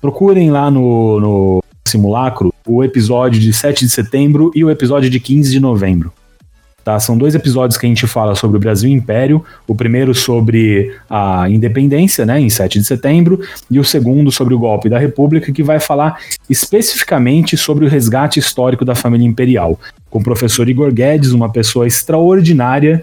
Procurem 0.00 0.50
lá 0.50 0.68
no, 0.68 1.20
no 1.20 1.64
simulacro 1.86 2.52
o 2.66 2.82
episódio 2.82 3.40
de 3.40 3.52
7 3.52 3.84
de 3.84 3.90
setembro 3.90 4.50
e 4.52 4.64
o 4.64 4.70
episódio 4.70 5.08
de 5.08 5.20
15 5.20 5.50
de 5.50 5.60
novembro. 5.60 6.12
Tá, 6.84 6.98
são 6.98 7.16
dois 7.16 7.36
episódios 7.36 7.78
que 7.78 7.86
a 7.86 7.88
gente 7.88 8.08
fala 8.08 8.34
sobre 8.34 8.56
o 8.56 8.60
Brasil 8.60 8.90
Império. 8.90 9.44
O 9.68 9.74
primeiro 9.74 10.12
sobre 10.12 10.92
a 11.08 11.48
independência, 11.48 12.26
né, 12.26 12.40
em 12.40 12.50
7 12.50 12.80
de 12.80 12.84
setembro, 12.84 13.40
e 13.70 13.78
o 13.78 13.84
segundo 13.84 14.32
sobre 14.32 14.54
o 14.54 14.58
golpe 14.58 14.88
da 14.88 14.98
República, 14.98 15.52
que 15.52 15.62
vai 15.62 15.78
falar 15.78 16.18
especificamente 16.50 17.56
sobre 17.56 17.84
o 17.84 17.88
resgate 17.88 18.40
histórico 18.40 18.84
da 18.84 18.96
família 18.96 19.26
imperial. 19.26 19.78
Com 20.12 20.18
o 20.18 20.22
professor 20.22 20.68
Igor 20.68 20.92
Guedes, 20.92 21.32
uma 21.32 21.50
pessoa 21.50 21.86
extraordinária 21.86 23.02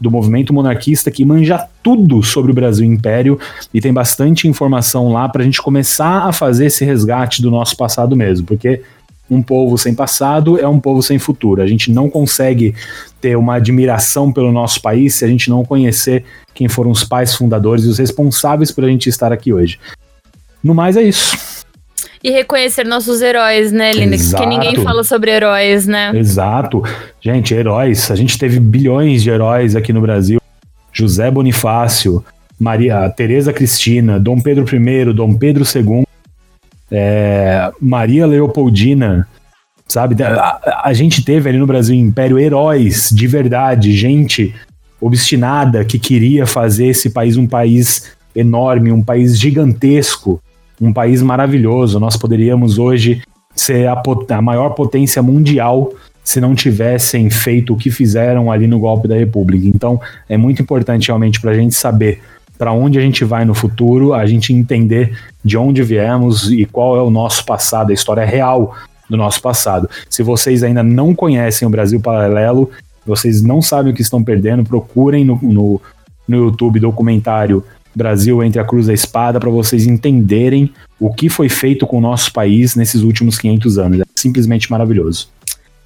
do 0.00 0.10
movimento 0.10 0.52
monarquista 0.52 1.08
que 1.08 1.24
manja 1.24 1.68
tudo 1.84 2.20
sobre 2.20 2.50
o 2.50 2.54
Brasil 2.54 2.84
Império 2.84 3.38
e 3.72 3.80
tem 3.80 3.92
bastante 3.92 4.48
informação 4.48 5.12
lá 5.12 5.28
para 5.28 5.42
a 5.42 5.44
gente 5.44 5.62
começar 5.62 6.26
a 6.26 6.32
fazer 6.32 6.66
esse 6.66 6.84
resgate 6.84 7.40
do 7.40 7.48
nosso 7.48 7.76
passado 7.76 8.16
mesmo, 8.16 8.44
porque 8.44 8.82
um 9.30 9.40
povo 9.40 9.78
sem 9.78 9.94
passado 9.94 10.58
é 10.58 10.66
um 10.66 10.80
povo 10.80 11.00
sem 11.00 11.16
futuro. 11.16 11.62
A 11.62 11.66
gente 11.66 11.92
não 11.92 12.10
consegue 12.10 12.74
ter 13.20 13.36
uma 13.36 13.54
admiração 13.54 14.32
pelo 14.32 14.50
nosso 14.50 14.82
país 14.82 15.14
se 15.14 15.24
a 15.24 15.28
gente 15.28 15.48
não 15.48 15.64
conhecer 15.64 16.24
quem 16.52 16.68
foram 16.68 16.90
os 16.90 17.04
pais 17.04 17.36
fundadores 17.36 17.84
e 17.84 17.88
os 17.88 17.98
responsáveis 17.98 18.72
por 18.72 18.84
a 18.84 18.88
gente 18.88 19.08
estar 19.08 19.32
aqui 19.32 19.52
hoje. 19.52 19.78
No 20.60 20.74
mais 20.74 20.96
é 20.96 21.04
isso 21.04 21.47
e 22.22 22.30
reconhecer 22.30 22.84
nossos 22.84 23.22
heróis, 23.22 23.70
né? 23.72 23.92
Exato. 23.92 24.42
Porque 24.42 24.46
ninguém 24.46 24.84
fala 24.84 25.04
sobre 25.04 25.30
heróis, 25.30 25.86
né? 25.86 26.12
Exato. 26.14 26.82
Gente, 27.20 27.54
heróis. 27.54 28.10
A 28.10 28.16
gente 28.16 28.38
teve 28.38 28.58
bilhões 28.58 29.22
de 29.22 29.30
heróis 29.30 29.76
aqui 29.76 29.92
no 29.92 30.00
Brasil. 30.00 30.40
José 30.92 31.30
Bonifácio, 31.30 32.24
Maria 32.58 33.08
Tereza 33.10 33.52
Cristina, 33.52 34.18
Dom 34.18 34.40
Pedro 34.40 34.64
I, 34.64 35.12
Dom 35.12 35.34
Pedro 35.34 35.64
II, 35.64 36.04
é, 36.90 37.70
Maria 37.80 38.26
Leopoldina, 38.26 39.28
sabe? 39.86 40.20
A, 40.22 40.82
a, 40.84 40.92
gente 40.92 41.24
teve 41.24 41.48
ali 41.48 41.58
no 41.58 41.66
Brasil 41.66 41.94
Império 41.94 42.38
heróis 42.38 43.10
de 43.12 43.26
verdade, 43.26 43.96
gente 43.96 44.54
obstinada 45.00 45.84
que 45.84 45.98
queria 45.98 46.46
fazer 46.46 46.88
esse 46.88 47.10
país 47.10 47.36
um 47.36 47.46
país 47.46 48.10
enorme, 48.34 48.90
um 48.90 49.02
país 49.02 49.38
gigantesco, 49.38 50.42
um 50.80 50.92
país 50.92 51.22
maravilhoso. 51.22 51.98
Nós 52.00 52.16
poderíamos 52.16 52.78
hoje 52.78 53.22
ser 53.54 53.88
a, 53.88 54.00
a 54.30 54.42
maior 54.42 54.70
potência 54.70 55.22
mundial 55.22 55.92
se 56.22 56.40
não 56.40 56.54
tivessem 56.54 57.30
feito 57.30 57.72
o 57.72 57.76
que 57.76 57.90
fizeram 57.90 58.52
ali 58.52 58.66
no 58.66 58.78
golpe 58.78 59.08
da 59.08 59.16
República. 59.16 59.66
Então, 59.66 59.98
é 60.28 60.36
muito 60.36 60.60
importante 60.60 61.08
realmente 61.08 61.40
para 61.40 61.52
a 61.52 61.54
gente 61.54 61.74
saber 61.74 62.20
para 62.58 62.72
onde 62.72 62.98
a 62.98 63.00
gente 63.00 63.24
vai 63.24 63.44
no 63.44 63.54
futuro, 63.54 64.12
a 64.12 64.26
gente 64.26 64.52
entender 64.52 65.16
de 65.44 65.56
onde 65.56 65.82
viemos 65.82 66.50
e 66.50 66.66
qual 66.66 66.96
é 66.96 67.02
o 67.02 67.08
nosso 67.08 67.46
passado, 67.46 67.90
a 67.90 67.94
história 67.94 68.26
real 68.26 68.74
do 69.08 69.16
nosso 69.16 69.40
passado. 69.40 69.88
Se 70.10 70.22
vocês 70.22 70.62
ainda 70.62 70.82
não 70.82 71.14
conhecem 71.14 71.66
o 71.66 71.70
Brasil 71.70 72.00
Paralelo, 72.00 72.70
vocês 73.06 73.40
não 73.40 73.62
sabem 73.62 73.92
o 73.92 73.94
que 73.94 74.02
estão 74.02 74.22
perdendo, 74.22 74.64
procurem 74.64 75.24
no, 75.24 75.38
no, 75.40 75.80
no 76.26 76.36
YouTube 76.36 76.80
documentário 76.80 77.64
Brasil 77.94 78.42
entre 78.42 78.60
a 78.60 78.64
cruz 78.64 78.86
da 78.86 78.92
espada 78.92 79.40
para 79.40 79.50
vocês 79.50 79.86
entenderem 79.86 80.72
o 81.00 81.12
que 81.12 81.28
foi 81.28 81.48
feito 81.48 81.86
com 81.86 81.98
o 81.98 82.00
nosso 82.00 82.32
país 82.32 82.74
nesses 82.74 83.02
últimos 83.02 83.38
500 83.38 83.78
anos. 83.78 84.00
É 84.00 84.04
simplesmente 84.16 84.70
maravilhoso. 84.70 85.28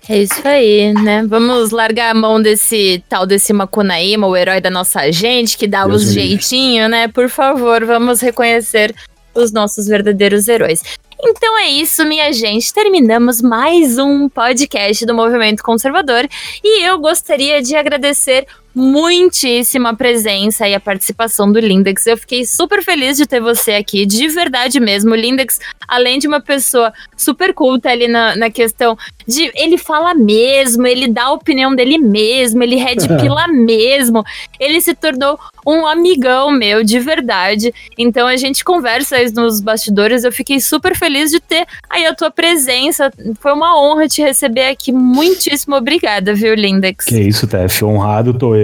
É 0.08 0.20
isso 0.20 0.46
aí, 0.46 0.92
né? 0.94 1.24
Vamos 1.26 1.70
largar 1.70 2.10
a 2.10 2.14
mão 2.14 2.42
desse 2.42 3.04
tal 3.08 3.24
desse 3.24 3.52
Macunaíma, 3.52 4.26
o 4.26 4.36
herói 4.36 4.60
da 4.60 4.70
nossa 4.70 5.12
gente, 5.12 5.56
que 5.56 5.68
dá 5.68 5.86
Deus 5.86 6.02
os 6.02 6.12
jeitinhos, 6.12 6.90
né? 6.90 7.06
Por 7.06 7.28
favor, 7.28 7.84
vamos 7.84 8.20
reconhecer 8.20 8.92
os 9.32 9.52
nossos 9.52 9.86
verdadeiros 9.86 10.48
heróis. 10.48 10.82
Então 11.24 11.56
é 11.60 11.66
isso, 11.66 12.04
minha 12.04 12.32
gente. 12.32 12.74
Terminamos 12.74 13.40
mais 13.40 13.96
um 13.96 14.28
podcast 14.28 15.06
do 15.06 15.14
Movimento 15.14 15.62
Conservador 15.62 16.28
e 16.64 16.84
eu 16.84 16.98
gostaria 16.98 17.62
de 17.62 17.76
agradecer 17.76 18.44
muitíssima 18.74 19.94
presença 19.94 20.66
e 20.68 20.74
a 20.74 20.80
participação 20.80 21.50
do 21.50 21.60
Lindex. 21.60 22.06
Eu 22.06 22.16
fiquei 22.16 22.44
super 22.44 22.82
feliz 22.82 23.16
de 23.16 23.26
ter 23.26 23.40
você 23.40 23.72
aqui, 23.72 24.06
de 24.06 24.28
verdade 24.28 24.80
mesmo. 24.80 25.12
O 25.12 25.16
Lindex, 25.16 25.58
além 25.86 26.18
de 26.18 26.26
uma 26.26 26.40
pessoa 26.40 26.92
super 27.16 27.52
culta 27.52 27.90
ali 27.90 28.08
na, 28.08 28.34
na 28.36 28.50
questão 28.50 28.96
de. 29.26 29.50
Ele 29.54 29.76
fala 29.76 30.14
mesmo, 30.14 30.86
ele 30.86 31.06
dá 31.06 31.24
a 31.24 31.32
opinião 31.32 31.74
dele 31.74 31.98
mesmo, 31.98 32.62
ele 32.62 32.76
red 32.76 32.96
pila 33.20 33.46
mesmo. 33.48 34.24
Ele 34.58 34.80
se 34.80 34.94
tornou 34.94 35.38
um 35.66 35.86
amigão 35.86 36.50
meu, 36.50 36.82
de 36.82 36.98
verdade. 36.98 37.72
Então 37.98 38.26
a 38.26 38.36
gente 38.36 38.64
conversa 38.64 39.16
aí 39.16 39.30
nos 39.32 39.60
bastidores. 39.60 40.24
Eu 40.24 40.32
fiquei 40.32 40.60
super 40.60 40.96
feliz 40.96 41.30
de 41.30 41.40
ter 41.40 41.66
aí 41.88 42.06
a 42.06 42.14
tua 42.14 42.30
presença. 42.30 43.12
Foi 43.40 43.52
uma 43.52 43.80
honra 43.80 44.08
te 44.08 44.22
receber 44.22 44.66
aqui. 44.66 44.92
Muitíssimo 44.92 45.76
obrigada, 45.76 46.34
viu, 46.34 46.54
Lindex? 46.54 47.04
Que 47.04 47.20
isso, 47.20 47.46
Tef. 47.46 47.84
Honrado 47.84 48.32
tô 48.34 48.54
eu. 48.54 48.61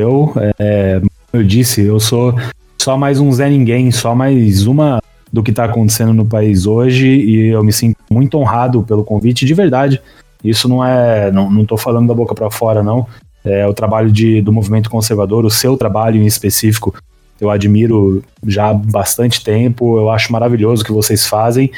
É, 0.58 1.00
eu 1.32 1.42
disse, 1.42 1.82
eu 1.82 1.98
sou 2.00 2.34
só 2.80 2.96
mais 2.96 3.20
um 3.20 3.32
Zé 3.32 3.48
Ninguém, 3.48 3.90
só 3.90 4.14
mais 4.14 4.66
uma 4.66 5.02
do 5.32 5.42
que 5.42 5.50
está 5.50 5.64
acontecendo 5.64 6.14
no 6.14 6.24
país 6.24 6.66
hoje 6.66 7.06
e 7.06 7.48
eu 7.48 7.62
me 7.62 7.72
sinto 7.72 7.96
muito 8.10 8.38
honrado 8.38 8.82
pelo 8.82 9.04
convite, 9.04 9.44
de 9.44 9.54
verdade. 9.54 10.00
Isso 10.42 10.68
não 10.68 10.84
é. 10.84 11.30
Não, 11.30 11.50
não 11.50 11.76
falando 11.76 12.08
da 12.08 12.14
boca 12.14 12.34
para 12.34 12.50
fora, 12.50 12.82
não. 12.82 13.06
É 13.44 13.66
o 13.66 13.74
trabalho 13.74 14.10
de, 14.10 14.40
do 14.40 14.52
movimento 14.52 14.90
conservador, 14.90 15.44
o 15.44 15.50
seu 15.50 15.76
trabalho 15.76 16.20
em 16.20 16.26
específico, 16.26 16.94
eu 17.40 17.50
admiro 17.50 18.22
já 18.46 18.70
há 18.70 18.74
bastante 18.74 19.44
tempo, 19.44 19.98
eu 19.98 20.10
acho 20.10 20.32
maravilhoso 20.32 20.82
o 20.82 20.84
que 20.84 20.92
vocês 20.92 21.26
fazem. 21.26 21.70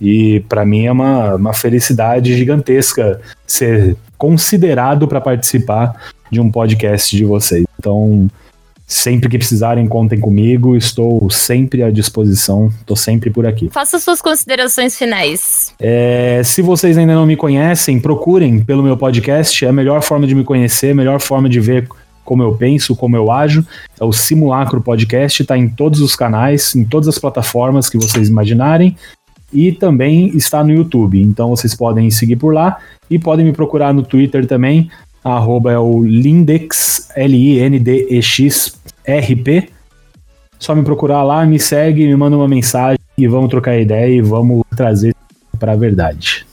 E 0.00 0.40
para 0.48 0.64
mim 0.64 0.86
é 0.86 0.92
uma, 0.92 1.34
uma 1.34 1.52
felicidade 1.52 2.36
gigantesca 2.36 3.20
ser 3.46 3.96
considerado 4.16 5.06
para 5.06 5.20
participar 5.20 5.94
de 6.32 6.40
um 6.40 6.50
podcast 6.50 7.14
de 7.14 7.24
vocês. 7.24 7.64
Então, 7.78 8.28
Sempre 8.92 9.30
que 9.30 9.38
precisarem, 9.38 9.88
contem 9.88 10.20
comigo. 10.20 10.76
Estou 10.76 11.30
sempre 11.30 11.82
à 11.82 11.90
disposição. 11.90 12.70
Estou 12.78 12.94
sempre 12.94 13.30
por 13.30 13.46
aqui. 13.46 13.70
Faça 13.70 13.98
suas 13.98 14.20
considerações 14.20 14.98
finais. 14.98 15.72
É, 15.80 16.42
se 16.44 16.60
vocês 16.60 16.98
ainda 16.98 17.14
não 17.14 17.24
me 17.24 17.34
conhecem, 17.34 17.98
procurem 17.98 18.62
pelo 18.62 18.82
meu 18.82 18.94
podcast. 18.94 19.64
É 19.64 19.68
a 19.70 19.72
melhor 19.72 20.02
forma 20.02 20.26
de 20.26 20.34
me 20.34 20.44
conhecer, 20.44 20.90
a 20.90 20.94
melhor 20.94 21.20
forma 21.22 21.48
de 21.48 21.58
ver 21.58 21.88
como 22.22 22.42
eu 22.42 22.54
penso, 22.54 22.94
como 22.94 23.16
eu 23.16 23.32
ajo. 23.32 23.64
É 23.98 24.04
o 24.04 24.12
Simulacro 24.12 24.82
Podcast. 24.82 25.40
Está 25.40 25.56
em 25.56 25.70
todos 25.70 26.00
os 26.02 26.14
canais, 26.14 26.74
em 26.74 26.84
todas 26.84 27.08
as 27.08 27.18
plataformas 27.18 27.88
que 27.88 27.96
vocês 27.96 28.28
imaginarem. 28.28 28.94
E 29.50 29.72
também 29.72 30.36
está 30.36 30.62
no 30.62 30.70
YouTube. 30.70 31.18
Então 31.18 31.48
vocês 31.48 31.74
podem 31.74 32.10
seguir 32.10 32.36
por 32.36 32.52
lá 32.52 32.76
e 33.08 33.18
podem 33.18 33.46
me 33.46 33.52
procurar 33.52 33.94
no 33.94 34.02
Twitter 34.02 34.46
também. 34.46 34.90
Arroba 35.24 35.72
é 35.72 35.78
o 35.78 36.02
Lindex, 36.02 37.08
L-I-N-D-E-X 37.14 38.80
RP. 39.06 39.70
Só 40.58 40.74
me 40.74 40.82
procurar 40.82 41.22
lá, 41.22 41.44
me 41.44 41.58
segue, 41.58 42.06
me 42.06 42.16
manda 42.16 42.36
uma 42.36 42.48
mensagem 42.48 42.98
e 43.16 43.26
vamos 43.26 43.50
trocar 43.50 43.78
ideia 43.78 44.14
e 44.14 44.20
vamos 44.20 44.62
trazer 44.76 45.14
para 45.58 45.72
a 45.72 45.76
verdade. 45.76 46.46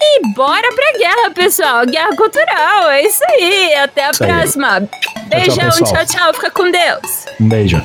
E 0.00 0.32
bora 0.34 0.68
pra 0.74 0.98
guerra, 0.98 1.30
pessoal. 1.30 1.86
Guerra 1.86 2.16
cultural. 2.16 2.90
É 2.90 3.02
isso 3.02 3.22
aí. 3.24 3.74
Até 3.74 4.04
a 4.04 4.10
isso 4.10 4.24
próxima. 4.24 4.76
Aí. 4.76 4.88
Beijão, 5.28 5.70
tchau 5.70 5.84
tchau, 5.84 6.06
tchau, 6.06 6.34
Fica 6.34 6.50
com 6.50 6.70
Deus. 6.70 7.26
Um 7.40 7.48
beijo. 7.48 7.82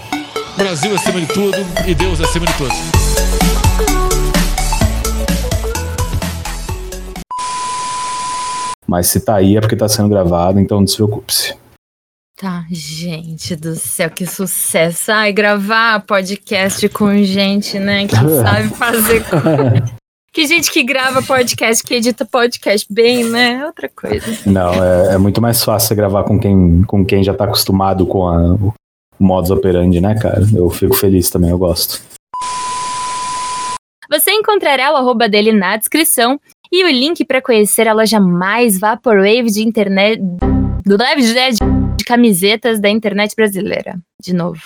Brasil 0.56 0.94
acima 0.96 1.20
de 1.20 1.28
tudo 1.28 1.58
e 1.88 1.96
Deus 1.96 2.22
acima 2.22 2.46
de 2.46 2.54
tudo. 2.54 2.74
Mas 8.88 9.08
se 9.08 9.20
tá 9.20 9.38
aí 9.38 9.58
é 9.58 9.62
porque 9.62 9.76
tá 9.76 9.90
sendo 9.90 10.10
gravado, 10.10 10.60
então 10.60 10.80
não 10.80 10.88
se 10.88 10.96
preocupe-se. 10.96 11.56
Tá, 12.38 12.66
gente 12.70 13.56
do 13.56 13.76
céu, 13.76 14.10
que 14.10 14.28
sucesso. 14.28 15.12
Ai, 15.12 15.32
gravar 15.32 16.02
podcast 16.02 16.88
com 16.90 17.24
gente, 17.24 17.80
né, 17.80 18.06
que 18.06 18.16
sabe 18.16 18.70
fazer 18.76 19.24
Que 20.34 20.48
gente 20.48 20.72
que 20.72 20.82
grava 20.82 21.22
podcast, 21.22 21.84
que 21.84 21.94
edita 21.94 22.26
podcast 22.26 22.92
bem, 22.92 23.24
né? 23.24 23.60
É 23.60 23.66
outra 23.68 23.88
coisa. 23.88 24.26
Não, 24.48 24.74
é, 24.84 25.14
é, 25.14 25.18
muito 25.20 25.40
mais 25.40 25.64
fácil 25.64 25.96
gravar 25.96 26.24
com 26.24 26.40
quem, 26.40 26.82
com 26.86 27.06
quem 27.06 27.24
já 27.24 27.36
tá 27.36 27.44
acostumado 27.44 28.08
com 28.08 28.28
a, 28.28 28.56
o 28.56 28.74
modus 29.20 29.52
operandi, 29.52 30.02
né, 30.02 30.20
cara? 30.20 30.42
Eu 30.52 30.72
fico 30.72 30.96
feliz 30.96 31.30
também, 31.30 31.52
eu 31.52 31.58
gosto. 31.60 32.02
Você 34.10 34.32
encontrará 34.32 34.92
o 34.92 34.96
arroba 34.96 35.30
dele 35.30 35.52
na 35.52 35.78
descrição 35.78 36.42
e 36.72 36.84
o 36.84 36.88
link 36.88 37.24
para 37.26 37.40
conhecer 37.40 37.88
a 37.88 37.94
loja 37.94 38.20
mais 38.20 38.80
Vaporwave 38.80 39.52
de 39.52 39.62
internet. 39.62 40.20
Do 40.84 40.98
live 40.98 41.22
de 41.22 42.04
camisetas 42.08 42.80
da 42.80 42.90
internet 42.90 43.36
brasileira. 43.36 44.00
De 44.20 44.34
novo. 44.34 44.64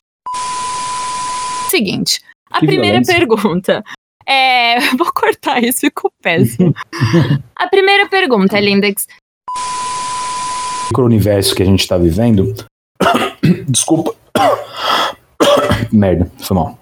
Seguinte. 1.70 2.22
A 2.50 2.62
que 2.62 2.68
primeira 2.68 3.02
violência. 3.02 3.14
pergunta. 3.14 3.84
É, 4.28 4.80
vou 4.98 5.12
cortar 5.14 5.64
isso, 5.64 5.80
ficou 5.80 6.12
péssimo. 6.22 6.74
a 7.56 7.68
primeira 7.68 8.10
pergunta, 8.10 8.60
Lindex. 8.60 9.08
O 10.96 11.02
universo 11.02 11.56
que 11.56 11.64
a 11.64 11.66
gente 11.66 11.88
tá 11.88 11.98
vivendo. 11.98 12.54
Desculpa. 13.70 14.16
Merda, 15.92 16.30
foi 16.40 16.56
mal. 16.56 16.78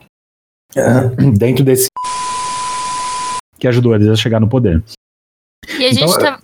Dentro 1.37 1.63
desse. 1.63 1.87
Que 3.59 3.67
ajudou 3.67 3.93
eles 3.95 4.07
a 4.07 4.15
chegar 4.15 4.39
no 4.39 4.49
poder. 4.49 4.83
E 5.79 5.85
a 5.85 5.93
gente 5.93 6.03
então, 6.03 6.19
tá. 6.19 6.41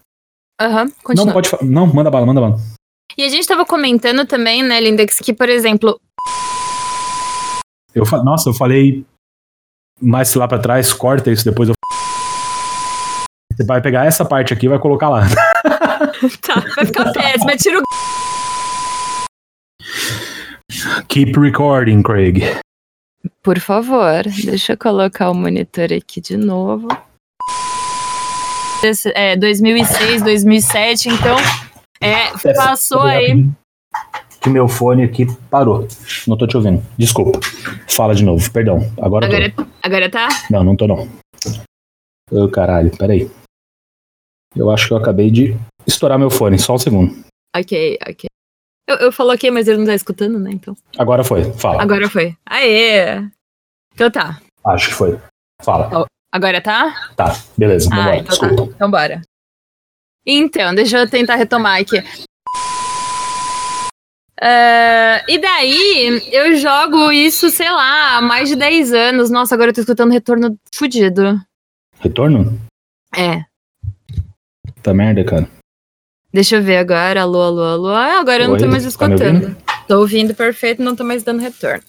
Aham, 0.60 0.84
uhum, 0.84 0.92
continua. 1.04 1.26
Não, 1.26 1.34
pode 1.34 1.50
Não, 1.64 1.88
manda 1.88 2.12
bala, 2.12 2.26
manda 2.26 2.42
bala. 2.42 2.58
E 3.18 3.24
a 3.24 3.30
gente 3.30 3.48
tava 3.48 3.66
comentando 3.66 4.26
também, 4.26 4.64
né, 4.64 4.80
Lindex, 4.80 5.20
que, 5.20 5.34
por 5.34 5.50
exemplo. 5.50 6.00
Eu 7.94 8.06
fa... 8.06 8.24
Nossa, 8.24 8.50
eu 8.50 8.54
falei 8.54 9.06
mais 10.02 10.34
lá 10.34 10.48
para 10.48 10.60
trás, 10.60 10.92
corta 10.92 11.32
isso, 11.32 11.46
depois 11.46 11.70
eu. 11.70 11.76
Você 13.54 13.64
vai 13.66 13.82
pegar 13.82 14.06
essa 14.06 14.26
parte 14.26 14.54
aqui 14.54 14.66
e 14.66 14.70
vai 14.70 14.80
colocar 14.80 15.10
lá. 15.10 15.22
tá, 16.42 16.60
vai 16.76 16.86
ficar 16.86 17.12
péssimo, 17.12 17.58
tira 17.58 17.80
o. 17.80 17.84
Keep 21.08 21.40
recording, 21.40 22.02
Craig. 22.02 22.42
Por 23.44 23.60
favor, 23.60 24.24
deixa 24.46 24.74
eu 24.74 24.78
colocar 24.78 25.30
o 25.30 25.36
monitor 25.36 25.94
aqui 25.94 26.20
de 26.20 26.38
novo. 26.38 26.88
É, 29.14 29.36
2006, 29.36 30.24
2007, 30.24 31.10
então 31.10 31.38
é, 32.02 32.32
passou 32.56 33.02
aí 33.02 33.48
que 34.42 34.50
meu 34.50 34.68
fone 34.68 35.04
aqui 35.04 35.28
parou. 35.50 35.88
Não 36.28 36.36
tô 36.36 36.48
te 36.48 36.58
ouvindo. 36.58 36.84
Desculpa. 36.98 37.40
Fala 37.88 38.16
de 38.16 38.26
novo, 38.26 38.52
perdão. 38.52 38.80
Agora, 39.00 39.28
agora, 39.28 39.52
tô. 39.52 39.66
agora 39.84 40.10
tá? 40.10 40.28
Não, 40.50 40.64
não 40.64 40.76
tô 40.76 40.88
não. 40.88 41.08
Ô, 42.32 42.50
caralho, 42.50 42.92
peraí. 42.98 43.30
Eu 44.56 44.72
acho 44.72 44.88
que 44.88 44.94
eu 44.94 44.98
acabei 44.98 45.30
de 45.30 45.56
estourar 45.86 46.18
meu 46.18 46.32
fone, 46.32 46.58
só 46.58 46.74
um 46.74 46.78
segundo. 46.80 47.24
Ok, 47.56 48.00
ok. 48.02 48.26
Eu, 48.90 48.96
eu 48.98 49.12
falo 49.12 49.32
ok, 49.32 49.52
mas 49.52 49.68
ele 49.68 49.78
não 49.78 49.86
tá 49.86 49.94
escutando, 49.94 50.40
né? 50.40 50.52
Então. 50.52 50.76
Agora 50.98 51.24
foi, 51.24 51.44
fala. 51.54 51.82
Agora 51.82 52.10
foi. 52.10 52.36
Aê! 52.46 53.20
Então 53.94 54.10
tá. 54.10 54.42
Acho 54.66 54.90
que 54.90 54.96
foi. 54.96 55.20
Fala. 55.62 55.90
Oh, 56.02 56.06
agora 56.32 56.60
tá? 56.62 57.12
Tá, 57.16 57.34
beleza. 57.58 57.90
Ah, 57.94 58.18
então 58.18 58.26
tá. 58.26 58.48
Desculpa. 58.48 58.56
tá. 58.56 58.76
Então 58.76 58.92
bora. 58.92 59.22
Então, 60.26 60.74
deixa 60.74 61.00
eu 61.00 61.10
tentar 61.10 61.36
retomar 61.36 61.80
aqui. 61.80 61.98
Uh, 64.42 65.22
e 65.28 65.38
daí, 65.38 66.30
eu 66.32 66.56
jogo 66.56 67.12
isso, 67.12 67.52
sei 67.52 67.70
lá, 67.70 68.18
há 68.18 68.22
mais 68.22 68.50
de 68.50 68.56
10 68.56 68.92
anos. 68.92 69.30
Nossa, 69.30 69.54
agora 69.54 69.70
eu 69.70 69.76
tô 69.76 69.82
escutando 69.82 70.12
retorno 70.12 70.58
fudido. 70.74 71.40
Retorno? 72.00 72.60
É. 73.16 73.44
Puta 74.76 74.94
merda, 74.96 75.24
cara. 75.24 75.48
Deixa 76.34 76.56
eu 76.56 76.64
ver 76.64 76.78
agora. 76.78 77.22
Alô, 77.22 77.42
alô, 77.42 77.64
alô. 77.64 77.90
Ah, 77.90 78.20
agora 78.20 78.44
eu 78.44 78.50
não 78.50 78.58
tô 78.58 78.68
mais 78.68 78.82
tá 78.84 78.90
escutando. 78.90 79.22
ouvindo? 79.22 79.58
tô 79.88 80.00
ouvindo 80.00 80.34
perfeito, 80.34 80.82
não 80.82 80.96
tô 80.96 81.04
mais 81.04 81.22
dando 81.22 81.40
retorno. 81.40 81.84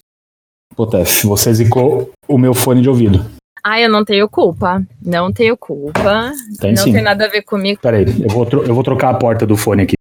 Pô, 0.75 0.85
Tef, 0.85 1.23
você 1.25 1.51
zicou 1.53 2.11
o 2.27 2.37
meu 2.37 2.53
fone 2.53 2.83
de 2.83 2.89
ouvido. 2.89 3.25
Ah, 3.63 3.79
eu 3.79 3.89
não 3.89 4.05
tenho 4.05 4.29
culpa. 4.29 4.83
Não 5.01 5.31
tenho 5.31 5.57
culpa. 5.57 6.33
Tem 6.59 6.73
não 6.73 6.83
sim. 6.83 6.91
tem 6.91 7.01
nada 7.01 7.25
a 7.25 7.29
ver 7.29 7.41
comigo. 7.41 7.79
Pera 7.81 7.97
aí, 7.97 8.05
eu 8.21 8.29
vou, 8.29 8.47
eu 8.51 8.75
vou 8.75 8.83
trocar 8.83 9.09
a 9.09 9.13
porta 9.13 9.45
do 9.47 9.55
fone 9.57 9.83
aqui. 9.83 9.93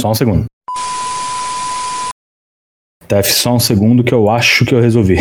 Só 0.00 0.12
um 0.12 0.14
segundo. 0.14 0.46
Tef, 3.06 3.30
só 3.30 3.54
um 3.54 3.60
segundo 3.60 4.02
que 4.02 4.14
eu 4.14 4.30
acho 4.30 4.64
que 4.64 4.74
eu 4.74 4.80
resolvi. 4.80 5.16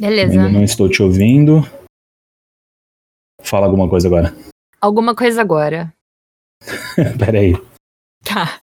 Beleza. 0.00 0.32
Ainda 0.32 0.48
não 0.48 0.64
estou 0.64 0.88
te 0.88 1.02
ouvindo. 1.02 1.60
Fala 3.42 3.66
alguma 3.66 3.86
coisa 3.86 4.08
agora. 4.08 4.34
Alguma 4.80 5.14
coisa 5.14 5.42
agora. 5.42 5.92
Pera 7.18 7.40
aí. 7.40 7.52
Tá. 8.24 8.58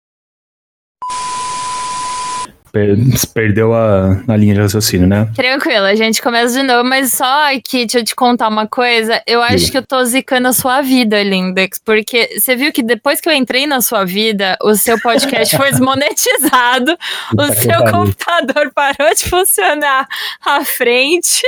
Per- 2.73 2.97
perdeu 3.35 3.75
a, 3.75 4.23
a 4.29 4.37
linha 4.37 4.55
de 4.55 4.61
raciocínio, 4.61 5.07
né? 5.07 5.29
Tranquilo, 5.35 5.87
a 5.87 5.95
gente 5.95 6.23
começa 6.23 6.55
de 6.55 6.63
novo, 6.63 6.89
mas 6.89 7.13
só 7.13 7.49
que 7.65 7.79
deixa 7.79 7.99
eu 7.99 8.05
te 8.05 8.15
contar 8.15 8.49
uma 8.49 8.67
coisa. 8.67 9.21
Eu 9.27 9.43
acho 9.43 9.59
Diga. 9.59 9.71
que 9.73 9.79
eu 9.79 9.87
tô 9.87 10.05
zicando 10.05 10.49
a 10.49 10.53
sua 10.53 10.81
vida, 10.81 11.23
Lindex, 11.23 11.81
porque 11.85 12.39
você 12.39 12.55
viu 12.55 12.73
que 12.73 12.83
depois 12.83 13.21
que 13.21 13.29
eu 13.29 13.33
entrei 13.33 13.67
na 13.67 13.81
sua 13.81 14.05
vida, 14.05 14.57
o 14.63 14.75
seu 14.75 15.01
podcast 15.01 15.57
foi 15.57 15.71
desmonetizado, 15.73 16.97
o 17.33 17.47
que 17.49 17.55
seu 17.57 17.85
computador 17.91 18.71
parou 18.75 19.13
de 19.15 19.29
funcionar 19.29 20.07
à 20.45 20.65
frente. 20.65 21.43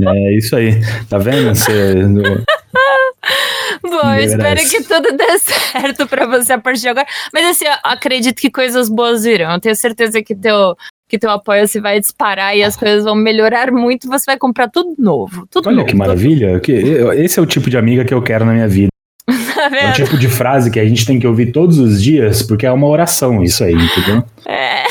É 0.00 0.34
isso 0.36 0.54
aí. 0.54 0.80
Tá 1.08 1.18
vendo? 1.18 1.48
Você, 1.54 1.94
Bom, 3.82 4.14
eu 4.14 4.24
espero 4.24 4.60
que 4.60 4.82
tudo 4.82 5.16
dê 5.16 5.38
certo 5.38 6.06
pra 6.06 6.26
você 6.26 6.54
a 6.54 6.58
partir 6.58 6.82
de 6.82 6.88
agora. 6.88 7.06
Mas 7.32 7.46
assim, 7.46 7.66
eu 7.66 7.72
acredito 7.84 8.40
que 8.40 8.50
coisas 8.50 8.88
boas 8.88 9.24
virão. 9.24 9.52
Eu 9.52 9.60
tenho 9.60 9.76
certeza 9.76 10.22
que 10.22 10.34
teu, 10.34 10.74
que 11.08 11.18
teu 11.18 11.30
apoio 11.30 11.66
se 11.68 11.80
vai 11.80 12.00
disparar 12.00 12.56
e 12.56 12.62
as 12.62 12.76
coisas 12.76 13.04
vão 13.04 13.14
melhorar 13.14 13.70
muito. 13.70 14.08
Você 14.08 14.24
vai 14.26 14.38
comprar 14.38 14.68
tudo 14.68 14.94
novo. 14.98 15.46
Tudo 15.50 15.68
olha 15.68 15.76
novo. 15.76 15.88
que 15.88 15.94
maravilha. 15.94 16.60
Que, 16.60 16.72
esse 17.16 17.38
é 17.38 17.42
o 17.42 17.46
tipo 17.46 17.68
de 17.68 17.76
amiga 17.76 18.04
que 18.04 18.14
eu 18.14 18.22
quero 18.22 18.44
na 18.44 18.52
minha 18.52 18.68
vida. 18.68 18.88
Tá 19.54 19.70
É 19.76 19.90
o 19.90 19.92
tipo 19.92 20.16
de 20.16 20.28
frase 20.28 20.70
que 20.70 20.80
a 20.80 20.84
gente 20.84 21.06
tem 21.06 21.20
que 21.20 21.26
ouvir 21.26 21.52
todos 21.52 21.78
os 21.78 22.02
dias, 22.02 22.42
porque 22.42 22.66
é 22.66 22.72
uma 22.72 22.86
oração 22.88 23.44
isso 23.44 23.62
aí, 23.62 23.74
entendeu? 23.74 24.24
É. 24.44 24.82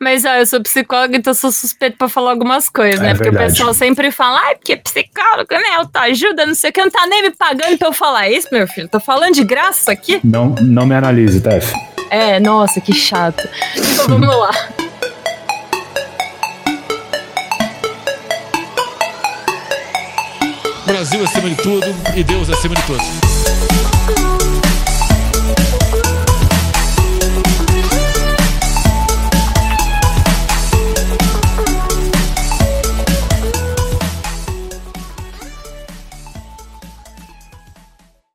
Mas 0.00 0.24
ó, 0.24 0.34
eu 0.34 0.46
sou 0.46 0.60
psicóloga, 0.62 1.16
então 1.16 1.32
sou 1.34 1.50
suspeito 1.50 1.96
pra 1.96 2.08
falar 2.08 2.30
algumas 2.30 2.68
coisas, 2.68 3.00
né? 3.00 3.10
É 3.10 3.14
porque 3.14 3.30
verdade. 3.30 3.52
o 3.52 3.54
pessoal 3.54 3.74
sempre 3.74 4.10
fala, 4.10 4.40
ai, 4.40 4.56
porque 4.56 4.76
psicólogo, 4.76 5.52
né? 5.52 5.76
Autoajuda, 5.76 6.46
não 6.46 6.54
sei 6.54 6.70
o 6.70 6.72
que, 6.72 6.80
não 6.80 6.90
tá 6.90 7.06
nem 7.06 7.22
me 7.22 7.30
pagando 7.30 7.78
pra 7.78 7.88
eu 7.88 7.92
falar 7.92 8.28
isso, 8.28 8.48
meu 8.52 8.66
filho. 8.66 8.88
Tô 8.88 9.00
falando 9.00 9.34
de 9.34 9.44
graça 9.44 9.92
aqui? 9.92 10.20
Não, 10.22 10.54
não 10.60 10.86
me 10.86 10.94
analise, 10.94 11.40
Tef. 11.40 11.72
É, 12.10 12.38
nossa, 12.38 12.80
que 12.80 12.92
chato. 12.92 13.48
Então 13.76 14.06
vamos 14.08 14.28
lá. 14.28 14.50
Brasil 20.86 21.24
acima 21.24 21.50
de 21.50 21.56
tudo 21.56 21.86
e 22.16 22.22
Deus 22.22 22.48
acima 22.48 22.74
de 22.76 22.82
todos. 22.82 23.85